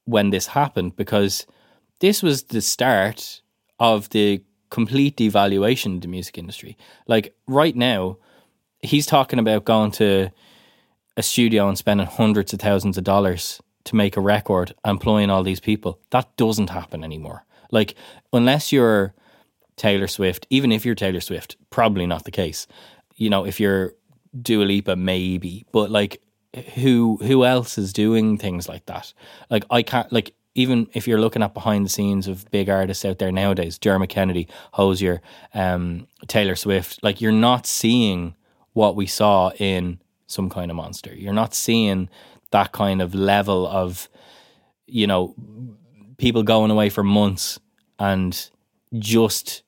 when 0.06 0.30
this 0.32 0.48
happened 0.48 0.96
because 0.96 1.46
this 2.00 2.24
was 2.24 2.44
the 2.44 2.62
start 2.62 3.42
of 3.80 4.10
the 4.10 4.42
complete 4.70 5.18
devaluation 5.18 5.96
of 5.96 6.02
the 6.02 6.08
music 6.08 6.38
industry. 6.38 6.78
Like 7.08 7.36
right 7.48 7.76
now, 7.76 8.18
he's 8.82 9.06
talking 9.06 9.40
about 9.40 9.66
going 9.66 9.92
to 9.92 10.30
a 11.18 11.24
studio 11.24 11.68
and 11.68 11.78
spending 11.78 12.08
hundreds 12.08 12.54
of 12.54 12.60
thousands 12.60 12.98
of 12.98 13.04
dollars 13.04 13.62
to 13.86 13.96
make 13.96 14.16
a 14.16 14.22
record, 14.22 14.74
employing 14.86 15.30
all 15.30 15.44
these 15.44 15.60
people. 15.60 16.00
That 16.12 16.36
doesn't 16.38 16.70
happen 16.70 17.04
anymore. 17.04 17.46
Like 17.72 17.96
unless 18.34 18.72
you're 18.72 19.14
Taylor 19.76 20.08
Swift, 20.08 20.46
even 20.50 20.72
if 20.72 20.86
you're 20.86 20.96
Taylor 20.96 21.22
Swift, 21.22 21.56
probably 21.70 22.06
not 22.06 22.26
the 22.26 22.32
case. 22.32 22.68
You 23.20 23.30
know, 23.30 23.46
if 23.46 23.60
you're 23.60 23.94
Dua 24.42 24.64
Lipa, 24.64 24.96
maybe, 24.96 25.66
but 25.72 25.92
like 25.92 26.22
who 26.76 27.20
who 27.22 27.46
else 27.46 27.78
is 27.78 27.94
doing 27.94 28.38
things 28.38 28.68
like 28.68 28.86
that? 28.88 29.14
Like 29.50 29.66
I 29.70 29.84
can't 29.84 30.12
like 30.12 30.34
even 30.56 30.88
if 30.94 31.08
you're 31.08 31.20
looking 31.20 31.44
at 31.44 31.54
behind 31.54 31.86
the 31.86 31.90
scenes 31.90 32.28
of 32.28 32.50
big 32.52 32.70
artists 32.70 33.06
out 33.06 33.20
there 33.20 33.32
nowadays, 33.32 33.78
Dermot 33.78 34.10
Kennedy, 34.10 34.48
Hozier, 34.74 35.22
um, 35.54 36.08
Taylor 36.28 36.56
Swift, 36.56 37.02
like 37.04 37.22
you're 37.22 37.32
not 37.32 37.68
seeing 37.68 38.36
what 38.74 38.96
we 38.96 39.06
saw 39.06 39.52
in 39.52 40.00
some 40.28 40.50
kind 40.50 40.72
of 40.72 40.78
monster. 40.78 41.14
You're 41.14 41.34
not 41.34 41.54
seeing 41.54 42.10
that 42.52 42.72
kind 42.72 43.02
of 43.02 43.14
level 43.14 43.68
of, 43.68 44.10
you 44.88 45.08
know, 45.08 45.36
people 46.18 46.44
going 46.44 46.72
away 46.72 46.90
for 46.90 47.04
months 47.04 47.60
and 48.00 48.50
just 48.98 49.64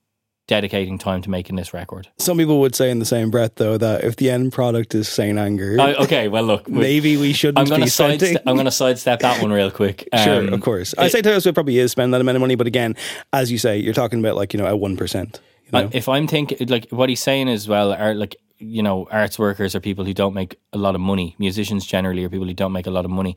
dedicating 0.52 0.97
time 0.97 1.22
to 1.22 1.30
making 1.30 1.56
this 1.56 1.74
record. 1.74 2.10
Some 2.18 2.38
people 2.38 2.60
would 2.60 2.76
say 2.76 2.91
in 2.91 2.99
the 2.99 3.06
same 3.06 3.32
breath, 3.32 3.54
though, 3.56 3.78
that 3.78 4.04
if 4.04 4.18
the 4.18 4.30
end 4.30 4.52
product 4.52 4.93
is 4.93 5.08
Saint 5.08 5.39
Anger, 5.39 5.80
I- 5.80 5.93
okay, 5.93 6.28
well, 6.28 6.43
look, 6.43 6.68
maybe 6.68 7.16
we 7.16 7.32
shouldn't 7.32 7.58
I'm 7.58 7.68
going 7.68 7.80
be 7.80 7.86
to 7.86 7.91
sidestep. 7.91 8.43
I'm 8.45 8.56
going 8.56 8.66
to 8.66 8.72
sidestep 8.72 9.22
that 9.22 9.41
one 9.41 9.49
real 9.54 9.72
quick. 9.72 10.10
sure, 10.26 10.39
Um, 10.39 10.54
of 10.54 10.60
course. 10.60 10.93
I 10.97 11.08
say 11.08 11.22
Taylor 11.22 11.39
Swift 11.39 11.56
probably 11.56 11.78
is 11.78 11.91
spending 11.93 12.12
that 12.12 12.20
amount 12.20 12.36
of 12.36 12.41
money, 12.41 12.56
but 12.56 12.68
again, 12.68 12.97
as 13.32 13.49
you 13.49 13.58
say, 13.58 13.78
you're 13.78 13.93
talking 13.93 14.20
about 14.20 14.36
like 14.36 14.54
you 14.54 14.60
know 14.60 14.66
a 14.68 14.76
one 14.76 14.97
percent. 14.97 15.39
You 15.68 15.72
know? 15.84 15.89
If 15.93 16.10
I'm 16.10 16.28
thinking 16.28 16.68
like 16.68 16.89
what 16.89 17.08
he's 17.08 17.22
saying 17.24 17.47
as 17.47 17.70
well 17.70 17.93
are 17.93 18.14
like 18.14 18.36
you 18.60 18.84
know 18.84 19.08
arts 19.10 19.39
workers 19.39 19.74
are 19.74 19.80
people 19.80 20.04
who 20.04 20.14
don't 20.14 20.34
make 20.34 20.60
a 20.74 20.78
lot 20.78 20.95
of 20.95 21.02
money 21.02 21.36
musicians 21.39 21.84
generally 21.86 22.24
are 22.26 22.30
people 22.30 22.45
who 22.45 22.54
don't 22.54 22.74
make 22.74 22.86
a 22.86 22.91
lot 22.91 23.06
of 23.06 23.12
money 23.12 23.36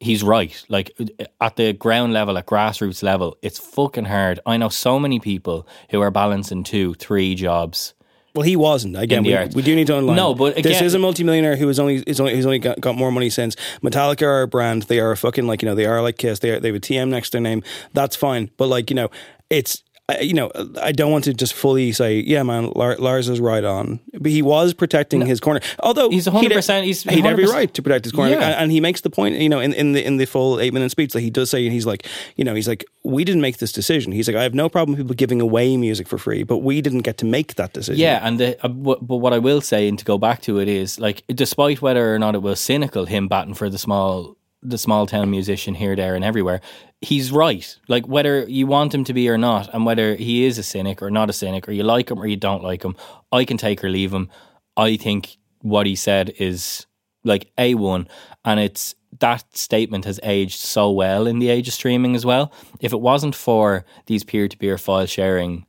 he's 0.00 0.22
right. 0.22 0.64
Like 0.68 0.98
at 1.40 1.56
the 1.56 1.72
ground 1.72 2.12
level, 2.12 2.36
at 2.36 2.46
grassroots 2.46 3.02
level, 3.02 3.36
it's 3.42 3.58
fucking 3.58 4.06
hard. 4.06 4.40
I 4.44 4.56
know 4.56 4.68
so 4.68 4.98
many 4.98 5.20
people 5.20 5.66
who 5.90 6.00
are 6.00 6.10
balancing 6.10 6.64
two, 6.64 6.94
three 6.94 7.34
jobs. 7.34 7.94
Well, 8.34 8.44
he 8.44 8.54
wasn't. 8.56 8.96
Again, 8.96 9.26
In 9.26 9.48
we, 9.48 9.54
we 9.56 9.62
do 9.62 9.74
need 9.74 9.88
to 9.88 9.96
underline. 9.96 10.16
No, 10.16 10.34
but 10.34 10.54
this 10.62 10.80
is 10.80 10.94
a 10.94 10.98
multimillionaire 10.98 11.56
who 11.56 11.68
is 11.68 11.80
only 11.80 11.96
is 11.96 12.20
only 12.20 12.34
who's 12.34 12.46
only 12.46 12.60
got, 12.60 12.80
got 12.80 12.96
more 12.96 13.10
money 13.10 13.28
since 13.28 13.56
Metallica 13.82 14.22
are 14.22 14.42
a 14.42 14.48
brand. 14.48 14.84
They 14.84 15.00
are 15.00 15.10
a 15.10 15.16
fucking 15.16 15.46
like 15.46 15.62
you 15.62 15.68
know 15.68 15.74
they 15.74 15.86
are 15.86 16.00
like 16.00 16.16
Kiss. 16.16 16.38
They 16.38 16.50
are, 16.50 16.60
they 16.60 16.68
have 16.68 16.76
a 16.76 16.80
TM 16.80 17.08
next 17.08 17.30
to 17.30 17.32
their 17.32 17.40
name. 17.40 17.62
That's 17.92 18.14
fine. 18.14 18.50
But 18.56 18.68
like 18.68 18.88
you 18.88 18.94
know, 18.94 19.10
it's 19.50 19.82
I- 20.10 20.20
you 20.20 20.34
know 20.34 20.50
I 20.80 20.92
don't 20.92 21.10
want 21.12 21.24
to 21.24 21.34
just 21.34 21.52
fully 21.54 21.92
say 21.92 22.20
yeah, 22.20 22.42
man. 22.42 22.70
Lars 22.74 23.28
is 23.28 23.40
right 23.40 23.64
on, 23.64 24.00
but 24.18 24.30
he 24.30 24.42
was 24.42 24.74
protecting 24.74 25.20
his 25.26 25.40
corner. 25.40 25.60
Although 25.80 26.10
He's 26.10 26.24
he'd- 26.26 26.48
100%, 26.50 26.84
he's 26.84 27.02
he'd 27.04 27.24
every 27.26 27.46
right 27.46 27.72
to 27.74 27.82
protect 27.82 28.04
his 28.04 28.12
corner, 28.12 28.32
Yeah. 28.32 28.46
and, 28.46 28.54
and 28.62 28.72
he 28.72 28.80
makes 28.80 29.00
the 29.02 29.10
point. 29.10 29.36
You 29.36 29.48
know, 29.48 29.60
in, 29.60 29.72
in 29.74 29.92
the 29.92 30.04
in 30.04 30.16
the 30.18 30.26
full 30.26 30.60
eight 30.60 30.72
minute 30.74 30.90
speech, 30.90 31.12
that 31.12 31.20
he 31.20 31.30
does 31.30 31.50
say, 31.50 31.64
and 31.64 31.72
he's 31.72 31.86
like, 31.86 32.06
you 32.36 32.44
know, 32.44 32.54
he's 32.54 32.68
like, 32.68 32.84
we 33.04 33.24
didn't 33.24 33.40
make 33.40 33.58
this 33.58 33.72
decision. 33.72 34.12
He's 34.12 34.28
like, 34.28 34.36
I 34.36 34.42
have 34.42 34.54
no 34.54 34.68
problem 34.68 34.96
with 34.96 35.04
people 35.06 35.14
giving 35.14 35.40
away 35.40 35.76
music 35.76 36.06
for 36.08 36.18
free, 36.18 36.42
but 36.42 36.58
we 36.58 36.80
didn't 36.82 37.00
get 37.02 37.16
to 37.18 37.24
make 37.26 37.54
that 37.54 37.72
decision. 37.72 38.00
Yeah, 38.00 38.20
and 38.22 38.38
the, 38.38 38.62
uh, 38.64 38.68
what, 38.68 39.06
but 39.06 39.16
what 39.16 39.32
I 39.32 39.38
will 39.38 39.60
say, 39.60 39.88
and 39.88 39.98
to 39.98 40.04
go 40.04 40.18
back 40.18 40.42
to 40.42 40.58
it, 40.58 40.68
is 40.68 40.98
like, 41.00 41.22
despite 41.28 41.80
whether 41.80 42.14
or 42.14 42.18
not 42.18 42.34
it 42.34 42.42
was 42.42 42.60
cynical, 42.60 43.06
him 43.06 43.26
batting 43.28 43.54
for 43.54 43.70
the 43.70 43.78
small, 43.78 44.36
the 44.62 44.78
small 44.78 45.06
town 45.06 45.30
musician 45.30 45.74
here, 45.74 45.96
there, 45.96 46.14
and 46.14 46.24
everywhere, 46.24 46.60
he's 47.00 47.32
right. 47.32 47.78
Like 47.88 48.06
whether 48.06 48.48
you 48.48 48.66
want 48.66 48.94
him 48.94 49.04
to 49.04 49.14
be 49.14 49.28
or 49.28 49.38
not, 49.38 49.72
and 49.72 49.86
whether 49.86 50.14
he 50.14 50.44
is 50.44 50.58
a 50.58 50.62
cynic 50.62 51.02
or 51.02 51.10
not 51.10 51.30
a 51.30 51.32
cynic, 51.32 51.68
or 51.68 51.72
you 51.72 51.82
like 51.82 52.10
him 52.10 52.18
or 52.18 52.26
you 52.26 52.36
don't 52.36 52.62
like 52.62 52.84
him, 52.84 52.96
I 53.32 53.44
can 53.44 53.56
take 53.56 53.82
or 53.82 53.88
leave 53.88 54.12
him. 54.12 54.28
I 54.76 54.96
think 54.96 55.36
what 55.60 55.86
he 55.86 55.96
said 55.96 56.34
is 56.38 56.86
like 57.24 57.50
a 57.58 57.74
one, 57.74 58.08
and 58.44 58.60
it's 58.60 58.94
that 59.18 59.56
statement 59.56 60.04
has 60.04 60.20
aged 60.22 60.58
so 60.58 60.90
well 60.90 61.26
in 61.26 61.38
the 61.38 61.48
age 61.48 61.68
of 61.68 61.74
streaming 61.74 62.14
as 62.14 62.24
well. 62.24 62.52
If 62.80 62.92
it 62.92 63.00
wasn't 63.00 63.34
for 63.34 63.84
these 64.06 64.24
peer 64.24 64.48
to 64.48 64.56
peer 64.56 64.78
file 64.78 65.06
sharing 65.06 65.66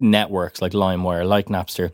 networks 0.00 0.60
like 0.60 0.72
LimeWire, 0.72 1.26
like 1.26 1.46
Napster, 1.46 1.92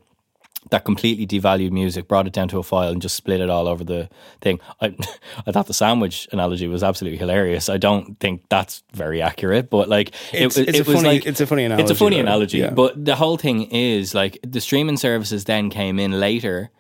that 0.71 0.85
completely 0.85 1.27
devalued 1.27 1.71
music, 1.71 2.09
brought 2.09 2.27
it 2.27 2.33
down 2.33 2.49
to 2.49 2.59
a 2.59 2.63
file, 2.63 2.91
and 2.91 3.01
just 3.01 3.15
split 3.17 3.41
it 3.41 3.49
all 3.49 3.69
over 3.69 3.85
the 3.85 4.09
thing. 4.41 4.61
I, 4.81 4.95
I 5.47 5.53
thought 5.53 5.67
the 5.67 5.73
sandwich 5.75 6.29
analogy 6.33 6.67
was 6.69 6.83
absolutely 6.83 7.19
hilarious. 7.19 7.69
I 7.69 7.79
don't 7.79 8.19
think 8.21 8.43
that's 8.49 8.83
very 8.93 9.23
accurate, 9.23 9.71
but 9.71 9.89
like 9.89 10.09
It's- 10.33 10.57
it, 10.59 10.69
it's 10.69 10.79
it 10.81 10.87
a 10.87 10.91
was 10.91 10.97
funny- 11.03 11.09
like 11.09 11.27
it's 11.27 11.41
a 11.41 11.47
funny 11.47 11.65
analogy. 11.65 11.83
It's 11.83 11.91
a 11.93 11.95
funny 11.95 12.17
though. 12.17 12.23
analogy, 12.23 12.59
Yeah. 12.59 12.71
but 12.71 13.03
the 13.03 13.17
whole 13.17 13.37
thing 13.39 13.71
is 13.71 14.15
like 14.15 14.39
the 14.47 14.61
streaming 14.61 14.97
services 14.99 15.45
then 15.45 15.71
came 15.71 15.99
in 15.99 16.19
later 16.21 16.71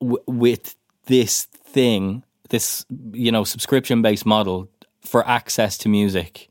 w- 0.00 0.22
with 0.26 0.74
this 1.06 1.44
thing, 1.44 2.24
this 2.50 2.84
you 3.12 3.32
know 3.32 3.44
subscription 3.44 4.02
based 4.02 4.26
model 4.26 4.68
for 5.02 5.26
access 5.26 5.78
to 5.78 5.88
music, 5.88 6.48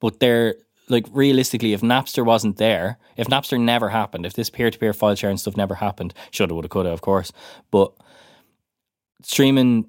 but 0.00 0.18
they're 0.20 0.56
like 0.88 1.06
realistically, 1.10 1.72
if 1.72 1.80
Napster 1.80 2.24
wasn't 2.24 2.56
there, 2.56 2.98
if 3.16 3.26
Napster 3.28 3.58
never 3.58 3.88
happened, 3.88 4.26
if 4.26 4.34
this 4.34 4.50
peer 4.50 4.70
to 4.70 4.78
peer 4.78 4.92
file 4.92 5.14
sharing 5.14 5.36
stuff 5.36 5.56
never 5.56 5.74
happened, 5.74 6.14
shoulda, 6.30 6.54
woulda, 6.54 6.68
coulda, 6.68 6.90
of 6.90 7.00
course, 7.00 7.32
but 7.70 7.92
streaming 9.22 9.86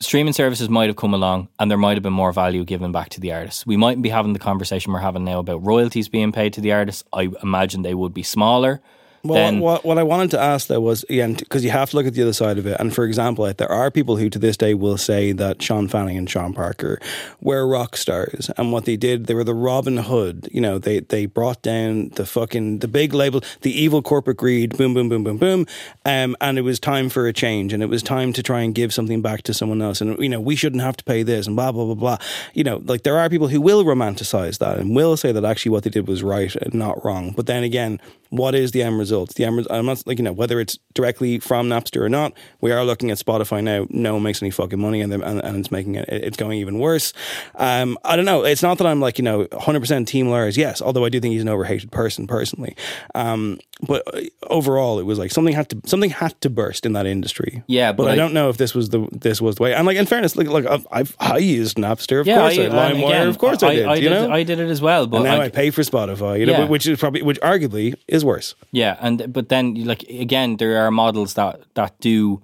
streaming 0.00 0.32
services 0.32 0.70
might 0.70 0.88
have 0.88 0.96
come 0.96 1.12
along 1.12 1.48
and 1.58 1.70
there 1.70 1.76
might 1.76 1.94
have 1.94 2.02
been 2.02 2.12
more 2.12 2.32
value 2.32 2.64
given 2.64 2.90
back 2.90 3.10
to 3.10 3.20
the 3.20 3.32
artists. 3.32 3.66
We 3.66 3.76
mightn't 3.76 4.02
be 4.02 4.08
having 4.08 4.32
the 4.32 4.38
conversation 4.38 4.92
we're 4.92 5.00
having 5.00 5.24
now 5.24 5.40
about 5.40 5.64
royalties 5.64 6.08
being 6.08 6.32
paid 6.32 6.54
to 6.54 6.62
the 6.62 6.72
artists. 6.72 7.04
I 7.12 7.28
imagine 7.42 7.82
they 7.82 7.94
would 7.94 8.14
be 8.14 8.22
smaller. 8.22 8.80
Well, 9.22 9.34
than, 9.34 9.60
what, 9.60 9.84
what 9.84 9.98
I 9.98 10.02
wanted 10.02 10.30
to 10.32 10.40
ask 10.40 10.68
though 10.68 10.80
was 10.80 11.04
again 11.04 11.34
because 11.34 11.62
you 11.62 11.70
have 11.70 11.90
to 11.90 11.96
look 11.96 12.06
at 12.06 12.14
the 12.14 12.22
other 12.22 12.32
side 12.32 12.56
of 12.56 12.66
it. 12.66 12.78
And 12.80 12.94
for 12.94 13.04
example, 13.04 13.44
like, 13.44 13.58
there 13.58 13.70
are 13.70 13.90
people 13.90 14.16
who 14.16 14.30
to 14.30 14.38
this 14.38 14.56
day 14.56 14.72
will 14.72 14.96
say 14.96 15.32
that 15.32 15.60
Shawn 15.60 15.88
Fanning 15.88 16.16
and 16.16 16.28
Sean 16.28 16.54
Parker 16.54 16.98
were 17.40 17.66
rock 17.66 17.96
stars, 17.96 18.50
and 18.56 18.72
what 18.72 18.86
they 18.86 18.96
did, 18.96 19.26
they 19.26 19.34
were 19.34 19.44
the 19.44 19.54
Robin 19.54 19.98
Hood. 19.98 20.48
You 20.52 20.62
know, 20.62 20.78
they 20.78 21.00
they 21.00 21.26
brought 21.26 21.60
down 21.60 22.10
the 22.10 22.24
fucking 22.24 22.78
the 22.78 22.88
big 22.88 23.12
label, 23.12 23.42
the 23.60 23.78
evil 23.78 24.00
corporate 24.00 24.38
greed, 24.38 24.76
boom, 24.76 24.94
boom, 24.94 25.10
boom, 25.10 25.22
boom, 25.22 25.36
boom, 25.36 25.66
um, 26.06 26.34
and 26.40 26.58
it 26.58 26.62
was 26.62 26.80
time 26.80 27.10
for 27.10 27.26
a 27.26 27.32
change, 27.32 27.74
and 27.74 27.82
it 27.82 27.90
was 27.90 28.02
time 28.02 28.32
to 28.32 28.42
try 28.42 28.62
and 28.62 28.74
give 28.74 28.94
something 28.94 29.20
back 29.20 29.42
to 29.42 29.52
someone 29.52 29.82
else. 29.82 30.00
And 30.00 30.18
you 30.18 30.30
know, 30.30 30.40
we 30.40 30.56
shouldn't 30.56 30.82
have 30.82 30.96
to 30.96 31.04
pay 31.04 31.22
this, 31.22 31.46
and 31.46 31.56
blah 31.56 31.72
blah 31.72 31.84
blah 31.84 31.94
blah. 31.94 32.18
You 32.54 32.64
know, 32.64 32.80
like 32.84 33.02
there 33.02 33.18
are 33.18 33.28
people 33.28 33.48
who 33.48 33.60
will 33.60 33.84
romanticize 33.84 34.58
that 34.58 34.78
and 34.78 34.96
will 34.96 35.18
say 35.18 35.30
that 35.32 35.44
actually 35.44 35.72
what 35.72 35.84
they 35.84 35.90
did 35.90 36.08
was 36.08 36.22
right 36.22 36.54
and 36.56 36.72
not 36.72 37.04
wrong. 37.04 37.32
But 37.36 37.46
then 37.46 37.64
again, 37.64 38.00
what 38.30 38.54
is 38.54 38.70
the 38.72 38.82
end 38.82 38.98
result? 38.98 39.34
The 39.34 39.44
end 39.44 39.56
result, 39.58 39.72
I'm 39.78 39.86
not 39.86 40.06
like 40.06 40.18
you 40.18 40.24
know 40.24 40.32
whether 40.32 40.58
it's 40.60 40.78
directly 40.94 41.38
from 41.38 41.68
Napster 41.68 42.00
or 42.00 42.08
not. 42.08 42.32
We 42.60 42.72
are 42.72 42.84
looking 42.84 43.10
at 43.10 43.18
Spotify 43.18 43.62
now. 43.62 43.86
No 43.90 44.14
one 44.14 44.22
makes 44.22 44.40
any 44.42 44.50
fucking 44.50 44.80
money, 44.80 45.00
and, 45.02 45.12
and, 45.12 45.24
and 45.44 45.56
it's 45.58 45.70
making 45.70 45.96
it. 45.96 46.06
It's 46.08 46.36
going 46.36 46.58
even 46.58 46.78
worse. 46.78 47.12
Um, 47.56 47.98
I 48.04 48.16
don't 48.16 48.24
know. 48.24 48.44
It's 48.44 48.62
not 48.62 48.78
that 48.78 48.86
I'm 48.86 49.00
like 49.00 49.18
you 49.18 49.24
know 49.24 49.46
100 49.52 49.80
percent 49.80 50.08
Team 50.08 50.28
Lars. 50.28 50.56
Yes, 50.56 50.80
although 50.80 51.04
I 51.04 51.08
do 51.08 51.20
think 51.20 51.32
he's 51.32 51.42
an 51.42 51.48
overhated 51.48 51.92
person 51.92 52.26
personally. 52.26 52.76
Um, 53.14 53.58
but 53.86 54.02
uh, 54.14 54.20
overall, 54.48 54.98
it 54.98 55.04
was 55.04 55.18
like 55.18 55.30
something 55.30 55.54
had 55.54 55.68
to 55.70 55.80
something 55.86 56.10
had 56.10 56.38
to 56.42 56.50
burst 56.50 56.86
in 56.86 56.92
that 56.94 57.06
industry. 57.06 57.62
Yeah, 57.66 57.92
but, 57.92 58.04
but 58.04 58.10
I, 58.10 58.12
I- 58.12 58.16
don't 58.16 58.34
know 58.34 58.48
if 58.48 58.56
this 58.56 58.74
was 58.74 58.90
the 58.90 59.06
this 59.12 59.40
was 59.40 59.56
the 59.56 59.62
way. 59.64 59.74
And 59.74 59.86
like 59.86 59.96
in 59.96 60.06
fairness, 60.06 60.36
like 60.36 60.48
look, 60.48 60.66
I've, 60.66 60.86
I've 60.92 61.16
I 61.18 61.38
used 61.38 61.76
Napster. 61.78 62.20
Of 62.20 62.26
Yeah, 62.26 62.40
course, 62.40 62.58
I, 62.58 62.62
I- 62.66 62.92
LimeWire. 62.92 63.28
Of 63.28 63.38
course, 63.38 63.62
I, 63.62 63.74
did. 63.74 63.86
I 63.86 63.94
you 63.96 64.08
did- 64.08 64.10
know, 64.10 64.30
I 64.30 64.42
did 64.42 64.60
it 64.60 64.68
as 64.70 64.80
well, 64.80 65.06
but 65.06 65.16
and 65.18 65.24
now 65.24 65.40
I- 65.40 65.44
I 65.44 65.48
pay 65.48 65.70
for 65.70 65.82
Spotify. 65.82 66.38
You 66.40 66.46
know, 66.46 66.52
Yeah. 66.52 66.64
which 66.66 66.86
is 66.86 66.98
probably 66.98 67.22
which 67.22 67.40
arguably 67.40 67.94
is 68.06 68.19
worse. 68.24 68.54
Yeah, 68.72 68.96
and 69.00 69.32
but 69.32 69.48
then 69.48 69.74
like 69.84 70.02
again, 70.04 70.56
there 70.56 70.78
are 70.84 70.90
models 70.90 71.34
that 71.34 71.60
that 71.74 71.98
do 72.00 72.42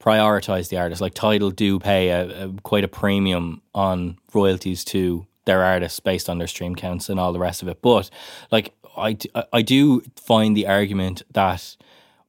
prioritize 0.00 0.68
the 0.68 0.76
artist. 0.78 1.00
Like 1.00 1.14
Tidal 1.14 1.50
do 1.50 1.78
pay 1.78 2.08
a, 2.10 2.44
a 2.46 2.52
quite 2.62 2.84
a 2.84 2.88
premium 2.88 3.62
on 3.74 4.18
royalties 4.34 4.84
to 4.86 5.26
their 5.44 5.62
artists 5.62 6.00
based 6.00 6.28
on 6.28 6.38
their 6.38 6.46
stream 6.48 6.74
counts 6.74 7.08
and 7.08 7.18
all 7.20 7.32
the 7.32 7.38
rest 7.38 7.62
of 7.62 7.68
it. 7.68 7.80
But 7.82 8.10
like 8.50 8.74
I, 8.96 9.16
I 9.52 9.62
do 9.62 10.02
find 10.16 10.56
the 10.56 10.66
argument 10.66 11.22
that 11.32 11.76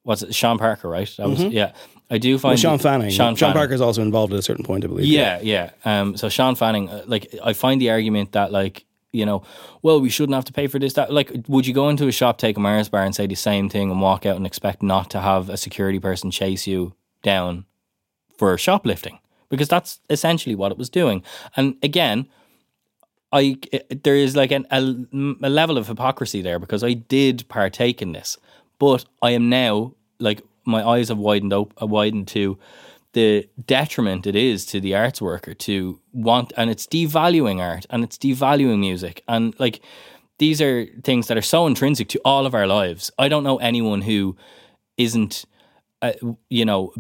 was 0.03 0.24
it 0.24 0.34
Sean 0.36 0.57
Parker, 0.57 0.88
right? 0.89 1.11
That 1.18 1.30
was 1.30 1.39
Mhm. 1.39 1.51
yeah. 1.51 1.72
I 2.09 2.18
do 2.20 2.38
find 2.38 2.51
Well, 2.51 2.57
Shawn 2.57 2.80
Fanning. 2.80 3.09
Sean, 3.09 3.36
Sean, 3.36 3.49
Fanning. 3.49 3.53
Parker's 3.55 3.82
also 3.82 4.01
involved 4.01 4.32
at 4.32 4.39
a 4.39 4.41
certain 4.41 4.63
point, 4.63 4.86
I 4.86 4.88
believe. 4.88 5.05
Yeah, 5.07 5.41
yeah. 5.41 5.72
Um, 5.84 6.15
so 6.15 6.30
Shawn 6.30 6.55
Fanning, 6.55 6.88
uh, 6.88 7.03
like, 7.05 7.36
I 7.43 7.51
find 7.51 7.82
the 7.82 7.89
argument 7.89 8.32
that, 8.32 8.53
like, 8.53 8.86
you 9.18 9.26
know, 9.26 9.43
well, 9.82 9.99
we 9.99 10.09
shouldn't 10.09 10.36
have 10.36 10.45
to 10.45 10.53
pay 10.53 10.68
for 10.68 10.80
this. 10.80 10.93
That, 10.93 11.11
like, 11.11 11.32
would 11.47 11.68
you 11.68 11.74
go 11.74 11.89
into 11.89 12.07
a 12.07 12.11
shop, 12.11 12.38
take 12.38 12.57
a 12.57 12.59
Mars 12.59 12.89
bar, 12.89 13.03
and 13.03 13.15
say 13.15 13.28
the 13.28 13.36
same 13.36 13.70
thing, 13.70 13.91
and 13.91 14.01
walk 14.01 14.26
out 14.26 14.38
and 14.38 14.45
expect 14.45 14.82
not 14.84 15.09
to 15.11 15.22
have 15.22 15.49
a 15.49 15.57
security 15.57 15.99
person 15.99 16.32
chase 16.32 16.68
you 16.68 16.93
down 17.24 17.65
for 18.38 18.57
shoplifting? 18.57 19.20
Because 19.49 19.68
that's 19.68 19.99
essentially 20.09 20.55
what 20.55 20.72
it 20.72 20.78
was 20.78 20.89
doing. 20.89 21.24
And 21.55 21.76
again, 21.82 22.28
I 23.32 23.57
it- 23.72 24.03
there 24.03 24.15
is 24.15 24.36
like 24.36 24.51
an, 24.51 24.65
a, 24.72 24.80
a 25.45 25.49
level 25.49 25.78
of 25.78 25.88
hypocrisy 25.88 26.41
there 26.41 26.59
because 26.59 26.84
I 26.84 26.93
did 26.93 27.47
partake 27.49 28.01
in 28.01 28.11
this, 28.13 28.38
but 28.80 29.05
I 29.22 29.32
am 29.32 29.49
now 29.49 29.93
like 30.20 30.41
my 30.65 30.84
eyes 30.84 31.09
have 31.09 31.18
widened 31.18 31.53
up, 31.53 31.74
uh, 31.82 31.88
widened 31.88 32.28
to 32.30 32.57
the 33.18 33.30
detriment 33.65 34.28
it 34.32 34.36
is 34.36 34.65
to 34.72 34.78
the 34.86 34.93
arts 35.03 35.20
worker 35.22 35.53
to 35.68 35.99
want, 36.13 36.53
and 36.57 36.70
it's 36.74 36.86
devaluing 36.88 37.59
art 37.72 37.86
and 37.91 38.03
it's 38.05 38.18
devaluing 38.26 38.80
music 38.89 39.15
and 39.28 39.43
like 39.59 39.78
these 40.39 40.61
are 40.68 40.86
things 41.03 41.28
that 41.28 41.38
are 41.38 41.49
so 41.55 41.59
intrinsic 41.72 42.07
to 42.09 42.20
all 42.24 42.45
of 42.45 42.53
our 42.53 42.68
lives. 42.68 43.03
I 43.18 43.28
don't 43.32 43.43
know 43.43 43.57
anyone 43.72 44.01
who 44.03 44.36
isn't, 44.97 45.45
uh, 46.03 46.13
you 46.59 46.63
know, 46.70 46.93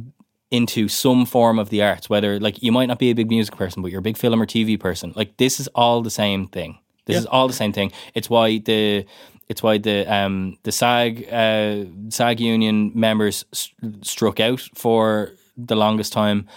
into 0.49 0.87
some 0.87 1.25
form 1.25 1.59
of 1.59 1.69
the 1.69 1.81
arts. 1.83 2.09
Whether 2.09 2.39
like 2.39 2.63
you 2.63 2.71
might 2.71 2.87
not 2.87 2.97
be 2.99 3.09
a 3.11 3.15
big 3.15 3.29
music 3.29 3.55
person, 3.55 3.81
but 3.83 3.91
you're 3.91 3.99
a 4.05 4.09
big 4.09 4.17
film 4.17 4.41
or 4.41 4.47
TV 4.47 4.79
person. 4.79 5.13
Like 5.15 5.37
this 5.37 5.59
is 5.59 5.67
all 5.75 6.01
the 6.01 6.09
same 6.23 6.47
thing. 6.47 6.79
This 7.05 7.13
Yeah. 7.15 7.19
is 7.21 7.25
all 7.27 7.47
the 7.47 7.53
same 7.61 7.73
thing. 7.73 7.91
It's 8.15 8.29
why 8.29 8.57
the 8.69 9.05
it's 9.49 9.61
why 9.61 9.77
the 9.77 9.97
um 10.17 10.57
the 10.63 10.71
SAG 10.71 11.13
uh, 11.31 11.85
SAG 12.09 12.39
union 12.39 12.91
members 12.95 13.45
st- 13.53 14.03
struck 14.05 14.39
out 14.39 14.61
for 14.73 15.31
the 15.57 15.75
longest 15.75 16.13
time. 16.13 16.47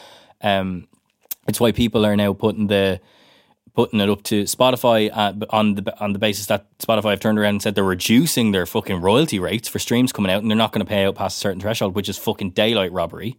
Um, 0.42 0.86
it's 1.48 1.58
why 1.60 1.72
people 1.72 2.04
are 2.06 2.16
now 2.16 2.32
putting 2.32 2.68
the 2.68 3.00
putting 3.74 4.00
it 4.00 4.10
up 4.10 4.22
to 4.24 4.42
Spotify 4.44 5.10
uh, 5.12 5.32
on 5.50 5.74
the 5.74 6.00
on 6.00 6.12
the 6.12 6.18
basis 6.18 6.46
that 6.46 6.66
Spotify 6.78 7.10
have 7.10 7.20
turned 7.20 7.38
around 7.38 7.54
and 7.54 7.62
said 7.62 7.74
they're 7.74 7.84
reducing 7.84 8.52
their 8.52 8.66
fucking 8.66 9.00
royalty 9.00 9.38
rates 9.38 9.68
for 9.68 9.78
streams 9.78 10.12
coming 10.12 10.30
out, 10.30 10.42
and 10.42 10.50
they're 10.50 10.56
not 10.56 10.72
going 10.72 10.84
to 10.84 10.88
pay 10.88 11.04
out 11.04 11.14
past 11.14 11.38
a 11.38 11.40
certain 11.40 11.60
threshold, 11.60 11.94
which 11.94 12.08
is 12.08 12.18
fucking 12.18 12.50
daylight 12.50 12.92
robbery. 12.92 13.38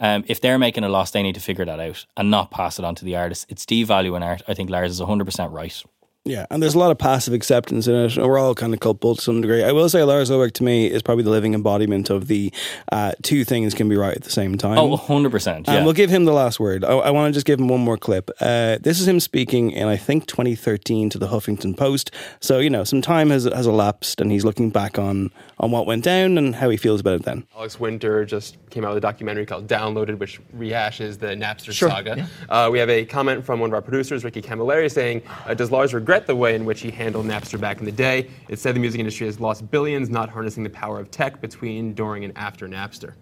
Um, 0.00 0.24
if 0.26 0.40
they're 0.40 0.58
making 0.58 0.84
a 0.84 0.88
loss, 0.88 1.12
they 1.12 1.22
need 1.22 1.36
to 1.36 1.40
figure 1.40 1.64
that 1.64 1.78
out 1.78 2.06
and 2.16 2.30
not 2.30 2.50
pass 2.50 2.78
it 2.78 2.84
on 2.84 2.94
to 2.96 3.04
the 3.04 3.16
artists. 3.16 3.46
It's 3.48 3.64
devaluing 3.64 4.24
art. 4.24 4.42
I 4.48 4.54
think 4.54 4.70
Lars 4.70 4.90
is 4.90 5.00
one 5.00 5.08
hundred 5.08 5.26
percent 5.26 5.52
right. 5.52 5.82
Yeah, 6.26 6.46
and 6.50 6.62
there's 6.62 6.74
a 6.74 6.78
lot 6.78 6.90
of 6.90 6.96
passive 6.96 7.34
acceptance 7.34 7.86
in 7.86 7.94
it. 7.94 8.16
We're 8.16 8.38
all 8.38 8.54
kind 8.54 8.72
of 8.72 8.80
culpable 8.80 9.14
to 9.14 9.20
some 9.20 9.42
degree. 9.42 9.62
I 9.62 9.72
will 9.72 9.90
say 9.90 10.02
Lars 10.04 10.30
Ulrich 10.30 10.54
to 10.54 10.64
me 10.64 10.86
is 10.90 11.02
probably 11.02 11.22
the 11.22 11.28
living 11.28 11.52
embodiment 11.52 12.08
of 12.08 12.28
the 12.28 12.50
uh, 12.90 13.12
two 13.22 13.44
things 13.44 13.74
can 13.74 13.90
be 13.90 13.96
right 13.96 14.16
at 14.16 14.22
the 14.24 14.30
same 14.30 14.56
time. 14.56 14.78
Oh, 14.78 14.96
100%. 14.96 15.46
And 15.56 15.66
Yeah. 15.68 15.84
we'll 15.84 15.92
give 15.92 16.08
him 16.08 16.24
the 16.24 16.32
last 16.32 16.58
word. 16.58 16.82
I, 16.82 16.92
I 16.92 17.10
want 17.10 17.30
to 17.30 17.36
just 17.36 17.44
give 17.44 17.60
him 17.60 17.68
one 17.68 17.82
more 17.82 17.98
clip. 17.98 18.30
Uh, 18.40 18.78
this 18.80 19.00
is 19.00 19.06
him 19.06 19.20
speaking 19.20 19.70
in, 19.72 19.86
I 19.86 19.98
think, 19.98 20.26
2013 20.26 21.10
to 21.10 21.18
the 21.18 21.26
Huffington 21.28 21.76
Post. 21.76 22.10
So, 22.40 22.58
you 22.58 22.70
know, 22.70 22.84
some 22.84 23.02
time 23.02 23.28
has, 23.28 23.44
has 23.44 23.66
elapsed 23.66 24.18
and 24.22 24.32
he's 24.32 24.46
looking 24.46 24.70
back 24.70 24.98
on, 24.98 25.30
on 25.60 25.72
what 25.72 25.84
went 25.84 26.04
down 26.04 26.38
and 26.38 26.54
how 26.54 26.70
he 26.70 26.78
feels 26.78 27.00
about 27.02 27.16
it 27.16 27.24
then. 27.24 27.44
Alex 27.54 27.78
Winter 27.78 28.24
just 28.24 28.56
came 28.70 28.82
out 28.82 28.88
with 28.94 28.98
a 28.98 29.06
documentary 29.06 29.44
called 29.44 29.66
Downloaded, 29.68 30.18
which 30.18 30.40
rehashes 30.56 31.18
the 31.18 31.26
Napster 31.36 31.70
Sure, 31.72 31.90
saga. 31.90 32.14
yeah. 32.16 32.26
Uh, 32.48 32.70
we 32.70 32.78
have 32.78 32.88
a 32.88 33.04
comment 33.04 33.44
from 33.44 33.60
one 33.60 33.68
of 33.68 33.74
our 33.74 33.82
producers, 33.82 34.24
Ricky 34.24 34.40
Camilleri, 34.40 34.90
saying, 34.90 35.20
uh, 35.46 35.52
Does 35.52 35.70
Lars 35.70 35.92
regret 35.92 36.13
the 36.20 36.36
way 36.36 36.54
in 36.54 36.64
which 36.64 36.80
he 36.80 36.90
handled 36.90 37.26
Napster 37.26 37.60
back 37.60 37.78
in 37.78 37.84
the 37.84 37.92
day? 37.92 38.30
It 38.48 38.58
said 38.58 38.74
the 38.74 38.80
music 38.80 38.98
industry 38.98 39.26
has 39.26 39.40
lost 39.40 39.70
billions 39.70 40.08
not 40.08 40.28
harnessing 40.28 40.62
the 40.62 40.70
power 40.70 40.98
of 40.98 41.10
tech 41.10 41.40
between, 41.40 41.94
during, 41.94 42.24
and 42.24 42.36
after 42.36 42.68
Napster. 42.68 43.14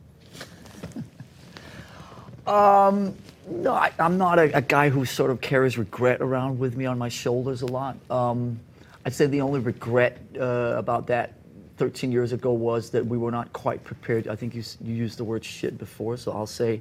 Um, 2.46 3.14
no, 3.48 3.72
I, 3.72 3.92
I'm 3.98 4.18
not 4.18 4.38
a, 4.38 4.56
a 4.56 4.60
guy 4.60 4.88
who 4.88 5.04
sort 5.04 5.30
of 5.30 5.40
carries 5.40 5.78
regret 5.78 6.20
around 6.20 6.58
with 6.58 6.76
me 6.76 6.86
on 6.86 6.98
my 6.98 7.08
shoulders 7.08 7.62
a 7.62 7.66
lot. 7.66 7.96
Um, 8.10 8.58
I'd 9.04 9.14
say 9.14 9.26
the 9.26 9.40
only 9.40 9.60
regret 9.60 10.18
uh, 10.38 10.74
about 10.76 11.06
that 11.08 11.34
13 11.76 12.12
years 12.12 12.32
ago 12.32 12.52
was 12.52 12.90
that 12.90 13.04
we 13.04 13.18
were 13.18 13.30
not 13.30 13.52
quite 13.52 13.82
prepared. 13.82 14.28
I 14.28 14.36
think 14.36 14.54
you, 14.54 14.62
you 14.80 14.94
used 14.94 15.18
the 15.18 15.24
word 15.24 15.44
shit 15.44 15.78
before, 15.78 16.16
so 16.16 16.32
I'll 16.32 16.46
say 16.46 16.80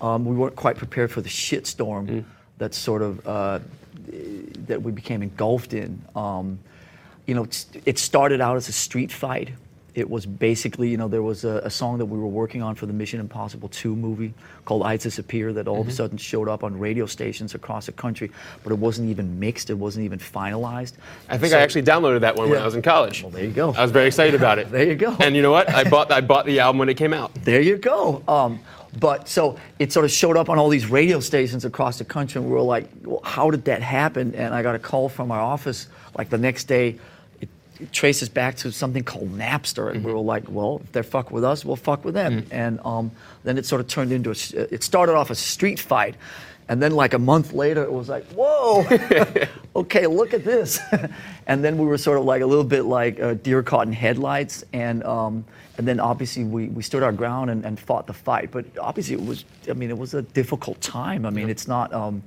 um, 0.00 0.24
we 0.24 0.34
weren't 0.34 0.56
quite 0.56 0.76
prepared 0.76 1.10
for 1.10 1.20
the 1.20 1.28
shitstorm 1.28 2.24
that 2.58 2.74
sort 2.74 3.02
of 3.02 3.26
uh, 3.26 3.58
that 4.66 4.82
we 4.82 4.92
became 4.92 5.22
engulfed 5.22 5.72
in. 5.74 6.02
Um, 6.14 6.58
you 7.26 7.34
know, 7.34 7.46
it 7.86 7.98
started 7.98 8.40
out 8.40 8.56
as 8.56 8.68
a 8.68 8.72
street 8.72 9.12
fight. 9.12 9.50
It 9.94 10.08
was 10.08 10.24
basically, 10.24 10.88
you 10.88 10.96
know, 10.96 11.06
there 11.06 11.22
was 11.22 11.44
a, 11.44 11.58
a 11.64 11.70
song 11.70 11.98
that 11.98 12.06
we 12.06 12.18
were 12.18 12.26
working 12.26 12.62
on 12.62 12.74
for 12.74 12.86
the 12.86 12.94
Mission 12.94 13.20
Impossible 13.20 13.68
2 13.68 13.94
movie 13.94 14.32
called 14.64 14.84
I 14.84 14.96
Disappear 14.96 15.52
that 15.52 15.68
all 15.68 15.82
of 15.82 15.86
a 15.86 15.90
Mhm. 15.90 15.94
sudden 15.94 16.16
showed 16.16 16.48
up 16.48 16.64
on 16.64 16.78
radio 16.78 17.04
stations 17.04 17.54
across 17.54 17.86
the 17.86 17.92
country, 17.92 18.30
but 18.64 18.72
it 18.72 18.78
wasn't 18.78 19.10
even 19.10 19.38
mixed, 19.38 19.68
it 19.68 19.74
wasn't 19.74 20.06
even 20.06 20.18
finalized. 20.18 20.94
I 21.28 21.36
think 21.36 21.50
so- 21.52 21.58
I 21.58 21.60
actually 21.60 21.82
downloaded 21.82 22.20
that 22.20 22.36
one 22.36 22.48
when 22.48 22.58
I 22.58 22.64
was 22.64 22.74
in 22.74 22.80
college. 22.80 23.22
Well, 23.22 23.32
there 23.32 23.44
you 23.44 23.50
go. 23.50 23.74
I 23.76 23.82
was 23.82 23.90
very 23.90 24.06
excited 24.06 24.34
about 24.34 24.58
it. 24.58 24.70
there 24.72 24.84
you 24.84 24.94
go. 24.94 25.14
And 25.20 25.36
you 25.36 25.42
know 25.42 25.52
what? 25.52 25.68
I 25.68 25.84
bought 25.84 26.10
I 26.10 26.22
bought 26.22 26.46
the 26.46 26.60
album 26.60 26.78
when 26.78 26.88
it 26.88 26.96
came 26.96 27.12
out. 27.12 27.34
There 27.34 27.60
you 27.60 27.76
go. 27.76 28.22
Um, 28.26 28.60
but 28.98 29.28
so 29.28 29.58
it 29.78 29.92
sort 29.92 30.04
of 30.04 30.10
showed 30.10 30.36
up 30.36 30.48
on 30.50 30.58
all 30.58 30.68
these 30.68 30.86
radio 30.86 31.20
stations 31.20 31.64
across 31.64 31.98
the 31.98 32.04
country, 32.04 32.40
and 32.40 32.48
we 32.48 32.54
were 32.54 32.60
like, 32.60 32.88
well, 33.02 33.20
how 33.24 33.50
did 33.50 33.64
that 33.64 33.82
happen? 33.82 34.34
And 34.34 34.54
I 34.54 34.62
got 34.62 34.74
a 34.74 34.78
call 34.78 35.08
from 35.08 35.30
our 35.30 35.40
office 35.40 35.88
like 36.16 36.28
the 36.28 36.38
next 36.38 36.64
day. 36.64 36.98
It, 37.40 37.48
it 37.80 37.92
traces 37.92 38.28
back 38.28 38.56
to 38.56 38.70
something 38.70 39.02
called 39.02 39.32
Napster, 39.36 39.90
and 39.90 40.04
we 40.04 40.12
were 40.12 40.18
like, 40.18 40.44
well, 40.48 40.80
if 40.84 40.92
they're 40.92 41.02
fuck 41.02 41.30
with 41.30 41.42
us, 41.42 41.64
we'll 41.64 41.76
fuck 41.76 42.04
with 42.04 42.14
them. 42.14 42.46
And 42.50 42.80
um, 42.84 43.10
then 43.44 43.56
it 43.56 43.64
sort 43.64 43.80
of 43.80 43.88
turned 43.88 44.12
into 44.12 44.30
a, 44.30 44.74
it 44.74 44.82
started 44.82 45.14
off 45.14 45.30
a 45.30 45.34
street 45.34 45.80
fight. 45.80 46.14
And 46.68 46.82
then, 46.82 46.92
like 46.92 47.12
a 47.12 47.18
month 47.18 47.52
later, 47.52 47.82
it 47.82 47.92
was 47.92 48.08
like, 48.08 48.24
whoa, 48.32 48.86
okay, 49.76 50.06
look 50.06 50.32
at 50.32 50.44
this. 50.44 50.80
and 51.46 51.64
then 51.64 51.76
we 51.76 51.86
were 51.86 51.98
sort 51.98 52.18
of 52.18 52.24
like 52.24 52.42
a 52.42 52.46
little 52.46 52.64
bit 52.64 52.84
like 52.84 53.20
uh, 53.20 53.34
deer 53.34 53.62
caught 53.62 53.86
in 53.86 53.92
headlights. 53.92 54.64
And, 54.72 55.02
um, 55.04 55.44
and 55.76 55.88
then 55.88 55.98
obviously 55.98 56.44
we, 56.44 56.68
we 56.68 56.82
stood 56.82 57.02
our 57.02 57.12
ground 57.12 57.50
and, 57.50 57.64
and 57.64 57.78
fought 57.78 58.06
the 58.06 58.12
fight. 58.12 58.50
But 58.50 58.66
obviously 58.80 59.14
it 59.14 59.24
was, 59.24 59.44
I 59.68 59.72
mean, 59.72 59.90
it 59.90 59.98
was 59.98 60.14
a 60.14 60.22
difficult 60.22 60.80
time. 60.80 61.26
I 61.26 61.30
mean, 61.30 61.50
it's 61.50 61.66
not, 61.66 61.92
um, 61.92 62.22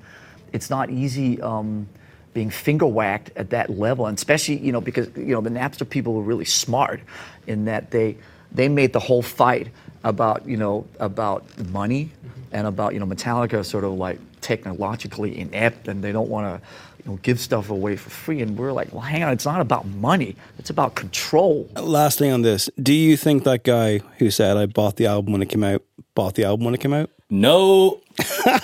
it's 0.51 0.69
not 0.69 0.89
easy 0.89 1.41
um, 1.41 1.87
being 2.33 2.49
finger 2.49 2.85
whacked 2.85 3.31
at 3.37 3.51
that 3.51 3.69
level. 3.69 4.05
And 4.05 4.17
especially, 4.17 4.57
you 4.57 4.73
know, 4.73 4.81
because, 4.81 5.07
you 5.15 5.33
know, 5.33 5.41
the 5.41 5.49
Napster 5.49 5.89
people 5.89 6.13
were 6.13 6.23
really 6.23 6.45
smart 6.45 6.99
in 7.47 7.65
that 7.65 7.91
they, 7.91 8.17
they 8.51 8.67
made 8.67 8.91
the 8.91 8.99
whole 8.99 9.21
fight 9.21 9.69
about, 10.03 10.45
you 10.45 10.57
know, 10.57 10.85
about 10.99 11.45
money 11.69 12.11
and 12.55 12.67
about, 12.67 12.93
you 12.93 13.01
know, 13.01 13.05
Metallica 13.05 13.65
sort 13.65 13.83
of 13.83 13.93
like 13.95 14.17
technologically 14.39 15.37
inept 15.37 15.89
and 15.89 16.01
they 16.01 16.13
don't 16.13 16.29
want 16.29 16.45
to, 16.47 16.67
you 17.03 17.11
know, 17.11 17.19
give 17.21 17.37
stuff 17.37 17.69
away 17.69 17.97
for 17.97 18.09
free. 18.09 18.41
And 18.41 18.57
we're 18.57 18.71
like, 18.71 18.93
well, 18.93 19.01
hang 19.01 19.23
on, 19.23 19.33
it's 19.33 19.45
not 19.45 19.59
about 19.59 19.85
money. 19.85 20.37
It's 20.57 20.69
about 20.69 20.95
control. 20.95 21.69
Last 21.75 22.17
thing 22.17 22.31
on 22.31 22.43
this. 22.43 22.69
Do 22.81 22.93
you 22.93 23.17
think 23.17 23.43
that 23.43 23.65
guy 23.65 23.97
who 24.19 24.31
said, 24.31 24.55
I 24.55 24.67
bought 24.67 24.95
the 24.95 25.05
album 25.05 25.33
when 25.33 25.41
it 25.41 25.49
came 25.49 25.65
out, 25.65 25.83
bought 26.15 26.35
the 26.35 26.45
album 26.45 26.63
when 26.63 26.73
it 26.73 26.79
came 26.79 26.93
out? 26.93 27.09
No. 27.29 27.99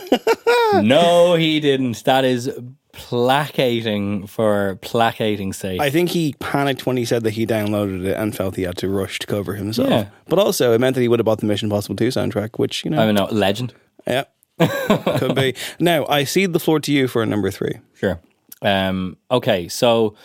no, 0.81 1.35
he 1.35 1.59
didn't. 1.59 2.01
That 2.05 2.23
is 2.23 2.49
placating 2.93 4.27
for 4.27 4.77
placating 4.81 5.53
sake. 5.53 5.79
I 5.81 5.89
think 5.89 6.09
he 6.09 6.35
panicked 6.39 6.85
when 6.85 6.97
he 6.97 7.05
said 7.05 7.23
that 7.23 7.31
he 7.31 7.45
downloaded 7.45 8.05
it 8.05 8.17
and 8.17 8.35
felt 8.35 8.55
he 8.55 8.63
had 8.63 8.77
to 8.77 8.89
rush 8.89 9.19
to 9.19 9.27
cover 9.27 9.53
himself. 9.55 9.89
Yeah. 9.89 10.09
But 10.27 10.39
also, 10.39 10.73
it 10.73 10.79
meant 10.79 10.95
that 10.95 11.01
he 11.01 11.07
would 11.07 11.19
have 11.19 11.25
bought 11.25 11.39
the 11.39 11.45
Mission 11.45 11.67
Impossible 11.67 11.95
2 11.95 12.09
soundtrack, 12.09 12.57
which, 12.57 12.83
you 12.85 12.91
know. 12.91 13.01
I 13.01 13.05
mean, 13.05 13.15
no, 13.15 13.25
legend. 13.25 13.73
Yeah. 14.07 14.25
Could 15.17 15.35
be. 15.35 15.55
Now, 15.79 16.05
I 16.07 16.23
cede 16.23 16.53
the 16.53 16.59
floor 16.59 16.79
to 16.81 16.91
you 16.91 17.07
for 17.07 17.23
a 17.23 17.25
number 17.25 17.49
three. 17.51 17.79
Sure. 17.93 18.19
Um, 18.61 19.17
okay, 19.31 19.67
so 19.67 20.15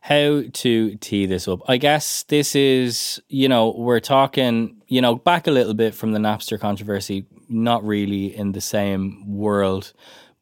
how 0.00 0.42
to 0.52 0.96
tee 0.96 1.26
this 1.26 1.48
up? 1.48 1.60
I 1.68 1.76
guess 1.76 2.24
this 2.24 2.54
is, 2.54 3.22
you 3.28 3.48
know, 3.48 3.74
we're 3.76 4.00
talking, 4.00 4.82
you 4.86 5.00
know, 5.00 5.16
back 5.16 5.46
a 5.46 5.50
little 5.50 5.74
bit 5.74 5.94
from 5.94 6.12
the 6.12 6.18
Napster 6.18 6.58
controversy, 6.58 7.26
not 7.48 7.84
really 7.84 8.34
in 8.34 8.52
the 8.52 8.60
same 8.60 9.24
world, 9.26 9.92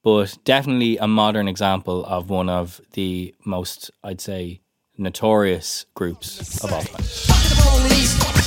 but 0.02 0.36
definitely 0.44 0.96
a 0.98 1.06
modern 1.06 1.48
example 1.48 2.04
of 2.06 2.30
one 2.30 2.48
of 2.48 2.80
the 2.92 3.34
most, 3.44 3.90
I'd 4.02 4.20
say, 4.20 4.60
notorious 4.98 5.86
groups 5.94 6.62
of 6.62 6.72
all 6.72 6.82
time. 6.82 8.41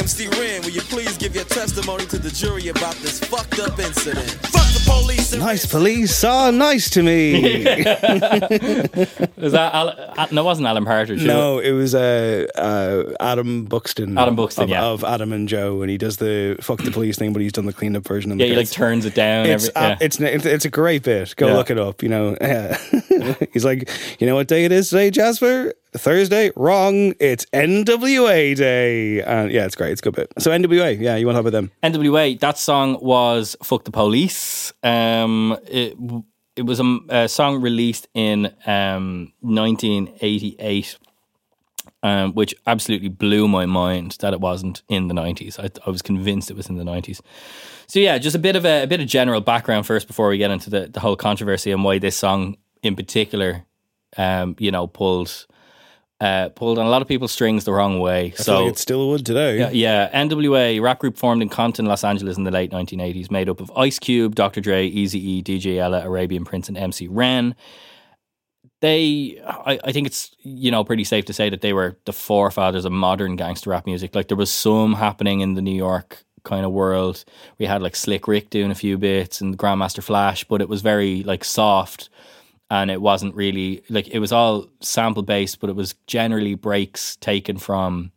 MC 0.00 0.28
Ren, 0.28 0.62
will 0.62 0.70
you 0.70 0.80
please 0.80 1.16
give 1.18 1.34
your 1.34 1.44
testimony 1.44 2.06
to 2.06 2.18
the 2.18 2.30
jury 2.30 2.68
about 2.68 2.94
this 2.96 3.20
fucked 3.20 3.58
up 3.60 3.78
incident? 3.78 4.30
Fuck 4.30 4.64
the 4.72 4.82
police 4.86 5.34
Nice 5.36 5.66
police 5.66 6.24
are 6.24 6.50
nice 6.50 6.88
to 6.90 7.02
me. 7.02 7.34
Was 9.36 9.52
that 9.52 9.74
Al- 9.74 9.90
Al- 10.16 10.28
no? 10.32 10.40
It 10.40 10.44
wasn't 10.44 10.66
Alan 10.68 10.86
Partridge. 10.86 11.22
no, 11.22 11.58
it 11.58 11.72
was 11.72 11.94
uh, 11.94 12.46
uh, 12.56 13.14
Adam 13.20 13.64
Buxton. 13.66 14.16
Adam 14.18 14.36
Buxton, 14.36 14.64
of, 14.64 14.70
yeah. 14.70 14.82
of 14.84 15.04
Adam 15.04 15.32
and 15.32 15.48
Joe, 15.48 15.82
and 15.82 15.90
he 15.90 15.98
does 15.98 16.16
the 16.16 16.56
fuck 16.62 16.82
the 16.82 16.90
police 16.90 17.16
thing, 17.18 17.32
but 17.34 17.42
he's 17.42 17.52
done 17.52 17.66
the 17.66 17.72
clean 17.72 17.94
up 17.94 18.04
version. 18.06 18.32
In 18.32 18.38
Yeah, 18.38 18.46
the 18.46 18.50
he 18.52 18.56
like 18.56 18.70
turns 18.70 19.04
it 19.04 19.14
down. 19.14 19.46
It's, 19.46 19.68
every, 19.68 19.80
yeah. 19.88 19.92
uh, 19.92 19.96
it's 20.00 20.18
it's 20.20 20.46
it's 20.46 20.64
a 20.64 20.70
great 20.70 21.02
bit. 21.04 21.34
Go 21.36 21.48
Yeah. 21.48 21.54
look 21.56 21.70
it 21.70 21.78
up. 21.78 22.02
You 22.02 22.08
know, 22.08 22.36
he's 23.52 23.64
like, 23.64 23.88
you 24.18 24.26
know 24.26 24.34
what 24.34 24.48
day 24.48 24.64
it 24.64 24.72
is 24.72 24.88
today, 24.90 25.10
Jasper? 25.10 25.74
Thursday? 25.98 26.50
Wrong. 26.56 27.14
It's 27.20 27.46
NWA 27.46 28.56
Day. 28.56 29.22
And 29.22 29.50
yeah, 29.50 29.66
it's 29.66 29.74
great. 29.74 29.92
It's 29.92 30.00
a 30.00 30.04
good 30.04 30.14
bit. 30.14 30.32
So 30.38 30.50
NWA, 30.50 30.98
yeah, 31.00 31.16
you 31.16 31.26
want 31.26 31.36
to 31.36 31.42
talk 31.42 31.48
about 31.48 31.52
them? 31.52 31.70
NWA, 31.82 32.38
that 32.40 32.58
song 32.58 32.98
was 33.00 33.56
"Fuck 33.62 33.84
the 33.84 33.90
Police." 33.90 34.72
Um, 34.82 35.58
it 35.66 35.96
it 36.56 36.66
was 36.66 36.80
a, 36.80 36.98
a 37.08 37.28
song 37.28 37.60
released 37.60 38.08
in 38.12 38.46
um, 38.66 39.32
1988, 39.40 40.98
um, 42.02 42.34
which 42.34 42.54
absolutely 42.66 43.08
blew 43.08 43.48
my 43.48 43.66
mind 43.66 44.16
that 44.20 44.32
it 44.32 44.40
wasn't 44.40 44.82
in 44.88 45.08
the 45.08 45.14
90s. 45.14 45.58
I, 45.58 45.70
I 45.86 45.90
was 45.90 46.02
convinced 46.02 46.50
it 46.50 46.56
was 46.56 46.68
in 46.68 46.76
the 46.76 46.84
90s. 46.84 47.20
So 47.86 47.98
yeah, 47.98 48.18
just 48.18 48.36
a 48.36 48.38
bit 48.38 48.56
of 48.56 48.64
a, 48.64 48.82
a 48.82 48.86
bit 48.86 49.00
of 49.00 49.06
general 49.06 49.40
background 49.40 49.86
first 49.86 50.06
before 50.06 50.28
we 50.28 50.38
get 50.38 50.50
into 50.50 50.70
the, 50.70 50.88
the 50.88 51.00
whole 51.00 51.16
controversy 51.16 51.72
and 51.72 51.82
why 51.82 51.98
this 51.98 52.16
song 52.16 52.56
in 52.82 52.94
particular, 52.96 53.64
um, 54.16 54.56
you 54.58 54.70
know, 54.70 54.86
pulled. 54.86 55.46
Uh, 56.20 56.50
pulled 56.50 56.78
on 56.78 56.84
a 56.84 56.90
lot 56.90 57.00
of 57.00 57.08
people's 57.08 57.32
strings 57.32 57.64
the 57.64 57.72
wrong 57.72 57.98
way. 57.98 58.34
I 58.38 58.42
so 58.42 58.64
like 58.64 58.72
it 58.72 58.78
still 58.78 59.08
would 59.08 59.24
today. 59.24 59.58
yeah, 59.58 59.70
yeah, 59.70 60.24
NWA, 60.26 60.78
rap 60.82 60.98
group 60.98 61.16
formed 61.16 61.40
in 61.40 61.48
Compton, 61.48 61.86
Los 61.86 62.04
Angeles 62.04 62.36
in 62.36 62.44
the 62.44 62.50
late 62.50 62.72
1980s, 62.72 63.30
made 63.30 63.48
up 63.48 63.58
of 63.58 63.72
Ice 63.74 63.98
Cube, 63.98 64.34
Dr. 64.34 64.60
Dre, 64.60 64.90
Eazy-E, 64.90 65.42
DJ 65.42 65.76
Yella, 65.76 66.04
Arabian 66.04 66.44
Prince, 66.44 66.68
and 66.68 66.76
MC 66.76 67.08
Ren. 67.08 67.54
They, 68.82 69.40
I, 69.46 69.80
I 69.82 69.92
think 69.92 70.06
it's 70.06 70.34
you 70.40 70.70
know 70.70 70.84
pretty 70.84 71.04
safe 71.04 71.24
to 71.24 71.32
say 71.32 71.48
that 71.48 71.62
they 71.62 71.72
were 71.72 71.96
the 72.04 72.12
forefathers 72.12 72.84
of 72.84 72.92
modern 72.92 73.36
gangster 73.36 73.70
rap 73.70 73.86
music. 73.86 74.14
Like 74.14 74.28
there 74.28 74.36
was 74.36 74.50
some 74.50 74.94
happening 74.94 75.40
in 75.40 75.54
the 75.54 75.62
New 75.62 75.74
York 75.74 76.22
kind 76.44 76.66
of 76.66 76.72
world. 76.72 77.24
We 77.58 77.64
had 77.64 77.80
like 77.80 77.96
Slick 77.96 78.28
Rick 78.28 78.50
doing 78.50 78.70
a 78.70 78.74
few 78.74 78.98
bits 78.98 79.40
and 79.40 79.56
Grandmaster 79.56 80.02
Flash, 80.02 80.44
but 80.44 80.60
it 80.60 80.68
was 80.68 80.82
very 80.82 81.22
like 81.22 81.44
soft 81.44 82.09
and 82.70 82.90
it 82.90 83.02
wasn't 83.02 83.34
really 83.34 83.82
like 83.90 84.08
it 84.08 84.20
was 84.20 84.32
all 84.32 84.66
sample 84.80 85.22
based, 85.22 85.60
but 85.60 85.68
it 85.68 85.76
was 85.76 85.94
generally 86.06 86.54
breaks 86.54 87.16
taken 87.16 87.58
from 87.58 88.12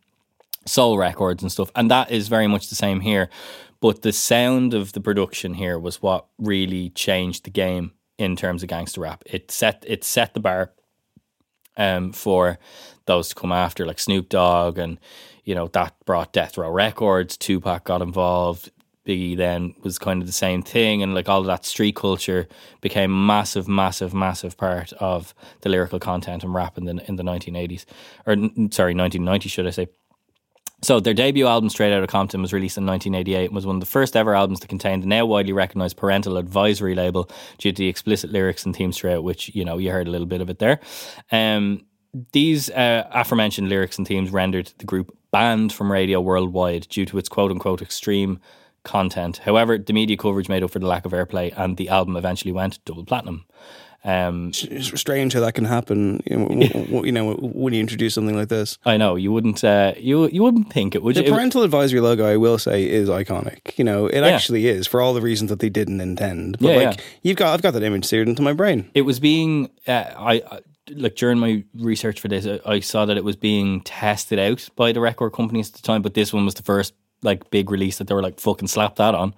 soul 0.64 0.96
records 0.96 1.42
and 1.42 1.50
stuff, 1.52 1.70
and 1.74 1.90
that 1.90 2.10
is 2.10 2.28
very 2.28 2.46
much 2.46 2.68
the 2.68 2.74
same 2.74 3.00
here. 3.00 3.28
But 3.80 4.02
the 4.02 4.12
sound 4.12 4.72
of 4.72 4.92
the 4.92 5.00
production 5.00 5.54
here 5.54 5.78
was 5.78 6.00
what 6.00 6.26
really 6.38 6.90
changed 6.90 7.44
the 7.44 7.50
game 7.50 7.92
in 8.16 8.36
terms 8.36 8.62
of 8.62 8.68
gangster 8.68 9.02
rap. 9.02 9.24
It 9.26 9.50
set 9.50 9.84
it 9.86 10.04
set 10.04 10.34
the 10.34 10.40
bar 10.40 10.72
um, 11.76 12.12
for 12.12 12.58
those 13.06 13.30
to 13.30 13.34
come 13.34 13.52
after, 13.52 13.84
like 13.84 13.98
Snoop 13.98 14.28
Dogg, 14.28 14.78
and 14.78 14.98
you 15.44 15.54
know 15.54 15.68
that 15.68 15.94
brought 16.06 16.32
Death 16.32 16.56
Row 16.56 16.70
Records. 16.70 17.36
Tupac 17.36 17.84
got 17.84 18.02
involved. 18.02 18.70
Biggie 19.06 19.36
then 19.36 19.74
was 19.82 19.98
kind 19.98 20.22
of 20.22 20.26
the 20.26 20.32
same 20.32 20.62
thing, 20.62 21.02
and 21.02 21.14
like 21.14 21.28
all 21.28 21.40
of 21.40 21.46
that 21.46 21.64
street 21.64 21.96
culture 21.96 22.48
became 22.80 23.26
massive, 23.26 23.68
massive, 23.68 24.14
massive 24.14 24.56
part 24.56 24.92
of 24.94 25.34
the 25.60 25.68
lyrical 25.68 25.98
content 25.98 26.42
and 26.42 26.54
rap 26.54 26.78
in 26.78 26.84
the 26.84 27.04
in 27.06 27.16
the 27.16 27.22
1980s, 27.22 27.84
or 28.26 28.34
sorry, 28.70 28.94
1990, 28.94 29.48
should 29.48 29.66
I 29.66 29.70
say? 29.70 29.88
So 30.84 31.00
their 31.00 31.14
debut 31.14 31.46
album, 31.46 31.70
Straight 31.70 31.94
Outta 31.94 32.06
Compton, 32.06 32.42
was 32.42 32.52
released 32.52 32.76
in 32.76 32.84
1988 32.84 33.46
and 33.46 33.54
was 33.54 33.64
one 33.64 33.76
of 33.76 33.80
the 33.80 33.86
first 33.86 34.14
ever 34.16 34.34
albums 34.34 34.60
to 34.60 34.66
contain 34.66 35.00
the 35.00 35.06
now 35.06 35.24
widely 35.24 35.54
recognised 35.54 35.96
parental 35.96 36.36
advisory 36.36 36.94
label 36.94 37.30
due 37.56 37.72
to 37.72 37.78
the 37.78 37.88
explicit 37.88 38.30
lyrics 38.30 38.66
and 38.66 38.76
themes 38.76 38.98
throughout, 38.98 39.24
which, 39.24 39.48
you 39.54 39.64
know, 39.64 39.78
you 39.78 39.90
heard 39.90 40.06
a 40.06 40.10
little 40.10 40.26
bit 40.26 40.42
of 40.42 40.50
it 40.50 40.58
there. 40.58 40.80
Um, 41.32 41.86
these 42.32 42.68
uh, 42.70 43.08
aforementioned 43.10 43.70
lyrics 43.70 43.96
and 43.96 44.06
themes 44.06 44.30
rendered 44.30 44.72
the 44.76 44.84
group 44.84 45.16
banned 45.32 45.72
from 45.72 45.90
radio 45.90 46.20
worldwide 46.20 46.86
due 46.90 47.06
to 47.06 47.18
its 47.18 47.30
quote-unquote 47.30 47.80
extreme 47.80 48.38
content. 48.84 49.38
However, 49.38 49.78
the 49.78 49.92
media 49.92 50.16
coverage 50.16 50.48
made 50.48 50.62
up 50.62 50.70
for 50.70 50.78
the 50.78 50.86
lack 50.86 51.04
of 51.04 51.12
airplay 51.12 51.52
and 51.56 51.76
the 51.76 51.88
album 51.88 52.16
eventually 52.16 52.52
went 52.52 52.84
double 52.84 53.04
platinum. 53.04 53.44
Um, 54.06 54.50
It's 54.54 55.00
strange 55.00 55.32
how 55.32 55.40
that 55.40 55.54
can 55.54 55.64
happen. 55.64 56.22
You 56.26 56.36
know, 56.36 56.48
w- 56.48 57.06
you 57.06 57.12
know, 57.12 57.32
when 57.36 57.72
you 57.72 57.80
introduce 57.80 58.12
something 58.12 58.36
like 58.36 58.50
this. 58.50 58.76
I 58.84 58.98
know 58.98 59.16
you 59.16 59.32
wouldn't. 59.32 59.64
Uh, 59.64 59.94
you 59.96 60.28
you 60.28 60.42
wouldn't 60.42 60.70
think 60.70 60.94
it 60.94 61.02
would. 61.02 61.16
The 61.16 61.24
you? 61.24 61.32
Parental 61.32 61.62
advisory 61.62 62.00
logo, 62.00 62.26
I 62.26 62.36
will 62.36 62.58
say, 62.58 62.84
is 62.84 63.08
iconic. 63.08 63.78
You 63.78 63.84
know, 63.84 64.04
it 64.06 64.16
Yeah. 64.20 64.26
actually 64.26 64.66
is 64.66 64.86
for 64.86 65.00
all 65.00 65.14
the 65.14 65.22
reasons 65.22 65.48
that 65.48 65.60
they 65.60 65.70
didn't 65.70 66.02
intend. 66.02 66.58
But 66.60 66.68
Yeah, 66.68 66.76
like, 66.88 66.98
yeah. 66.98 67.04
you've 67.22 67.36
got, 67.38 67.54
I've 67.54 67.62
got 67.62 67.72
that 67.72 67.82
image 67.82 68.04
seared 68.04 68.28
into 68.28 68.42
my 68.42 68.52
brain. 68.52 68.90
it 68.92 69.02
was 69.02 69.18
being 69.20 69.70
uh, 69.88 70.04
I, 70.18 70.34
I 70.52 70.58
like 70.90 71.16
during 71.16 71.38
my 71.38 71.64
research 71.78 72.20
for 72.20 72.28
this 72.28 72.46
I, 72.46 72.60
I 72.74 72.80
saw 72.80 73.06
that 73.06 73.16
it 73.16 73.24
was 73.24 73.36
being 73.36 73.80
tested 73.80 74.38
out 74.38 74.68
by 74.76 74.92
the 74.92 75.00
record 75.00 75.30
companies 75.32 75.70
at 75.70 75.76
the 75.76 75.82
time 75.82 76.02
but 76.02 76.12
this 76.12 76.30
one 76.30 76.44
was 76.44 76.52
the 76.54 76.62
first 76.62 76.92
like 77.22 77.50
big 77.50 77.70
release 77.70 77.98
that 77.98 78.08
they 78.08 78.14
were 78.14 78.22
like 78.22 78.40
fucking 78.40 78.68
slap 78.68 78.96
that 78.96 79.14
on. 79.14 79.34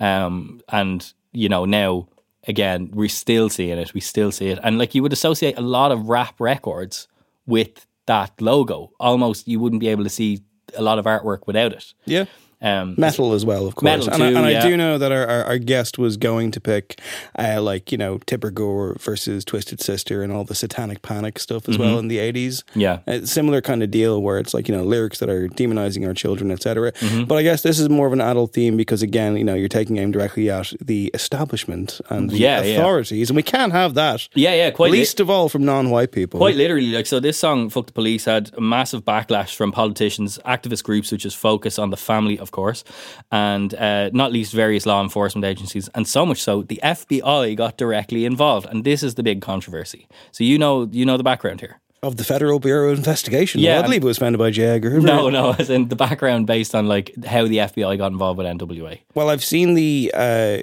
Um 0.00 0.60
and 0.68 1.12
you 1.32 1.48
know 1.48 1.64
now 1.64 2.08
again 2.48 2.90
we're 2.92 3.08
still 3.08 3.48
seeing 3.48 3.78
it 3.78 3.94
we 3.94 4.00
still 4.00 4.32
see 4.32 4.48
it. 4.48 4.58
And 4.62 4.78
like 4.78 4.94
you 4.94 5.02
would 5.02 5.12
associate 5.12 5.58
a 5.58 5.62
lot 5.62 5.92
of 5.92 6.08
rap 6.08 6.34
records 6.40 7.08
with 7.46 7.86
that 8.06 8.40
logo. 8.40 8.92
Almost 8.98 9.48
you 9.48 9.60
wouldn't 9.60 9.80
be 9.80 9.88
able 9.88 10.04
to 10.04 10.10
see 10.10 10.42
a 10.76 10.82
lot 10.82 10.98
of 10.98 11.04
artwork 11.04 11.46
without 11.46 11.72
it. 11.72 11.94
Yeah. 12.04 12.24
Um 12.62 12.94
Metal 12.96 13.32
as 13.32 13.44
well, 13.44 13.66
of 13.66 13.74
course. 13.74 13.84
Metal 13.84 14.12
and 14.14 14.22
I, 14.22 14.30
too, 14.30 14.36
and 14.36 14.46
I 14.46 14.60
do 14.68 14.76
know 14.76 14.98
that 14.98 15.10
our, 15.12 15.26
our, 15.26 15.44
our 15.44 15.58
guest 15.58 15.98
was 15.98 16.16
going 16.16 16.50
to 16.52 16.60
pick, 16.60 17.00
uh, 17.38 17.60
like, 17.60 17.90
you 17.92 17.98
know, 17.98 18.18
Tipper 18.26 18.50
Gore 18.50 18.96
versus 19.00 19.44
Twisted 19.44 19.80
Sister 19.80 20.22
and 20.22 20.32
all 20.32 20.44
the 20.44 20.54
satanic 20.54 21.02
panic 21.02 21.38
stuff 21.38 21.68
as 21.68 21.76
well 21.78 21.96
Mhm. 21.96 21.98
in 22.00 22.08
the 22.08 22.18
80s. 22.18 22.62
Yeah. 22.74 22.98
A 23.06 23.26
similar 23.26 23.60
kind 23.60 23.82
of 23.82 23.90
deal 23.90 24.22
where 24.22 24.38
it's 24.38 24.54
like, 24.54 24.68
you 24.68 24.74
know, 24.76 24.84
lyrics 24.84 25.18
that 25.18 25.28
are 25.28 25.48
demonizing 25.48 26.06
our 26.06 26.14
children, 26.14 26.50
etc. 26.50 26.92
Mhm. 26.92 27.26
But 27.28 27.36
I 27.38 27.42
guess 27.42 27.62
this 27.62 27.80
is 27.80 27.88
more 27.88 28.06
of 28.06 28.12
an 28.12 28.20
adult 28.20 28.52
theme 28.52 28.76
because, 28.76 29.02
again, 29.02 29.36
you 29.36 29.44
know, 29.44 29.54
you're 29.54 29.68
taking 29.68 29.98
aim 29.98 30.12
directly 30.12 30.48
at 30.50 30.72
the 30.80 31.10
establishment 31.14 32.00
and 32.10 32.30
the 32.30 32.36
Yeah, 32.38 32.62
yeah. 32.62 32.74
authorities. 32.76 33.30
And 33.30 33.36
we 33.36 33.42
can't 33.42 33.72
have 33.72 33.94
that. 33.94 34.28
Yeah, 34.34 34.54
yeah, 34.54 34.70
quite 34.70 34.92
Least 34.92 35.18
of 35.20 35.28
all 35.30 35.48
from 35.48 35.64
non 35.64 35.90
white 35.90 36.12
people. 36.12 36.38
Quite 36.38 36.56
literally, 36.56 36.92
like 36.92 37.06
so. 37.06 37.18
This 37.18 37.38
song, 37.38 37.70
"Fuck 37.70 37.86
the 37.86 37.92
Police," 37.92 38.26
had 38.26 38.50
a 38.56 38.60
massive 38.60 39.04
backlash 39.04 39.54
from 39.56 39.72
politicians, 39.72 40.38
activist 40.46 40.84
groups 40.84 41.10
which 41.10 41.24
is 41.26 41.34
Focus 41.34 41.78
on 41.78 41.90
the 41.90 41.96
Family, 41.96 42.38
of 42.38 42.51
course, 42.52 42.84
and 43.30 43.74
uh, 43.74 44.10
not 44.12 44.32
least 44.32 44.52
various 44.52 44.86
law 44.86 45.02
enforcement 45.02 45.44
agencies. 45.44 45.88
And 45.94 46.06
so 46.06 46.24
much 46.24 46.40
so, 46.40 46.62
the 46.62 46.80
FBI 46.82 47.56
got 47.56 47.76
directly 47.76 48.24
involved, 48.24 48.66
and 48.70 48.84
this 48.84 49.02
is 49.02 49.16
the 49.16 49.22
big 49.22 49.42
controversy. 49.42 50.06
So 50.30 50.44
you 50.44 50.58
know, 50.58 50.88
you 50.92 51.04
know 51.04 51.16
the 51.16 51.24
background 51.24 51.60
here. 51.60 51.80
Of 52.04 52.16
the 52.16 52.24
Federal 52.24 52.58
Bureau 52.58 52.90
of 52.90 52.98
Investigation. 52.98 53.60
Yeah. 53.60 53.74
Well, 53.74 53.78
I 53.78 53.86
believe 53.86 54.02
it 54.02 54.06
was 54.06 54.18
founded 54.18 54.40
by 54.40 54.50
J. 54.50 54.64
Edgar 54.64 54.90
Hoover. 54.90 55.06
No, 55.06 55.30
no, 55.30 55.52
as 55.58 55.70
in 55.70 55.86
the 55.86 55.94
background 55.94 56.48
based 56.48 56.74
on 56.74 56.88
like 56.88 57.12
how 57.24 57.46
the 57.46 57.58
FBI 57.58 57.96
got 57.96 58.10
involved 58.10 58.38
with 58.38 58.46
NWA. 58.48 58.98
Well, 59.14 59.30
I've 59.30 59.44
seen 59.44 59.74
the 59.74 60.10
uh, 60.12 60.58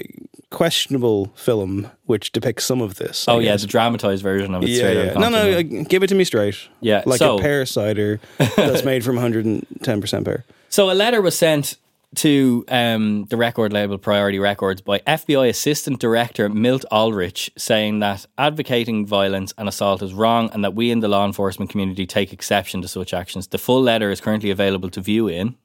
questionable 0.49 1.27
film 1.35 1.89
which 2.05 2.31
depicts 2.31 2.65
some 2.65 2.81
of 2.81 2.95
this. 2.95 3.27
I 3.27 3.33
oh 3.33 3.39
yeah, 3.39 3.51
guess. 3.51 3.61
the 3.61 3.67
dramatized 3.67 4.23
version 4.23 4.53
of 4.53 4.63
it. 4.63 4.69
yeah, 4.69 4.91
yeah. 4.91 5.13
No, 5.13 5.29
no, 5.29 5.59
uh, 5.59 5.61
give 5.61 6.03
it 6.03 6.07
to 6.07 6.15
me 6.15 6.23
straight. 6.25 6.57
Yeah, 6.81 7.03
like 7.05 7.19
so- 7.19 7.37
a 7.37 7.41
pear 7.41 7.65
cider 7.65 8.19
that's 8.37 8.83
made 8.91 9.05
from 9.05 9.15
110% 9.15 10.25
pear. 10.25 10.43
So 10.71 10.91
a 10.91 10.93
letter 10.93 11.19
was 11.19 11.35
sent 11.35 11.77
to 12.15 12.63
um, 12.67 13.25
the 13.25 13.37
record 13.37 13.73
label 13.73 13.97
Priority 13.97 14.37
Records 14.37 14.81
by 14.81 14.99
FBI 14.99 15.49
Assistant 15.49 15.99
Director 15.99 16.47
Milt 16.47 16.85
Ahlerich 16.91 17.49
saying 17.57 17.99
that 17.99 18.27
advocating 18.37 19.07
violence 19.07 19.51
and 19.57 19.67
assault 19.67 20.03
is 20.03 20.13
wrong 20.13 20.51
and 20.53 20.63
that 20.63 20.75
we 20.75 20.91
in 20.91 20.99
the 20.99 21.07
law 21.07 21.25
enforcement 21.25 21.71
community 21.71 22.05
take 22.05 22.31
exception 22.31 22.83
to 22.83 22.87
such 22.87 23.15
actions. 23.15 23.47
The 23.47 23.57
full 23.57 23.81
letter 23.81 24.11
is 24.11 24.21
currently 24.21 24.51
available 24.51 24.91
to 24.91 25.01
view 25.01 25.27
in. 25.27 25.55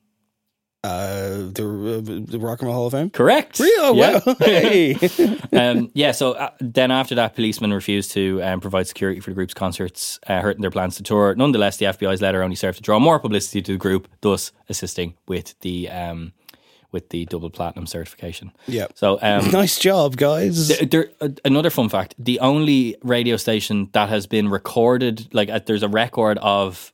Uh, 0.84 1.48
the, 1.54 1.64
uh, 1.98 2.30
the 2.30 2.38
Rock 2.38 2.60
and 2.60 2.66
Roll 2.68 2.74
Hall 2.76 2.86
of 2.86 2.92
Fame? 2.92 3.08
Correct. 3.08 3.58
Really? 3.58 3.74
Oh, 3.80 3.94
Yeah. 3.94 4.20
wow. 4.26 4.34
Hey. 4.40 4.94
um, 5.52 5.90
yeah, 5.94 6.12
so 6.12 6.32
uh, 6.32 6.50
then 6.60 6.90
after 6.90 7.14
that, 7.14 7.34
policemen 7.34 7.72
refused 7.72 8.10
to 8.12 8.42
um, 8.42 8.60
provide 8.60 8.86
security 8.86 9.18
for 9.20 9.30
the 9.30 9.34
group's 9.34 9.54
concerts, 9.54 10.20
uh, 10.26 10.42
hurting 10.42 10.60
their 10.60 10.70
plans 10.70 10.96
to 10.96 11.02
tour. 11.02 11.34
Nonetheless, 11.34 11.78
the 11.78 11.86
FBI's 11.86 12.20
letter 12.20 12.42
only 12.42 12.54
served 12.56 12.76
to 12.76 12.82
draw 12.82 12.98
more 12.98 13.18
publicity 13.18 13.62
to 13.62 13.72
the 13.72 13.78
group, 13.78 14.08
thus 14.20 14.52
assisting 14.68 15.14
with 15.26 15.58
the 15.60 15.88
um, 15.88 16.32
with 16.92 17.08
the 17.08 17.24
double 17.26 17.48
platinum 17.50 17.86
certification. 17.86 18.52
Yeah. 18.68 18.86
So 18.94 19.18
um, 19.22 19.50
nice 19.52 19.78
job, 19.78 20.16
guys. 20.16 20.68
Th- 20.68 20.90
there, 20.90 21.08
uh, 21.20 21.30
another 21.46 21.70
fun 21.70 21.88
fact: 21.88 22.14
the 22.18 22.38
only 22.40 22.96
radio 23.02 23.36
station 23.38 23.88
that 23.94 24.10
has 24.10 24.26
been 24.26 24.48
recorded, 24.50 25.32
like 25.32 25.48
uh, 25.48 25.60
there's 25.64 25.82
a 25.82 25.88
record 25.88 26.36
of 26.42 26.92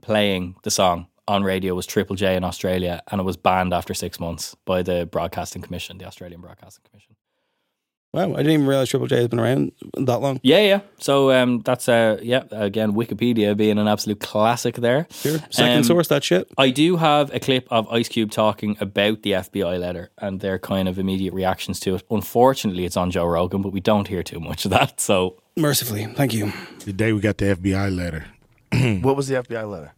playing 0.00 0.54
the 0.62 0.70
song 0.70 1.06
on 1.28 1.42
radio, 1.44 1.74
was 1.74 1.86
Triple 1.86 2.16
J 2.16 2.36
in 2.36 2.44
Australia, 2.44 3.00
and 3.10 3.20
it 3.20 3.24
was 3.24 3.36
banned 3.36 3.72
after 3.72 3.94
six 3.94 4.18
months 4.18 4.56
by 4.64 4.82
the 4.82 5.06
Broadcasting 5.06 5.62
Commission, 5.62 5.98
the 5.98 6.04
Australian 6.06 6.40
Broadcasting 6.40 6.82
Commission. 6.88 7.16
Wow, 8.14 8.34
I 8.34 8.38
didn't 8.38 8.52
even 8.52 8.66
realize 8.66 8.90
Triple 8.90 9.06
J 9.06 9.16
has 9.16 9.28
been 9.28 9.40
around 9.40 9.72
that 9.96 10.18
long. 10.18 10.38
Yeah, 10.42 10.60
yeah. 10.60 10.80
So 10.98 11.32
um, 11.32 11.60
that's 11.60 11.88
uh, 11.88 12.18
yeah. 12.22 12.42
Again, 12.50 12.92
Wikipedia 12.92 13.56
being 13.56 13.78
an 13.78 13.88
absolute 13.88 14.20
classic 14.20 14.74
there. 14.74 15.06
Sure. 15.10 15.38
Second 15.48 15.78
Um, 15.78 15.84
source, 15.84 16.08
that 16.08 16.22
shit. 16.22 16.46
I 16.58 16.68
do 16.68 16.98
have 16.98 17.32
a 17.32 17.40
clip 17.40 17.66
of 17.70 17.88
Ice 17.88 18.08
Cube 18.10 18.30
talking 18.30 18.76
about 18.80 19.22
the 19.22 19.32
FBI 19.32 19.80
letter 19.80 20.10
and 20.18 20.40
their 20.40 20.58
kind 20.58 20.88
of 20.88 20.98
immediate 20.98 21.32
reactions 21.32 21.80
to 21.80 21.94
it. 21.94 22.02
Unfortunately, 22.10 22.84
it's 22.84 22.98
on 22.98 23.10
Joe 23.10 23.24
Rogan, 23.24 23.62
but 23.62 23.72
we 23.72 23.80
don't 23.80 24.06
hear 24.06 24.22
too 24.22 24.40
much 24.40 24.66
of 24.66 24.72
that. 24.72 25.00
So 25.00 25.38
Mercifully, 25.56 26.04
thank 26.14 26.34
you. 26.34 26.52
The 26.84 26.92
day 26.92 27.14
we 27.14 27.20
got 27.20 27.38
the 27.38 27.56
FBI 27.56 27.96
letter. 27.96 28.26
what 29.02 29.16
was 29.16 29.28
the 29.28 29.36
FBI 29.36 29.70
letter? 29.70 29.92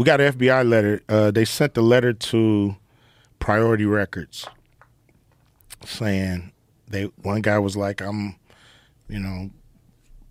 We 0.00 0.04
got 0.06 0.18
an 0.18 0.32
FBI 0.32 0.66
letter. 0.66 1.02
Uh, 1.10 1.30
they 1.30 1.44
sent 1.44 1.74
the 1.74 1.82
letter 1.82 2.14
to 2.14 2.74
Priority 3.38 3.84
Records 3.84 4.46
saying 5.84 6.52
they 6.88 7.02
one 7.20 7.42
guy 7.42 7.58
was 7.58 7.76
like, 7.76 8.00
I'm, 8.00 8.36
you 9.10 9.18
know, 9.18 9.50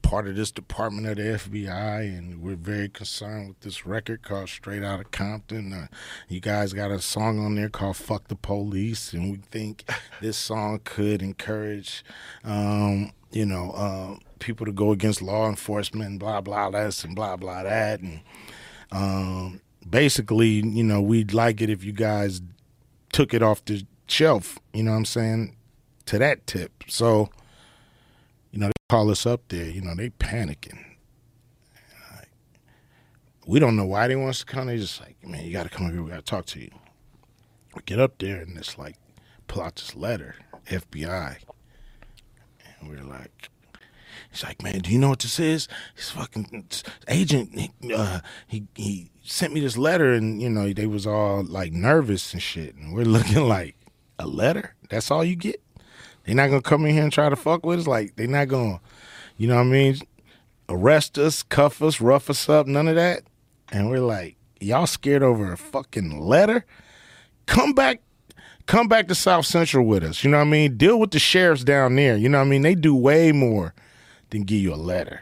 part 0.02 0.28
of 0.28 0.36
this 0.36 0.50
department 0.50 1.06
of 1.06 1.18
the 1.18 1.22
FBI, 1.22 2.18
and 2.18 2.42
we're 2.42 2.56
very 2.56 2.90
concerned 2.90 3.50
with 3.50 3.60
this 3.60 3.86
record 3.86 4.24
called 4.24 4.50
Straight 4.50 4.84
Out 4.84 5.02
of 5.02 5.12
Compton. 5.12 5.72
Uh, 5.72 5.88
you 6.28 6.40
guys 6.40 6.74
got 6.74 6.90
a 6.90 7.00
song 7.00 7.38
on 7.38 7.54
there 7.54 7.70
called 7.70 7.98
"Fuck 7.98 8.28
the 8.28 8.36
Police," 8.36 9.14
and 9.14 9.30
we 9.30 9.38
think 9.38 9.88
this 10.20 10.36
song 10.38 10.82
could 10.84 11.22
encourage, 11.22 12.04
um, 12.44 13.12
you 13.30 13.46
know, 13.46 13.70
uh, 13.74 14.16
people 14.40 14.66
to 14.66 14.72
go 14.72 14.92
against 14.92 15.22
law 15.22 15.48
enforcement, 15.48 16.18
blah 16.18 16.42
blah 16.42 16.72
this 16.72 17.04
and 17.04 17.16
blah 17.16 17.36
blah 17.36 17.62
that, 17.62 18.00
and 18.00 18.22
um, 18.92 19.62
basically, 19.88 20.48
you 20.48 20.84
know, 20.84 21.02
we'd 21.02 21.34
like 21.34 21.62
it 21.62 21.70
if 21.70 21.84
you 21.84 21.94
guys 21.94 22.42
took 23.12 23.34
it 23.34 23.44
off 23.44 23.64
the 23.66 23.86
shelf. 24.08 24.60
You 24.74 24.84
know 24.84 24.92
what 24.92 24.98
I'm 24.98 25.06
saying? 25.06 25.56
To 26.08 26.18
that 26.18 26.48
tip, 26.48 26.84
so 26.88 27.30
you 28.52 28.60
know, 28.60 28.68
they 28.68 28.74
call 28.90 29.10
us 29.12 29.26
up 29.26 29.42
there, 29.50 29.66
you 29.70 29.82
know, 29.82 29.96
they 29.96 30.10
panicking. 30.10 30.86
We 33.46 33.60
don't 33.60 33.76
know 33.76 33.86
why 33.86 34.08
they 34.08 34.16
want 34.16 34.30
us 34.30 34.40
to 34.42 34.46
come. 34.46 34.68
They 34.68 34.78
just 34.78 35.02
like, 35.02 35.16
man, 35.26 35.44
you 35.44 35.52
got 35.52 35.64
to 35.64 35.70
come 35.70 35.88
over 35.88 35.96
here. 35.96 36.04
We 36.04 36.12
got 36.12 36.18
to 36.18 36.22
talk 36.22 36.46
to 36.48 36.60
you. 36.60 36.70
We 37.74 37.82
get 37.84 38.00
up 38.00 38.20
there 38.20 38.42
and 38.42 38.56
it's 38.56 38.78
like, 38.78 38.96
pull 39.48 39.64
out 39.64 39.76
this 39.76 39.96
letter, 39.96 40.36
FBI. 40.68 41.38
And 42.80 42.90
we're 42.90 43.02
like, 43.02 43.50
he's 44.32 44.44
like, 44.44 44.62
man, 44.62 44.80
do 44.80 44.92
you 44.92 45.00
know 45.00 45.10
what 45.10 45.20
this 45.20 45.40
is? 45.40 45.68
This 45.96 46.12
fucking 46.12 46.66
agent, 47.08 47.72
uh, 47.96 48.20
he, 48.48 48.68
he 48.76 49.12
sent 49.24 49.54
me 49.54 49.60
this 49.60 49.78
letter 49.78 50.14
and, 50.14 50.42
you 50.42 50.50
know, 50.50 50.72
they 50.74 50.86
was 50.88 51.08
all 51.08 51.44
like 51.44 51.72
nervous 51.72 52.34
and 52.34 52.42
shit. 52.42 52.76
And 52.76 52.94
we're 52.94 53.04
looking 53.06 53.48
like, 53.48 53.76
a 54.20 54.28
letter? 54.28 54.76
That's 54.90 55.10
all 55.10 55.24
you 55.24 55.36
get? 55.36 55.64
They're 56.26 56.36
not 56.36 56.50
gonna 56.50 56.62
come 56.62 56.86
in 56.86 56.94
here 56.94 57.04
and 57.04 57.12
try 57.12 57.30
to 57.30 57.36
fuck 57.36 57.66
with 57.66 57.80
us. 57.80 57.88
Like 57.88 58.16
they're 58.16 58.28
not 58.28 58.50
gonna, 58.50 58.82
you 59.38 59.48
know 59.48 59.56
what 59.56 59.62
I 59.62 59.66
mean? 59.66 59.98
Arrest 60.68 61.18
us, 61.18 61.42
cuff 61.42 61.82
us, 61.82 62.00
rough 62.00 62.30
us 62.30 62.48
up, 62.48 62.68
none 62.68 62.88
of 62.88 62.96
that. 62.96 63.24
And 63.72 63.90
we're 63.90 64.02
like, 64.02 64.36
y'all 64.60 64.86
scared 64.86 65.24
over 65.24 65.52
a 65.52 65.58
fucking 65.58 66.20
letter? 66.20 66.66
Come 67.48 67.74
back, 67.74 68.02
come 68.68 68.88
back 68.88 69.08
to 69.08 69.16
South 69.16 69.46
Central 69.46 69.86
with 69.86 70.04
us. 70.04 70.24
You 70.24 70.30
know 70.30 70.38
what 70.38 70.48
I 70.48 70.50
mean? 70.50 70.78
Deal 70.78 71.00
with 71.00 71.12
the 71.12 71.20
sheriffs 71.20 71.64
down 71.64 71.96
there. 71.96 72.16
You 72.16 72.30
know 72.30 72.38
what 72.38 72.46
I 72.46 72.50
mean? 72.50 72.62
They 72.62 72.76
do 72.76 72.94
way 72.94 73.32
more 73.32 73.74
than 74.30 74.44
give 74.44 74.60
you 74.60 74.74
a 74.74 74.76
letter. 74.76 75.22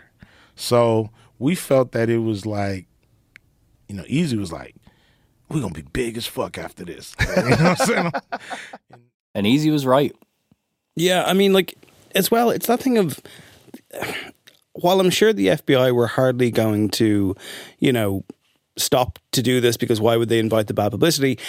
So 0.55 1.09
we 1.39 1.55
felt 1.55 1.91
that 1.91 2.09
it 2.09 2.19
was 2.19 2.45
like, 2.45 2.87
you 3.87 3.95
know, 3.95 4.03
Eazy 4.03 4.37
was 4.37 4.51
like, 4.51 4.75
we're 5.49 5.61
gonna 5.61 5.73
be 5.73 5.81
big 5.81 6.17
as 6.17 6.25
fuck 6.25 6.57
after 6.57 6.83
this. 6.83 7.15
you 7.19 7.35
know 7.35 7.41
what 7.49 7.61
I'm 7.61 7.75
saying? 7.77 8.11
And 9.33 9.45
Eazy 9.45 9.71
was 9.71 9.85
right. 9.85 10.15
Yeah, 10.95 11.23
I 11.25 11.33
mean, 11.33 11.53
like 11.53 11.75
as 12.15 12.31
well, 12.31 12.49
it's 12.49 12.67
that 12.67 12.81
thing 12.81 12.97
of 12.97 13.21
while 14.73 14.99
I'm 14.99 15.09
sure 15.09 15.33
the 15.33 15.47
FBI 15.47 15.93
were 15.93 16.07
hardly 16.07 16.51
going 16.51 16.89
to, 16.91 17.35
you 17.79 17.93
know, 17.93 18.23
stop 18.77 19.19
to 19.31 19.41
do 19.41 19.59
this 19.61 19.77
because 19.77 19.99
why 19.99 20.17
would 20.17 20.29
they 20.29 20.39
invite 20.39 20.67
the 20.67 20.73
bad 20.73 20.91
publicity? 20.91 21.39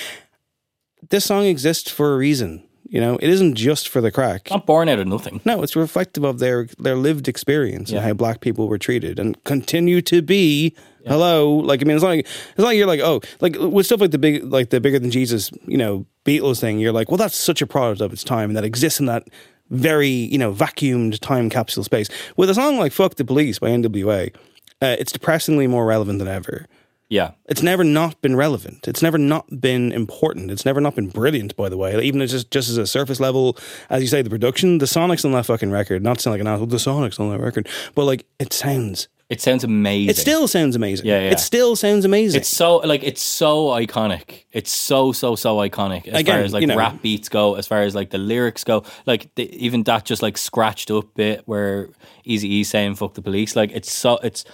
This 1.11 1.25
song 1.25 1.45
exists 1.45 1.91
for 1.91 2.15
a 2.15 2.17
reason. 2.17 2.68
You 2.89 3.03
know, 3.03 3.17
it 3.17 3.29
isn't 3.29 3.55
just 3.55 3.89
for 3.89 4.01
the 4.01 4.11
crack. 4.11 4.51
Not 4.51 4.65
born 4.65 4.89
out 4.89 4.99
of 4.99 5.07
nothing. 5.07 5.43
No, 5.45 5.63
it's 5.63 5.77
reflective 5.77 6.25
of 6.25 6.39
their 6.39 6.69
their 6.79 6.97
lived 6.97 7.29
experience 7.29 7.91
and 7.91 8.01
how 8.01 8.15
black 8.15 8.41
people 8.41 8.67
were 8.67 8.79
treated 8.79 9.19
and 9.19 9.43
continue 9.45 10.01
to 10.03 10.23
be. 10.23 10.75
Hello, 11.07 11.55
like 11.55 11.83
I 11.83 11.85
mean, 11.85 11.97
it's 11.97 12.03
not 12.03 12.11
like 12.11 12.21
it's 12.27 12.59
not 12.59 12.65
like 12.65 12.79
you're 12.79 12.87
like 12.87 13.01
oh, 13.01 13.21
like 13.41 13.57
with 13.59 13.87
stuff 13.87 14.01
like 14.01 14.11
the 14.11 14.19
big 14.19 14.43
like 14.45 14.71
the 14.71 14.81
bigger 14.81 14.99
than 14.99 15.11
Jesus, 15.11 15.51
you 15.67 15.77
know, 15.77 16.07
Beatles 16.25 16.61
thing. 16.61 16.79
You're 16.79 16.93
like, 16.93 17.11
well, 17.11 17.19
that's 17.19 17.37
such 17.37 17.61
a 17.61 17.67
product 17.67 18.01
of 18.01 18.13
its 18.13 18.25
time 18.25 18.51
and 18.51 18.57
that 18.57 18.65
exists 18.65 19.01
in 19.01 19.07
that 19.07 19.29
very 19.71 20.09
you 20.09 20.39
know 20.39 20.53
vacuumed 20.53 21.19
time 21.21 21.51
capsule 21.51 21.85
space. 21.85 22.09
With 22.37 22.49
a 22.49 22.55
song 22.55 22.79
like 22.79 22.93
"Fuck 22.93 23.17
the 23.17 23.25
Police" 23.25 23.59
by 23.59 23.69
N.W.A., 23.69 24.33
uh, 24.81 24.97
it's 24.99 25.13
depressingly 25.13 25.67
more 25.67 25.85
relevant 25.85 26.21
than 26.21 26.29
ever. 26.29 26.67
Yeah. 27.09 27.33
It's 27.47 27.63
never 27.63 27.85
not 27.85 28.21
been 28.21 28.37
relevant. 28.37 28.87
It's 28.87 29.01
never 29.03 29.17
not 29.17 29.61
been 29.61 29.93
important. 29.93 30.51
It's 30.51 30.65
never 30.67 30.81
not 30.81 30.95
been 30.95 31.09
brilliant, 31.09 31.57
by 31.57 31.69
the 31.69 31.77
way. 31.77 31.95
Like, 31.95 32.05
even 32.05 32.27
just 32.27 32.51
just 32.51 32.69
as 32.69 32.77
a 32.77 32.87
surface 32.87 33.19
level, 33.19 33.57
as 33.89 34.03
you 34.03 34.09
say, 34.09 34.21
the 34.23 34.31
production, 34.31 34.79
the 34.79 34.87
Sonics 34.87 35.25
on 35.25 35.33
that 35.33 35.47
fucking 35.47 35.71
record, 35.71 36.03
not 36.03 36.21
sound 36.21 36.35
like 36.35 36.41
an 36.43 36.47
asshole, 36.47 36.67
the 36.67 36.77
Sonics 36.77 37.19
on 37.19 37.31
that 37.31 37.41
record, 37.41 37.69
but 37.95 38.05
like 38.05 38.27
it 38.39 38.53
sounds. 38.53 39.09
It 39.31 39.43
sounds 39.43 39.63
amazing. 39.63 40.09
It 40.09 40.17
still 40.17 40.49
sounds 40.49 40.75
amazing. 40.75 41.05
Yeah, 41.07 41.21
yeah. 41.21 41.31
It 41.33 41.41
still 41.41 41.77
sounds 41.77 42.07
amazing. 42.07 42.41
It's 42.41 42.49
so 42.49 42.77
like 42.79 43.03
it's 43.03 43.21
so 43.21 43.67
iconic. 43.69 44.45
It's 44.53 44.73
so 44.73 45.13
so 45.13 45.35
so 45.37 45.57
iconic 45.59 46.09
as 46.09 46.21
Again, 46.21 46.37
far 46.37 46.45
as 46.45 46.53
like 46.55 46.61
you 46.63 46.67
know- 46.67 46.77
rap 46.77 47.03
beats 47.03 47.29
go, 47.29 47.55
as 47.55 47.67
far 47.67 47.83
as 47.83 47.95
like 47.95 48.09
the 48.11 48.17
lyrics 48.19 48.65
go. 48.65 48.85
Like 49.07 49.35
the, 49.35 49.45
even 49.65 49.83
that 49.85 50.07
just 50.07 50.23
like 50.23 50.39
scratched 50.39 50.91
up 50.91 51.15
bit 51.15 51.43
where 51.47 51.91
Easy 52.25 52.49
E 52.55 52.65
saying 52.65 52.95
"fuck 52.95 53.15
the 53.15 53.23
police." 53.23 53.55
Like 53.55 53.71
it's 53.73 53.93
so 53.93 54.19
it's 54.23 54.45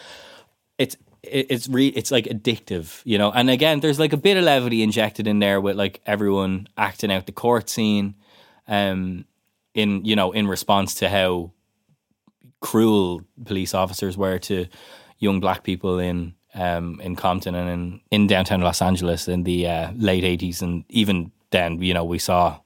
it's 0.77 0.97
it- 1.31 1.47
it's 1.51 1.69
re 1.69 1.89
it's 1.89 2.11
like 2.11 2.25
addictive, 2.27 3.01
you 3.05 3.19
know. 3.19 3.31
And 3.33 3.51
again, 3.51 3.81
there's 3.81 3.99
like 3.99 4.13
a 4.13 4.17
bit 4.19 4.37
of 4.37 4.45
levity 4.45 4.83
injected 4.83 5.27
in 5.27 5.39
there 5.39 5.61
with 5.61 5.77
like 5.77 6.01
everyone 6.07 6.69
acting 6.77 7.13
out 7.13 7.27
the 7.27 7.33
court 7.33 7.69
scene, 7.69 8.15
um, 8.69 9.25
in 9.75 10.05
you 10.05 10.17
know 10.17 10.33
in 10.33 10.47
response 10.47 10.95
to 10.97 11.09
how 11.09 11.51
cruel 12.61 13.23
police 13.45 13.75
officers 13.75 14.17
were 14.17 14.39
to 14.39 14.67
young 15.19 15.41
black 15.41 15.63
people 15.63 15.99
in 15.99 16.35
um, 16.55 17.01
in 17.01 17.17
Compton 17.17 17.55
and 17.55 17.69
in, 17.71 18.01
in 18.11 18.27
downtown 18.27 18.61
Los 18.61 18.81
Angeles 18.81 19.27
in 19.29 19.43
the 19.43 19.67
uh, 19.67 19.93
late 19.97 20.25
eighties, 20.25 20.63
and 20.63 20.85
even 20.89 21.33
then, 21.51 21.81
you 21.83 21.93
know, 21.95 22.05
we 22.05 22.19
saw 22.19 22.59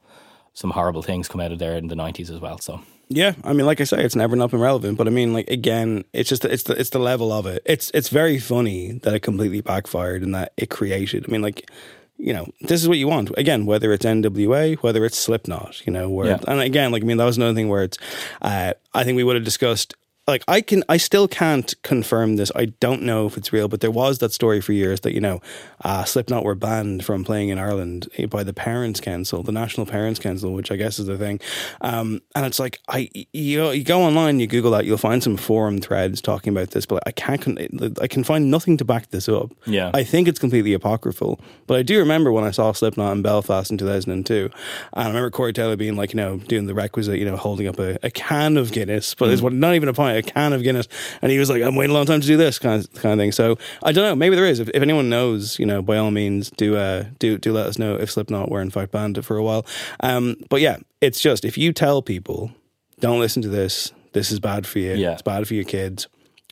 some 0.52 0.70
horrible 0.70 1.02
things 1.02 1.28
come 1.28 1.40
out 1.40 1.52
of 1.52 1.58
there 1.58 1.76
in 1.76 1.88
the 1.88 1.96
nineties 1.96 2.30
as 2.30 2.40
well. 2.40 2.58
So 2.58 2.80
Yeah, 3.10 3.34
I 3.42 3.52
mean, 3.54 3.64
like 3.66 3.80
I 3.80 3.84
say, 3.84 4.04
it's 4.04 4.16
never 4.16 4.36
not 4.36 4.50
been 4.50 4.60
relevant. 4.60 4.98
But 4.98 5.06
I 5.06 5.10
mean, 5.10 5.32
like 5.32 5.48
again, 5.50 6.04
it's 6.12 6.28
just 6.28 6.44
it's 6.44 6.64
the 6.64 6.78
it's 6.78 6.90
the 6.90 6.98
level 6.98 7.32
of 7.32 7.46
it. 7.46 7.62
It's 7.64 7.90
it's 7.94 8.08
very 8.10 8.38
funny 8.38 8.98
that 9.02 9.14
it 9.14 9.20
completely 9.20 9.60
backfired 9.62 10.22
and 10.22 10.34
that 10.34 10.52
it 10.56 10.68
created. 10.70 11.24
I 11.26 11.32
mean, 11.32 11.40
like 11.42 11.70
you 12.18 12.32
know, 12.34 12.46
this 12.62 12.82
is 12.82 12.88
what 12.88 12.98
you 12.98 13.06
want. 13.08 13.30
Again, 13.38 13.64
whether 13.64 13.92
it's 13.92 14.04
NWA, 14.04 14.76
whether 14.78 15.04
it's 15.04 15.16
Slipknot, 15.16 15.86
you 15.86 15.92
know, 15.92 16.10
where 16.10 16.26
Yeah. 16.26 16.38
and 16.48 16.60
again, 16.60 16.90
like 16.92 17.02
I 17.02 17.06
mean, 17.06 17.16
that 17.16 17.24
was 17.24 17.36
another 17.38 17.54
thing 17.54 17.68
where 17.68 17.84
it's. 17.84 17.96
Uh, 18.42 18.74
I 18.92 19.04
think 19.04 19.16
we 19.16 19.24
would 19.24 19.36
have 19.36 19.44
discussed. 19.44 19.94
Like 20.28 20.44
I 20.46 20.60
can, 20.60 20.84
I 20.90 20.98
still 20.98 21.26
can't 21.26 21.74
confirm 21.82 22.36
this. 22.36 22.52
I 22.54 22.66
don't 22.66 23.02
know 23.02 23.26
if 23.26 23.38
it's 23.38 23.50
real, 23.50 23.66
but 23.66 23.80
there 23.80 23.90
was 23.90 24.18
that 24.18 24.32
story 24.32 24.60
for 24.60 24.72
years 24.72 25.00
that 25.00 25.14
you 25.14 25.20
know, 25.20 25.40
uh, 25.82 26.04
Slipknot 26.04 26.44
were 26.44 26.54
banned 26.54 27.04
from 27.04 27.24
playing 27.24 27.48
in 27.48 27.58
Ireland 27.58 28.08
eh, 28.18 28.26
by 28.26 28.44
the 28.44 28.52
Parents 28.52 29.00
Council, 29.00 29.42
the 29.42 29.52
National 29.52 29.86
Parents 29.86 30.20
Council, 30.20 30.52
which 30.52 30.70
I 30.70 30.76
guess 30.76 30.98
is 30.98 31.06
the 31.06 31.16
thing. 31.16 31.40
Um, 31.80 32.20
and 32.34 32.44
it's 32.44 32.58
like 32.58 32.78
I, 32.88 33.08
you, 33.32 33.70
you 33.70 33.84
go 33.84 34.02
online, 34.02 34.38
you 34.38 34.46
Google 34.46 34.72
that, 34.72 34.84
you'll 34.84 34.98
find 34.98 35.22
some 35.22 35.38
forum 35.38 35.80
threads 35.80 36.20
talking 36.20 36.52
about 36.52 36.72
this, 36.72 36.84
but 36.84 37.02
I 37.06 37.12
can't, 37.12 37.58
I 37.98 38.06
can 38.06 38.22
find 38.22 38.50
nothing 38.50 38.76
to 38.76 38.84
back 38.84 39.08
this 39.08 39.30
up. 39.30 39.52
Yeah. 39.66 39.90
I 39.94 40.04
think 40.04 40.28
it's 40.28 40.38
completely 40.38 40.74
apocryphal. 40.74 41.40
But 41.66 41.78
I 41.78 41.82
do 41.82 41.98
remember 41.98 42.32
when 42.32 42.44
I 42.44 42.50
saw 42.50 42.72
Slipknot 42.72 43.16
in 43.16 43.22
Belfast 43.22 43.70
in 43.70 43.78
2002. 43.78 44.44
And 44.44 44.52
I 44.92 45.06
remember 45.06 45.30
Corey 45.30 45.54
Taylor 45.54 45.76
being 45.76 45.96
like, 45.96 46.12
you 46.12 46.18
know, 46.18 46.36
doing 46.36 46.66
the 46.66 46.74
requisite, 46.74 47.18
you 47.18 47.24
know, 47.24 47.36
holding 47.36 47.66
up 47.66 47.78
a, 47.78 47.98
a 48.02 48.10
can 48.10 48.58
of 48.58 48.72
Guinness, 48.72 49.14
but 49.14 49.30
it's 49.30 49.40
what, 49.40 49.54
not 49.54 49.74
even 49.74 49.88
a 49.88 49.94
pint, 49.94 50.17
a 50.18 50.22
can 50.30 50.52
of 50.52 50.62
Guinness. 50.62 50.88
And 51.22 51.32
he 51.32 51.38
was 51.38 51.48
like, 51.50 51.62
I'm 51.62 51.74
waiting 51.76 51.92
a 51.94 51.94
long 51.98 52.06
time 52.06 52.20
to 52.20 52.26
do 52.26 52.36
this 52.36 52.58
kind 52.58 52.82
of, 52.84 52.92
kind 52.94 53.12
of 53.12 53.18
thing. 53.18 53.32
So 53.32 53.56
I 53.82 53.92
don't 53.92 54.04
know. 54.04 54.14
Maybe 54.14 54.36
there 54.36 54.46
is. 54.46 54.60
If, 54.60 54.68
if 54.70 54.82
anyone 54.82 55.08
knows, 55.08 55.58
you 55.58 55.66
know, 55.66 55.82
by 55.82 55.96
all 55.96 56.10
means, 56.10 56.50
do, 56.50 56.76
uh, 56.76 57.04
do, 57.18 57.38
do 57.38 57.52
let 57.52 57.66
us 57.66 57.78
know 57.78 57.94
if 57.96 58.10
Slipknot 58.10 58.50
were 58.50 58.60
in 58.60 58.70
fact 58.70 58.92
banned 58.92 59.24
for 59.24 59.36
a 59.36 59.42
while. 59.42 59.64
Um, 60.00 60.36
but 60.48 60.60
yeah, 60.60 60.76
it's 61.00 61.20
just 61.20 61.44
if 61.44 61.56
you 61.58 61.72
tell 61.72 62.02
people, 62.02 62.52
don't 63.00 63.20
listen 63.20 63.42
to 63.42 63.48
this, 63.48 63.92
this 64.12 64.30
is 64.30 64.40
bad 64.40 64.66
for 64.66 64.78
you, 64.78 64.94
Yeah. 64.94 65.12
it's 65.12 65.22
bad 65.22 65.46
for 65.46 65.54
your 65.54 65.64
kids, 65.64 66.08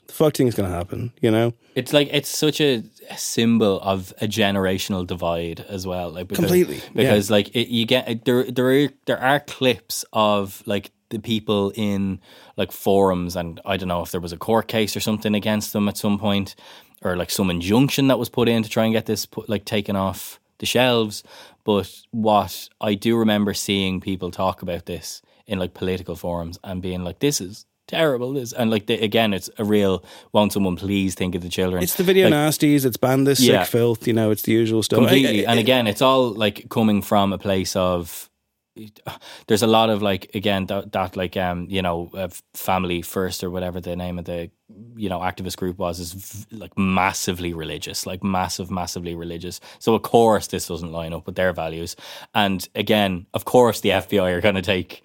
the 0.07 0.13
fuck 0.13 0.35
thing's 0.35 0.55
going 0.55 0.71
to 0.71 0.75
happen, 0.77 1.13
you 1.21 1.31
know? 1.31 1.53
it's 1.75 1.93
like 1.93 2.09
it's 2.11 2.31
such 2.31 2.59
a 2.61 2.83
symbol 3.17 3.79
of 3.83 4.13
a 4.23 4.27
generational 4.27 5.07
divide 5.07 5.61
as 5.69 5.87
well. 5.87 6.11
Like 6.11 6.29
because, 6.29 6.45
Completely, 6.45 6.77
yeah. 6.77 6.93
because 6.95 7.31
like 7.31 7.55
it, 7.55 7.69
you 7.69 7.85
get 7.85 8.25
there 8.25 8.45
there 8.51 8.71
are 8.71 8.89
there 9.05 9.21
are 9.21 9.41
clips 9.41 10.05
of 10.13 10.63
like 10.67 10.91
the 11.11 11.19
people 11.19 11.73
in 11.75 12.21
like 12.57 12.73
forums 12.73 13.37
and 13.37 13.61
I 13.65 13.77
don't 13.77 13.89
know 13.89 14.03
if 14.03 14.11
there 14.11 14.21
was 14.21 14.33
a 14.33 14.37
court 14.37 14.69
case 14.69 14.97
or 14.97 15.01
something 15.01 15.35
against 15.35 15.73
them 15.73 15.89
at 15.89 15.97
some 15.97 16.19
point 16.19 16.55
or 17.03 17.17
like 17.17 17.31
some 17.31 17.51
injunction 17.51 18.09
that 18.09 18.19
was 18.19 18.29
put 18.29 18.49
in 18.49 18.63
to 18.63 18.69
try 18.69 18.85
and 18.85 18.93
get 18.93 19.07
this 19.07 19.27
put, 19.27 19.49
like 19.49 19.65
taken 19.65 19.97
off 19.97 20.41
the 20.59 20.67
shelves. 20.67 21.23
But 21.65 21.91
what 22.11 22.69
I 22.81 22.95
do 22.95 23.17
remember 23.17 23.55
seeing 23.55 24.01
people 24.01 24.31
talk 24.31 24.63
about 24.63 24.87
this 24.87 25.23
in 25.47 25.59
like 25.59 25.75
political 25.75 26.17
forums 26.17 26.59
and 26.65 26.81
being 26.83 27.05
like, 27.05 27.19
"This 27.21 27.41
is." 27.41 27.67
Terrible, 27.89 28.33
this 28.33 28.53
and 28.53 28.69
like 28.69 28.87
the, 28.87 28.95
again, 28.95 29.33
it's 29.33 29.49
a 29.59 29.65
real. 29.65 30.03
Won't 30.33 30.53
someone 30.53 30.75
please 30.75 31.15
think 31.15 31.37
of 31.37 31.43
the 31.43 31.49
children? 31.49 31.85
It's 31.85 31.95
the 31.95 32.03
video 32.03 32.29
Like, 32.29 32.35
nasties, 32.35 32.85
it's 32.85 32.99
sick 33.39 33.49
Yeah. 33.49 33.63
filth, 33.63 34.09
you 34.09 34.13
know, 34.13 34.33
it's 34.33 34.43
the 34.43 34.51
usual 34.51 34.83
stuff. 34.83 34.97
completely 34.99 35.47
I- 35.47 35.49
I- 35.49 35.53
and 35.53 35.61
again 35.61 35.87
it's 35.87 36.03
all 36.03 36.31
like 36.31 36.69
coming 36.69 37.01
from 37.01 37.33
a 37.33 37.39
place 37.39 37.77
of 37.77 38.29
there's 39.47 39.63
a 39.63 39.67
lot 39.67 39.91
of 39.91 40.03
like 40.03 40.35
again 40.35 40.67
that, 40.67 40.93
that 40.93 41.17
like 41.17 41.37
um 41.37 41.67
you 41.69 41.83
know 41.83 42.11
uh, 42.15 42.29
family 42.55 43.03
first 43.03 43.43
or 43.43 43.51
whatever 43.51 43.81
the 43.81 43.97
name 43.97 44.19
of 44.19 44.25
the 44.25 44.51
you 44.97 45.09
know 45.09 45.21
activist 45.21 45.57
group 45.57 45.79
was 45.79 46.01
is 46.01 46.13
v- 46.13 46.57
like 46.57 46.77
massively 46.79 47.53
religious 47.53 48.07
like 48.07 48.23
massive 48.23 48.71
massively 48.71 49.15
religious. 49.15 49.61
So 49.79 49.95
of 49.95 50.03
course 50.03 50.49
this 50.49 50.69
doesn't 50.69 50.93
line 50.93 51.13
up 51.13 51.27
with 51.27 51.37
their 51.37 51.53
values. 51.53 51.97
And 52.35 52.69
again 52.75 53.27
of 53.35 53.45
course 53.45 53.81
the 53.81 53.91
FBI 53.91 54.33
are 54.33 54.41
going 54.41 54.57
to 54.57 54.63
take 54.63 55.03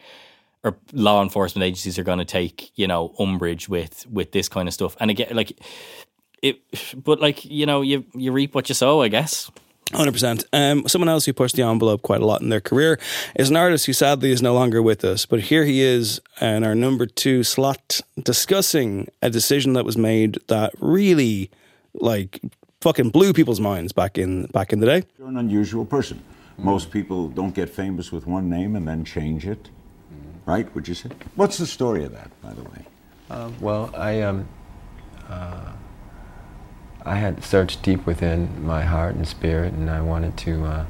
or 0.64 0.78
law 0.94 1.24
enforcement 1.24 1.64
agencies 1.64 1.98
are 1.98 2.04
going 2.04 2.20
to 2.20 2.26
take 2.26 2.72
you 2.76 2.88
know 2.88 3.14
umbrage 3.20 3.70
with 3.70 4.06
with 4.08 4.32
this 4.32 4.50
kind 4.50 4.68
of 4.68 4.74
stuff. 4.74 4.98
And 5.00 5.12
again 5.12 5.36
like 5.36 5.60
it 6.42 6.62
but 7.04 7.20
like 7.20 7.46
you 7.46 7.66
know 7.66 7.82
you 7.82 8.06
you 8.14 8.32
reap 8.32 8.56
what 8.56 8.70
you 8.70 8.76
sow 8.76 9.02
i 9.02 9.08
guess 9.08 9.52
Hundred 9.94 10.14
percent. 10.14 10.46
Um, 10.54 10.88
someone 10.88 11.10
else 11.10 11.26
who 11.26 11.34
pushed 11.34 11.56
the 11.56 11.64
envelope 11.64 12.02
quite 12.02 12.22
a 12.22 12.26
lot 12.26 12.42
in 12.42 12.50
their 12.50 12.62
career 12.62 13.00
is 13.36 13.50
an 13.50 13.58
artist 13.58 13.86
who 13.86 13.94
sadly 13.94 14.32
is 14.32 14.42
no 14.42 14.54
longer 14.54 14.82
with 14.82 15.04
us. 15.04 15.26
But 15.26 15.42
here 15.42 15.66
he 15.66 15.82
is 15.82 16.22
in 16.40 16.64
our 16.64 16.76
number 16.76 17.06
two 17.06 17.44
slot, 17.44 18.02
discussing 18.22 19.10
a 19.22 19.30
decision 19.30 19.74
that 19.74 19.84
was 19.84 19.98
made 19.98 20.38
that 20.48 20.74
really, 20.80 21.52
like, 21.94 22.40
fucking 22.80 23.10
blew 23.10 23.34
people's 23.34 23.60
minds 23.60 23.92
back 23.92 24.18
in 24.18 24.46
back 24.48 24.72
in 24.72 24.80
the 24.80 24.86
day. 24.86 25.04
You're 25.18 25.28
an 25.28 25.38
unusual 25.38 25.86
person. 25.86 26.24
Most 26.58 26.92
people 26.92 27.28
don't 27.28 27.56
get 27.56 27.70
famous 27.70 28.12
with 28.12 28.28
one 28.28 28.50
name 28.50 28.76
and 28.76 28.88
then 28.88 29.04
change 29.04 29.48
it, 29.48 29.70
right? 30.46 30.74
Would 30.76 30.88
you 30.88 30.94
say? 30.94 31.10
What's 31.36 31.58
the 31.58 31.66
story 31.66 32.06
of 32.06 32.12
that, 32.14 32.30
by 32.42 32.54
the 32.54 32.64
way? 32.64 32.86
Um, 33.30 33.56
well, 33.60 33.90
I 33.96 34.22
um, 34.22 34.48
uh, 35.30 35.72
I 37.04 37.16
had 37.16 37.44
searched 37.44 37.82
deep 37.84 38.06
within 38.06 38.64
my 38.66 38.84
heart 38.84 39.16
and 39.16 39.28
spirit, 39.28 39.74
and 39.74 39.90
I 39.90 40.02
wanted 40.02 40.38
to 40.38 40.66
uh, 40.66 40.86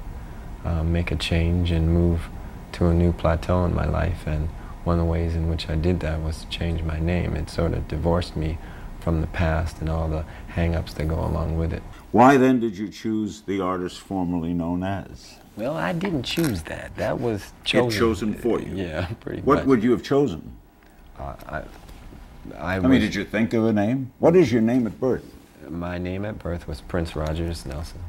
uh, 0.66 0.84
make 0.84 1.12
a 1.12 1.16
change 1.16 1.72
and 1.72 1.90
move 1.94 2.28
to 2.74 2.88
a 2.88 2.94
new 2.94 3.14
plateau 3.14 3.66
in 3.66 3.74
my 3.74 3.86
life. 3.86 4.26
And 4.28 4.50
one 4.84 5.00
of 5.00 5.06
the 5.06 5.10
ways 5.12 5.36
in 5.36 5.50
which 5.50 5.70
I 5.70 5.76
did 5.76 6.00
that 6.02 6.22
was 6.22 6.40
to 6.44 6.50
change 6.50 6.82
my 6.84 7.00
name. 7.00 7.36
It 7.36 7.50
sort 7.50 7.74
of 7.74 7.88
divorced 7.88 8.36
me 8.36 8.58
from 9.00 9.22
the 9.22 9.28
past 9.28 9.80
and 9.80 9.90
all 9.90 10.08
the 10.08 10.26
hang-ups 10.50 10.94
that 10.96 11.08
go 11.08 11.16
along 11.20 11.58
with 11.58 11.74
it. 11.74 11.82
Why 12.12 12.38
then 12.38 12.60
did 12.60 12.78
you 12.78 12.90
choose 12.90 13.42
the 13.42 13.62
artist 13.62 14.00
formerly 14.00 14.54
known 14.54 14.84
as? 14.84 15.36
Well, 15.56 15.76
I 15.76 15.94
didn't 15.94 16.24
choose 16.24 16.64
that. 16.64 16.96
That 16.98 17.20
was 17.20 17.42
It 17.42 17.52
chosen. 17.66 18.00
chosen 18.00 18.34
for 18.34 18.62
you. 18.62 18.76
Yeah, 18.76 19.08
pretty 19.22 19.42
What 19.42 19.60
much. 19.60 19.66
would 19.66 19.84
you 19.84 19.92
have 19.92 20.04
chosen? 20.04 20.52
Uh, 21.18 21.36
I, 21.48 21.62
I, 22.58 22.76
I 22.76 22.80
mean, 22.80 23.02
did 23.02 23.16
you 23.16 23.24
think 23.24 23.54
of 23.54 23.66
a 23.66 23.74
name? 23.74 24.12
What 24.20 24.36
is 24.36 24.52
your 24.52 24.62
name 24.62 24.86
at 24.88 25.00
birth? 25.00 25.26
My 25.70 25.98
name 25.98 26.26
at 26.26 26.40
birth 26.40 26.68
was 26.68 26.82
Prince 26.82 27.16
Rogers 27.16 27.66
Nelson. 27.66 28.00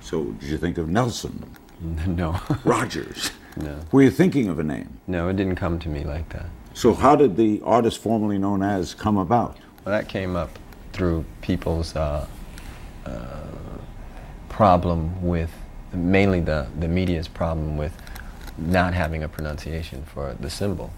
So 0.00 0.24
did 0.24 0.48
you 0.48 0.58
think 0.58 0.78
of 0.78 0.88
Nelson? 0.88 1.44
No. 2.06 2.38
Rogers? 2.64 3.30
No. 3.56 3.80
Were 3.90 4.02
you 4.02 4.10
thinking 4.12 4.48
of 4.48 4.60
a 4.60 4.62
name? 4.62 5.00
No, 5.08 5.28
it 5.28 5.34
didn't 5.34 5.56
come 5.56 5.80
to 5.80 5.88
me 5.88 6.04
like 6.04 6.28
that. 6.28 6.46
So 6.72 6.94
how 6.94 7.16
did 7.16 7.36
the 7.36 7.60
artist 7.64 7.98
formerly 8.00 8.38
known 8.38 8.62
as 8.62 8.94
come 8.94 9.18
about? 9.18 9.56
Well, 9.84 9.92
that 9.92 10.08
came 10.08 10.36
up 10.36 10.56
through 10.92 11.24
people's 11.42 11.96
uh, 11.96 12.26
uh, 13.04 13.40
problem 14.48 15.20
with, 15.20 15.50
mainly 15.92 16.38
the, 16.38 16.68
the 16.78 16.86
media's 16.86 17.26
problem 17.26 17.76
with 17.76 17.92
not 18.56 18.94
having 18.94 19.24
a 19.24 19.28
pronunciation 19.28 20.04
for 20.04 20.36
the 20.38 20.48
symbol. 20.48 20.92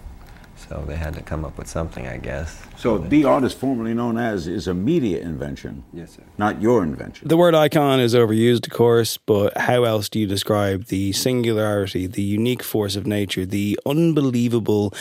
So 0.55 0.83
they 0.87 0.95
had 0.95 1.13
to 1.15 1.21
come 1.21 1.43
up 1.43 1.57
with 1.57 1.67
something, 1.67 2.07
I 2.07 2.17
guess. 2.17 2.61
So 2.77 2.97
the 2.97 3.25
artist 3.25 3.57
formerly 3.57 3.93
known 3.93 4.17
as 4.17 4.47
is 4.47 4.67
a 4.67 4.73
media 4.73 5.19
invention. 5.19 5.83
Yes, 5.93 6.15
sir. 6.15 6.23
Not 6.37 6.61
your 6.61 6.83
invention. 6.83 7.27
The 7.27 7.37
word 7.37 7.53
icon 7.55 7.99
is 7.99 8.13
overused, 8.15 8.67
of 8.67 8.73
course, 8.73 9.17
but 9.17 9.57
how 9.57 9.83
else 9.83 10.09
do 10.09 10.19
you 10.19 10.27
describe 10.27 10.85
the 10.85 11.11
singularity, 11.11 12.07
the 12.07 12.21
unique 12.21 12.63
force 12.63 12.95
of 12.95 13.05
nature, 13.05 13.45
the 13.45 13.79
unbelievable, 13.85 14.93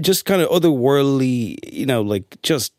just 0.00 0.24
kind 0.24 0.42
of 0.42 0.48
otherworldly, 0.50 1.58
you 1.72 1.86
know, 1.86 2.02
like 2.02 2.36
just 2.42 2.72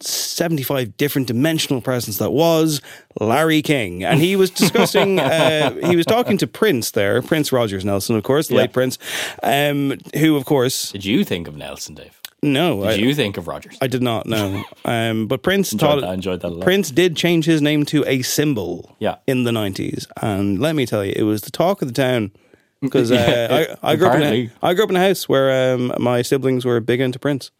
75 0.00 0.96
different 0.96 1.26
dimensional 1.28 1.80
presence 1.80 2.18
that 2.18 2.30
was 2.30 2.80
Larry 3.20 3.62
King. 3.62 4.04
And 4.04 4.20
he 4.20 4.36
was 4.36 4.50
discussing, 4.50 5.18
uh, 5.20 5.74
he 5.88 5.96
was 5.96 6.06
talking 6.06 6.38
to 6.38 6.46
Prince 6.46 6.92
there, 6.92 7.20
Prince 7.22 7.52
Rogers 7.52 7.84
Nelson, 7.84 8.16
of 8.16 8.22
course, 8.22 8.48
the 8.48 8.54
Yeah. 8.54 8.60
late 8.62 8.72
Prince, 8.72 8.98
um, 9.42 9.94
who, 10.16 10.36
of 10.36 10.44
course. 10.44 10.92
Did 10.92 11.04
you 11.04 11.24
think 11.24 11.48
of 11.48 11.56
Nelson, 11.56 11.94
Dave? 11.94 12.20
No. 12.42 12.82
Did 12.82 12.90
I- 12.90 12.94
you 12.94 13.14
think 13.14 13.36
of 13.36 13.48
Rogers? 13.48 13.76
I 13.82 13.88
did 13.88 14.02
not 14.02 14.26
know. 14.26 14.62
Um, 14.84 15.26
but 15.26 15.42
Prince 15.42 15.72
Enjoyed 15.72 15.90
taught 15.90 16.00
that- 16.02 16.14
enjoyed 16.14 16.40
that 16.42 16.48
a 16.48 16.54
lot. 16.54 16.62
Prince 16.64 16.90
did 16.92 17.16
change 17.16 17.46
his 17.46 17.60
name 17.60 17.84
to 17.86 18.04
a 18.06 18.22
symbol. 18.22 18.94
Yeah. 19.00 19.16
In 19.26 19.42
the 19.44 19.50
nineties, 19.52 20.06
and 20.22 20.60
let 20.60 20.76
me 20.76 20.86
tell 20.86 21.04
you, 21.04 21.12
it 21.16 21.24
was 21.24 21.42
the 21.42 21.50
talk 21.50 21.82
of 21.82 21.88
the 21.88 21.94
town. 21.94 22.30
Because 22.80 23.10
Yeah, 23.10 23.48
uh, 23.50 23.76
I, 23.82 23.92
I 23.94 23.96
grew 23.96 24.06
up 24.06 24.14
in 24.14 24.22
a. 24.22 24.50
I 24.62 24.72
grew 24.72 24.84
up 24.84 24.90
in 24.90 24.94
a 24.94 25.00
house 25.00 25.28
where 25.28 25.74
um, 25.74 25.92
my 25.98 26.22
siblings 26.22 26.64
were 26.64 26.78
big 26.78 27.00
into 27.00 27.18
Prince. 27.18 27.50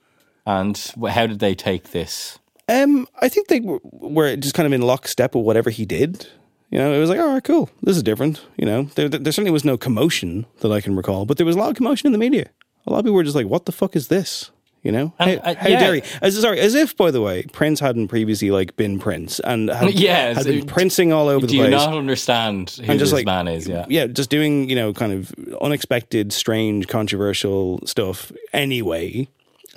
And 0.48 0.92
how 1.10 1.26
did 1.26 1.40
they 1.40 1.54
take 1.54 1.90
this? 1.90 2.38
Um, 2.70 3.06
I 3.20 3.28
think 3.28 3.48
they 3.48 3.60
were, 3.60 4.34
just 4.36 4.54
kind 4.54 4.66
of 4.66 4.72
in 4.72 4.80
lockstep 4.80 5.34
with 5.34 5.44
whatever 5.44 5.68
he 5.68 5.84
did. 5.84 6.26
You 6.70 6.78
know, 6.78 6.90
it 6.92 6.98
was 6.98 7.10
like, 7.10 7.20
all 7.20 7.28
right, 7.28 7.44
cool, 7.44 7.68
this 7.82 7.96
is 7.96 8.02
different. 8.02 8.42
You 8.56 8.64
know, 8.64 8.82
there, 8.94 9.10
there 9.10 9.30
certainly 9.30 9.50
was 9.50 9.64
no 9.64 9.76
commotion 9.76 10.46
that 10.60 10.72
I 10.72 10.80
can 10.80 10.96
recall, 10.96 11.26
but 11.26 11.36
there 11.36 11.44
was 11.44 11.54
a 11.54 11.58
lot 11.58 11.68
of 11.68 11.76
commotion 11.76 12.06
in 12.06 12.12
the 12.12 12.18
media. 12.18 12.48
A 12.86 12.90
lot 12.90 13.00
of 13.00 13.04
people 13.04 13.16
were 13.16 13.24
just 13.24 13.36
like, 13.36 13.46
"What 13.46 13.66
the 13.66 13.72
fuck 13.72 13.94
is 13.94 14.08
this?" 14.08 14.50
You 14.82 14.92
know, 14.92 15.12
And, 15.18 15.40
how, 15.40 15.50
uh, 15.50 15.54
how 15.56 15.68
yeah. 15.68 15.80
dare 15.80 15.94
he? 15.96 16.02
As, 16.22 16.40
sorry, 16.40 16.60
as 16.60 16.74
if, 16.74 16.96
by 16.96 17.10
the 17.10 17.20
way, 17.20 17.42
Prince 17.52 17.80
hadn't 17.80 18.08
previously 18.08 18.50
like 18.50 18.76
been 18.76 18.98
Prince 18.98 19.40
and 19.40 19.68
had, 19.68 19.92
Yeah, 19.94 20.34
had 20.34 20.44
been 20.46 20.66
princing 20.66 21.12
all 21.12 21.28
over 21.28 21.46
the 21.46 21.58
place. 21.58 21.58
Do 21.58 21.64
you 21.64 21.70
not 21.70 21.92
understand 21.94 22.70
who 22.70 22.82
And 22.82 22.92
this 22.92 23.10
just 23.10 23.12
like 23.12 23.26
man 23.26 23.48
is? 23.48 23.66
Yeah. 23.68 23.84
yeah, 23.88 24.06
just 24.06 24.30
doing 24.30 24.70
you 24.70 24.76
know 24.76 24.94
kind 24.94 25.12
of 25.12 25.34
unexpected, 25.60 26.32
strange, 26.32 26.86
controversial 26.86 27.80
stuff. 27.86 28.32
Anyway, 28.52 29.28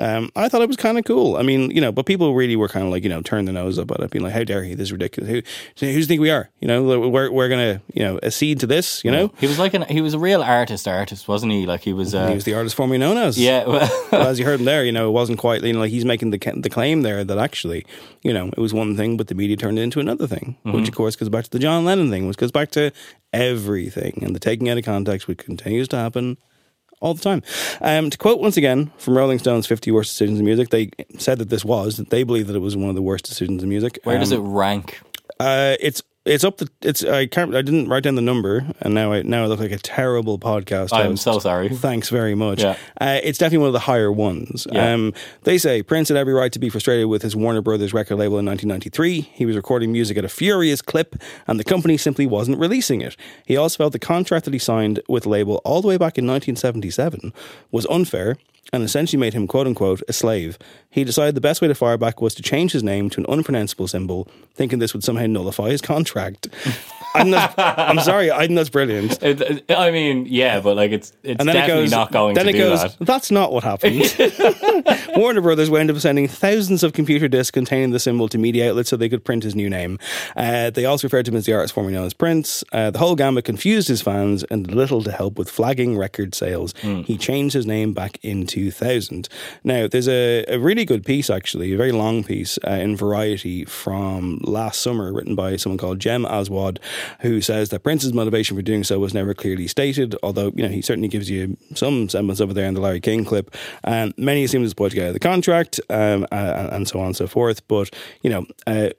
um, 0.02 0.32
I 0.36 0.50
thought 0.50 0.62
it 0.62 0.68
was 0.68 0.78
kind 0.78 0.98
of 0.98 1.06
cool. 1.06 1.38
I 1.38 1.44
mean, 1.44 1.70
you 1.72 1.80
know, 1.80 1.92
but 1.92 2.06
people 2.06 2.34
really 2.34 2.56
were 2.56 2.68
kind 2.68 2.86
of 2.86 2.92
like 2.92 3.04
you 3.04 3.10
know 3.10 3.22
turn 3.22 3.46
their 3.46 3.54
nose 3.54 3.78
up 3.78 3.92
at 3.92 4.00
it, 4.00 4.10
being 4.12 4.24
like, 4.24 4.34
"How 4.34 4.44
dare 4.44 4.64
he? 4.64 4.74
This 4.74 4.86
is 4.88 4.92
ridiculous. 4.94 5.30
Who, 5.30 5.36
who 5.36 5.44
do 5.76 5.88
you 5.88 6.04
think 6.06 6.22
we 6.22 6.32
are? 6.32 6.50
You 6.60 6.68
know, 6.68 6.84
we're 7.10 7.30
we're 7.32 7.50
gonna 7.50 7.82
you 7.94 8.04
know 8.04 8.20
accede 8.24 8.60
to 8.62 8.68
this. 8.68 9.04
You 9.06 9.12
know." 9.12 9.32
He 9.40 9.48
was 9.48 9.60
like 9.60 9.74
an 9.74 9.84
he 9.84 10.02
was 10.02 10.14
a 10.14 10.20
real 10.20 10.42
artist 10.42 10.88
artist, 10.88 11.28
wasn't 11.28 11.52
he? 11.52 11.66
Like 11.66 11.82
he 11.82 11.94
was 11.94 12.16
uh, 12.16 12.28
he 12.30 12.34
was 12.36 12.44
the 12.46 12.54
artist 12.56 12.76
formerly 12.76 12.98
known 12.98 13.18
as. 13.18 13.38
Yeah, 13.38 13.66
well- 13.66 14.08
Well, 14.12 14.28
as 14.28 14.40
you 14.40 14.46
heard 14.46 14.60
him 14.60 14.66
there, 14.66 14.84
you 14.84 14.92
know, 14.92 15.08
it 15.08 15.12
wasn't 15.12 15.38
quite, 15.40 15.64
you 15.64 15.74
know, 15.74 15.80
like 15.80 15.92
he's 15.92 16.06
making 16.06 16.32
the 16.32 16.40
the 16.58 16.70
claim 16.70 17.04
there 17.04 17.24
that 17.24 17.38
actually, 17.38 17.86
you 18.24 18.34
know, 18.34 18.48
it 18.48 18.60
was 18.60 18.74
one 18.74 18.98
thing, 18.98 19.18
but 19.18 19.28
the 19.28 19.36
media 19.36 19.56
turned 19.56 19.78
it 19.80 19.84
into 19.84 20.00
another 20.00 20.28
thing, 20.28 20.58
which 20.64 20.86
Mhm. 20.86 20.88
of 20.90 20.96
course 20.96 21.16
goes 21.16 21.30
back 21.30 21.44
to 21.46 21.50
the 21.52 21.60
John 21.60 21.86
Lennon 21.86 22.10
thing, 22.10 22.28
which 22.28 22.38
goes 22.38 22.52
back 22.52 22.72
to 22.72 22.92
everything 23.34 24.20
and 24.24 24.36
the 24.36 24.40
taking 24.40 24.70
out 24.70 24.78
of 24.78 24.86
context, 24.86 25.28
which 25.28 25.40
continues 25.40 25.88
to 25.90 25.96
happen 25.98 26.38
all 27.02 27.14
the 27.14 27.22
time. 27.22 27.44
Um, 27.82 28.10
to 28.10 28.18
quote 28.18 28.40
once 28.40 28.56
again 28.58 28.92
from 28.98 29.18
Rolling 29.18 29.40
Stone's 29.40 29.68
50 29.68 29.92
Worst 29.92 30.12
Decisions 30.12 30.40
in 30.40 30.46
Music, 30.46 30.70
they 30.70 30.92
said 31.18 31.40
that 31.40 31.50
this 31.50 31.66
was, 31.66 31.98
that 31.98 32.10
they 32.12 32.24
believe 32.24 32.48
that 32.48 32.56
it 32.56 32.60
was 32.60 32.78
one 32.78 32.90
of 32.90 32.96
the 32.96 33.02
worst 33.02 33.26
decisions 33.26 33.62
in 33.62 33.68
music. 33.70 34.00
Where 34.04 34.18
does 34.18 34.32
it 34.32 34.38
Um, 34.40 34.54
rank? 34.54 35.02
uh, 35.40 35.76
it's 35.80 36.02
it's 36.24 36.44
up 36.44 36.58
the 36.58 36.70
it's 36.82 37.04
I 37.04 37.26
can't 37.26 37.56
I 37.56 37.64
didn't 37.64 37.90
write 37.90 38.04
down 38.04 38.14
the 38.14 38.22
number 38.22 38.68
and 38.82 38.94
now 38.94 39.12
I 39.12 39.24
now 39.24 39.44
I 39.44 39.48
look 39.48 39.60
like 39.60 39.72
a 39.72 39.78
terrible 39.78 40.38
podcast. 40.38 40.94
I'm 40.94 41.18
so 41.18 41.40
sorry. 41.40 41.70
Thanks 41.70 42.10
very 42.10 42.36
much. 42.36 42.62
Yeah. 42.62 42.78
Uh, 43.00 43.20
it's 43.24 43.40
definitely 43.40 43.60
one 43.60 43.68
of 43.68 43.74
the 43.74 43.80
higher 43.80 44.12
ones. 44.12 44.68
Yeah. 44.72 44.94
Um, 44.94 45.14
they 45.44 45.58
say 45.58 45.82
Prince 45.82 46.10
had 46.10 46.18
every 46.18 46.34
right 46.34 46.52
to 46.52 46.60
be 46.60 46.70
frustrated 46.70 47.08
with 47.08 47.24
his 47.24 47.36
Warner 47.36 47.62
Brothers 47.62 47.92
record 47.92 48.18
label 48.18 48.38
in 48.38 48.46
1993. 48.46 49.22
He 49.34 49.46
was 49.48 49.56
recording 49.56 49.92
music 49.92 50.18
at 50.18 50.24
a 50.24 50.30
furious 50.30 50.82
clip, 50.82 51.16
and 51.48 51.60
the 51.60 51.64
company 51.64 51.98
simply 51.98 52.28
wasn't 52.28 52.60
releasing 52.60 53.02
it. 53.02 53.18
He 53.46 53.58
also 53.58 53.78
felt 53.78 53.94
the 53.94 54.00
contract 54.00 54.46
that 54.46 54.54
he 54.54 54.60
signed 54.60 55.02
with 55.10 55.24
the 55.24 55.30
label 55.30 55.62
all 55.66 55.82
the 55.82 55.88
way 55.88 55.98
back 55.98 56.18
in 56.18 56.28
1977 56.28 57.34
was 57.72 57.88
unfair 57.88 58.38
and 58.74 58.84
essentially 58.84 59.20
made 59.20 59.34
him 59.34 59.48
quote 59.48 59.68
unquote 59.68 60.02
a 60.08 60.14
slave. 60.14 60.58
He 60.90 61.04
decided 61.04 61.36
the 61.36 61.42
best 61.42 61.62
way 61.62 61.68
to 61.68 61.76
fire 61.76 61.98
back 61.98 62.22
was 62.22 62.34
to 62.36 62.42
change 62.44 62.72
his 62.72 62.84
name 62.84 63.10
to 63.12 63.20
an 63.22 63.26
unpronounceable 63.30 63.88
symbol, 63.88 64.28
thinking 64.56 64.80
this 64.80 64.94
would 64.94 65.04
somehow 65.04 65.26
nullify 65.26 65.70
his 65.70 65.82
contract. 65.82 66.48
I'm, 67.14 67.30
not, 67.30 67.54
I'm 67.58 68.00
sorry, 68.00 68.32
I 68.32 68.48
think 68.48 68.56
that's 68.56 68.70
brilliant. 68.70 69.22
It- 69.22 69.66
I 69.70 69.92
mean, 69.92 70.26
yeah, 70.30 70.62
but 70.62 70.78
like 70.78 70.92
it's 70.92 71.12
it's 71.24 71.44
definitely 71.44 71.62
it 71.62 71.68
goes, 71.68 71.92
not 71.92 72.12
going 72.14 72.36
then 72.36 72.46
to 72.46 72.50
it 72.52 72.54
do 72.54 72.60
goes, 72.60 72.82
that. 72.82 72.96
That's 73.02 73.32
not 73.32 73.52
what 73.52 73.64
happened. 73.66 74.00
Warner 75.16 75.42
Brothers 75.42 75.70
wound 75.70 75.92
up 75.92 75.98
sending 75.98 76.28
thousands 76.28 76.84
of 76.84 76.94
computer 76.94 77.28
disks 77.28 77.52
containing 77.52 77.92
the 77.92 78.00
symbol 78.00 78.28
to 78.30 78.38
media 78.38 78.70
outlets 78.70 78.90
so 78.90 78.98
they 78.98 79.10
could 79.10 79.24
print 79.24 79.44
his 79.44 79.56
new 79.56 79.70
name. 79.70 80.00
Uh, 80.36 80.70
they 80.70 80.86
also 80.86 81.08
referred 81.08 81.26
to 81.26 81.32
him 81.32 81.38
as 81.38 81.46
the 81.46 81.54
artist 81.54 81.74
formerly 81.74 81.94
known 81.96 82.06
as 82.06 82.14
Prince. 82.14 82.64
Uh, 82.72 82.92
the 82.92 83.00
whole 83.00 83.16
gambit 83.16 83.46
confused 83.46 83.88
his 83.88 84.02
fans 84.02 84.44
and 84.46 84.72
little 84.74 85.04
to 85.04 85.12
help 85.12 85.38
with 85.38 85.50
flagging 85.50 85.98
record 85.98 86.36
sales. 86.36 86.74
Hmm. 86.82 87.02
He 87.02 87.18
changed 87.18 87.54
his 87.54 87.66
name 87.66 87.94
back 87.94 88.20
in 88.22 88.48
2000. 88.48 89.28
Now, 89.64 89.88
there's 89.88 90.08
a, 90.08 90.46
a 90.48 90.58
really 90.58 90.86
good 90.86 91.06
piece, 91.06 91.30
actually, 91.30 91.74
a 91.74 91.78
very 91.78 91.92
long 91.92 92.24
piece 92.24 92.58
uh, 92.68 92.72
in 92.72 92.96
Variety 92.96 93.66
from 93.66 94.40
last 94.44 94.82
summer, 94.82 95.12
written 95.14 95.36
by 95.36 95.56
someone 95.56 95.78
called 95.78 96.00
Jem 96.00 96.26
Aswad, 96.26 96.80
who 97.22 97.42
says 97.42 97.70
that 97.70 97.84
Prince's 97.84 98.14
motivation 98.14 98.56
for 98.56 98.62
doing 98.62 98.84
so 98.84 99.00
was 99.00 99.14
never 99.14 99.34
clearly 99.34 99.68
stated, 99.68 100.16
although, 100.24 100.52
you 100.56 100.64
know, 100.64 100.70
he 100.70 100.82
certainly 100.82 101.08
gives 101.08 101.30
you 101.30 101.58
some 101.74 102.10
semblance 102.10 102.42
over 102.42 102.54
there 102.54 102.68
in 102.68 102.74
the 102.74 102.82
Larry 102.82 103.00
King 103.00 103.26
clip. 103.26 103.56
Um, 103.84 104.14
many 104.18 104.48
assume 104.62 104.66
it's 104.66 104.72
supposed 104.72 104.92
to 104.92 104.96
get 104.96 105.04
out 105.06 105.08
of 105.10 105.14
the 105.14 105.20
contract 105.20 105.80
um, 105.90 106.26
and 106.32 106.88
so 106.88 107.00
on 107.00 107.08
and 107.08 107.16
so 107.16 107.28
forth. 107.28 107.68
But, 107.68 107.94
you 108.22 108.30
know, 108.30 108.46
uh, 108.68 108.90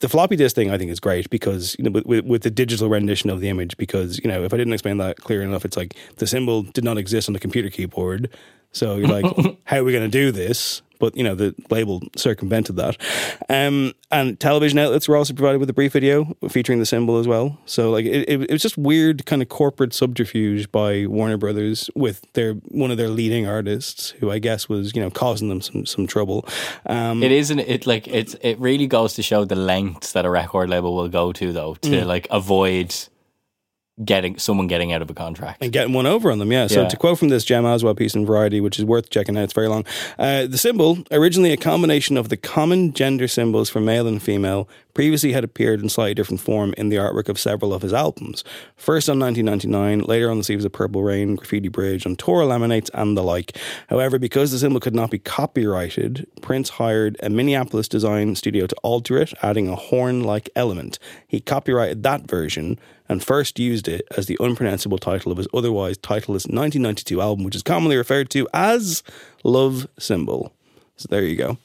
the 0.00 0.08
floppy 0.08 0.34
disk 0.34 0.56
thing 0.56 0.70
I 0.70 0.78
think 0.78 0.90
is 0.90 0.98
great 0.98 1.30
because 1.30 1.76
you 1.78 1.84
know 1.84 1.92
with, 1.92 2.04
with, 2.04 2.24
with 2.24 2.42
the 2.42 2.50
digital 2.50 2.88
rendition 2.88 3.30
of 3.30 3.40
the 3.40 3.48
image 3.48 3.76
because 3.76 4.18
you 4.18 4.28
know 4.28 4.42
if 4.42 4.52
I 4.52 4.56
didn't 4.56 4.72
explain 4.72 4.98
that 4.98 5.18
clear 5.18 5.42
enough 5.42 5.64
it's 5.64 5.76
like 5.76 5.94
the 6.16 6.26
symbol 6.26 6.64
did 6.64 6.82
not 6.82 6.98
exist 6.98 7.28
on 7.28 7.34
the 7.34 7.38
computer 7.38 7.70
keyboard 7.70 8.28
so 8.72 8.96
you're 8.96 9.08
like 9.08 9.24
how 9.64 9.78
are 9.78 9.84
we 9.84 9.92
going 9.92 10.04
to 10.10 10.18
do 10.18 10.30
this? 10.32 10.82
But 10.98 11.16
you 11.16 11.24
know 11.24 11.34
the 11.34 11.54
label 11.70 12.02
circumvented 12.14 12.76
that. 12.76 12.98
Um, 13.48 13.94
and 14.10 14.38
television 14.38 14.78
outlets 14.78 15.08
were 15.08 15.16
also 15.16 15.32
provided 15.32 15.58
with 15.58 15.70
a 15.70 15.72
brief 15.72 15.94
video 15.94 16.36
featuring 16.50 16.78
the 16.78 16.84
symbol 16.84 17.16
as 17.16 17.26
well. 17.26 17.58
So 17.64 17.90
like 17.90 18.04
it, 18.04 18.28
it, 18.28 18.40
it 18.42 18.50
was 18.50 18.60
just 18.60 18.76
weird 18.76 19.24
kind 19.24 19.40
of 19.40 19.48
corporate 19.48 19.94
subterfuge 19.94 20.70
by 20.70 21.06
Warner 21.06 21.38
Brothers 21.38 21.88
with 21.94 22.30
their 22.34 22.52
one 22.68 22.90
of 22.90 22.98
their 22.98 23.08
leading 23.08 23.46
artists 23.46 24.10
who 24.10 24.30
I 24.30 24.40
guess 24.40 24.68
was 24.68 24.94
you 24.94 25.00
know 25.00 25.08
causing 25.10 25.48
them 25.48 25.62
some 25.62 25.86
some 25.86 26.06
trouble. 26.06 26.46
Um, 26.84 27.22
It 27.22 27.32
isn't 27.32 27.60
it 27.60 27.86
like 27.86 28.06
it's 28.06 28.34
it 28.42 28.58
really 28.60 28.86
goes 28.86 29.14
to 29.14 29.22
show 29.22 29.46
the 29.46 29.56
lengths 29.56 30.12
that 30.12 30.26
a 30.26 30.30
record 30.30 30.68
label 30.68 30.94
will 30.94 31.08
go 31.08 31.32
to 31.32 31.50
though 31.50 31.76
to 31.76 31.88
Mm. 31.88 32.04
like 32.06 32.28
avoid 32.30 32.94
getting 34.04 34.38
someone 34.38 34.66
getting 34.66 34.92
out 34.92 35.02
of 35.02 35.10
a 35.10 35.14
contract. 35.14 35.62
and 35.62 35.72
getting 35.72 35.92
one 35.92 36.06
over 36.06 36.30
on 36.32 36.38
them. 36.38 36.50
Yeah. 36.50 36.66
So 36.68 36.82
Yeah. 36.82 36.88
to 36.88 36.96
quote 36.96 37.18
from 37.18 37.28
this 37.28 37.44
Jem 37.44 37.66
Aswad 37.66 37.96
piece 37.98 38.14
in 38.14 38.24
Variety, 38.24 38.60
which 38.60 38.78
is 38.78 38.84
worth 38.84 39.10
checking 39.10 39.36
out, 39.36 39.44
it's 39.44 39.52
very 39.52 39.68
long. 39.68 39.84
Uh, 40.18 40.46
the 40.46 40.56
symbol, 40.56 40.98
originally 41.10 41.52
a 41.52 41.58
combination 41.58 42.16
of 42.16 42.30
the 42.30 42.36
common 42.38 42.94
gender 42.94 43.28
symbols 43.28 43.68
for 43.68 43.80
male 43.80 44.06
and 44.06 44.22
female, 44.22 44.66
previously 44.94 45.32
had 45.32 45.44
appeared 45.44 45.82
in 45.82 45.88
slightly 45.88 46.14
different 46.14 46.40
form 46.40 46.74
in 46.78 46.88
the 46.88 46.96
artwork 46.96 47.28
of 47.28 47.38
several 47.38 47.74
of 47.74 47.82
his 47.82 47.92
albums. 47.92 48.42
First 48.74 49.08
on 49.08 49.18
1999, 49.18 50.00
later 50.00 50.30
on 50.30 50.38
the 50.38 50.44
sleeves 50.44 50.64
of 50.64 50.72
Purple 50.72 51.02
Rain, 51.02 51.36
Graffiti 51.36 51.68
Bridge, 51.68 52.06
on 52.06 52.16
Torah 52.16 52.46
laminates, 52.46 52.88
and 52.94 53.16
the 53.16 53.22
like. 53.22 53.56
However, 53.88 54.18
because 54.18 54.50
the 54.50 54.58
symbol 54.58 54.80
could 54.80 54.94
not 54.94 55.10
be 55.10 55.18
copyrighted, 55.18 56.26
Prince 56.40 56.70
hired 56.70 57.16
a 57.22 57.28
Minneapolis 57.28 57.86
design 57.86 58.34
studio 58.34 58.66
to 58.66 58.76
alter 58.82 59.18
it, 59.18 59.34
adding 59.42 59.68
a 59.68 59.76
horn-like 59.76 60.48
element. 60.56 60.98
He 61.28 61.40
copyrighted 61.40 62.02
that 62.02 62.28
version 62.28 62.78
and 63.10 63.24
first 63.24 63.58
used 63.58 63.88
it 63.88 64.06
as 64.16 64.26
the 64.26 64.38
unpronounceable 64.38 64.96
title 64.96 65.32
of 65.32 65.38
his 65.38 65.48
otherwise 65.52 65.98
titleless 65.98 66.46
1992 66.46 67.20
album, 67.20 67.44
which 67.44 67.56
is 67.56 67.62
commonly 67.64 67.96
referred 67.96 68.30
to 68.30 68.48
as 68.54 69.02
Love 69.42 69.88
Symbol. 69.98 70.52
So 70.96 71.08
there 71.10 71.24
you 71.24 71.34
go. 71.34 71.58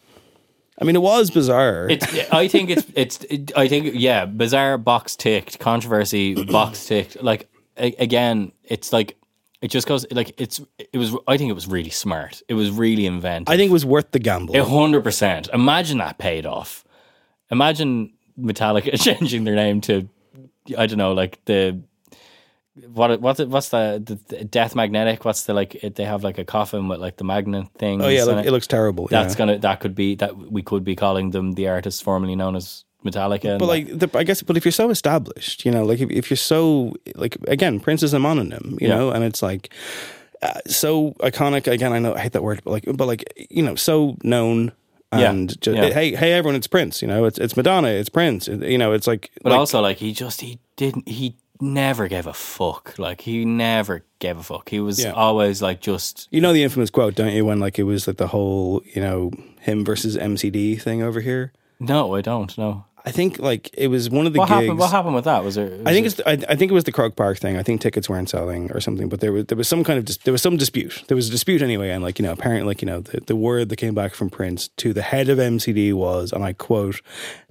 I 0.82 0.86
mean, 0.86 0.96
it 0.96 1.04
was 1.04 1.30
bizarre. 1.30 1.88
It's. 1.88 2.32
I 2.32 2.48
think 2.48 2.72
it's. 2.72 2.86
It's. 2.96 3.24
It, 3.26 3.52
I 3.56 3.68
think. 3.68 3.92
Yeah. 3.94 4.26
Bizarre 4.26 4.80
box 4.80 5.16
ticked. 5.16 5.60
Controversy 5.60 6.44
box 6.52 6.88
ticked. 6.88 7.22
Like 7.22 7.48
a, 7.78 7.94
again, 8.00 8.52
it's 8.64 8.92
like 8.92 9.16
it 9.62 9.70
just 9.70 9.88
goes 9.88 10.06
like 10.12 10.34
it's. 10.42 10.60
It 10.80 10.98
was. 10.98 11.16
I 11.28 11.38
think 11.38 11.52
it 11.52 11.54
was 11.54 11.68
really 11.68 11.92
smart. 11.92 12.42
It 12.50 12.56
was 12.56 12.72
really 12.72 13.06
inventive. 13.06 13.54
I 13.54 13.56
think 13.56 13.70
it 13.70 13.74
was 13.74 13.86
worth 13.86 14.12
the 14.12 14.20
gamble. 14.20 14.58
A 14.58 14.66
hundred 14.66 15.04
percent. 15.04 15.48
Imagine 15.54 16.00
that 16.00 16.18
paid 16.18 16.46
off. 16.46 16.84
Imagine 17.52 18.12
Metallica 18.38 19.00
changing 19.02 19.44
their 19.44 19.56
name 19.56 19.80
to 19.82 20.10
I 20.78 20.86
don't 20.88 20.98
know, 20.98 21.14
like 21.14 21.44
the 21.46 21.80
what 22.92 23.22
what's 23.22 23.40
it, 23.40 23.48
what's 23.50 23.70
the, 23.70 24.02
the, 24.28 24.44
Death 24.44 24.76
Magnetic? 24.76 25.24
What's 25.24 25.44
the 25.44 25.54
like? 25.54 25.76
It, 25.84 25.96
they 25.96 26.04
have 26.04 26.24
like 26.24 26.38
a 26.38 26.44
coffin 26.44 26.88
with 26.90 27.00
like 27.00 27.18
the 27.18 27.24
magnet 27.24 27.68
thing. 27.78 28.02
Oh, 28.02 28.08
yeah, 28.10 28.24
look- 28.26 28.46
it 28.46 28.52
looks 28.52 28.68
terrible, 28.68 29.08
That's 29.08 29.34
yeah. 29.34 29.38
gonna 29.38 29.58
that 29.60 29.80
could 29.80 29.96
be 29.96 30.16
that 30.16 30.36
we 30.38 30.62
could 30.62 30.84
be 30.84 30.96
calling 30.96 31.32
them 31.32 31.54
the 31.54 31.70
artists 31.70 32.02
formerly 32.02 32.36
known 32.36 32.56
as 32.56 32.84
Metallica. 33.06 33.58
But 33.60 33.68
like, 33.68 33.98
the, 34.00 34.10
I 34.18 34.24
guess, 34.24 34.42
but 34.44 34.58
if 34.58 34.66
you're 34.66 34.72
so 34.74 34.90
established, 34.90 35.64
you 35.66 35.72
know, 35.72 35.86
like 35.86 36.02
if, 36.02 36.10
if 36.12 36.30
you're 36.30 36.38
so 36.38 36.94
like 37.16 37.38
again, 37.48 37.80
Prince 37.80 38.04
is 38.04 38.14
a 38.14 38.18
mononym, 38.18 38.72
you 38.82 38.88
Yeah. 38.90 38.96
know, 38.96 39.12
and 39.12 39.24
it's 39.24 39.42
like 39.42 39.70
uh, 40.42 40.60
so 40.68 41.12
iconic. 41.22 41.68
Again, 41.68 41.94
I 41.94 42.00
know 42.00 42.14
I 42.14 42.20
hate 42.20 42.34
that 42.34 42.44
word, 42.44 42.60
but 42.66 42.72
like, 42.72 42.84
but 42.94 43.08
like 43.08 43.48
you 43.50 43.64
know, 43.64 43.76
so 43.76 44.18
known. 44.24 44.74
Yeah. 45.20 45.30
And 45.32 45.62
just, 45.62 45.76
Yeah. 45.78 45.90
hey, 45.94 46.16
hey, 46.16 46.34
everyone! 46.34 46.56
It's 46.56 46.68
Prince. 46.68 47.02
You 47.02 47.08
know, 47.08 47.26
it's 47.26 47.38
it's 47.40 47.56
Madonna. 47.58 47.90
It's 47.90 48.10
Prince. 48.10 48.48
You 48.48 48.78
know, 48.78 48.92
it's 48.94 49.08
like, 49.08 49.32
But 49.42 49.52
like- 49.52 49.60
also, 49.60 49.82
like 49.82 49.98
he 49.98 50.12
just 50.14 50.42
he 50.42 50.60
didn't 50.76 51.08
he 51.08 51.36
never 51.62 52.08
gave 52.08 52.28
a 52.28 52.34
fuck. 52.34 52.98
Like 53.00 53.22
he 53.22 53.46
never 53.46 54.04
gave 54.20 54.38
a 54.38 54.44
fuck. 54.44 54.70
He 54.70 54.80
was 54.80 55.02
Yeah. 55.04 55.12
always 55.12 55.62
like 55.62 55.80
just 55.82 56.28
you 56.32 56.42
know 56.42 56.52
the 56.54 56.64
infamous 56.64 56.90
quote, 56.90 57.16
don't 57.16 57.32
you? 57.34 57.46
When 57.46 57.60
like 57.60 57.80
it 57.80 57.84
was 57.84 58.08
like 58.08 58.18
the 58.18 58.28
whole 58.28 58.82
you 58.94 59.02
know 59.02 59.32
him 59.62 59.86
versus 59.86 60.18
MCD 60.18 60.82
thing 60.82 61.02
over 61.02 61.22
here. 61.22 61.54
no, 61.80 62.16
I 62.16 62.22
don't 62.22 62.58
know. 62.58 62.86
I 63.08 63.12
think 63.12 63.38
like 63.38 63.70
it 63.78 63.88
was 63.88 64.10
one 64.10 64.26
of 64.26 64.34
the 64.34 64.40
What 64.40 64.50
gigs. 64.50 64.62
happened? 64.62 64.80
What 64.80 64.90
happened 64.92 65.14
with 65.16 65.26
that? 65.26 65.44
Was 65.44 65.54
there? 65.56 65.68
I 65.86 65.94
think 65.94 66.06
was 66.06 66.20
it's. 66.20 66.28
I, 66.28 66.32
I 66.52 66.56
think 66.56 66.72
it 66.72 66.74
was 66.74 66.86
the 66.86 66.92
Croke 66.92 67.16
Park 67.16 67.38
thing. 67.38 67.56
I 67.56 67.62
think 67.62 67.80
tickets 67.80 68.10
weren't 68.10 68.30
selling 68.30 68.72
or 68.72 68.80
something. 68.82 69.10
But 69.10 69.20
there 69.20 69.32
was 69.32 69.46
there 69.46 69.58
was 69.58 69.68
some 69.68 69.84
kind 69.84 70.00
of 70.00 70.06
dis, 70.06 70.18
there 70.18 70.32
was 70.32 70.42
some 70.42 70.58
dispute. 70.58 71.04
There 71.08 71.16
was 71.16 71.28
a 71.28 71.32
dispute 71.32 71.62
anyway, 71.62 71.92
and 71.92 72.04
like 72.04 72.18
you 72.18 72.24
know, 72.26 72.32
apparently, 72.32 72.66
like 72.68 72.82
you 72.82 72.88
know, 72.88 73.02
the, 73.02 73.22
the 73.22 73.36
word 73.36 73.70
that 73.70 73.76
came 73.76 73.94
back 73.94 74.16
from 74.16 74.32
Prince 74.32 74.70
to 74.78 74.92
the 74.92 75.04
head 75.04 75.30
of 75.30 75.38
MCD 75.38 75.94
was, 75.94 76.34
and 76.34 76.44
I 76.44 76.54
quote, 76.54 77.00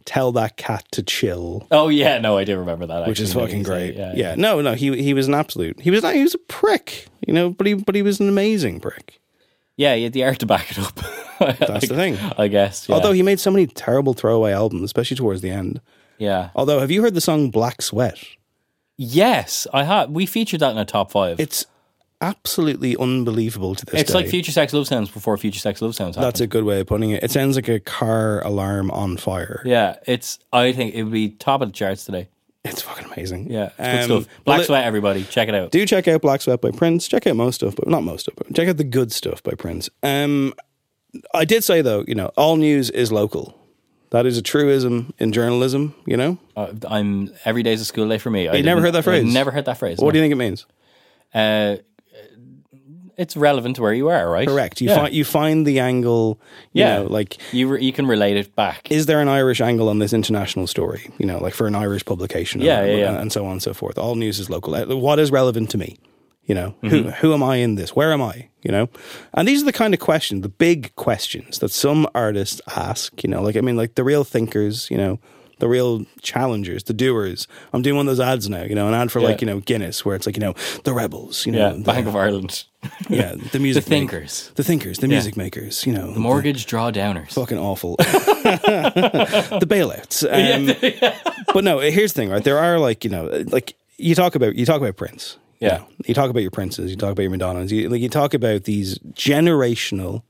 "Tell 0.05 0.33
that 0.33 0.57
cat 0.57 0.85
to 0.91 1.05
chill." 1.05 1.69
Oh 1.71 1.89
yeah, 1.89 2.19
no, 2.19 2.37
I 2.37 2.43
do 2.43 2.59
remember 2.59 2.87
that. 2.87 3.07
Which 3.07 3.21
is 3.21 3.31
actually, 3.31 3.47
fucking 3.47 3.63
great. 3.63 3.95
it. 3.97 4.17
Yeah, 4.17 4.35
no, 4.37 4.61
no, 4.61 4.75
he 4.75 5.01
he 5.01 5.15
was 5.15 5.29
an 5.29 5.35
absolute. 5.35 5.79
He 5.81 5.93
was 5.93 6.03
not. 6.03 6.15
He 6.15 6.23
was 6.25 6.35
a 6.35 6.39
prick, 6.39 7.07
you 7.27 7.33
know. 7.33 7.51
But 7.51 7.69
he 7.69 7.75
but 7.75 7.95
he 7.95 8.03
was 8.03 8.19
an 8.19 8.29
amazing 8.29 8.81
prick. 8.81 9.21
yeah, 9.77 9.95
he 9.95 10.03
had 10.03 10.15
the 10.15 10.25
art 10.25 10.41
to 10.41 10.47
back 10.47 10.73
it 10.73 10.81
up. 10.81 10.99
That's 11.59 11.89
the 11.89 11.95
thing. 11.97 12.17
I 12.39 12.49
guess. 12.49 12.89
Yeah. 12.89 12.95
Although 12.97 13.13
he 13.13 13.23
made 13.23 13.41
so 13.41 13.51
many 13.51 13.67
terrible 13.67 14.15
throwaway 14.15 14.53
albums, 14.53 14.83
especially 14.83 15.17
towards 15.17 15.41
the 15.41 15.51
end. 15.51 15.81
yeah. 16.19 16.51
Although, 16.55 16.81
have 16.81 16.91
you 16.91 17.03
heard 17.03 17.15
the 17.15 17.21
song 17.21 17.51
"Black 17.51 17.83
Sweat"? 17.83 18.19
Yes, 18.97 19.67
I 19.73 19.85
have. 19.85 20.11
We 20.11 20.27
featured 20.27 20.61
that 20.61 20.71
in 20.71 20.79
a 20.79 20.85
top 20.85 21.11
five. 21.11 21.41
It's 21.41 21.67
absolutely 22.21 22.97
unbelievable 22.97 23.75
to 23.75 23.85
this 23.85 24.01
It's 24.03 24.13
day. 24.13 24.19
like 24.21 24.29
Future 24.29 24.53
Sex 24.53 24.73
Love 24.73 24.87
Sounds 24.87 25.11
before 25.11 25.37
Future 25.37 25.59
Sex 25.59 25.83
Love 25.83 25.95
Sounds. 25.95 26.17
That's 26.17 26.41
a 26.41 26.47
good 26.47 26.65
way 26.65 26.81
of 26.81 26.87
putting 26.87 27.11
it. 27.11 27.23
It 27.23 27.31
sounds 27.31 27.57
like 27.57 27.69
a 27.69 27.81
car 27.81 28.41
alarm 28.45 28.91
on 28.93 29.17
fire. 29.17 29.63
Yeah, 29.65 29.97
it's. 30.07 30.39
I 30.53 30.73
think 30.73 30.95
it 30.95 31.03
would 31.03 31.13
be 31.13 31.31
top 31.31 31.61
of 31.61 31.69
the 31.69 31.73
charts 31.73 32.05
today. 32.05 32.29
It's 32.65 32.81
fucking 32.81 33.13
amazing. 33.13 33.51
Yeah, 33.51 33.71
it's 33.79 34.05
Um, 34.05 34.09
good 34.17 34.23
stuff. 34.25 34.45
Black 34.45 34.65
Sweat, 34.65 34.85
everybody, 34.85 35.25
check 35.25 35.49
it 35.49 35.55
out. 35.55 35.71
Do 35.71 35.85
check 35.85 36.09
out 36.09 36.23
Black 36.23 36.41
Sweat 36.41 36.61
by 36.63 36.71
Prince. 36.71 37.09
Check 37.09 37.27
out 37.27 37.37
most 37.37 37.57
stuff, 37.57 37.75
but 37.77 37.89
not 37.89 38.05
most 38.05 38.23
stuff. 38.23 38.37
But 38.37 38.55
check 38.55 38.69
out 38.69 38.79
the 38.79 38.85
good 38.85 39.13
stuff 39.13 39.43
by 39.43 39.53
Prince. 39.53 39.91
Um, 40.03 40.55
I 41.33 41.45
did 41.45 41.65
say 41.65 41.83
though, 41.83 42.05
you 42.07 42.15
know, 42.15 42.31
all 42.37 42.57
news 42.57 42.91
is 42.91 43.11
local. 43.13 43.59
That 44.11 44.27
is 44.27 44.39
a 44.39 44.43
truism 44.43 45.13
in 45.19 45.33
journalism. 45.33 45.95
You 46.07 46.17
know, 46.17 46.39
Uh, 46.57 46.69
I'm 46.89 47.33
every 47.45 47.63
day's 47.63 47.81
a 47.81 47.85
school 47.85 48.09
day 48.09 48.19
for 48.19 48.31
me. 48.31 48.49
I 48.49 48.55
you 48.55 48.63
never 48.63 48.81
heard 48.81 48.93
that 48.95 49.05
phrase. 49.05 49.25
I 49.25 49.29
never 49.33 49.51
heard 49.51 49.65
that 49.65 49.79
phrase. 49.79 49.99
What 49.99 50.13
do 50.13 50.19
you 50.19 50.23
think 50.25 50.33
it 50.33 50.37
means? 50.37 50.67
Uh, 51.35 51.77
it's 53.17 53.37
relevant 53.37 53.77
to 53.77 53.83
where 53.83 53.93
you 53.95 54.09
are, 54.09 54.29
right? 54.29 54.47
Correct. 54.49 54.81
You 54.81 54.89
Yeah. 54.89 54.97
find 54.97 55.15
you 55.15 55.25
find 55.25 55.67
the 55.67 55.79
angle. 55.81 56.41
You 56.73 56.83
Yeah. 56.85 56.99
know, 56.99 57.07
like 57.07 57.37
you 57.53 57.69
re- 57.69 57.83
you 57.85 57.93
can 57.93 58.07
relate 58.07 58.37
it 58.37 58.55
back. 58.57 58.91
is 58.91 59.07
there 59.07 59.21
an 59.21 59.29
Irish 59.29 59.61
angle 59.61 59.89
on 59.89 59.99
this 60.01 60.13
international 60.13 60.67
story? 60.67 61.11
You 61.19 61.27
know, 61.27 61.39
like 61.39 61.55
for 61.55 61.67
an 61.69 61.75
Irish 61.77 62.05
publication, 62.05 62.61
Yeah, 62.61 62.85
yeah, 62.85 62.97
yeah. 62.97 63.21
and 63.21 63.33
so 63.33 63.45
on 63.47 63.53
and 63.53 63.63
so 63.63 63.73
forth. 63.73 63.99
All 63.99 64.15
news 64.17 64.39
is 64.41 64.51
local. 64.51 64.75
Uh, 64.75 64.97
What 64.97 65.19
is 65.21 65.31
relevant 65.31 65.71
to 65.71 65.79
me? 65.79 65.97
You 66.47 66.55
know, 66.55 66.75
who 66.83 67.05
Mhm. 67.05 67.13
who 67.15 67.33
am 67.33 67.43
I 67.43 67.57
in 67.57 67.75
this? 67.77 67.97
Where 67.97 68.13
am 68.13 68.21
I? 68.23 68.49
You 68.63 68.71
know, 68.73 68.89
and 69.35 69.47
these 69.49 69.63
are 69.63 69.67
the 69.67 69.73
kind 69.73 69.95
of 69.95 70.01
questions, 70.01 70.43
the 70.43 70.49
big 70.49 70.95
questions 70.97 71.59
that 71.61 71.71
some 71.71 72.07
artists 72.15 72.61
ask. 72.77 73.23
You 73.23 73.31
know, 73.31 73.41
like 73.43 73.57
I 73.57 73.61
mean, 73.63 73.77
like 73.77 73.95
the 73.95 74.05
real 74.05 74.25
thinkers. 74.25 74.91
You 74.91 74.99
know. 74.99 75.19
The 75.61 75.69
real 75.69 76.05
challengers, 76.21 76.83
the 76.83 76.93
doers. 76.93 77.47
I'm 77.73 77.81
doing 77.81 77.95
one 77.97 78.09
of 78.09 78.17
those 78.17 78.27
ads 78.27 78.49
now, 78.49 78.65
you 78.65 78.75
know, 78.75 78.89
an 78.89 78.93
ad 78.95 79.13
for 79.13 79.21
Yeah. 79.21 79.29
like, 79.29 79.41
you 79.41 79.47
know, 79.47 79.61
Guinness, 79.61 80.05
where 80.05 80.17
it's 80.17 80.27
like, 80.27 80.37
you 80.37 80.41
know, 80.41 80.53
the 80.83 80.93
rebels, 80.93 81.47
you 81.47 81.53
know, 81.53 81.59
yeah, 81.69 81.73
the- 81.75 81.79
Bank 81.85 82.09
of 82.09 82.17
Ireland. 82.17 82.65
yeah, 83.09 83.35
the 83.53 83.61
music 83.61 83.85
the 83.85 83.91
make- 83.91 84.01
thinkers, 84.11 84.51
the 84.57 84.65
thinkers, 84.65 84.99
the 84.99 85.07
Yeah. 85.07 85.13
music 85.15 85.37
makers, 85.37 85.87
you 85.87 85.93
know, 85.93 86.13
the 86.13 86.19
mortgage 86.19 86.67
drawdowners. 86.67 87.31
fucking 87.35 87.57
awful. 87.57 87.95
the 87.99 89.67
bailouts. 89.67 90.25
Um, 91.45 91.45
but 91.55 91.63
no, 91.65 91.79
here's 91.79 92.13
the 92.13 92.21
thing, 92.23 92.31
right? 92.31 92.43
There 92.43 92.59
are 92.59 92.79
like 92.81 93.05
you 93.05 93.11
know, 93.11 93.45
like 93.47 93.77
you 93.97 94.15
talk 94.17 94.35
about 94.35 94.57
you 94.57 94.67
talk 94.67 94.81
about 94.81 94.97
Prince. 94.97 95.39
You 95.65 95.71
Yeah. 95.71 95.79
know. 95.79 95.87
you 96.07 96.15
talk 96.15 96.31
about 96.31 96.41
your 96.43 96.51
princes. 96.51 96.91
You 96.91 96.97
talk 96.97 97.13
about 97.13 97.23
your 97.23 97.31
Madonnas. 97.31 97.71
You, 97.73 97.89
like 97.89 98.01
you 98.01 98.09
talk 98.09 98.35
about 98.35 98.65
these 98.65 98.99
generational, 99.15 100.23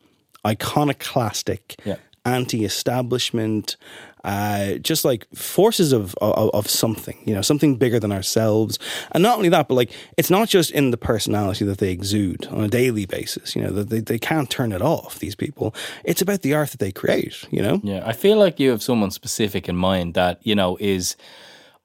iconoclastic, 0.47 1.77
Yeah. 1.85 1.97
anti-establishment. 2.25 3.77
Uh, 4.25 4.77
just 4.79 5.05
like 5.05 5.27
forces 5.35 5.93
of, 5.93 6.15
of 6.23 6.49
of 6.55 6.67
something, 6.67 7.19
you 7.27 7.35
know, 7.35 7.43
something 7.43 7.77
bigger 7.77 8.01
than 8.01 8.11
ourselves, 8.11 8.79
and 9.13 9.23
not 9.23 9.37
only 9.37 9.51
that, 9.51 9.69
but 9.69 9.75
like 9.75 9.91
it's 10.17 10.31
not 10.31 10.49
just 10.49 10.71
in 10.71 10.91
the 10.93 10.97
personality 10.97 11.63
that 11.67 11.77
they 11.77 11.91
exude 11.91 12.47
on 12.47 12.65
a 12.65 12.69
daily 12.69 13.05
basis. 13.05 13.55
You 13.55 13.61
know, 13.65 13.71
that 13.73 13.91
they, 13.91 14.01
they 14.01 14.19
can't 14.19 14.49
turn 14.49 14.73
it 14.73 14.81
off. 14.81 15.19
These 15.19 15.35
people, 15.35 15.75
it's 16.05 16.23
about 16.23 16.41
the 16.41 16.55
art 16.55 16.71
that 16.71 16.79
they 16.81 16.91
create. 16.91 17.45
You 17.51 17.61
know, 17.61 17.81
Yeah, 17.85 18.03
I 18.07 18.15
feel 18.15 18.39
like 18.39 18.59
you 18.59 18.71
have 18.71 18.83
someone 18.83 19.11
specific 19.11 19.69
in 19.69 19.77
mind 19.77 20.15
that 20.15 20.39
you 20.43 20.55
know 20.55 20.79
is 20.81 21.17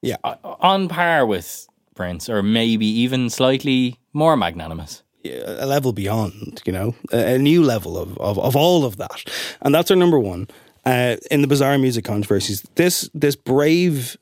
yeah 0.00 0.16
on 0.22 0.88
par 0.88 1.26
with 1.26 1.68
Prince, 1.94 2.28
or 2.28 2.42
maybe 2.42 2.86
even 2.86 3.30
slightly 3.30 3.98
more 4.12 4.36
magnanimous. 4.36 5.02
a 5.24 5.66
level 5.66 5.92
beyond, 5.92 6.62
you 6.64 6.72
know, 6.72 6.94
a, 7.12 7.36
new 7.38 7.62
level 7.62 7.98
of, 7.98 8.16
of, 8.18 8.38
of 8.38 8.56
all 8.56 8.84
of 8.84 8.96
that. 8.96 9.22
And 9.60 9.74
that's 9.74 9.90
our 9.90 9.96
number 9.96 10.18
one. 10.18 10.48
Uh, 10.86 11.16
in 11.30 11.42
the 11.42 11.46
bizarre 11.46 11.76
music 11.76 12.04
controversies, 12.06 12.62
this 12.76 13.10
this 13.12 13.36
brave, 13.36 14.16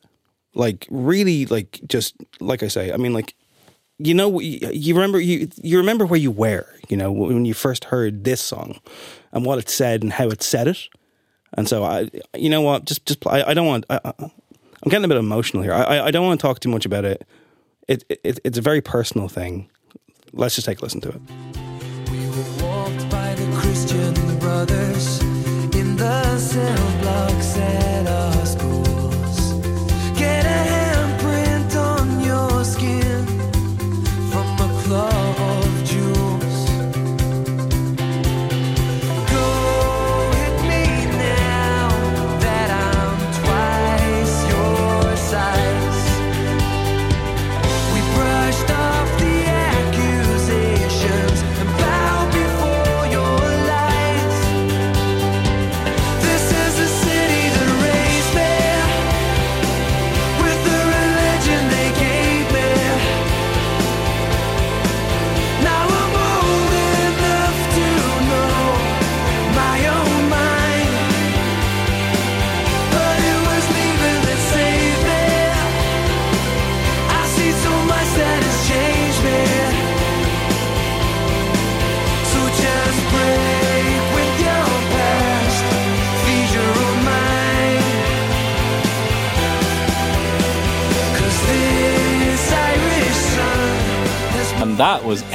like 0.54 0.88
really 0.90 1.46
like 1.46 1.80
just 1.86 2.16
like 2.40 2.64
I 2.64 2.68
say, 2.68 2.90
I 2.92 2.96
mean 2.96 3.12
like 3.12 3.34
you 3.98 4.12
know 4.12 4.40
you, 4.40 4.94
remember 4.94 5.20
you 5.20 5.48
you 5.62 5.78
remember 5.78 6.04
where 6.04 6.18
you 6.18 6.32
were, 6.32 6.66
you 6.88 6.96
know, 6.96 7.12
when 7.12 7.44
you 7.44 7.54
first 7.54 7.84
heard 7.84 8.24
this 8.24 8.40
song 8.40 8.80
and 9.30 9.44
what 9.46 9.58
it 9.60 9.68
said 9.68 10.02
and 10.02 10.12
how 10.12 10.26
it 10.30 10.42
said 10.42 10.66
it. 10.66 10.88
And 11.56 11.68
so 11.68 11.84
I 11.84 12.10
you 12.34 12.50
know 12.50 12.60
what, 12.62 12.86
just 12.86 13.06
just 13.06 13.24
I, 13.24 13.44
I 13.50 13.54
don't 13.54 13.66
want 13.68 13.84
I, 13.88 14.00
I, 14.04 14.12
I'm 14.18 14.90
getting 14.90 15.04
a 15.04 15.08
bit 15.08 15.16
emotional 15.16 15.62
here. 15.62 15.72
I- 15.72 16.06
I 16.06 16.10
don't 16.10 16.26
want 16.26 16.40
to 16.40 16.46
talk 16.46 16.58
too 16.58 16.68
much 16.70 16.86
about 16.86 17.04
it. 17.04 17.24
It, 17.88 18.04
it 18.08 18.38
it's 18.44 18.58
a 18.58 18.62
very 18.62 18.82
personal 18.82 19.28
thing. 19.28 19.70
Let's 20.32 20.54
just 20.54 20.66
take 20.66 20.80
a 20.80 20.82
listen 20.82 21.00
to 21.00 21.08
it. 21.08 21.20
walked 22.62 23.10
by 23.10 23.34
the 23.34 23.56
Christian 23.56 24.14
brothers 24.38 25.22
in 25.74 25.96
the 25.96 26.38
cell 26.38 27.00
blocks 27.00 27.56
at 27.56 28.06
our 28.06 28.46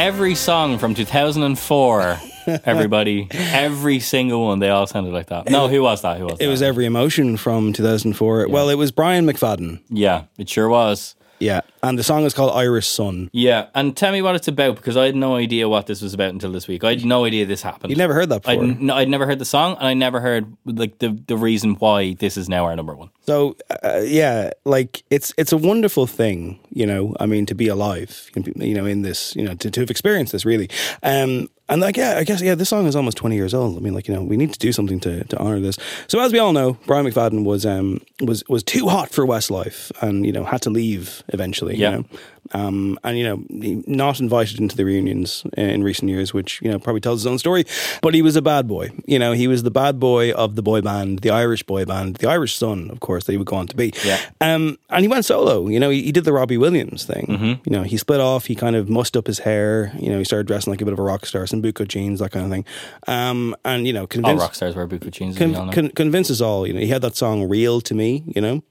every 0.03 0.35
song 0.35 0.77
from 0.77 0.93
2004 0.93 2.19
Everybody, 2.65 3.29
every 3.31 4.01
single 4.01 4.43
one, 4.47 4.59
they 4.59 4.69
all 4.69 4.85
sounded 4.85 5.13
like 5.13 5.27
that. 5.27 5.49
No, 5.49 5.69
who 5.69 5.81
was 5.81 6.01
that? 6.01 6.17
Who 6.17 6.25
was 6.25 6.33
It 6.33 6.39
that? 6.39 6.47
was 6.49 6.61
Every 6.61 6.85
Emotion 6.85 7.37
from 7.37 7.71
2004. 7.71 8.49
Well, 8.49 8.67
it 8.69 8.75
was 8.75 8.91
Brian 8.91 9.25
McFadden. 9.25 9.79
Yeah, 9.89 10.25
it 10.37 10.49
sure 10.49 10.67
was. 10.67 11.15
Yeah, 11.43 11.61
and 11.81 11.99
the 11.99 12.03
song 12.03 12.23
is 12.23 12.33
called 12.33 12.51
Irish 12.55 12.87
Sun. 12.87 13.29
Yeah, 13.33 13.67
and 13.75 13.95
tell 13.95 14.11
me 14.11 14.21
what 14.21 14.35
it's 14.35 14.47
about 14.47 14.77
because 14.77 14.95
I 14.95 15.05
had 15.05 15.15
no 15.15 15.35
idea 15.35 15.67
what 15.67 15.87
this 15.87 16.01
was 16.01 16.13
about 16.13 16.29
until 16.29 16.51
this 16.51 16.67
week. 16.67 16.83
I 16.83 16.91
had 16.91 17.05
no 17.05 17.25
idea 17.25 17.45
this 17.45 17.61
happened. 17.61 17.89
You'd 17.89 17.97
never 17.97 18.13
heard 18.13 18.29
that 18.29 18.47
I'd, 18.47 18.59
before? 18.59 18.75
no, 18.79 18.95
I'd 18.95 19.09
never 19.09 19.25
heard 19.25 19.39
the 19.39 19.45
song, 19.45 19.75
and 19.77 19.87
I 19.87 19.93
never 19.93 20.21
heard 20.21 20.55
like 20.65 20.99
the 20.99 21.09
the 21.27 21.37
reason 21.37 21.75
why 21.75 22.13
this 22.13 22.37
is 22.37 22.47
now 22.47 22.63
our 22.65 22.75
number 22.75 22.95
one. 22.95 23.09
So 23.21 23.57
uh, 23.83 24.01
yeah, 24.03 24.51
like 24.65 25.03
it's 25.09 25.33
it's 25.37 25.51
a 25.51 25.57
wonderful 25.57 26.07
thing, 26.07 26.59
you 26.69 26.85
know. 26.85 27.15
I 27.19 27.25
mean, 27.25 27.45
to 27.47 27.55
be 27.55 27.67
alive, 27.67 28.29
you 28.35 28.73
know, 28.73 28.85
in 28.85 29.01
this, 29.01 29.35
you 29.35 29.43
know, 29.43 29.53
to, 29.55 29.69
to 29.69 29.79
have 29.81 29.91
experienced 29.91 30.31
this 30.31 30.45
really. 30.45 30.69
Um, 31.03 31.49
and 31.69 31.81
like 31.81 31.97
yeah, 31.97 32.17
I 32.17 32.23
guess 32.23 32.41
yeah, 32.41 32.55
this 32.55 32.69
song 32.69 32.85
is 32.87 32.95
almost 32.95 33.17
twenty 33.17 33.35
years 33.35 33.53
old. 33.53 33.77
I 33.77 33.79
mean, 33.79 33.93
like 33.93 34.07
you 34.07 34.13
know, 34.13 34.23
we 34.23 34.37
need 34.37 34.53
to 34.53 34.59
do 34.59 34.71
something 34.71 34.99
to, 35.01 35.23
to 35.23 35.37
honor 35.37 35.59
this. 35.59 35.77
So 36.07 36.19
as 36.19 36.33
we 36.33 36.39
all 36.39 36.53
know, 36.53 36.77
Brian 36.85 37.05
McFadden 37.05 37.43
was 37.43 37.65
um 37.65 38.01
was 38.21 38.43
was 38.49 38.63
too 38.63 38.87
hot 38.87 39.11
for 39.11 39.25
Westlife, 39.25 39.91
and 40.01 40.25
you 40.25 40.31
know 40.31 40.43
had 40.43 40.61
to 40.63 40.69
leave 40.69 41.23
eventually. 41.29 41.75
Yeah. 41.77 41.89
You 41.89 41.97
know? 41.97 42.05
Um, 42.51 42.99
and 43.03 43.17
you 43.17 43.23
know, 43.23 43.43
not 43.87 44.19
invited 44.19 44.59
into 44.59 44.75
the 44.75 44.85
reunions 44.85 45.43
in 45.57 45.83
recent 45.83 46.09
years, 46.09 46.33
which 46.33 46.61
you 46.61 46.69
know 46.69 46.77
probably 46.77 46.99
tells 46.99 47.21
his 47.21 47.27
own 47.27 47.39
story. 47.39 47.65
But 48.01 48.13
he 48.13 48.21
was 48.21 48.35
a 48.35 48.41
bad 48.41 48.67
boy. 48.67 48.91
You 49.05 49.17
know, 49.17 49.31
he 49.31 49.47
was 49.47 49.63
the 49.63 49.71
bad 49.71 49.99
boy 49.99 50.31
of 50.33 50.55
the 50.55 50.61
boy 50.61 50.81
band, 50.81 51.19
the 51.19 51.29
Irish 51.29 51.63
boy 51.63 51.85
band, 51.85 52.17
the 52.17 52.29
Irish 52.29 52.57
Sun, 52.57 52.91
of 52.91 52.99
course, 52.99 53.23
that 53.25 53.31
he 53.31 53.37
would 53.37 53.47
go 53.47 53.55
on 53.55 53.67
to 53.67 53.75
be. 53.75 53.93
Yeah. 54.03 54.19
Um, 54.41 54.77
and 54.89 55.01
he 55.01 55.07
went 55.07 55.25
solo. 55.25 55.67
You 55.67 55.79
know, 55.79 55.89
he, 55.89 56.03
he 56.03 56.11
did 56.11 56.25
the 56.25 56.33
Robbie 56.33 56.57
Williams 56.57 57.05
thing. 57.05 57.25
Mm-hmm. 57.27 57.69
You 57.69 57.77
know, 57.77 57.83
he 57.83 57.97
split 57.97 58.19
off. 58.19 58.45
He 58.45 58.55
kind 58.55 58.75
of 58.75 58.89
mussed 58.89 59.15
up 59.15 59.27
his 59.27 59.39
hair. 59.39 59.91
You 59.97 60.09
know, 60.09 60.17
he 60.17 60.25
started 60.25 60.45
dressing 60.45 60.71
like 60.71 60.81
a 60.81 60.85
bit 60.85 60.93
of 60.93 60.99
a 60.99 61.03
rock 61.03 61.25
star, 61.25 61.47
some 61.53 61.61
bootcut 61.61 61.87
jeans, 61.87 62.19
that 62.19 62.31
kind 62.31 62.45
of 62.45 62.51
thing. 62.51 62.65
Um, 63.07 63.55
and 63.63 63.85
you 63.87 63.93
know, 63.93 64.07
All 64.23 64.35
rock 64.35 64.55
stars 64.55 64.75
wear 64.75 64.87
bootcut 64.87 65.11
jeans. 65.11 65.37
con- 65.37 65.71
con- 65.71 65.89
convince 66.01 66.29
us 66.31 66.41
all. 66.41 66.65
You 66.67 66.73
know, 66.73 66.79
he 66.79 66.87
had 66.87 67.01
that 67.03 67.15
song 67.15 67.47
"Real 67.47 67.79
to 67.81 67.93
Me." 67.93 68.23
You 68.35 68.41
know, 68.41 68.63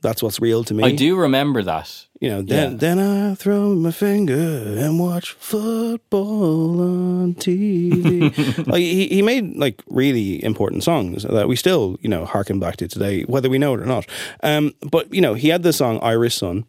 that's 0.00 0.22
what's 0.22 0.40
real 0.40 0.62
to 0.64 0.74
me. 0.74 0.84
I 0.84 0.92
do 0.94 1.16
remember 1.16 1.62
that. 1.62 2.06
You 2.20 2.28
know, 2.30 2.42
then 2.42 2.70
Yeah. 2.72 2.78
then 2.78 2.98
I 3.00 3.34
throw 3.34 3.74
my 3.74 3.90
finger 3.90 4.38
and 4.78 4.98
watch 5.00 5.32
football 5.32 6.80
on 6.80 7.34
TV. 7.34 8.66
like 8.66 8.80
he, 8.80 9.08
he 9.08 9.22
made 9.22 9.56
like 9.56 9.82
really 9.88 10.42
important 10.44 10.84
songs 10.84 11.24
that 11.24 11.48
we 11.48 11.56
still 11.56 11.98
you 12.00 12.08
know 12.08 12.24
harken 12.24 12.60
back 12.60 12.76
to 12.76 12.86
today, 12.88 13.22
whether 13.22 13.48
we 13.50 13.58
know 13.58 13.74
it 13.74 13.80
or 13.80 13.86
not. 13.86 14.06
Um, 14.42 14.72
but 14.90 15.12
you 15.12 15.20
know, 15.20 15.34
he 15.34 15.48
had 15.48 15.62
the 15.62 15.72
song 15.72 15.98
"Irish 16.02 16.36
Sun." 16.36 16.64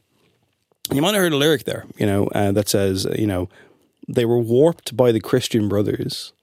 You 0.92 1.02
might 1.02 1.14
have 1.14 1.22
heard 1.24 1.32
a 1.34 1.38
lyric 1.38 1.64
there, 1.64 1.86
you 1.98 2.06
know, 2.06 2.28
uh, 2.36 2.52
that 2.52 2.68
says, 2.68 3.08
you 3.18 3.26
know, 3.26 3.48
they 4.08 4.26
were 4.26 4.40
warped 4.40 4.96
by 4.96 5.12
the 5.12 5.20
Christian 5.20 5.68
Brothers. 5.68 6.34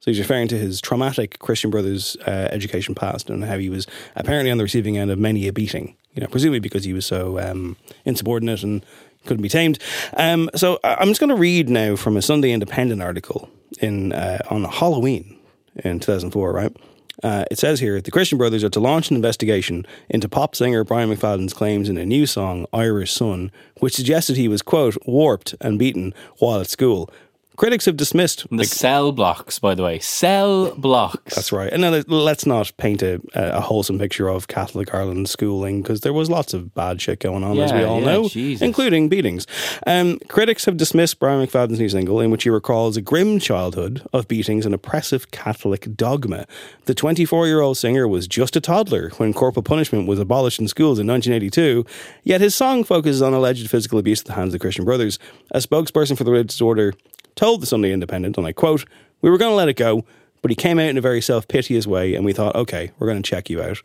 So 0.00 0.10
he's 0.10 0.20
referring 0.20 0.48
to 0.48 0.58
his 0.58 0.80
traumatic 0.80 1.38
Christian 1.38 1.70
Brothers 1.70 2.16
uh, 2.26 2.48
education 2.50 2.94
past 2.94 3.28
and 3.28 3.44
how 3.44 3.58
he 3.58 3.68
was 3.68 3.86
apparently 4.14 4.50
on 4.50 4.58
the 4.58 4.64
receiving 4.64 4.96
end 4.96 5.10
of 5.10 5.18
many 5.18 5.48
a 5.48 5.52
beating, 5.52 5.96
you 6.14 6.22
know, 6.22 6.28
presumably 6.28 6.60
because 6.60 6.84
he 6.84 6.92
was 6.92 7.04
so 7.04 7.38
um, 7.40 7.76
insubordinate 8.04 8.62
and 8.62 8.84
couldn't 9.26 9.42
be 9.42 9.48
tamed. 9.48 9.78
Um, 10.16 10.50
so 10.54 10.78
I'm 10.84 11.08
just 11.08 11.20
going 11.20 11.30
to 11.30 11.36
read 11.36 11.68
now 11.68 11.96
from 11.96 12.16
a 12.16 12.22
Sunday 12.22 12.52
Independent 12.52 13.02
article 13.02 13.50
in 13.80 14.12
uh, 14.12 14.38
on 14.50 14.64
Halloween 14.64 15.38
in 15.76 16.00
2004, 16.00 16.52
right? 16.52 16.76
Uh, 17.22 17.44
it 17.50 17.58
says 17.58 17.80
here 17.80 18.00
the 18.00 18.10
Christian 18.10 18.38
Brothers 18.38 18.62
are 18.62 18.68
to 18.70 18.80
launch 18.80 19.10
an 19.10 19.16
investigation 19.16 19.86
into 20.08 20.28
pop 20.28 20.54
singer 20.54 20.84
Brian 20.84 21.10
McFadden's 21.10 21.52
claims 21.52 21.88
in 21.88 21.96
a 21.96 22.06
new 22.06 22.26
song, 22.26 22.66
Irish 22.72 23.12
Son, 23.12 23.50
which 23.78 23.94
suggested 23.94 24.36
he 24.36 24.48
was, 24.48 24.62
quote, 24.62 24.96
warped 25.06 25.54
and 25.60 25.78
beaten 25.78 26.14
while 26.38 26.60
at 26.60 26.68
school. 26.68 27.10
Critics 27.58 27.86
have 27.86 27.96
dismissed 27.96 28.46
The 28.52 28.64
cell 28.64 29.10
blocks, 29.10 29.58
by 29.58 29.74
the 29.74 29.82
way, 29.82 29.98
cell 29.98 30.76
blocks. 30.76 31.34
That's 31.34 31.50
right. 31.50 31.72
And 31.72 31.82
then 31.82 32.04
let's 32.06 32.46
not 32.46 32.70
paint 32.76 33.02
a, 33.02 33.20
a 33.34 33.60
wholesome 33.60 33.98
picture 33.98 34.28
of 34.28 34.46
Catholic 34.46 34.94
Ireland 34.94 35.28
schooling 35.28 35.82
because 35.82 36.02
there 36.02 36.12
was 36.12 36.30
lots 36.30 36.54
of 36.54 36.72
bad 36.72 37.02
shit 37.02 37.18
going 37.18 37.42
on, 37.42 37.58
as 37.58 37.72
we 37.72 37.82
all 37.82 37.98
yeah, 37.98 38.06
know, 38.06 38.28
Jesus. 38.28 38.62
including 38.62 39.08
beatings. 39.08 39.44
Um, 39.88 40.20
critics 40.28 40.66
have 40.66 40.76
dismissed 40.76 41.18
Brian 41.18 41.44
McFadden's 41.44 41.80
new 41.80 41.88
single, 41.88 42.20
in 42.20 42.30
which 42.30 42.44
he 42.44 42.50
recalls 42.50 42.96
a 42.96 43.02
grim 43.02 43.40
childhood 43.40 44.06
of 44.12 44.28
beatings 44.28 44.64
and 44.64 44.72
oppressive 44.72 45.32
Catholic 45.32 45.96
dogma. 45.96 46.46
The 46.84 46.94
24 46.94 47.48
year 47.48 47.60
old 47.60 47.76
singer 47.76 48.06
was 48.06 48.28
just 48.28 48.54
a 48.54 48.60
toddler 48.60 49.10
when 49.16 49.34
corporal 49.34 49.64
punishment 49.64 50.06
was 50.06 50.20
abolished 50.20 50.60
in 50.60 50.68
schools 50.68 51.00
in 51.00 51.08
1982, 51.08 51.84
yet 52.22 52.40
his 52.40 52.54
song 52.54 52.84
focuses 52.84 53.20
on 53.20 53.34
alleged 53.34 53.68
physical 53.68 53.98
abuse 53.98 54.20
at 54.20 54.26
the 54.26 54.34
hands 54.34 54.48
of 54.48 54.52
the 54.52 54.58
Christian 54.60 54.84
Brothers. 54.84 55.18
A 55.50 55.58
spokesperson 55.58 56.16
for 56.16 56.22
the 56.22 56.30
religious 56.30 56.60
order 56.60 56.94
told 57.38 57.62
the 57.62 57.66
Sunday 57.66 57.92
Independent, 57.92 58.36
and 58.36 58.46
I 58.46 58.52
quote, 58.52 58.84
We 59.22 59.30
were 59.30 59.38
going 59.38 59.52
to 59.52 59.56
let 59.56 59.68
it 59.68 59.76
go, 59.76 60.04
but 60.42 60.50
he 60.50 60.56
came 60.56 60.78
out 60.78 60.88
in 60.88 60.98
a 60.98 61.00
very 61.00 61.22
self 61.22 61.48
piteous 61.48 61.86
way, 61.86 62.14
and 62.14 62.24
we 62.24 62.32
thought, 62.32 62.56
okay, 62.56 62.90
we're 62.98 63.06
going 63.06 63.22
to 63.22 63.28
check 63.28 63.48
you 63.48 63.62
out. 63.62 63.80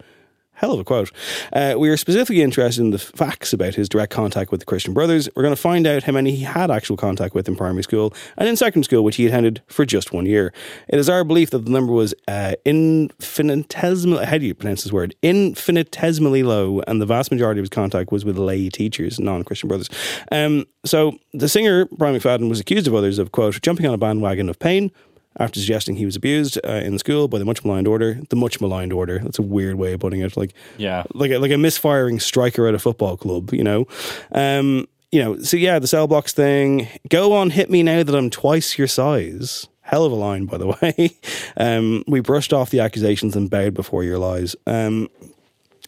Hell 0.55 0.73
of 0.73 0.79
a 0.79 0.83
quote. 0.83 1.11
Uh, 1.51 1.75
we 1.77 1.89
are 1.89 1.97
specifically 1.97 2.41
interested 2.41 2.81
in 2.81 2.91
the 2.91 2.99
facts 2.99 3.53
about 3.53 3.73
his 3.73 3.89
direct 3.89 4.13
contact 4.13 4.51
with 4.51 4.59
the 4.59 4.65
Christian 4.65 4.93
Brothers. 4.93 5.27
We're 5.35 5.41
going 5.41 5.55
to 5.55 5.61
find 5.61 5.87
out 5.87 6.03
how 6.03 6.11
many 6.11 6.35
he 6.35 6.43
had 6.43 6.69
actual 6.69 6.95
contact 6.95 7.33
with 7.33 7.47
in 7.47 7.55
primary 7.55 7.81
school 7.83 8.13
and 8.37 8.47
in 8.47 8.55
secondary 8.55 8.83
school, 8.83 9.03
which 9.03 9.15
he 9.15 9.25
attended 9.25 9.63
for 9.67 9.83
just 9.83 10.13
one 10.13 10.27
year. 10.27 10.53
It 10.87 10.99
is 10.99 11.09
our 11.09 11.23
belief 11.23 11.49
that 11.49 11.65
the 11.65 11.71
number 11.71 11.91
was 11.91 12.13
uh, 12.27 12.53
infinitesimal. 12.65 14.23
How 14.25 14.37
do 14.37 14.45
you 14.45 14.53
pronounce 14.53 14.83
this 14.83 14.93
word? 14.93 15.15
Infinitesimally 15.23 16.43
low, 16.43 16.81
and 16.87 17.01
the 17.01 17.07
vast 17.07 17.31
majority 17.31 17.59
of 17.59 17.63
his 17.63 17.69
contact 17.69 18.11
was 18.11 18.23
with 18.23 18.37
lay 18.37 18.69
teachers, 18.69 19.19
non-Christian 19.19 19.67
brothers. 19.67 19.89
Um, 20.31 20.65
so 20.85 21.17
the 21.33 21.49
singer 21.49 21.85
Brian 21.85 22.15
McFadden 22.15 22.47
was 22.47 22.59
accused 22.59 22.87
of 22.87 22.93
others 22.93 23.17
of 23.17 23.31
quote 23.31 23.59
jumping 23.61 23.87
on 23.87 23.93
a 23.93 23.97
bandwagon 23.97 24.49
of 24.49 24.59
pain 24.59 24.91
after 25.39 25.59
suggesting 25.59 25.95
he 25.95 26.05
was 26.05 26.15
abused 26.15 26.59
uh, 26.65 26.71
in 26.71 26.97
school 26.99 27.27
by 27.27 27.39
the 27.39 27.45
much 27.45 27.63
maligned 27.65 27.87
order. 27.87 28.19
The 28.29 28.35
much 28.35 28.61
maligned 28.61 28.93
order. 28.93 29.19
That's 29.19 29.39
a 29.39 29.43
weird 29.43 29.75
way 29.75 29.93
of 29.93 29.99
putting 29.99 30.21
it. 30.21 30.35
Like 30.37 30.53
Yeah. 30.77 31.03
like 31.13 31.31
a, 31.31 31.37
like 31.39 31.51
a 31.51 31.57
misfiring 31.57 32.19
striker 32.19 32.67
at 32.67 32.75
a 32.75 32.79
football 32.79 33.17
club. 33.17 33.53
You 33.53 33.63
know. 33.63 33.87
Um, 34.31 34.87
you 35.11 35.23
know. 35.23 35.37
So 35.39 35.57
yeah, 35.57 35.79
the 35.79 35.87
cell 35.87 36.07
blocks 36.07 36.33
thing. 36.33 36.87
Go 37.09 37.33
on, 37.33 37.49
hit 37.51 37.69
me 37.69 37.83
now 37.83 38.03
that 38.03 38.15
I'm 38.15 38.29
twice 38.29 38.77
your 38.77 38.87
size. 38.87 39.67
Hell 39.81 40.05
of 40.05 40.11
a 40.11 40.15
line, 40.15 40.45
by 40.45 40.57
the 40.57 40.67
way. 40.81 41.17
Um, 41.57 42.03
we 42.07 42.19
brushed 42.21 42.53
off 42.53 42.69
the 42.69 42.79
accusations 42.79 43.35
and 43.35 43.49
bowed 43.49 43.73
before 43.73 44.03
your 44.03 44.17
lies. 44.17 44.55
Um, 44.65 45.09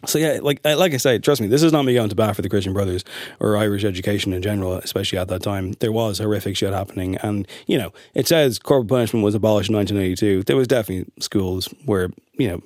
so 0.04 0.18
yeah, 0.18 0.38
like 0.42 0.60
like 0.64 0.92
I 0.92 0.98
say, 0.98 1.18
trust 1.18 1.40
me, 1.40 1.46
this 1.46 1.62
is 1.62 1.72
not 1.72 1.84
me 1.84 1.94
going 1.94 2.10
to 2.10 2.14
bat 2.14 2.36
for 2.36 2.42
the 2.42 2.48
Christian 2.48 2.74
Brothers 2.74 3.02
or 3.40 3.56
Irish 3.56 3.84
education 3.84 4.32
in 4.32 4.42
general, 4.42 4.74
especially 4.74 5.18
at 5.18 5.28
that 5.28 5.42
time. 5.42 5.72
There 5.80 5.92
was 5.92 6.18
horrific 6.18 6.56
shit 6.56 6.72
happening, 6.72 7.16
and 7.16 7.48
you 7.66 7.78
know, 7.78 7.92
it 8.14 8.28
says 8.28 8.58
corporal 8.58 8.86
punishment 8.86 9.24
was 9.24 9.34
abolished 9.34 9.70
in 9.70 9.76
1982. 9.76 10.44
There 10.44 10.56
was 10.56 10.68
definitely 10.68 11.10
schools 11.20 11.68
where 11.86 12.10
you 12.36 12.48
know 12.48 12.62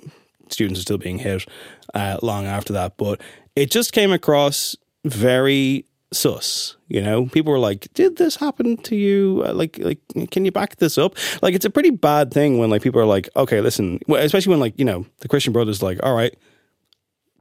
students 0.48 0.81
are 0.81 0.82
still 0.82 0.98
being 0.98 1.19
hit 1.19 1.47
uh, 1.94 2.19
long 2.23 2.47
after 2.47 2.73
that, 2.73 2.97
but 2.97 3.20
it 3.55 3.70
just 3.70 3.93
came 3.93 4.11
across 4.11 4.77
very 5.05 5.85
sus. 6.12 6.77
You 6.89 7.01
know, 7.01 7.27
people 7.27 7.52
were 7.52 7.61
like, 7.61 7.86
"Did 7.94 8.16
this 8.16 8.36
happen 8.36 8.77
to 8.78 8.97
you? 8.97 9.44
Uh, 9.47 9.55
Like, 9.55 9.78
like, 9.78 10.01
can 10.32 10.44
you 10.44 10.51
back 10.51 10.77
this 10.77 10.98
up?" 10.98 11.15
Like, 11.43 11.55
it's 11.55 11.65
a 11.65 11.70
pretty 11.70 11.90
bad 11.90 12.32
thing 12.32 12.59
when 12.59 12.70
like 12.70 12.82
people 12.82 13.01
are 13.01 13.07
like, 13.07 13.28
"Okay, 13.36 13.61
listen," 13.61 14.01
especially 14.09 14.51
when 14.51 14.61
like 14.61 14.77
you 14.78 14.85
know 14.85 15.07
the 15.20 15.28
Christian 15.28 15.52
Brothers 15.52 15.81
like, 15.81 16.01
"All 16.02 16.15
right." 16.15 16.35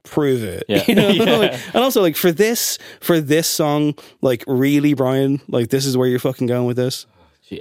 Prove 0.09 0.43
it. 0.43 0.63
Yeah. 0.67 0.83
You 0.87 0.95
know? 0.95 1.09
Yeah. 1.09 1.37
Like, 1.37 1.75
and 1.75 1.83
also 1.83 2.01
like 2.01 2.15
for 2.15 2.31
this 2.31 2.77
for 2.99 3.19
this 3.21 3.47
song, 3.47 3.95
like 4.21 4.43
really, 4.47 4.93
Brian, 4.93 5.41
like 5.47 5.69
this 5.69 5.85
is 5.85 5.95
where 5.95 6.07
you're 6.07 6.19
fucking 6.19 6.47
going 6.47 6.65
with 6.65 6.77
this. 6.77 7.05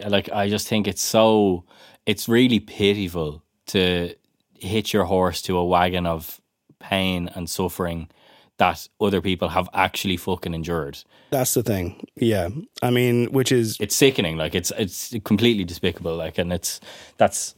Like 0.07 0.31
I 0.33 0.49
just 0.49 0.69
think 0.69 0.87
it's 0.87 1.03
so 1.03 1.65
it's 2.07 2.29
really 2.29 2.61
pitiful 2.61 3.43
to 3.69 4.15
hitch 4.55 4.93
your 4.93 5.05
horse 5.05 5.41
to 5.43 5.57
a 5.57 5.65
wagon 5.65 6.07
of 6.07 6.41
pain 6.79 7.31
and 7.35 7.49
suffering 7.49 8.09
that 8.59 8.89
other 9.01 9.20
people 9.20 9.49
have 9.49 9.69
actually 9.73 10.16
fucking 10.16 10.53
endured. 10.55 10.99
That's 11.31 11.55
the 11.55 11.62
thing. 11.62 12.05
Yeah. 12.16 12.49
I 12.83 12.91
mean, 12.91 13.31
which 13.33 13.53
is 13.53 13.77
It's 13.81 13.95
sickening. 13.97 14.37
Like 14.37 14.55
it's 14.55 14.73
it's 14.77 15.15
completely 15.25 15.65
despicable. 15.65 16.16
Like 16.16 16.39
and 16.39 16.53
it's 16.53 16.81
that's 17.19 17.55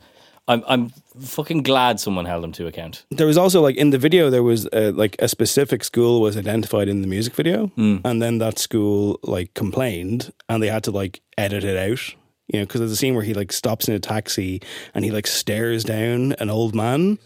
I'm 0.50 0.62
I'm 0.66 0.90
fucking 1.20 1.62
glad 1.62 2.00
someone 2.00 2.24
held 2.24 2.42
him 2.44 2.52
to 2.52 2.66
account. 2.66 3.04
there 3.10 3.26
was 3.26 3.38
also 3.38 3.60
like 3.62 3.76
in 3.76 3.90
the 3.90 3.98
video 3.98 4.30
there 4.30 4.42
was 4.42 4.66
uh, 4.66 4.92
like 4.94 5.14
a 5.20 5.28
specific 5.28 5.84
school 5.84 6.20
was 6.20 6.36
identified 6.36 6.88
in 6.88 7.02
the 7.02 7.08
music 7.08 7.34
video 7.34 7.70
and 7.76 8.20
then 8.22 8.38
that 8.38 8.58
school 8.58 9.18
like 9.22 9.54
complained 9.54 10.32
and 10.48 10.62
they 10.62 10.68
had 10.68 10.84
to 10.84 10.90
like 10.90 11.20
edit 11.38 11.62
it 11.64 11.76
out 11.76 12.02
you 12.48 12.58
know 12.58 12.64
because 12.66 12.80
there's 12.80 12.90
a 12.92 12.96
scene 12.96 13.14
where 13.14 13.24
he 13.24 13.34
like 13.34 13.52
stops 13.52 13.88
in 13.88 13.94
a 13.94 13.98
taxi 14.00 14.60
and 14.94 15.04
he 15.04 15.10
like 15.10 15.26
stares 15.26 15.84
down 15.84 16.32
an 16.40 16.50
old 16.50 16.74
man 16.74 17.18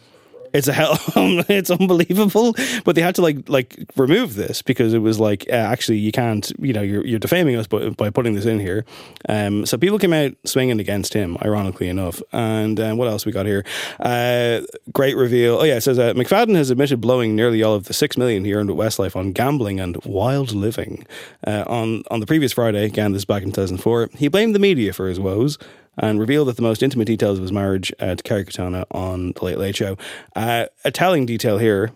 it's 0.54 0.68
a 0.68 0.72
hell 0.72 0.96
it's 1.48 1.70
unbelievable. 1.70 2.54
But 2.84 2.94
they 2.94 3.02
had 3.02 3.16
to 3.16 3.22
like 3.22 3.48
like 3.48 3.76
remove 3.96 4.36
this 4.36 4.62
because 4.62 4.94
it 4.94 5.00
was 5.00 5.18
like 5.20 5.46
uh, 5.50 5.54
actually 5.54 5.98
you 5.98 6.12
can't 6.12 6.50
you 6.58 6.72
know 6.72 6.80
you're, 6.80 7.04
you're 7.04 7.18
defaming 7.18 7.56
us 7.56 7.66
by, 7.66 7.90
by 7.90 8.10
putting 8.10 8.34
this 8.34 8.46
in 8.46 8.60
here. 8.60 8.84
Um 9.28 9.66
so 9.66 9.76
people 9.76 9.98
came 9.98 10.12
out 10.12 10.32
swinging 10.44 10.80
against 10.80 11.12
him 11.12 11.36
ironically 11.42 11.88
enough. 11.88 12.22
And 12.32 12.78
uh, 12.78 12.94
what 12.94 13.08
else 13.08 13.26
we 13.26 13.32
got 13.32 13.46
here? 13.46 13.64
Uh 13.98 14.60
great 14.92 15.16
reveal. 15.16 15.56
Oh 15.56 15.64
yeah 15.64 15.76
it 15.76 15.82
says 15.82 15.98
uh, 15.98 16.14
mcfadden 16.14 16.54
has 16.54 16.70
admitted 16.70 17.00
blowing 17.00 17.34
nearly 17.34 17.62
all 17.62 17.74
of 17.74 17.84
the 17.84 17.92
six 17.92 18.16
million 18.16 18.44
he 18.44 18.54
earned 18.54 18.70
at 18.70 18.76
westlife 18.76 19.16
on 19.16 19.32
gambling 19.32 19.80
and 19.80 20.02
wild 20.04 20.52
living. 20.52 21.06
Uh, 21.46 21.64
on 21.66 22.02
on 22.10 22.20
the 22.20 22.26
previous 22.26 22.52
friday 22.52 22.84
again 22.84 23.12
this 23.12 23.22
is 23.22 23.24
back 23.24 23.42
in 23.42 23.50
2004 23.50 24.10
he 24.16 24.28
blamed 24.28 24.54
the 24.54 24.58
media 24.58 24.92
for 24.92 25.08
his 25.08 25.18
woes 25.18 25.58
and 25.98 26.18
revealed 26.20 26.48
that 26.48 26.56
the 26.56 26.62
most 26.62 26.82
intimate 26.82 27.06
details 27.06 27.38
of 27.38 27.42
his 27.42 27.52
marriage 27.52 27.92
uh, 28.00 28.14
to 28.14 28.22
Kerry 28.22 28.44
Katona 28.44 28.84
on 28.90 29.32
The 29.32 29.44
Late 29.44 29.58
Late 29.58 29.76
Show. 29.76 29.96
Uh, 30.34 30.66
a 30.84 30.90
telling 30.90 31.26
detail 31.26 31.58
here 31.58 31.92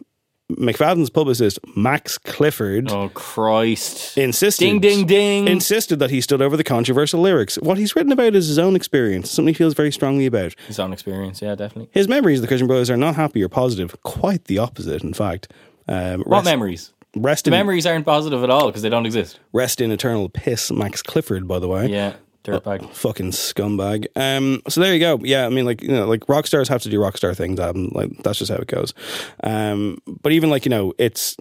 McFadden's 0.50 1.10
publicist, 1.10 1.58
Max 1.76 2.16
Clifford. 2.16 2.90
Oh, 2.90 3.10
Christ. 3.10 4.16
Insisted. 4.16 4.64
Ding, 4.64 4.80
ding, 4.80 5.06
ding. 5.06 5.46
Insisted 5.46 5.98
that 5.98 6.10
he 6.10 6.22
stood 6.22 6.40
over 6.40 6.56
the 6.56 6.64
controversial 6.64 7.20
lyrics. 7.20 7.56
What 7.56 7.76
he's 7.76 7.94
written 7.94 8.12
about 8.12 8.34
is 8.34 8.48
his 8.48 8.58
own 8.58 8.74
experience, 8.74 9.30
something 9.30 9.52
he 9.52 9.58
feels 9.58 9.74
very 9.74 9.92
strongly 9.92 10.24
about. 10.24 10.54
His 10.66 10.78
own 10.78 10.94
experience, 10.94 11.42
yeah, 11.42 11.54
definitely. 11.54 11.90
His 11.92 12.08
memories 12.08 12.38
of 12.38 12.42
the 12.42 12.48
Christian 12.48 12.66
Brothers 12.66 12.88
are 12.88 12.96
not 12.96 13.14
happy 13.14 13.42
or 13.42 13.50
positive. 13.50 13.94
Quite 14.04 14.44
the 14.44 14.56
opposite, 14.56 15.04
in 15.04 15.12
fact. 15.12 15.52
Um, 15.86 16.22
What 16.22 16.44
memories? 16.44 16.94
Rest 17.14 17.46
in, 17.46 17.50
memories 17.50 17.84
aren't 17.84 18.06
positive 18.06 18.42
at 18.42 18.48
all 18.50 18.66
because 18.66 18.82
they 18.82 18.90
don't 18.90 19.06
exist. 19.06 19.40
Rest 19.52 19.82
in 19.82 19.90
eternal 19.90 20.28
piss, 20.30 20.70
Max 20.70 21.02
Clifford, 21.02 21.46
by 21.46 21.58
the 21.58 21.68
way. 21.68 21.88
Yeah, 21.88 22.14
dirtbag. 22.48 22.82
Oh, 22.82 22.86
fucking 22.88 23.30
scumbag. 23.30 24.06
Um, 24.16 24.62
so 24.68 24.80
there 24.80 24.92
you 24.94 25.00
go. 25.00 25.18
Yeah, 25.22 25.46
I 25.46 25.48
mean, 25.48 25.64
like 25.64 25.82
you 25.82 25.88
know, 25.88 26.06
like 26.06 26.28
rock 26.28 26.46
stars 26.46 26.68
have 26.68 26.82
to 26.82 26.88
do 26.88 27.00
rock 27.00 27.16
star 27.16 27.34
things. 27.34 27.60
Um, 27.60 27.90
like 27.92 28.10
that's 28.22 28.38
just 28.38 28.50
how 28.50 28.58
it 28.58 28.68
goes. 28.68 28.94
Um, 29.42 29.98
but 30.06 30.32
even 30.32 30.50
like 30.50 30.64
you 30.64 30.70
know, 30.70 30.92
it's. 30.98 31.36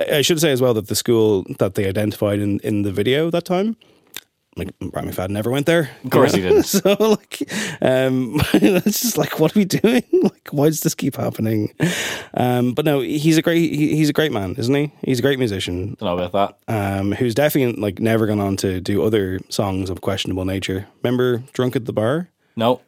I 0.00 0.22
should 0.22 0.40
say 0.40 0.50
as 0.50 0.60
well 0.60 0.74
that 0.74 0.88
the 0.88 0.96
school 0.96 1.46
that 1.60 1.76
they 1.76 1.86
identified 1.86 2.40
in 2.40 2.58
in 2.60 2.82
the 2.82 2.90
video 2.90 3.30
that 3.30 3.44
time. 3.44 3.76
Like 4.56 4.76
Brian 4.80 5.08
McFadden 5.08 5.30
never 5.30 5.50
went 5.50 5.66
there. 5.66 5.90
Of 6.04 6.10
course 6.10 6.34
he 6.34 6.42
didn't. 6.42 6.62
so 6.64 6.96
like, 6.98 7.42
um, 7.80 8.40
it's 8.54 9.00
just 9.00 9.16
like, 9.16 9.38
what 9.38 9.54
are 9.56 9.58
we 9.58 9.64
doing? 9.64 10.02
Like, 10.22 10.48
why 10.50 10.66
does 10.66 10.80
this 10.80 10.94
keep 10.94 11.16
happening? 11.16 11.72
Um, 12.34 12.74
but 12.74 12.84
no, 12.84 13.00
he's 13.00 13.38
a 13.38 13.42
great, 13.42 13.72
he, 13.72 13.96
he's 13.96 14.10
a 14.10 14.12
great 14.12 14.32
man, 14.32 14.54
isn't 14.58 14.74
he? 14.74 14.92
He's 15.02 15.18
a 15.18 15.22
great 15.22 15.38
musician. 15.38 15.96
Don't 15.98 16.02
know 16.02 16.18
about 16.22 16.58
that. 16.66 16.98
Um, 16.98 17.12
who's 17.12 17.34
definitely 17.34 17.80
like 17.80 18.00
never 18.00 18.26
gone 18.26 18.40
on 18.40 18.56
to 18.58 18.80
do 18.80 19.02
other 19.02 19.40
songs 19.48 19.88
of 19.88 20.02
questionable 20.02 20.44
nature. 20.44 20.86
Remember 21.02 21.38
"Drunk 21.52 21.74
at 21.74 21.86
the 21.86 21.92
Bar"? 21.92 22.28
No. 22.56 22.80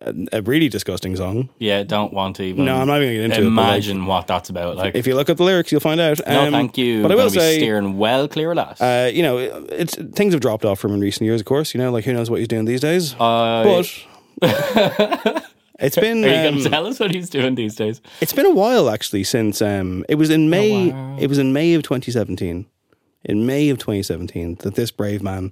A, 0.00 0.42
really 0.42 0.68
disgusting 0.68 1.16
song. 1.16 1.48
Yeah, 1.58 1.82
don't 1.82 2.12
want 2.12 2.36
to 2.36 2.42
even. 2.44 2.64
No, 2.64 2.76
I'm 2.76 2.86
not 2.86 3.02
even 3.02 3.16
gonna 3.16 3.28
get 3.28 3.38
into 3.38 3.48
it, 3.48 3.54
but, 3.54 3.62
like, 3.62 3.68
Imagine 3.72 4.06
what 4.06 4.26
that's 4.26 4.50
about. 4.50 4.76
Like, 4.76 4.94
if 4.94 5.06
you 5.06 5.14
look 5.14 5.30
up 5.30 5.36
the 5.36 5.42
lyrics, 5.44 5.72
you'll 5.72 5.80
find 5.80 6.00
out. 6.00 6.20
no, 6.26 6.46
Um, 6.46 6.52
thank 6.52 6.76
you. 6.78 7.02
But 7.02 7.12
I 7.12 7.14
will 7.14 7.30
say, 7.30 7.58
steering 7.58 7.96
well 7.96 8.28
clear 8.28 8.50
of 8.52 8.56
that. 8.56 8.80
uh, 8.80 9.10
you 9.10 9.22
know, 9.22 9.38
it's 9.38 9.94
things 9.94 10.34
have 10.34 10.40
dropped 10.40 10.64
off 10.64 10.78
from 10.78 10.92
in 10.92 11.00
recent 11.00 11.24
years. 11.26 11.40
Of 11.40 11.46
course, 11.46 11.74
you 11.74 11.78
know, 11.80 11.90
like 11.90 12.04
who 12.04 12.12
knows 12.12 12.30
what 12.30 12.38
he's 12.38 12.48
doing 12.48 12.64
these 12.66 12.80
days. 12.80 13.14
Uh, 13.14 13.62
but 13.64 14.06
it's 15.78 15.96
been. 15.96 16.24
Are 16.24 16.28
you 16.28 16.34
going 16.34 16.54
um, 16.56 16.62
to 16.62 16.70
tell 16.70 16.86
us 16.86 17.00
what 17.00 17.10
he's 17.10 17.30
doing 17.30 17.54
these 17.54 17.74
days? 17.74 18.00
It's 18.20 18.32
been 18.32 18.46
a 18.46 18.54
while 18.54 18.90
actually 18.90 19.24
since 19.24 19.60
um, 19.62 20.04
it 20.08 20.16
was 20.16 20.30
in 20.30 20.50
May. 20.50 20.90
It 21.18 21.28
was 21.28 21.38
in 21.38 21.52
May 21.52 21.74
of 21.74 21.82
2017. 21.82 22.66
In 23.24 23.44
May 23.44 23.70
of 23.70 23.78
2017, 23.78 24.56
that 24.60 24.76
this 24.76 24.92
brave 24.92 25.20
man, 25.20 25.50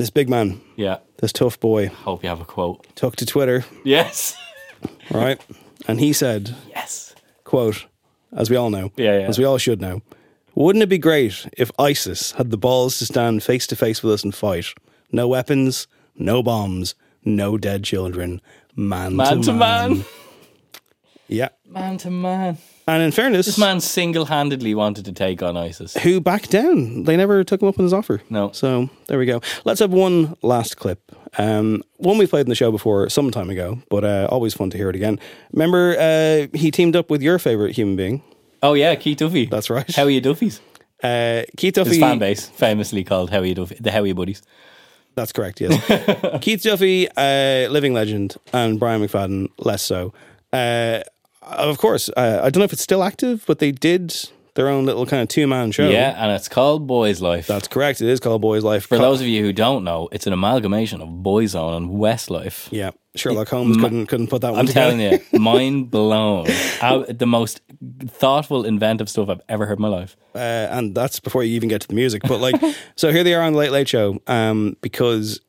this 0.00 0.10
big 0.10 0.28
man, 0.28 0.60
Yeah. 0.76 0.98
this 1.18 1.32
tough 1.32 1.60
boy, 1.60 1.88
Hope 1.88 2.22
you 2.22 2.28
have 2.30 2.40
a 2.40 2.44
quote. 2.44 2.86
took 2.96 3.16
to 3.16 3.26
Twitter, 3.26 3.64
Yes. 3.84 4.36
right, 5.10 5.38
and 5.86 6.00
he 6.00 6.12
said, 6.12 6.54
Yes. 6.70 7.14
"quote 7.44 7.86
As 8.34 8.48
we 8.48 8.56
all 8.56 8.70
know, 8.70 8.92
Yeah, 8.96 9.18
yeah. 9.20 9.28
as 9.28 9.38
we 9.38 9.44
all 9.44 9.58
should 9.58 9.80
know, 9.80 10.02
wouldn't 10.54 10.82
it 10.82 10.88
be 10.88 10.98
great 10.98 11.46
if 11.58 11.70
ISIS 11.78 12.32
had 12.32 12.50
the 12.50 12.56
balls 12.56 12.98
to 12.98 13.04
stand 13.06 13.42
face 13.42 13.66
to 13.68 13.76
face 13.76 14.02
with 14.02 14.12
us 14.14 14.24
and 14.24 14.34
fight? 14.34 14.66
No 15.12 15.28
weapons, 15.28 15.86
no 16.16 16.42
bombs, 16.42 16.94
no 17.24 17.58
dead 17.58 17.84
children, 17.84 18.40
man, 18.76 19.16
Man 19.16 19.42
to 19.42 19.52
man. 19.52 20.04
Yeah, 21.28 21.50
Man 21.66 21.98
to 21.98 22.10
man. 22.10 22.58
And 22.94 23.02
in 23.02 23.12
fairness, 23.12 23.46
This 23.46 23.58
man 23.58 23.80
single 23.80 24.24
handedly 24.26 24.74
wanted 24.74 25.04
to 25.06 25.12
take 25.12 25.42
on 25.42 25.56
ISIS. 25.56 25.94
who 25.98 26.20
backed 26.20 26.50
down. 26.50 27.04
They 27.04 27.16
never 27.16 27.42
took 27.44 27.60
him 27.62 27.68
up 27.68 27.78
on 27.78 27.84
his 27.84 27.92
offer. 27.92 28.20
No. 28.30 28.52
So 28.52 28.88
there 29.06 29.18
we 29.18 29.26
go. 29.26 29.40
Let's 29.64 29.80
have 29.80 29.92
one 29.92 30.36
last 30.42 30.76
clip. 30.76 31.00
Um, 31.38 31.82
one 31.98 32.18
we 32.18 32.26
played 32.26 32.46
in 32.46 32.48
the 32.48 32.54
show 32.54 32.70
before 32.72 33.08
some 33.08 33.30
time 33.30 33.50
ago, 33.50 33.78
but 33.88 34.04
uh, 34.04 34.28
always 34.30 34.54
fun 34.54 34.70
to 34.70 34.76
hear 34.76 34.90
it 34.90 34.96
again. 34.96 35.18
Remember, 35.52 35.96
uh, 35.98 36.46
he 36.56 36.70
teamed 36.70 36.96
up 36.96 37.10
with 37.10 37.22
your 37.22 37.38
favorite 37.38 37.76
human 37.76 37.96
being. 37.96 38.22
Oh, 38.62 38.74
yeah, 38.74 38.94
Keith 38.94 39.18
Duffy. 39.18 39.46
That's 39.46 39.70
right. 39.70 39.88
How 39.94 40.04
are 40.04 40.10
you 40.10 40.20
Duffies? 40.20 40.60
Uh, 41.02 41.44
Keith 41.56 41.76
His 41.76 41.98
fan 41.98 42.18
base, 42.18 42.46
famously 42.48 43.04
called 43.04 43.30
Howie 43.30 43.54
Duffy, 43.54 43.76
the 43.80 43.90
Howie 43.90 44.12
Buddies. 44.12 44.42
That's 45.14 45.32
correct. 45.32 45.60
Yes. 45.60 46.38
Keith 46.42 46.62
Duffy, 46.62 47.08
uh, 47.16 47.68
living 47.70 47.94
legend, 47.94 48.36
and 48.52 48.78
Brian 48.78 49.00
McFadden, 49.00 49.48
less 49.58 49.82
so. 49.82 50.12
Uh, 50.52 51.00
of 51.42 51.78
course, 51.78 52.08
uh, 52.16 52.40
I 52.42 52.50
don't 52.50 52.60
know 52.60 52.64
if 52.64 52.72
it's 52.72 52.82
still 52.82 53.02
active, 53.02 53.44
but 53.46 53.58
they 53.58 53.72
did 53.72 54.14
their 54.54 54.68
own 54.68 54.84
little 54.84 55.06
kind 55.06 55.22
of 55.22 55.28
two 55.28 55.46
man 55.46 55.70
show. 55.72 55.88
Yeah, 55.88 56.14
and 56.22 56.32
it's 56.32 56.48
called 56.48 56.88
Boyzlife. 56.88 57.46
That's 57.46 57.68
correct. 57.68 58.00
It 58.00 58.08
is 58.08 58.20
called 58.20 58.42
Boyzlife. 58.42 58.82
For 58.82 58.96
Co- 58.96 59.02
those 59.02 59.20
of 59.20 59.26
you 59.26 59.42
who 59.44 59.52
don't 59.52 59.84
know, 59.84 60.08
it's 60.12 60.26
an 60.26 60.32
amalgamation 60.32 61.00
of 61.00 61.08
Boyzone 61.08 61.76
and 61.76 61.90
Westlife. 61.92 62.68
Yeah, 62.70 62.90
Sherlock 63.14 63.48
Holmes 63.48 63.76
Ma- 63.78 63.84
couldn't 63.84 64.06
couldn't 64.06 64.26
put 64.28 64.42
that 64.42 64.50
one 64.50 64.60
I'm 64.60 64.66
together. 64.66 64.90
telling 64.96 65.12
you, 65.32 65.38
mind 65.38 65.90
blown. 65.90 66.46
How, 66.80 67.04
the 67.04 67.26
most 67.26 67.60
thoughtful, 68.06 68.64
inventive 68.64 69.08
stuff 69.08 69.28
I've 69.28 69.40
ever 69.48 69.66
heard 69.66 69.78
in 69.78 69.82
my 69.82 69.88
life. 69.88 70.16
uh, 70.34 70.38
and 70.38 70.94
that's 70.94 71.20
before 71.20 71.42
you 71.44 71.54
even 71.54 71.68
get 71.68 71.80
to 71.82 71.88
the 71.88 71.94
music. 71.94 72.22
But 72.26 72.40
like, 72.40 72.60
so 72.96 73.12
here 73.12 73.24
they 73.24 73.34
are 73.34 73.42
on 73.42 73.52
the 73.52 73.58
Late 73.58 73.72
Late 73.72 73.88
Show, 73.88 74.20
um, 74.26 74.76
because 74.82 75.40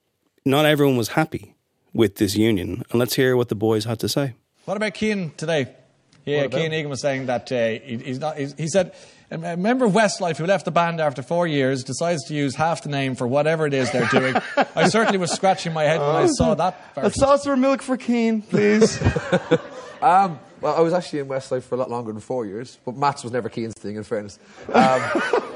not 0.46 0.66
everyone 0.66 0.96
was 0.96 1.10
happy 1.10 1.56
with 1.94 2.16
this 2.18 2.36
union, 2.36 2.84
and 2.92 3.00
let's 3.00 3.16
hear 3.16 3.36
what 3.36 3.50
the 3.50 3.56
boys 3.56 3.86
had 3.86 4.00
to 4.00 4.08
say. 4.08 4.36
What 4.66 4.78
about 4.78 4.94
Kian 4.94 5.36
today? 5.36 5.76
Yeah, 6.26 6.48
Kian 6.48 6.74
Egan 6.74 6.90
was 6.90 7.02
saying 7.02 7.26
that 7.28 7.52
uh, 7.52 7.70
he, 7.84 7.98
he's 7.98 8.20
not. 8.20 8.38
He's, 8.38 8.54
he 8.54 8.68
said, 8.68 8.94
a 9.32 9.56
member 9.56 9.86
of 9.86 9.94
Westlife 9.94 10.38
who 10.38 10.46
left 10.46 10.66
the 10.66 10.72
band 10.72 11.00
after 11.00 11.22
four 11.22 11.48
years 11.48 11.84
decides 11.84 12.24
to 12.26 12.34
use 12.34 12.56
half 12.56 12.84
the 12.84 12.90
name 12.90 13.16
for 13.16 13.26
whatever 13.26 13.66
it 13.66 13.74
is 13.74 13.90
they're 13.92 14.08
doing. 14.08 14.36
I 14.76 14.90
certainly 14.90 15.18
was 15.18 15.32
scratching 15.32 15.74
my 15.74 15.84
head 15.84 16.00
when 16.00 16.16
I 16.16 16.28
saw 16.28 16.54
that. 16.56 16.80
A 16.98 17.10
saucer 17.10 17.54
of 17.54 17.60
milk 17.60 17.82
for 17.82 17.98
Kian, 17.98 18.48
please. 18.48 19.02
Um, 20.02 20.40
well, 20.62 20.76
I 20.76 20.82
was 20.82 20.94
actually 20.94 21.20
in 21.20 21.28
Westlife 21.28 21.64
for 21.64 21.76
a 21.76 21.78
lot 21.78 21.90
longer 21.90 22.12
than 22.12 22.22
four 22.22 22.46
years, 22.46 22.78
but 22.86 22.96
Matt's 22.96 23.24
was 23.24 23.34
never 23.34 23.50
Kian's 23.50 23.74
thing, 23.74 23.96
in 23.96 24.04
fairness. 24.04 24.38
Um, 24.72 25.02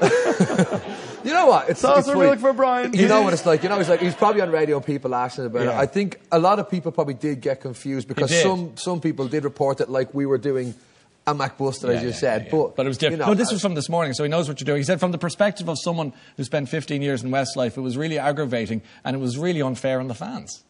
you 1.24 1.32
know 1.32 1.46
what? 1.46 1.68
It's, 1.68 1.82
it's 1.84 2.08
of 2.08 2.40
for 2.40 2.52
Brian. 2.52 2.92
You 2.92 3.08
know 3.08 3.22
what 3.22 3.32
it's 3.32 3.46
like. 3.46 3.62
You 3.62 3.68
know, 3.68 3.78
he's 3.78 3.88
like 3.88 4.00
he's 4.00 4.14
probably 4.14 4.40
on 4.42 4.50
radio. 4.50 4.80
People 4.80 5.14
asking 5.14 5.46
about 5.46 5.62
it. 5.62 5.68
I 5.68 5.86
think 5.86 6.20
a 6.32 6.38
lot 6.38 6.58
of 6.58 6.70
people 6.70 6.92
probably 6.92 7.14
did 7.14 7.40
get 7.40 7.60
confused 7.60 8.08
because 8.08 8.34
some 8.42 8.76
some 8.76 9.00
people 9.00 9.28
did 9.28 9.44
report 9.44 9.78
that 9.78 9.90
like 9.90 10.12
we 10.12 10.26
were 10.26 10.38
doing 10.38 10.74
a 11.26 11.34
McBusted, 11.34 11.94
as 11.94 12.02
you 12.02 12.12
said. 12.12 12.48
But 12.50 12.76
But 12.76 12.86
it 12.86 12.88
was 12.88 12.98
different. 12.98 13.20
You 13.20 13.26
know, 13.26 13.32
no, 13.32 13.34
this 13.34 13.50
was 13.50 13.60
from 13.60 13.74
this 13.74 13.88
morning, 13.88 14.12
so 14.12 14.22
he 14.22 14.28
knows 14.28 14.48
what 14.48 14.60
you're 14.60 14.66
doing. 14.66 14.78
He 14.78 14.84
said, 14.84 15.00
from 15.00 15.12
the 15.12 15.18
perspective 15.18 15.68
of 15.68 15.76
someone 15.80 16.12
who 16.36 16.44
spent 16.44 16.68
15 16.68 17.02
years 17.02 17.22
in 17.22 17.30
Westlife, 17.30 17.76
it 17.76 17.80
was 17.80 17.96
really 17.96 18.18
aggravating 18.18 18.82
and 19.04 19.16
it 19.16 19.18
was 19.18 19.36
really 19.36 19.60
unfair 19.60 19.98
on 19.98 20.08
the 20.08 20.14
fans. 20.14 20.62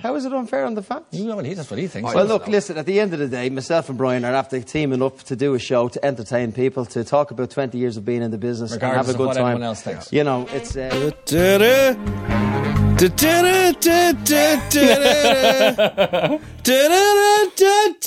How 0.00 0.14
is 0.16 0.24
it 0.24 0.32
unfair 0.32 0.64
on 0.66 0.74
the 0.74 0.82
fans? 0.82 1.04
Well, 1.12 1.38
he, 1.38 1.54
that's 1.54 1.70
what 1.70 1.78
he 1.78 1.86
thinks. 1.86 2.12
Well, 2.14 2.26
look, 2.26 2.46
listen, 2.48 2.76
at 2.76 2.84
the 2.84 3.00
end 3.00 3.12
of 3.14 3.20
the 3.20 3.28
day, 3.28 3.48
myself 3.48 3.88
and 3.88 3.96
Brian 3.96 4.24
are 4.24 4.34
after 4.34 4.60
teaming 4.60 5.02
up 5.02 5.22
to 5.24 5.36
do 5.36 5.54
a 5.54 5.58
show 5.58 5.88
to 5.88 6.04
entertain 6.04 6.52
people, 6.52 6.84
to 6.86 7.04
talk 7.04 7.30
about 7.30 7.50
20 7.50 7.78
years 7.78 7.96
of 7.96 8.04
being 8.04 8.20
in 8.22 8.30
the 8.30 8.38
business 8.38 8.72
Regardless 8.72 8.98
and 8.98 9.06
have 9.06 9.08
a 9.08 9.10
of 9.12 9.16
good 9.16 9.26
what 9.28 9.34
time. 9.36 9.46
anyone 9.46 9.62
else 9.62 9.82
thinks. 9.82 10.12
You 10.12 10.24
know, 10.24 10.46
it's. 10.52 10.76
Uh, 10.76 11.12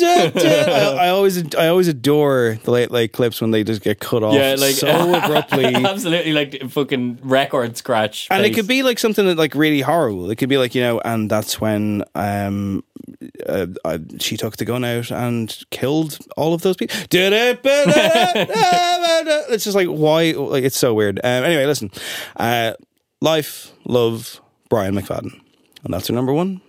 I, 0.01 0.97
I 0.99 1.09
always 1.09 1.55
I 1.55 1.67
always 1.67 1.87
adore 1.87 2.57
the 2.63 2.71
late 2.71 2.91
late 2.91 3.13
clips 3.13 3.41
when 3.41 3.51
they 3.51 3.63
just 3.63 3.81
get 3.81 3.99
cut 3.99 4.23
off 4.23 4.33
yeah, 4.33 4.55
like 4.57 4.73
so 4.73 5.15
abruptly. 5.23 5.75
absolutely 5.75 6.33
like 6.33 6.69
fucking 6.69 7.19
record 7.21 7.77
scratch. 7.77 8.27
And 8.31 8.45
it 8.45 8.53
could 8.53 8.67
be 8.67 8.83
like 8.83 8.99
something 8.99 9.25
that 9.25 9.37
like 9.37 9.55
really 9.55 9.81
horrible. 9.81 10.29
It 10.29 10.37
could 10.37 10.49
be 10.49 10.57
like 10.57 10.75
you 10.75 10.81
know, 10.81 10.99
and 11.03 11.29
that's 11.29 11.59
when 11.61 12.03
um, 12.15 12.83
uh, 13.47 13.67
uh, 13.85 13.99
she 14.19 14.37
took 14.37 14.57
the 14.57 14.65
gun 14.65 14.83
out 14.83 15.11
and 15.11 15.57
killed 15.69 16.17
all 16.35 16.53
of 16.53 16.61
those 16.61 16.77
people. 16.77 16.97
it's 19.49 19.63
just 19.63 19.75
like 19.75 19.87
why? 19.87 20.31
Like 20.31 20.63
it's 20.63 20.77
so 20.77 20.93
weird. 20.93 21.19
Um, 21.23 21.43
anyway, 21.43 21.65
listen, 21.65 21.91
uh, 22.35 22.73
life, 23.21 23.71
love, 23.85 24.41
Brian 24.69 24.95
McFadden, 24.95 25.39
and 25.83 25.93
that's 25.93 26.09
our 26.09 26.15
number 26.15 26.33
one. 26.33 26.61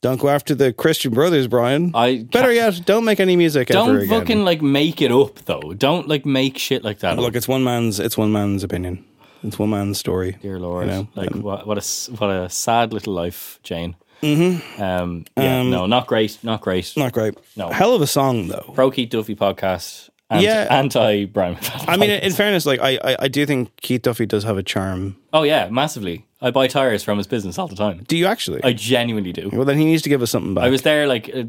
Don't 0.00 0.20
go 0.20 0.28
after 0.28 0.54
the 0.54 0.72
Christian 0.72 1.12
brothers, 1.12 1.48
Brian. 1.48 1.90
I 1.94 2.22
better 2.30 2.52
yet, 2.52 2.82
don't 2.86 3.04
make 3.04 3.18
any 3.18 3.34
music 3.34 3.70
ever 3.72 3.98
Don't 3.98 4.08
fucking 4.08 4.44
like 4.44 4.62
make 4.62 5.02
it 5.02 5.10
up 5.10 5.40
though. 5.46 5.74
Don't 5.76 6.06
like 6.06 6.24
make 6.24 6.56
shit 6.56 6.84
like 6.84 7.00
that. 7.00 7.18
Look, 7.18 7.34
it's 7.34 7.48
one 7.48 7.64
man's. 7.64 7.98
It's 7.98 8.16
one 8.16 8.30
man's 8.30 8.62
opinion. 8.62 9.04
It's 9.42 9.58
one 9.58 9.70
man's 9.70 9.98
story. 9.98 10.36
Dear 10.40 10.60
Lord, 10.60 10.86
you 10.86 10.92
know? 10.92 11.08
like 11.16 11.32
Um, 11.32 11.42
what, 11.42 11.66
what 11.66 11.78
a 11.78 12.12
what 12.12 12.30
a 12.30 12.48
sad 12.48 12.92
little 12.92 13.12
life, 13.12 13.58
Jane. 13.64 13.96
Mhm. 14.22 14.80
Um, 14.80 15.24
yeah, 15.36 15.60
Um, 15.60 15.70
no, 15.70 15.86
not 15.86 16.06
great, 16.06 16.38
not 16.42 16.60
great, 16.60 16.92
not 16.96 17.12
great. 17.12 17.34
No, 17.56 17.68
Hell 17.70 17.94
of 17.94 18.02
a 18.02 18.06
song 18.06 18.48
though. 18.48 18.72
Pro 18.74 18.90
Keith 18.90 19.10
Duffy 19.10 19.34
podcast. 19.36 20.10
Anti, 20.30 20.44
Yeah. 20.44 20.66
anti 20.70 21.24
Brian. 21.24 21.54
McFadden 21.56 21.84
I 21.88 21.96
mean, 21.96 22.10
in 22.10 22.32
fairness, 22.32 22.66
like 22.66 22.80
I, 22.80 22.98
I, 23.02 23.16
I 23.20 23.28
do 23.28 23.46
think 23.46 23.74
Keith 23.80 24.02
Duffy 24.02 24.26
does 24.26 24.44
have 24.44 24.58
a 24.58 24.62
charm. 24.62 25.16
oh 25.32 25.42
yeah, 25.42 25.68
massively. 25.70 26.26
I 26.40 26.50
buy 26.52 26.68
tires 26.68 27.02
from 27.02 27.18
his 27.18 27.26
business 27.26 27.58
all 27.58 27.66
the 27.66 27.74
time. 27.74 28.04
Do 28.06 28.16
you 28.16 28.26
actually? 28.26 28.62
I 28.62 28.72
genuinely 28.72 29.32
do. 29.32 29.50
well, 29.52 29.64
then 29.64 29.76
he 29.78 29.84
needs 29.86 30.02
to 30.02 30.08
give 30.08 30.22
us 30.22 30.30
something 30.30 30.54
back. 30.54 30.64
I 30.64 30.68
was 30.68 30.82
there 30.82 31.06
like 31.08 31.30
uh, 31.34 31.44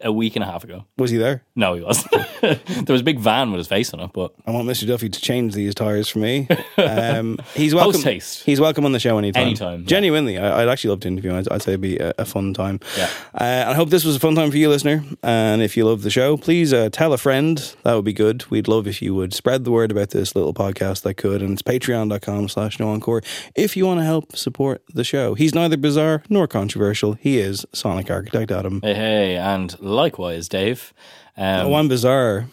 a 0.00 0.12
week 0.12 0.36
and 0.36 0.42
a 0.42 0.46
half 0.46 0.64
ago. 0.64 0.84
Was 0.98 1.10
he 1.10 1.16
there? 1.16 1.42
No, 1.54 1.74
he 1.74 1.80
wasn't. 1.82 2.10
there 2.40 2.84
was 2.88 3.00
a 3.00 3.04
big 3.04 3.18
van 3.18 3.50
with 3.50 3.58
his 3.58 3.68
face 3.68 3.92
on 3.92 4.00
it, 4.00 4.10
but 4.12 4.34
I 4.46 4.50
want 4.50 4.68
Mr. 4.68 4.86
Duffy 4.86 5.08
to 5.08 5.20
change 5.20 5.54
these 5.54 5.74
tires 5.74 6.08
for 6.08 6.18
me. 6.18 6.48
Um, 6.78 7.38
he's 7.54 7.74
welcome. 7.74 7.92
Post 7.92 8.04
haste. 8.04 8.44
He's 8.44 8.60
welcome 8.60 8.84
on 8.84 8.92
the 8.92 9.00
show 9.00 9.18
anytime. 9.18 9.42
Anytime, 9.42 9.80
yeah. 9.80 9.86
Genuinely, 9.86 10.38
I, 10.38 10.62
I'd 10.62 10.68
actually 10.68 10.90
love 10.90 11.00
to 11.00 11.08
interview 11.08 11.30
him. 11.30 11.36
I'd, 11.38 11.48
I'd 11.50 11.62
say 11.62 11.72
it'd 11.72 11.80
be 11.80 11.98
a, 11.98 12.14
a 12.18 12.24
fun 12.24 12.54
time. 12.54 12.80
Yeah. 12.96 13.08
Uh, 13.34 13.64
I 13.68 13.74
hope 13.74 13.90
this 13.90 14.04
was 14.04 14.16
a 14.16 14.20
fun 14.20 14.34
time 14.34 14.50
for 14.50 14.56
you, 14.56 14.68
listener. 14.68 15.04
And 15.22 15.62
if 15.62 15.76
you 15.76 15.84
love 15.84 16.02
the 16.02 16.10
show, 16.10 16.36
please 16.36 16.72
uh, 16.72 16.90
tell 16.90 17.12
a 17.12 17.18
friend. 17.18 17.74
That 17.84 17.94
would 17.94 18.04
be 18.04 18.12
good. 18.12 18.48
We'd 18.50 18.68
love 18.68 18.86
if 18.86 19.00
you 19.02 19.14
would 19.14 19.32
spread 19.34 19.64
the 19.64 19.70
word 19.70 19.90
about 19.90 20.10
this 20.10 20.34
little 20.34 20.54
podcast 20.54 21.02
that 21.02 21.14
could. 21.14 21.42
And 21.42 21.52
it's 21.52 21.62
patreon.com 21.62 22.48
slash 22.48 22.78
no 22.78 22.88
encore 22.88 23.22
if 23.54 23.76
you 23.76 23.86
want 23.86 24.00
to 24.00 24.04
help 24.04 24.36
support 24.36 24.82
the 24.92 25.04
show. 25.04 25.34
He's 25.34 25.54
neither 25.54 25.76
bizarre 25.76 26.22
nor 26.28 26.46
controversial. 26.46 27.14
He 27.14 27.38
is 27.38 27.64
Sonic 27.72 28.10
Architect 28.10 28.50
Adam. 28.50 28.80
hey, 28.82 28.94
hey, 28.94 29.36
and 29.36 29.78
likewise, 29.86 30.48
Dave. 30.48 30.92
Um, 31.38 31.66
oh, 31.66 31.74
I'm 31.74 31.88
bizarre. 31.88 32.46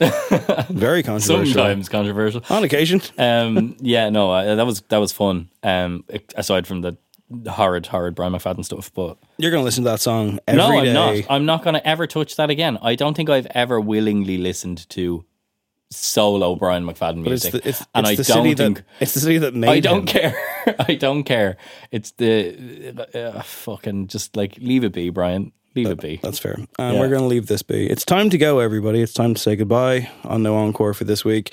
Very 0.69 1.03
controversial. 1.03 1.53
Sometimes 1.53 1.87
controversial. 1.89 2.41
On 2.49 2.63
occasion. 2.63 3.01
um, 3.17 3.75
yeah, 3.79 4.09
no, 4.09 4.31
uh, 4.31 4.55
that 4.55 4.65
was 4.65 4.81
that 4.89 4.97
was 4.97 5.11
fun. 5.13 5.49
Um, 5.63 6.03
aside 6.35 6.67
from 6.67 6.81
the 6.81 6.97
horrid, 7.49 7.87
horrid 7.87 8.13
Brian 8.15 8.33
McFadden 8.33 8.63
stuff, 8.65 8.93
but 8.93 9.17
You're 9.37 9.51
going 9.51 9.61
to 9.61 9.65
listen 9.65 9.83
to 9.85 9.89
that 9.91 10.01
song 10.01 10.39
every 10.47 10.57
no, 10.61 10.77
I'm 10.77 10.83
day. 10.85 10.93
not. 10.93 11.25
I'm 11.29 11.45
not 11.45 11.63
going 11.63 11.75
to 11.75 11.87
ever 11.87 12.05
touch 12.07 12.35
that 12.35 12.49
again. 12.49 12.77
I 12.81 12.95
don't 12.95 13.15
think 13.15 13.29
I've 13.29 13.47
ever 13.51 13.79
willingly 13.79 14.37
listened 14.37 14.87
to 14.89 15.23
solo 15.89 16.55
Brian 16.55 16.83
McFadden 16.85 17.23
But 17.23 17.33
it's 17.33 17.43
music, 17.45 17.51
the- 17.53 17.69
it's- 17.69 17.85
and 17.95 18.05
it's 18.07 18.11
I 18.11 18.15
the 18.15 18.23
don't 18.23 18.43
city 18.43 18.53
that- 18.55 18.63
think 18.63 18.83
it's 18.99 19.13
the 19.13 19.19
city 19.21 19.37
that 19.39 19.55
made 19.55 19.69
I 19.69 19.79
don't 19.79 19.99
him. 20.01 20.05
care. 20.07 20.75
I 20.79 20.95
don't 20.95 21.23
care. 21.23 21.57
It's 21.91 22.11
the 22.11 23.07
uh, 23.13 23.41
fucking 23.43 24.07
just 24.07 24.35
like 24.35 24.57
leave 24.57 24.83
it 24.83 24.91
be, 24.93 25.09
Brian. 25.09 25.51
Leave 25.75 25.87
it 25.89 26.01
be. 26.01 26.19
That's 26.21 26.37
fair. 26.39 26.53
And 26.77 26.93
Yeah. 26.95 26.99
we're 26.99 27.09
going 27.09 27.21
to 27.21 27.27
leave 27.27 27.47
this 27.47 27.63
be. 27.63 27.87
It's 27.89 28.05
time 28.05 28.29
to 28.29 28.37
go, 28.37 28.59
everybody. 28.59 29.01
It's 29.01 29.13
time 29.13 29.33
to 29.33 29.39
say 29.41 29.55
goodbye 29.55 30.09
on 30.23 30.43
No 30.43 30.55
Encore 30.55 30.93
for 30.93 31.03
this 31.03 31.25
week. 31.25 31.51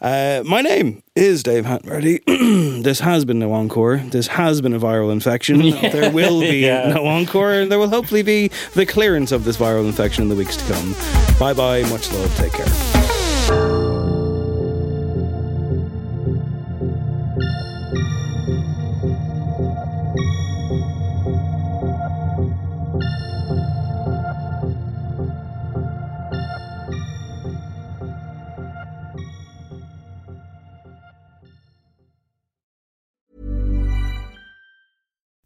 Uh, 0.00 0.42
my 0.44 0.60
name 0.60 1.02
is 1.16 1.42
Dave 1.42 1.64
Hanratty. 1.64 2.22
this 2.84 3.00
has 3.00 3.24
been 3.24 3.38
No 3.38 3.52
Encore. 3.52 3.96
This 3.98 4.26
has 4.26 4.60
been 4.60 4.74
a 4.74 4.80
viral 4.80 5.10
infection. 5.10 5.60
There 5.92 6.10
will 6.10 6.40
be 6.40 6.58
Yeah. 6.58 6.92
No 6.94 7.06
Encore. 7.06 7.52
and 7.52 7.70
There 7.70 7.78
will 7.78 7.88
hopefully 7.88 8.22
be 8.22 8.48
the 8.74 8.84
clearance 8.86 9.32
of 9.32 9.44
this 9.44 9.56
viral 9.56 9.86
infection 9.86 10.22
in 10.22 10.28
the 10.28 10.36
weeks 10.36 10.56
to 10.56 10.64
come. 10.72 10.92
Bye 11.38 11.54
bye. 11.54 11.82
Much 11.88 12.12
love. 12.12 12.34
Take 12.36 12.52
care. 12.52 14.01